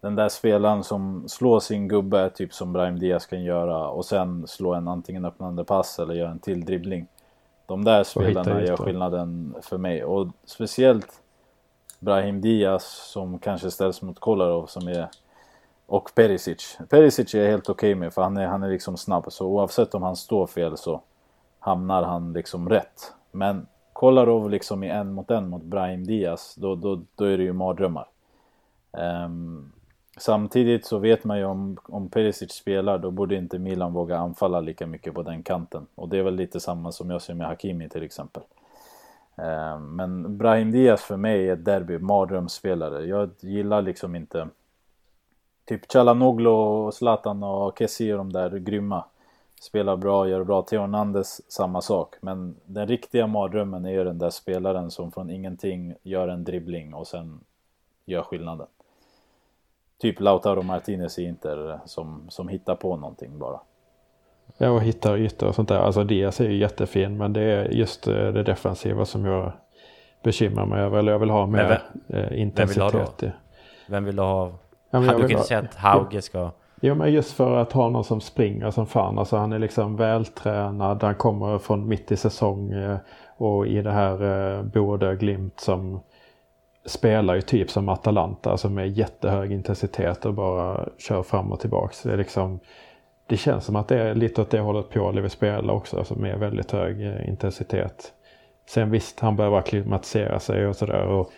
den 0.00 0.16
där 0.16 0.28
spelaren 0.28 0.84
som 0.84 1.28
slår 1.28 1.60
sin 1.60 1.88
gubbe, 1.88 2.30
typ 2.30 2.54
som 2.54 2.72
Brahim 2.72 2.98
Diaz 2.98 3.26
kan 3.26 3.42
göra 3.42 3.88
och 3.88 4.04
sen 4.04 4.46
slå 4.46 4.74
en 4.74 4.88
antingen 4.88 5.24
öppnande 5.24 5.64
pass 5.64 5.98
eller 5.98 6.14
göra 6.14 6.30
en 6.30 6.38
till 6.38 6.64
dribbling. 6.64 7.06
De 7.66 7.84
där 7.84 8.04
spelarna 8.04 8.62
gör 8.62 8.76
skillnaden 8.76 9.54
för 9.62 9.78
mig 9.78 10.04
och 10.04 10.28
speciellt 10.44 11.20
Brahim 11.98 12.40
Diaz 12.40 12.84
som 13.12 13.38
kanske 13.38 13.70
ställs 13.70 14.02
mot 14.02 14.20
Kolarov 14.20 14.66
som 14.66 14.88
är 14.88 15.08
och 15.86 16.10
Perisic. 16.14 16.78
Perisic 16.88 17.34
är 17.34 17.42
jag 17.42 17.50
helt 17.50 17.68
okej 17.68 17.94
med 17.94 18.14
för 18.14 18.22
han 18.22 18.36
är, 18.36 18.46
han 18.46 18.62
är 18.62 18.70
liksom 18.70 18.96
snabb 18.96 19.32
så 19.32 19.46
oavsett 19.46 19.94
om 19.94 20.02
han 20.02 20.16
står 20.16 20.46
fel 20.46 20.76
så 20.76 21.02
hamnar 21.58 22.02
han 22.02 22.32
liksom 22.32 22.68
rätt. 22.68 23.12
Men 23.32 23.66
Kolarov 23.98 24.50
liksom 24.50 24.84
i 24.84 24.88
en 24.88 25.12
mot 25.12 25.30
en 25.30 25.48
mot 25.48 25.62
Brahim 25.62 26.04
Diaz 26.06 26.54
då, 26.58 26.74
då, 26.74 27.00
då 27.14 27.24
är 27.24 27.38
det 27.38 27.44
ju 27.44 27.52
mardrömmar. 27.52 28.06
Um, 28.92 29.72
samtidigt 30.16 30.86
så 30.86 30.98
vet 30.98 31.24
man 31.24 31.38
ju 31.38 31.44
om, 31.44 31.76
om 31.82 32.08
Perisic 32.08 32.52
spelar 32.52 32.98
då 32.98 33.10
borde 33.10 33.36
inte 33.36 33.58
Milan 33.58 33.92
våga 33.92 34.18
anfalla 34.18 34.60
lika 34.60 34.86
mycket 34.86 35.14
på 35.14 35.22
den 35.22 35.42
kanten. 35.42 35.86
Och 35.94 36.08
det 36.08 36.18
är 36.18 36.22
väl 36.22 36.34
lite 36.34 36.60
samma 36.60 36.92
som 36.92 37.10
jag 37.10 37.22
ser 37.22 37.34
med 37.34 37.46
Hakimi 37.46 37.88
till 37.88 38.02
exempel. 38.02 38.42
Um, 39.36 39.96
men 39.96 40.38
Brahim 40.38 40.70
Diaz 40.70 41.02
för 41.02 41.16
mig 41.16 41.48
är 41.48 41.52
ett 41.52 41.64
derby, 41.64 41.98
mardrömsspelare. 41.98 43.06
Jag 43.06 43.30
gillar 43.40 43.82
liksom 43.82 44.16
inte 44.16 44.48
Typ 45.64 45.92
Chalanoglu 45.92 46.48
och 46.48 46.94
Zlatan 46.94 47.42
och 47.42 47.78
Kessie 47.78 48.12
och 48.12 48.18
de 48.18 48.32
där 48.32 48.58
grymma. 48.58 49.04
Spelar 49.60 49.96
bra, 49.96 50.28
gör 50.28 50.44
bra. 50.44 50.62
Theo 50.62 50.80
Hernandez, 50.80 51.40
samma 51.52 51.80
sak. 51.80 52.14
Men 52.20 52.56
den 52.64 52.86
riktiga 52.88 53.26
mardrömmen 53.26 53.84
är 53.86 53.90
ju 53.90 54.04
den 54.04 54.18
där 54.18 54.30
spelaren 54.30 54.90
som 54.90 55.12
från 55.12 55.30
ingenting 55.30 55.94
gör 56.02 56.28
en 56.28 56.44
dribbling 56.44 56.94
och 56.94 57.06
sen 57.06 57.40
gör 58.04 58.22
skillnaden. 58.22 58.66
Typ 59.98 60.20
Lautaro 60.20 60.62
Martinez 60.62 61.18
i 61.18 61.24
Inter 61.24 61.80
som, 61.84 62.26
som 62.28 62.48
hittar 62.48 62.74
på 62.74 62.96
någonting 62.96 63.38
bara. 63.38 63.60
Ja, 64.58 64.70
och 64.70 64.82
hittar 64.82 65.16
ytor 65.16 65.48
och 65.48 65.54
sånt 65.54 65.68
där. 65.68 65.78
Alltså 65.78 66.04
Diaz 66.04 66.40
är 66.40 66.44
ju 66.48 66.56
jättefin 66.56 67.16
men 67.16 67.32
det 67.32 67.40
är 67.42 67.64
just 67.68 68.06
eh, 68.06 68.14
det 68.14 68.42
defensiva 68.42 69.04
som 69.04 69.24
jag 69.24 69.52
bekymrar 70.22 70.66
mig 70.66 70.80
över. 70.80 70.98
Eller 70.98 71.12
jag 71.12 71.18
vill 71.18 71.30
ha 71.30 71.46
mer 71.46 71.80
Men 72.08 72.22
eh, 72.22 72.28
vem 72.28 72.28
vill 72.28 72.30
ha 72.30 72.36
intensitet 72.36 73.18
då? 73.18 73.26
i. 73.26 73.30
Vem 73.88 74.04
vill 74.04 74.16
du 74.16 74.22
ha? 74.22 74.52
Ja, 74.90 74.98
du 75.00 75.06
kan 75.06 75.20
ha- 75.20 75.28
inte 75.28 75.42
säga 75.42 75.60
att 75.60 75.74
Hauge 75.74 76.22
ska... 76.22 76.50
Jo 76.80 76.94
men 76.94 77.12
just 77.12 77.32
för 77.32 77.56
att 77.56 77.72
ha 77.72 77.90
någon 77.90 78.04
som 78.04 78.20
springer 78.20 78.70
som 78.70 78.86
fan. 78.86 79.18
Alltså 79.18 79.36
han 79.36 79.52
är 79.52 79.58
liksom 79.58 79.96
vältränad. 79.96 81.02
Han 81.02 81.14
kommer 81.14 81.58
från 81.58 81.88
mitt 81.88 82.12
i 82.12 82.16
säsong. 82.16 82.72
Eh, 82.72 82.96
och 83.36 83.66
i 83.66 83.82
det 83.82 83.92
här 83.92 84.22
eh, 84.22 84.62
Bodö 84.62 85.14
Glimt 85.14 85.60
som 85.60 86.00
spelar 86.84 87.34
ju 87.34 87.40
typ 87.40 87.70
som 87.70 87.88
Atalanta. 87.88 88.50
Alltså 88.50 88.68
med 88.68 88.88
jättehög 88.88 89.52
intensitet 89.52 90.26
och 90.26 90.34
bara 90.34 90.88
kör 90.98 91.22
fram 91.22 91.52
och 91.52 91.60
tillbaks. 91.60 92.02
Det 92.02 92.12
är 92.12 92.16
liksom 92.16 92.60
det 93.26 93.36
känns 93.36 93.64
som 93.64 93.76
att 93.76 93.88
det 93.88 93.98
är 93.98 94.14
lite 94.14 94.42
åt 94.42 94.50
det 94.50 94.60
hållet 94.60 94.90
Pioli 94.90 95.20
vill 95.20 95.30
spela 95.30 95.72
också. 95.72 95.98
Alltså 95.98 96.14
med 96.14 96.38
väldigt 96.38 96.72
hög 96.72 97.06
eh, 97.06 97.28
intensitet. 97.28 98.12
Sen 98.68 98.90
visst, 98.90 99.20
han 99.20 99.36
behöver 99.36 99.56
acklimatisera 99.56 100.40
sig 100.40 100.66
och 100.66 100.76
sådär. 100.76 101.06
Och 101.06 101.30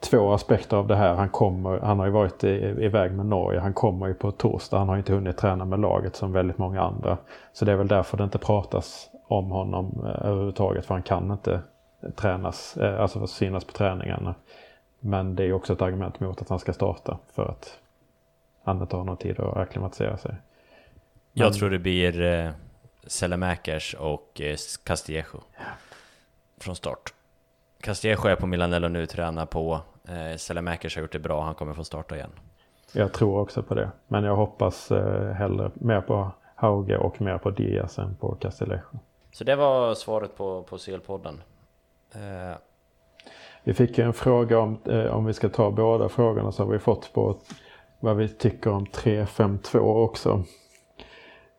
två 0.00 0.32
aspekter 0.32 0.76
av 0.76 0.86
det 0.86 0.96
här. 0.96 1.14
Han, 1.14 1.28
kommer, 1.28 1.78
han 1.80 1.98
har 1.98 2.06
ju 2.06 2.12
varit 2.12 2.44
i, 2.44 2.48
iväg 2.78 3.12
med 3.12 3.26
Norge. 3.26 3.60
Han 3.60 3.74
kommer 3.74 4.06
ju 4.06 4.14
på 4.14 4.32
torsdag. 4.32 4.78
Han 4.78 4.88
har 4.88 4.96
inte 4.96 5.12
hunnit 5.12 5.36
träna 5.36 5.64
med 5.64 5.80
laget 5.80 6.16
som 6.16 6.32
väldigt 6.32 6.58
många 6.58 6.82
andra. 6.82 7.18
Så 7.52 7.64
det 7.64 7.72
är 7.72 7.76
väl 7.76 7.88
därför 7.88 8.16
det 8.16 8.24
inte 8.24 8.38
pratas 8.38 9.10
om 9.26 9.50
honom 9.50 10.00
eh, 10.04 10.26
överhuvudtaget. 10.26 10.86
För 10.86 10.94
han 10.94 11.02
kan 11.02 11.30
inte 11.30 11.60
tränas, 12.16 12.76
eh, 12.76 13.00
alltså 13.00 13.26
synas 13.26 13.64
på 13.64 13.72
träningarna. 13.72 14.34
Men 15.00 15.36
det 15.36 15.44
är 15.44 15.52
också 15.52 15.72
ett 15.72 15.82
argument 15.82 16.20
mot 16.20 16.42
att 16.42 16.48
han 16.48 16.58
ska 16.58 16.72
starta. 16.72 17.18
För 17.34 17.48
att 17.48 17.78
han 18.64 18.82
inte 18.82 18.96
har 18.96 19.04
någon 19.04 19.16
tid 19.16 19.40
att 19.40 19.56
akklimatisera 19.56 20.16
sig. 20.16 20.34
Jag 21.32 21.44
Men- 21.44 21.52
tror 21.58 21.70
det 21.70 21.78
blir 21.78 22.22
eh, 22.22 22.50
Selemakers 23.06 23.94
och 23.98 24.40
eh, 24.40 24.56
Castillejo. 24.84 25.40
Från 26.60 26.76
start. 26.76 27.14
Castillejo 27.80 28.26
är 28.28 28.36
på 28.36 28.46
Milanello 28.46 28.88
nu, 28.88 29.06
tränar 29.06 29.46
på. 29.46 29.80
Eh, 30.08 30.36
Selemakers 30.36 30.96
har 30.96 31.02
gjort 31.02 31.12
det 31.12 31.18
bra, 31.18 31.42
han 31.42 31.54
kommer 31.54 31.74
få 31.74 31.84
starta 31.84 32.16
igen. 32.16 32.30
Jag 32.92 33.12
tror 33.12 33.40
också 33.40 33.62
på 33.62 33.74
det. 33.74 33.90
Men 34.08 34.24
jag 34.24 34.36
hoppas 34.36 34.90
eh, 34.90 35.32
hellre 35.32 35.70
mer 35.74 36.00
på 36.00 36.30
Hauge 36.54 36.96
och 36.98 37.20
mer 37.20 37.38
på 37.38 37.50
Diaz 37.50 37.98
än 37.98 38.16
på 38.16 38.34
Castillejo. 38.34 38.80
Så 39.32 39.44
det 39.44 39.56
var 39.56 39.94
svaret 39.94 40.36
på, 40.36 40.62
på 40.62 40.76
CL-podden. 40.76 41.34
Eh, 42.14 42.56
Vi 43.64 43.74
fick 43.74 43.98
ju 43.98 44.04
en 44.04 44.12
fråga 44.12 44.58
om, 44.58 44.78
eh, 44.84 45.06
om 45.06 45.24
vi 45.24 45.32
ska 45.32 45.48
ta 45.48 45.70
båda 45.70 46.08
frågorna 46.08 46.52
så 46.52 46.64
har 46.64 46.72
vi 46.72 46.78
fått 46.78 47.12
på 47.12 47.40
vad 48.00 48.16
vi 48.16 48.28
tycker 48.28 48.70
om 48.70 48.86
3-5-2 48.86 49.78
också. 49.78 50.44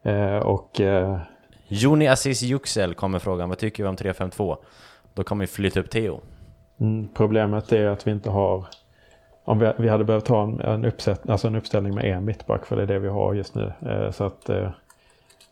Eh, 0.04 0.38
och 0.38 0.82
eh, 0.82 1.20
Joni 1.68 2.08
Aziz 2.08 2.42
Yüksel 2.44 2.94
kommer 2.94 3.20
frågan, 3.20 3.50
vad 3.50 3.58
tycker 3.58 3.84
vi 3.84 3.90
om 3.90 3.96
352? 3.96 4.58
Då 5.20 5.24
kommer 5.24 5.44
vi 5.44 5.48
flytta 5.48 5.80
upp 5.80 5.90
Theo. 5.90 6.22
mm, 6.80 7.10
problemet 7.14 7.72
är 7.72 7.88
att 7.88 8.08
vi 8.08 8.12
inte 8.12 8.30
har 8.30 8.66
om 9.44 9.60
vi, 9.60 9.74
vi 9.78 9.90
hade 9.90 10.04
behövt 10.04 10.28
ha 10.28 10.44
en, 10.44 10.60
en, 10.62 10.86
uppsätt, 10.86 11.30
alltså 11.30 11.48
en 11.48 11.56
uppställning 11.56 11.96
med 11.96 12.06
en 12.06 12.26
mittback 12.26 12.66
för 12.66 12.76
det 12.76 12.82
är 12.82 12.88
det 12.88 13.00
vi 13.00 13.08
har 13.08 13.34
just 13.34 13.56
nu. 13.56 13.74
Eh, 13.82 14.12
så 14.12 14.24
att 14.24 14.50
eh, 14.50 14.70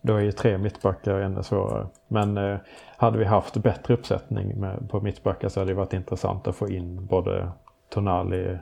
då 0.01 0.15
är 0.15 0.19
ju 0.19 0.31
tre 0.31 0.57
mittbackar 0.57 1.19
ännu 1.19 1.43
svårare. 1.43 1.87
Men 2.07 2.37
eh, 2.37 2.57
hade 2.97 3.17
vi 3.17 3.25
haft 3.25 3.57
bättre 3.57 3.93
uppsättning 3.93 4.59
med, 4.59 4.89
på 4.89 5.01
mittbackar 5.01 5.49
så 5.49 5.59
hade 5.59 5.71
det 5.71 5.75
varit 5.75 5.93
intressant 5.93 6.47
att 6.47 6.55
få 6.55 6.69
in 6.69 7.05
både 7.05 7.51
Tonali, 7.89 8.57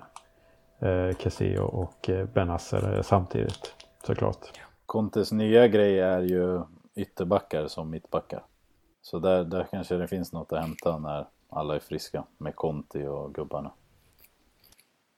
eh, 0.79 1.17
Kessie 1.17 1.59
och 1.59 2.09
eh, 2.09 2.25
Benasser 2.25 3.01
samtidigt 3.01 3.75
såklart. 4.05 4.39
Contes 4.85 5.31
nya 5.31 5.67
grej 5.67 5.99
är 5.99 6.21
ju 6.21 6.61
ytterbackar 6.95 7.67
som 7.67 7.89
mittbackar. 7.89 8.43
Så 9.05 9.19
där, 9.19 9.43
där 9.43 9.67
kanske 9.71 9.95
det 9.95 10.07
finns 10.07 10.33
något 10.33 10.53
att 10.53 10.61
hämta 10.61 10.97
när 10.97 11.27
alla 11.49 11.75
är 11.75 11.79
friska 11.79 12.23
med 12.37 12.55
Conti 12.55 13.05
och 13.05 13.33
gubbarna. 13.33 13.71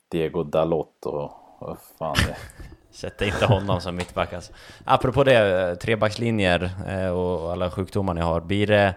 Diego 0.09 0.43
Dalot 0.43 1.05
och 1.05 1.31
vad 1.59 1.77
fan 1.99 2.15
det 2.25 2.31
är. 2.31 2.37
Sätter 2.91 3.25
inte 3.25 3.45
honom 3.45 3.81
som 3.81 3.95
mittback 3.95 4.33
alltså. 4.33 4.53
Apropå 4.85 5.23
det, 5.23 5.75
trebackslinjer 5.75 6.71
eh, 6.87 7.09
och 7.09 7.51
alla 7.51 7.71
sjukdomar 7.71 8.13
ni 8.13 8.21
har. 8.21 8.41
Blir 8.41 8.67
det... 8.67 8.95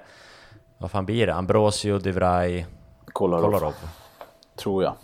Vad 0.78 0.90
fan 0.90 1.06
blir 1.06 1.26
det? 1.26 1.34
Ambrosio, 1.34 1.98
De 1.98 2.12
Vrij, 2.12 2.66
Kolarov, 3.06 3.44
Kolarov? 3.44 3.74
tror 4.56 4.82
jag. 4.82 4.94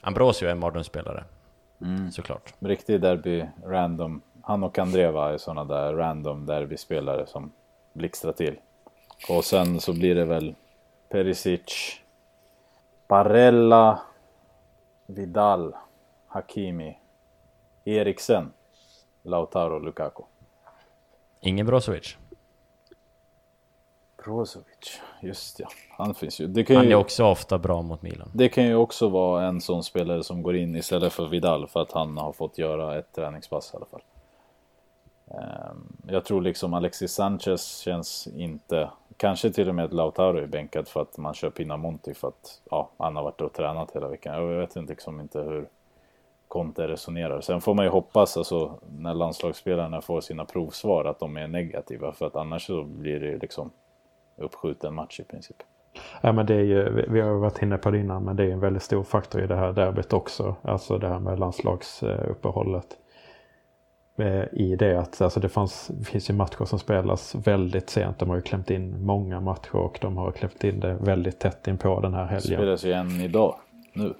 Ambrosio 0.00 0.48
är 0.48 0.52
en 0.52 0.58
mardrömsspelare. 0.58 1.24
Såklart. 2.12 2.54
Riktig 2.58 3.00
derby, 3.00 3.46
random. 3.64 4.22
Han 4.42 4.64
och 4.64 4.78
Andreva 4.78 5.32
är 5.32 5.38
sådana 5.38 5.64
där 5.64 5.94
random 5.94 6.46
derbyspelare 6.46 7.26
som 7.26 7.52
blixtrar 7.94 8.32
till. 8.32 8.60
Och 9.28 9.44
sen 9.44 9.80
så 9.80 9.92
blir 9.92 10.14
det 10.14 10.24
väl 10.24 10.54
Perisic, 11.08 12.00
Barella, 13.08 14.02
Vidal, 15.06 15.74
Hakimi, 16.26 16.98
Eriksen, 17.84 18.52
Lautaro, 19.22 19.78
Lukaku. 19.78 20.22
Ingen 21.40 21.66
Brozovic. 21.66 22.16
Brozovic, 24.24 25.00
just 25.22 25.60
ja. 25.60 25.68
Han 25.90 26.14
finns 26.14 26.40
ju. 26.40 26.46
Det 26.46 26.64
kan 26.64 26.76
Han 26.76 26.84
är 26.84 26.88
ju, 26.88 26.94
också 26.94 27.24
ofta 27.24 27.58
bra 27.58 27.82
mot 27.82 28.02
Milan. 28.02 28.30
det 28.34 28.48
kan 28.48 28.64
ju 28.64 28.74
också 28.74 29.08
vara 29.08 29.46
en 29.46 29.60
sån 29.60 29.82
spelare 29.84 30.22
som 30.22 30.42
går 30.42 30.56
in 30.56 30.76
istället 30.76 31.12
för 31.12 31.26
Vidal 31.26 31.66
för 31.66 31.82
att 31.82 31.92
han 31.92 32.18
har 32.18 32.32
fått 32.32 32.58
göra 32.58 32.98
ett 32.98 33.12
träningspass 33.12 33.74
i 33.74 33.76
alla 33.76 33.86
fall. 33.86 34.02
Ehm, 35.30 35.93
jag 36.08 36.24
tror 36.24 36.40
liksom 36.40 36.74
Alexis 36.74 37.12
Sanchez 37.12 37.78
känns 37.78 38.26
inte, 38.36 38.90
kanske 39.16 39.50
till 39.50 39.68
och 39.68 39.74
med 39.74 39.84
att 39.84 39.92
Lautaro 39.92 40.36
är 40.38 40.46
bänkad 40.46 40.88
för 40.88 41.02
att 41.02 41.18
man 41.18 41.34
kör 41.34 41.50
Pinamonti 41.50 42.14
för 42.14 42.28
att 42.28 42.60
ja, 42.70 42.90
han 42.98 43.16
har 43.16 43.22
varit 43.22 43.40
och 43.40 43.52
tränat 43.52 43.90
hela 43.96 44.08
veckan. 44.08 44.34
Jag 44.34 44.60
vet 44.60 44.76
inte, 44.76 44.92
liksom 44.92 45.20
inte 45.20 45.40
hur 45.42 45.68
Conte 46.48 46.88
resonerar. 46.88 47.40
Sen 47.40 47.60
får 47.60 47.74
man 47.74 47.84
ju 47.84 47.90
hoppas 47.90 48.36
alltså 48.36 48.78
när 48.98 49.14
landslagsspelarna 49.14 50.00
får 50.00 50.20
sina 50.20 50.44
provsvar 50.44 51.04
att 51.04 51.18
de 51.18 51.36
är 51.36 51.46
negativa 51.48 52.12
för 52.12 52.26
att 52.26 52.36
annars 52.36 52.66
så 52.66 52.82
blir 52.84 53.20
det 53.20 53.26
ju 53.26 53.38
liksom 53.38 53.70
uppskjuten 54.36 54.94
match 54.94 55.20
i 55.20 55.24
princip. 55.24 55.56
Ja, 56.20 56.32
men 56.32 56.46
det 56.46 56.54
är 56.54 56.60
ju, 56.62 56.90
vi- 56.90 57.06
vi 57.08 57.20
har 57.20 57.30
ju 57.30 57.38
varit 57.38 57.62
inne 57.62 57.78
på 57.78 57.90
det 57.90 57.98
innan, 57.98 58.24
men 58.24 58.36
det 58.36 58.44
är 58.44 58.50
en 58.50 58.60
väldigt 58.60 58.82
stor 58.82 59.02
faktor 59.02 59.42
i 59.42 59.46
det 59.46 59.56
här 59.56 59.72
derbyt 59.72 60.12
också. 60.12 60.56
Alltså 60.62 60.98
det 60.98 61.08
här 61.08 61.18
med 61.18 61.38
landslagsuppehållet. 61.38 62.86
Eh, 64.16 64.44
I 64.52 64.76
det 64.78 65.00
att 65.00 65.20
alltså 65.20 65.40
det 65.40 65.48
fanns, 65.48 65.90
finns 66.04 66.30
ju 66.30 66.34
matcher 66.34 66.64
som 66.64 66.78
spelas 66.78 67.34
väldigt 67.34 67.90
sent. 67.90 68.18
De 68.18 68.28
har 68.28 68.36
ju 68.36 68.42
klämt 68.42 68.70
in 68.70 69.04
många 69.04 69.40
matcher 69.40 69.76
och 69.76 69.98
de 70.00 70.16
har 70.16 70.30
klämt 70.30 70.64
in 70.64 70.80
det 70.80 70.94
väldigt 70.94 71.38
tätt 71.38 71.68
in 71.68 71.78
på 71.78 72.00
den 72.00 72.14
här 72.14 72.22
Det 72.22 72.28
helgen. 72.28 72.58
spelas 72.58 72.84
ju 72.84 72.92
en 72.92 73.20
idag, 73.20 73.54
nu. 73.92 74.14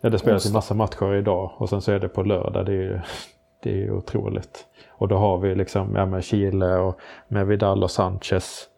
Ja, 0.00 0.10
det 0.10 0.18
spelas 0.18 0.46
ju 0.48 0.52
massa 0.52 0.74
matcher 0.74 1.14
idag 1.14 1.50
och 1.56 1.68
sen 1.68 1.80
så 1.80 1.92
är 1.92 1.98
det 1.98 2.08
på 2.08 2.22
lördag. 2.22 2.66
Det 2.66 2.72
är 2.72 2.76
ju, 2.76 3.00
det 3.62 3.70
är 3.70 3.76
ju 3.76 3.92
otroligt. 3.92 4.66
Och 4.88 5.08
då 5.08 5.16
har 5.16 5.38
vi 5.38 5.54
liksom 5.54 5.94
ja, 5.96 6.06
med 6.06 6.24
Chile 6.24 6.76
och 6.76 7.00
med 7.28 7.46
Vidal 7.46 7.82
och 7.82 7.90
Sanchez. 7.90 8.68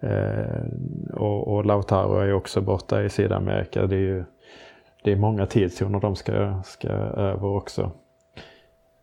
Eh, 0.00 0.64
och, 1.14 1.48
och 1.48 1.64
Lautaro 1.64 2.18
är 2.18 2.26
ju 2.26 2.32
också 2.32 2.60
borta 2.60 3.02
i 3.02 3.08
Sydamerika. 3.10 3.86
Det 3.86 3.96
är 3.96 4.00
ju 4.00 4.24
det 5.04 5.12
är 5.12 5.16
många 5.16 5.46
tidszoner 5.46 6.00
de 6.00 6.16
ska, 6.16 6.62
ska 6.64 6.88
över 6.88 7.46
också. 7.48 7.90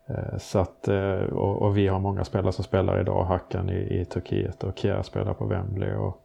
Eh, 0.09 0.37
så 0.37 0.59
att, 0.59 0.87
eh, 0.87 1.21
och, 1.21 1.61
och 1.61 1.77
vi 1.77 1.87
har 1.87 1.99
många 1.99 2.23
spelare 2.25 2.51
som 2.51 2.63
spelar 2.63 3.01
idag. 3.01 3.25
Hackan 3.25 3.69
i, 3.69 3.99
i 3.99 4.05
Turkiet 4.05 4.63
och 4.63 4.77
Kjär 4.77 5.01
spelar 5.01 5.33
på 5.33 5.45
Wembley. 5.45 5.93
Och, 5.93 6.21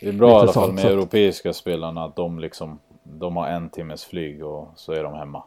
Det 0.00 0.08
är 0.08 0.12
bra 0.12 0.30
i 0.30 0.34
alla 0.34 0.52
fall 0.52 0.72
med 0.72 0.84
europeiska 0.84 1.52
spelarna 1.52 2.04
att 2.04 2.16
de 2.16 2.38
liksom 2.38 2.78
de 3.02 3.36
har 3.36 3.48
en 3.48 3.68
timmes 3.70 4.04
flyg 4.04 4.44
och 4.44 4.68
så 4.76 4.92
är 4.92 5.02
de 5.02 5.14
hemma. 5.14 5.42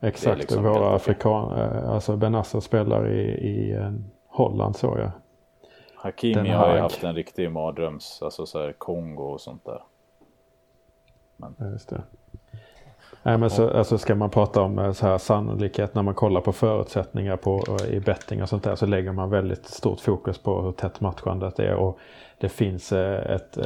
exakt, 0.00 0.38
liksom 0.38 0.62
våra 0.62 0.90
helt 0.90 1.02
afrikan, 1.02 1.58
eh, 1.58 1.90
alltså 1.90 2.16
Benassa 2.16 2.60
spelar 2.60 3.10
i, 3.10 3.20
i 3.30 3.88
Holland 4.26 4.76
såg 4.76 4.98
jag. 4.98 5.10
Hakimi 5.94 6.48
har 6.48 6.74
ju 6.74 6.80
haft 6.80 7.04
en 7.04 7.14
riktig 7.14 7.52
mardröms, 7.52 8.22
alltså 8.22 8.46
så 8.46 8.62
här 8.62 8.72
Kongo 8.72 9.22
och 9.22 9.40
sånt 9.40 9.64
där. 9.64 9.82
Ja, 11.36 11.66
just 11.72 11.88
det. 11.88 12.02
Nej, 13.26 13.38
men 13.38 13.50
så, 13.50 13.70
alltså 13.70 13.98
ska 13.98 14.14
man 14.14 14.30
prata 14.30 14.62
om 14.62 14.78
eh, 14.78 14.92
så 14.92 15.06
här 15.06 15.18
sannolikhet 15.18 15.94
när 15.94 16.02
man 16.02 16.14
kollar 16.14 16.40
på 16.40 16.52
förutsättningar 16.52 17.36
på, 17.36 17.64
eh, 17.80 17.94
i 17.94 18.00
betting 18.00 18.42
och 18.42 18.48
sånt 18.48 18.64
där 18.64 18.76
så 18.76 18.86
lägger 18.86 19.12
man 19.12 19.30
väldigt 19.30 19.66
stort 19.66 20.00
fokus 20.00 20.38
på 20.38 20.62
hur 20.62 20.72
tätt 20.72 21.00
matchandet 21.00 21.58
är. 21.58 21.74
Och 21.74 21.98
det 22.38 22.48
finns 22.48 22.92
eh, 22.92 23.34
ett 23.34 23.58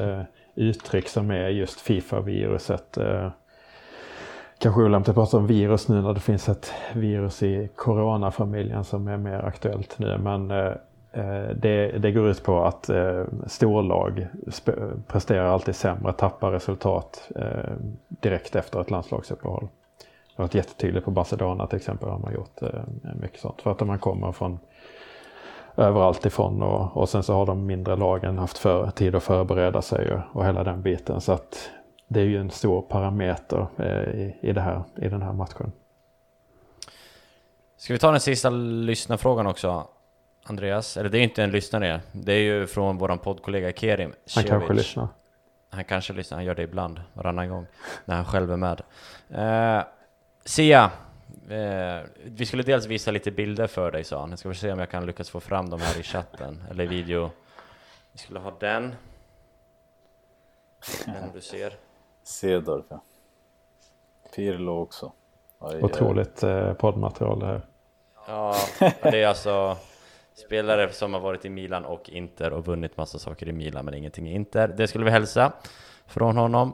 uttryck 0.55 1.09
som 1.09 1.31
är 1.31 1.49
just 1.49 1.81
Fifa-viruset. 1.81 2.99
Kanske 4.59 4.83
olämpligt 4.83 5.09
att 5.09 5.15
prata 5.15 5.37
om 5.37 5.47
virus 5.47 5.89
nu 5.89 6.03
när 6.03 6.15
det 6.15 6.21
finns 6.21 6.49
ett 6.49 6.73
virus 6.95 7.43
i 7.43 7.69
coronafamiljen 7.77 8.85
som 8.85 9.09
är 9.09 9.17
mer 9.17 9.39
aktuellt 9.39 9.99
nu. 9.99 10.19
Men 10.19 10.53
Eh, 11.13 11.49
det, 11.57 11.99
det 11.99 12.13
går 12.13 12.29
ut 12.29 12.43
på 12.43 12.65
att 12.65 12.89
eh, 12.89 13.25
storlag 13.47 14.27
presterar 15.07 15.47
alltid 15.47 15.75
sämre, 15.75 16.13
tappar 16.13 16.51
resultat 16.51 17.31
eh, 17.37 17.73
direkt 18.09 18.57
efter 18.57 18.81
ett 18.81 18.91
landslagsuppehåll. 18.91 19.69
Det 19.99 20.43
har 20.43 20.45
varit 20.45 20.55
jättetydligt 20.55 21.05
på 21.05 21.11
Barcelona 21.11 21.67
till 21.67 21.77
exempel 21.77 22.09
har 22.09 22.19
man 22.19 22.35
gjort 22.35 22.63
eh, 22.63 23.15
mycket 23.21 23.41
sånt. 23.41 23.63
För 23.63 23.71
att 23.71 23.81
man 23.81 23.99
kommer 23.99 24.33
från 24.33 24.59
överallt 25.77 26.27
ifrån 26.27 26.63
och, 26.63 26.97
och 26.97 27.09
sen 27.09 27.23
så 27.23 27.35
har 27.35 27.47
de 27.47 27.67
mindre 27.67 27.97
lagen 27.97 28.39
haft 28.39 28.59
för, 28.59 28.91
tid 28.91 29.15
att 29.15 29.23
förbereda 29.23 29.83
sig 29.83 30.13
och, 30.13 30.21
och 30.33 30.47
hela 30.47 30.65
den 30.65 30.83
biten. 30.83 31.21
Så 31.21 31.33
att 31.33 31.71
det 32.09 32.21
är 32.21 32.25
ju 32.25 32.41
en 32.41 32.51
stor 32.51 32.83
parameter 32.83 33.67
eh, 33.77 34.21
i, 34.21 34.37
i, 34.41 34.53
det 34.53 34.61
här, 34.61 34.83
i 34.97 35.09
den 35.09 35.23
här 35.23 35.33
matchen. 35.33 35.73
Ska 37.77 37.93
vi 37.93 37.99
ta 37.99 38.11
den 38.11 38.21
sista 38.21 38.51
lyssnarfrågan 38.51 39.47
också? 39.47 39.87
Andreas? 40.51 40.97
Eller 40.97 41.11
det 41.11 41.19
är 41.19 41.23
inte 41.23 41.43
en 41.43 41.51
lyssnare, 41.51 42.01
det 42.13 42.33
är 42.33 42.41
ju 42.41 42.67
från 42.67 42.99
våran 42.99 43.19
poddkollega 43.19 43.73
Kerim 43.73 44.15
Han 44.35 44.45
kanske 44.45 44.69
Cevic. 44.69 44.87
lyssnar. 44.87 45.09
Han 45.71 45.85
kanske 45.85 46.13
lyssnar, 46.13 46.39
han 46.39 46.45
gör 46.45 46.55
det 46.55 46.63
ibland, 46.63 47.01
varannan 47.13 47.49
gång, 47.49 47.67
när 48.05 48.17
han 48.17 48.25
själv 48.25 48.53
är 48.53 48.57
med. 48.57 48.83
Eh, 49.29 49.85
Sia, 50.45 50.91
eh, 51.49 52.07
vi 52.25 52.47
skulle 52.47 52.63
dels 52.63 52.87
visa 52.87 53.11
lite 53.11 53.31
bilder 53.31 53.67
för 53.67 53.91
dig 53.91 54.05
sa 54.05 54.21
han. 54.21 54.31
Jag 54.31 54.39
ska 54.39 54.55
se 54.55 54.73
om 54.73 54.79
jag 54.79 54.91
kan 54.91 55.07
lyckas 55.07 55.31
få 55.31 55.41
fram 55.41 55.71
dem 55.71 55.81
här 55.81 56.01
i 56.01 56.03
chatten, 56.03 56.63
eller 56.71 56.85
i 56.85 56.87
video. 56.87 57.31
Vi 58.13 58.19
skulle 58.19 58.39
ha 58.39 58.53
den. 58.61 58.95
Den 61.07 61.33
du 61.35 61.41
ser. 61.41 61.75
Cedorf 62.23 62.85
ja. 62.89 63.03
Pirlo 64.37 64.83
också. 64.83 65.13
Oj. 65.59 65.83
Otroligt 65.83 66.43
eh, 66.43 66.73
poddmaterial 66.73 67.41
det 67.41 67.47
här. 67.47 67.61
Ja, 68.27 68.55
det 69.03 69.23
är 69.23 69.27
alltså 69.27 69.77
spelare 70.39 70.93
som 70.93 71.15
har 71.15 71.21
varit 71.21 71.45
i 71.45 71.49
Milan 71.49 71.85
och 71.85 72.11
Inter 72.11 72.53
och 72.53 72.67
vunnit 72.67 72.97
massa 72.97 73.19
saker 73.19 73.49
i 73.49 73.53
Milan 73.53 73.85
men 73.85 73.95
ingenting 73.95 74.29
i 74.29 74.35
Inter. 74.35 74.69
Det 74.69 74.89
skulle 74.89 75.05
vi 75.05 75.11
hälsa 75.11 75.53
från 76.07 76.37
honom. 76.37 76.73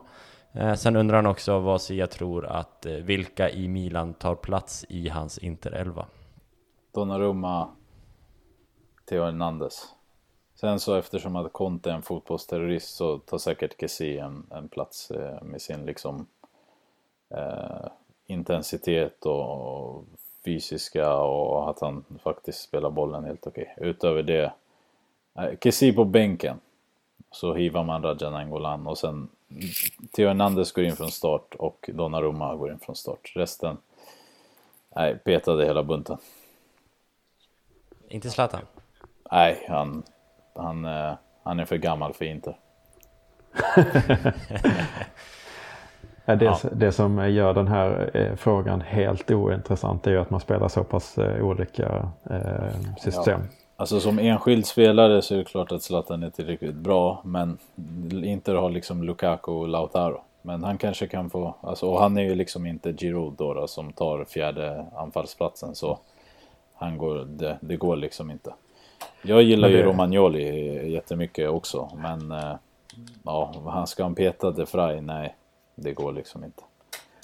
Eh, 0.53 0.74
sen 0.74 0.97
undrar 0.97 1.16
han 1.16 1.27
också 1.27 1.59
vad 1.59 1.82
Sia 1.82 2.07
tror 2.07 2.47
att 2.47 2.86
eh, 2.86 2.93
vilka 2.93 3.51
i 3.51 3.69
Milan 3.69 4.15
tar 4.15 4.35
plats 4.35 4.85
i 4.89 5.09
hans 5.09 5.39
Inter-elva. 5.39 6.07
Donnarumma, 6.93 7.69
Theo 9.09 9.24
Hernandez. 9.24 9.95
Sen 10.55 10.81
så 10.81 10.95
eftersom 10.95 11.36
att 11.36 11.53
Conte 11.53 11.91
är 11.91 11.95
en 11.95 12.03
fotbollsterrorist 12.03 12.97
så 12.97 13.19
tar 13.19 13.39
säkert 13.39 13.81
Kessie 13.81 14.24
en, 14.24 14.47
en 14.51 14.69
plats 14.69 15.11
eh, 15.11 15.43
med 15.43 15.62
sin 15.62 15.86
liksom 15.86 16.27
eh, 17.31 17.86
intensitet 18.27 19.27
och 19.27 20.05
fysiska 20.45 21.15
och 21.16 21.71
att 21.71 21.81
han 21.81 22.05
faktiskt 22.23 22.61
spelar 22.62 22.91
bollen 22.91 23.25
helt 23.25 23.47
okej. 23.47 23.75
Utöver 23.77 24.23
det, 24.23 24.53
eh, 25.39 25.59
Kessie 25.61 25.93
på 25.93 26.05
bänken. 26.05 26.61
Så 27.31 27.55
hivar 27.55 27.85
man 27.85 28.03
Raja 28.03 28.31
Nangolan 28.31 28.87
och 28.87 28.99
sen 28.99 29.29
Theo 30.12 30.29
Hernandez 30.29 30.73
går 30.73 30.85
in 30.85 30.97
från 30.97 31.11
start 31.11 31.55
och 31.55 31.91
Donnarumma 31.93 32.57
går 32.57 32.71
in 32.73 32.79
från 32.79 32.97
start. 32.97 33.33
Resten, 33.35 33.77
nej, 34.97 35.19
petade 35.19 35.66
hela 35.66 35.83
bunten. 35.83 36.19
Inte 38.09 38.31
Zlatan? 38.31 38.61
Nej, 39.31 39.66
han, 39.69 40.03
han, 40.55 40.85
eh, 40.85 41.15
han 41.43 41.61
är 41.61 41.65
för 41.65 41.77
gammal 41.77 42.15
för 42.15 42.25
Inter. 42.25 42.57
Ja, 46.24 46.36
Det, 46.36 46.44
Ja. 46.44 46.59
det 46.72 46.92
som 46.92 47.30
gör 47.32 47.55
den 47.55 47.68
här 47.68 48.10
eh, 48.14 48.34
frågan 48.36 48.80
helt 48.80 49.30
ointressant 49.30 50.06
är 50.06 50.10
ju 50.10 50.18
att 50.20 50.30
man 50.30 50.40
spelar 50.40 50.68
så 50.68 50.84
pass 50.84 51.18
eh, 51.18 51.44
olika 51.46 52.09
eh, 52.30 52.94
system. 52.98 53.40
Alltså 53.76 54.01
som 54.01 54.18
enskild 54.18 54.66
spelare 54.66 55.22
så 55.22 55.34
är 55.34 55.38
det 55.38 55.44
klart 55.44 55.72
att 55.72 55.82
Zlatan 55.82 56.22
är 56.22 56.30
tillräckligt 56.30 56.74
bra, 56.74 57.20
men 57.24 57.59
Inter 58.24 58.55
har 58.55 58.70
liksom 58.70 59.02
Lukaku 59.02 59.52
och 59.52 59.68
Lautaro. 59.68 60.20
Men 60.42 60.64
han 60.64 60.78
kanske 60.78 61.06
kan 61.06 61.30
få, 61.30 61.55
alltså, 61.60 61.86
och 61.90 62.01
han 62.01 62.18
är 62.18 62.22
ju 62.22 62.34
liksom 62.34 62.66
inte 62.66 62.92
Giroud 62.92 63.32
då, 63.38 63.55
då 63.55 63.66
som 63.66 63.92
tar 63.92 64.24
fjärde 64.24 64.84
anfallsplatsen 64.96 65.74
så 65.74 65.98
han 66.74 66.98
går, 66.98 67.24
det, 67.28 67.59
det 67.60 67.76
går 67.76 67.96
liksom 67.96 68.30
inte. 68.30 68.55
Jag 69.22 69.42
gillar 69.42 69.68
Men 69.68 69.76
ju 69.76 69.82
det- 69.82 69.88
Romagnoli 69.88 70.92
jättemycket 70.92 71.51
också, 71.51 71.88
men 72.02 72.34
ja, 73.24 73.55
han 73.66 73.86
ska 73.86 74.02
han 74.02 74.14
peta 74.14 74.51
De 74.51 74.66
Frey? 74.66 75.01
Nej, 75.01 75.34
det 75.74 75.92
går 75.92 76.12
liksom 76.12 76.44
inte. 76.44 76.62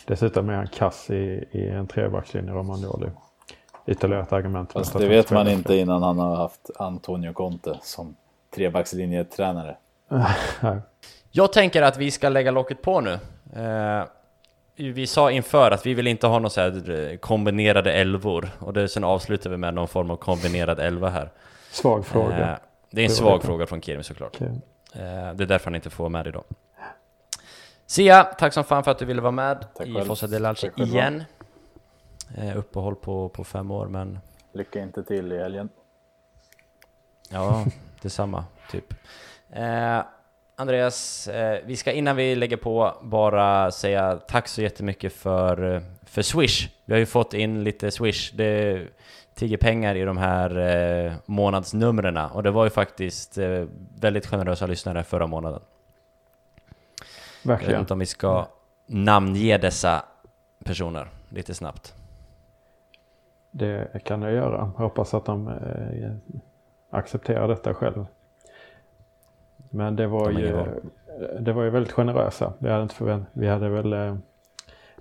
Dessutom 0.06 0.48
är 0.48 0.54
han 0.54 0.66
kass 0.66 1.10
i, 1.10 1.44
i 1.50 1.68
en 1.68 1.86
trebackslinje, 1.86 2.52
Romagnoli. 2.52 3.10
Ytterligare 3.86 4.22
ett 4.22 4.32
argument. 4.32 4.72
Fast 4.72 4.94
att 4.96 5.02
det 5.02 5.08
vet 5.08 5.30
man 5.30 5.48
inte 5.48 5.74
innan 5.76 6.02
han 6.02 6.18
har 6.18 6.36
haft 6.36 6.70
Antonio 6.78 7.32
Conte 7.32 7.78
som 7.82 8.16
trebackslinjetränare. 8.54 9.76
Jag 11.30 11.52
tänker 11.52 11.82
att 11.82 11.96
vi 11.96 12.10
ska 12.10 12.28
lägga 12.28 12.50
locket 12.50 12.82
på 12.82 13.00
nu. 13.00 13.18
Eh, 13.56 14.04
vi 14.74 15.06
sa 15.06 15.30
inför 15.30 15.70
att 15.70 15.86
vi 15.86 15.94
vill 15.94 16.06
inte 16.06 16.26
ha 16.26 16.38
några 16.38 16.50
så 16.50 16.60
här 16.60 16.90
eh, 17.10 17.16
kombinerade 17.16 17.92
elvor 17.92 18.50
och 18.58 18.72
det, 18.72 18.88
sen 18.88 19.04
avslutar 19.04 19.50
vi 19.50 19.56
med 19.56 19.74
någon 19.74 19.88
form 19.88 20.10
av 20.10 20.16
kombinerad 20.16 20.80
elva 20.80 21.08
här. 21.08 21.30
Svag 21.70 22.06
fråga. 22.06 22.36
Eh, 22.52 22.58
det 22.90 23.00
är 23.00 23.04
en 23.04 23.08
Det 23.08 23.14
svag 23.14 23.40
det. 23.40 23.46
fråga 23.46 23.66
från 23.66 23.80
Kirmi 23.82 24.02
såklart. 24.02 24.40
Eh, 24.40 24.48
det 25.34 25.44
är 25.44 25.46
därför 25.46 25.64
han 25.64 25.74
inte 25.74 25.90
får 25.90 26.08
med 26.08 26.26
idag. 26.26 26.44
Sia, 27.90 28.24
tack 28.24 28.52
som 28.52 28.64
fan 28.64 28.84
för 28.84 28.90
att 28.90 28.98
du 28.98 29.04
ville 29.04 29.20
vara 29.20 29.32
med 29.32 29.66
Tack 29.74 29.86
i. 29.86 30.02
Fossa 30.02 30.26
del 30.26 30.46
Alci 30.46 30.66
Tack 30.66 30.76
själva. 30.76 30.92
igen. 30.92 31.24
Eh, 32.36 32.58
uppehåll 32.58 32.96
på, 32.96 33.28
på 33.28 33.44
fem 33.44 33.70
år 33.70 33.86
men 33.86 34.18
Lycka 34.52 34.80
inte 34.80 35.02
till 35.02 35.32
i 35.32 35.38
helgen. 35.38 35.68
Ja, 37.28 37.64
detsamma, 38.02 38.44
typ. 38.70 38.94
Eh, 39.52 40.02
Andreas, 40.56 41.28
eh, 41.28 41.60
vi 41.64 41.76
ska 41.76 41.92
innan 41.92 42.16
vi 42.16 42.34
lägger 42.34 42.56
på 42.56 42.94
bara 43.02 43.70
säga 43.70 44.16
tack 44.16 44.48
så 44.48 44.62
jättemycket 44.62 45.12
för, 45.12 45.74
eh, 45.74 45.82
för 46.04 46.22
Swish. 46.22 46.68
Vi 46.84 46.92
har 46.92 46.98
ju 46.98 47.06
fått 47.06 47.34
in 47.34 47.64
lite 47.64 47.90
Swish. 47.90 48.32
Det 48.34 48.86
tigger 49.34 49.56
pengar 49.56 49.94
i 49.94 50.02
de 50.04 50.16
här 50.18 50.58
eh, 50.58 51.12
månadsnumren 51.26 52.16
och 52.16 52.42
det 52.42 52.50
var 52.50 52.64
ju 52.64 52.70
faktiskt 52.70 53.38
eh, 53.38 53.64
väldigt 54.00 54.26
generösa 54.26 54.66
lyssnare 54.66 55.04
förra 55.04 55.26
månaden. 55.26 55.60
Jag 57.42 57.50
vet 57.50 57.60
Verkligen. 57.60 57.80
inte 57.80 57.92
om 57.92 57.98
vi 57.98 58.06
ska 58.06 58.46
namnge 58.86 59.58
dessa 59.58 60.04
personer 60.64 61.08
lite 61.28 61.54
snabbt. 61.54 61.94
Det 63.50 64.04
kan 64.04 64.22
jag 64.22 64.32
göra. 64.32 64.72
Jag 64.76 64.84
hoppas 64.84 65.14
att 65.14 65.24
de 65.24 65.48
eh, 65.48 66.12
accepterar 66.90 67.48
detta 67.48 67.74
själv. 67.74 68.06
Men 69.70 69.96
det 69.96 70.06
var, 70.06 70.32
De 70.32 70.40
ju, 70.40 70.46
ju 70.46 70.80
det 71.40 71.52
var 71.52 71.62
ju 71.62 71.70
väldigt 71.70 71.92
generösa. 71.92 72.52
Vi 72.58 72.70
hade, 72.70 72.82
inte 72.82 72.94
förvänt, 72.94 73.28
vi 73.32 73.48
hade 73.48 73.68
väl 73.68 73.92
eh, 73.92 74.16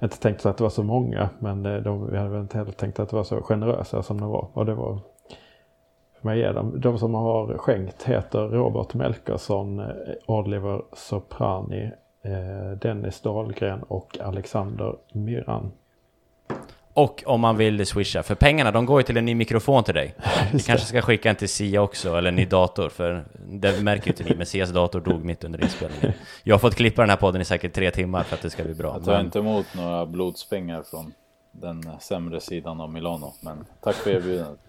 inte 0.01 0.19
tänkt 0.19 0.45
att 0.45 0.57
det 0.57 0.63
var 0.63 0.69
så 0.69 0.83
många. 0.83 1.29
Men 1.39 1.65
eh, 1.65 1.77
de, 1.81 2.11
vi 2.11 2.17
hade 2.17 2.29
väl 2.29 2.41
inte 2.41 2.57
heller 2.57 2.71
tänkt 2.71 2.99
att 2.99 3.09
det 3.09 3.15
var 3.15 3.23
så 3.23 3.41
generösa 3.41 4.03
som 4.03 4.21
de 4.21 4.29
var. 4.29 4.47
Och 4.53 4.65
det 4.65 4.73
var 4.73 4.99
för 6.19 6.27
mig 6.27 6.43
är 6.43 6.53
de, 6.53 6.81
de 6.81 6.97
som 6.97 7.13
har 7.13 7.57
skänkt 7.57 8.03
heter 8.03 8.39
Robert 8.39 8.93
Melkersson, 8.93 9.79
eh, 9.79 9.85
Oliver 10.25 10.81
Soprani, 10.93 11.83
eh, 11.83 11.91
Dennis 12.81 13.21
Dahlgren 13.21 13.83
och 13.83 14.19
Alexander 14.19 14.95
Myran. 15.13 15.71
Och 16.93 17.23
om 17.25 17.41
man 17.41 17.57
vill 17.57 17.85
swisha, 17.85 18.23
för 18.23 18.35
pengarna 18.35 18.71
de 18.71 18.85
går 18.85 18.99
ju 18.99 19.03
till 19.03 19.17
en 19.17 19.25
ny 19.25 19.35
mikrofon 19.35 19.83
till 19.83 19.93
dig. 19.93 20.15
Vi 20.53 20.59
kanske 20.59 20.87
ska 20.87 21.01
skicka 21.01 21.29
en 21.29 21.35
till 21.35 21.49
Sia 21.49 21.81
också, 21.81 22.15
eller 22.15 22.29
en 22.29 22.35
ny 22.35 22.45
dator, 22.45 22.89
för 22.89 23.25
det 23.47 23.81
märker 23.81 24.07
ju 24.07 24.11
inte 24.11 24.23
ni, 24.23 24.35
men 24.35 24.45
Sias 24.45 24.69
dator 24.69 25.01
dog 25.01 25.25
mitt 25.25 25.43
under 25.43 25.63
inspelningen. 25.63 26.13
Jag 26.43 26.53
har 26.53 26.59
fått 26.59 26.75
klippa 26.75 27.01
den 27.01 27.09
här 27.09 27.17
podden 27.17 27.41
i 27.41 27.45
säkert 27.45 27.73
tre 27.73 27.91
timmar 27.91 28.23
för 28.23 28.35
att 28.35 28.41
det 28.41 28.49
ska 28.49 28.63
bli 28.63 28.73
bra. 28.73 28.93
Jag 28.93 29.05
tar 29.05 29.11
Men, 29.11 29.25
inte 29.25 29.39
emot 29.39 29.65
några 29.75 30.05
blodspengar 30.05 30.83
från 30.83 31.13
den 31.51 31.83
sämre 31.99 32.39
sidan 32.39 32.81
av 32.81 32.93
Milano, 32.93 33.33
men 33.41 33.65
tack 33.81 33.95
för 33.95 34.11
erbjudandet. 34.11 34.59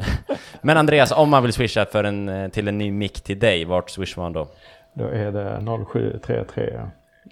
men 0.62 0.76
Andreas, 0.76 1.12
om 1.12 1.30
man 1.30 1.42
vill 1.42 1.52
swisha 1.52 1.84
för 1.84 2.04
en, 2.04 2.28
eh, 2.28 2.48
till 2.48 2.68
en 2.68 2.78
ny 2.78 2.90
mick 2.90 3.20
till 3.20 3.38
dig, 3.38 3.64
vart 3.64 3.90
swishar 3.90 4.22
man 4.22 4.32
då? 4.32 4.48
Då 4.98 5.04
är 5.08 5.32
det 5.32 5.60
0733 5.92 6.80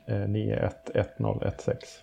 eh, 0.07 0.17
911016. 0.17 2.01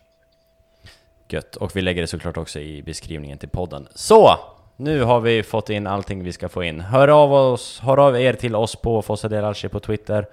Gött. 1.27 1.55
Och 1.55 1.75
vi 1.75 1.81
lägger 1.81 2.01
det 2.01 2.07
såklart 2.07 2.38
också 2.38 2.59
i 2.59 2.83
beskrivningen 2.83 3.38
till 3.38 3.49
podden. 3.49 3.88
Så! 3.95 4.29
Nu 4.75 5.03
har 5.03 5.19
vi 5.19 5.43
fått 5.43 5.69
in 5.69 5.88
allting 5.88 6.23
vi 6.23 6.31
ska 6.33 6.49
få 6.49 6.63
in. 6.63 6.79
Hör 6.81 7.07
av, 7.07 7.33
oss, 7.33 7.79
hör 7.79 7.97
av 8.07 8.19
er 8.21 8.33
till 8.33 8.55
oss 8.55 8.75
på 8.75 9.01
Fossa 9.01 9.27
Del 9.29 9.45
Alci 9.45 9.69
på 9.69 9.79
Twitter. 9.79 10.25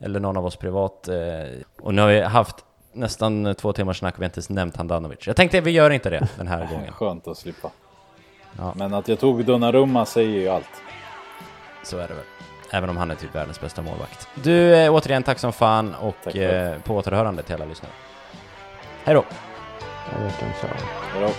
Eller 0.00 0.20
någon 0.20 0.36
av 0.36 0.46
oss 0.46 0.56
privat. 0.56 1.08
eh, 1.08 1.16
Och 1.80 1.94
nu 1.94 2.02
har 2.02 2.08
vi 2.08 2.20
haft 2.20 2.56
nästan 2.92 3.54
två 3.54 3.72
timmars 3.72 3.98
snack, 3.98 4.14
vi 4.18 4.22
har 4.22 4.24
inte 4.24 4.38
ens 4.38 4.50
nämnt 4.50 4.76
Handanovic. 4.76 5.26
Jag 5.26 5.36
tänkte 5.36 5.60
vi 5.60 5.70
gör 5.70 5.90
inte 5.90 6.10
det 6.10 6.28
den 6.36 6.46
här 6.48 6.66
gången. 6.74 6.92
Skönt 6.92 7.28
att 7.28 7.38
slippa. 7.38 7.70
Ja. 8.58 8.72
Men 8.76 8.94
att 8.94 9.08
jag 9.08 9.18
tog 9.20 9.44
Donnarumma 9.44 10.06
säger 10.06 10.38
ju 10.40 10.48
allt. 10.48 10.82
Så 11.84 11.98
är 11.98 12.08
det 12.08 12.14
väl. 12.14 12.24
Även 12.70 12.90
om 12.90 12.96
han 12.96 13.10
är 13.10 13.14
typ 13.14 13.34
världens 13.34 13.60
bästa 13.60 13.82
målvakt. 13.82 14.28
Du, 14.34 14.74
eh, 14.74 14.94
återigen 14.94 15.22
tack 15.22 15.38
som 15.38 15.52
fan 15.52 15.94
och 15.94 16.36
eh, 16.36 16.78
på 16.78 16.96
återhörande 16.96 17.42
till 17.42 17.54
alla 17.54 17.64
lyssnare. 17.64 17.92
Hej 19.04 19.14
då! 19.14 19.24
Hej 21.12 21.22
då! 21.22 21.30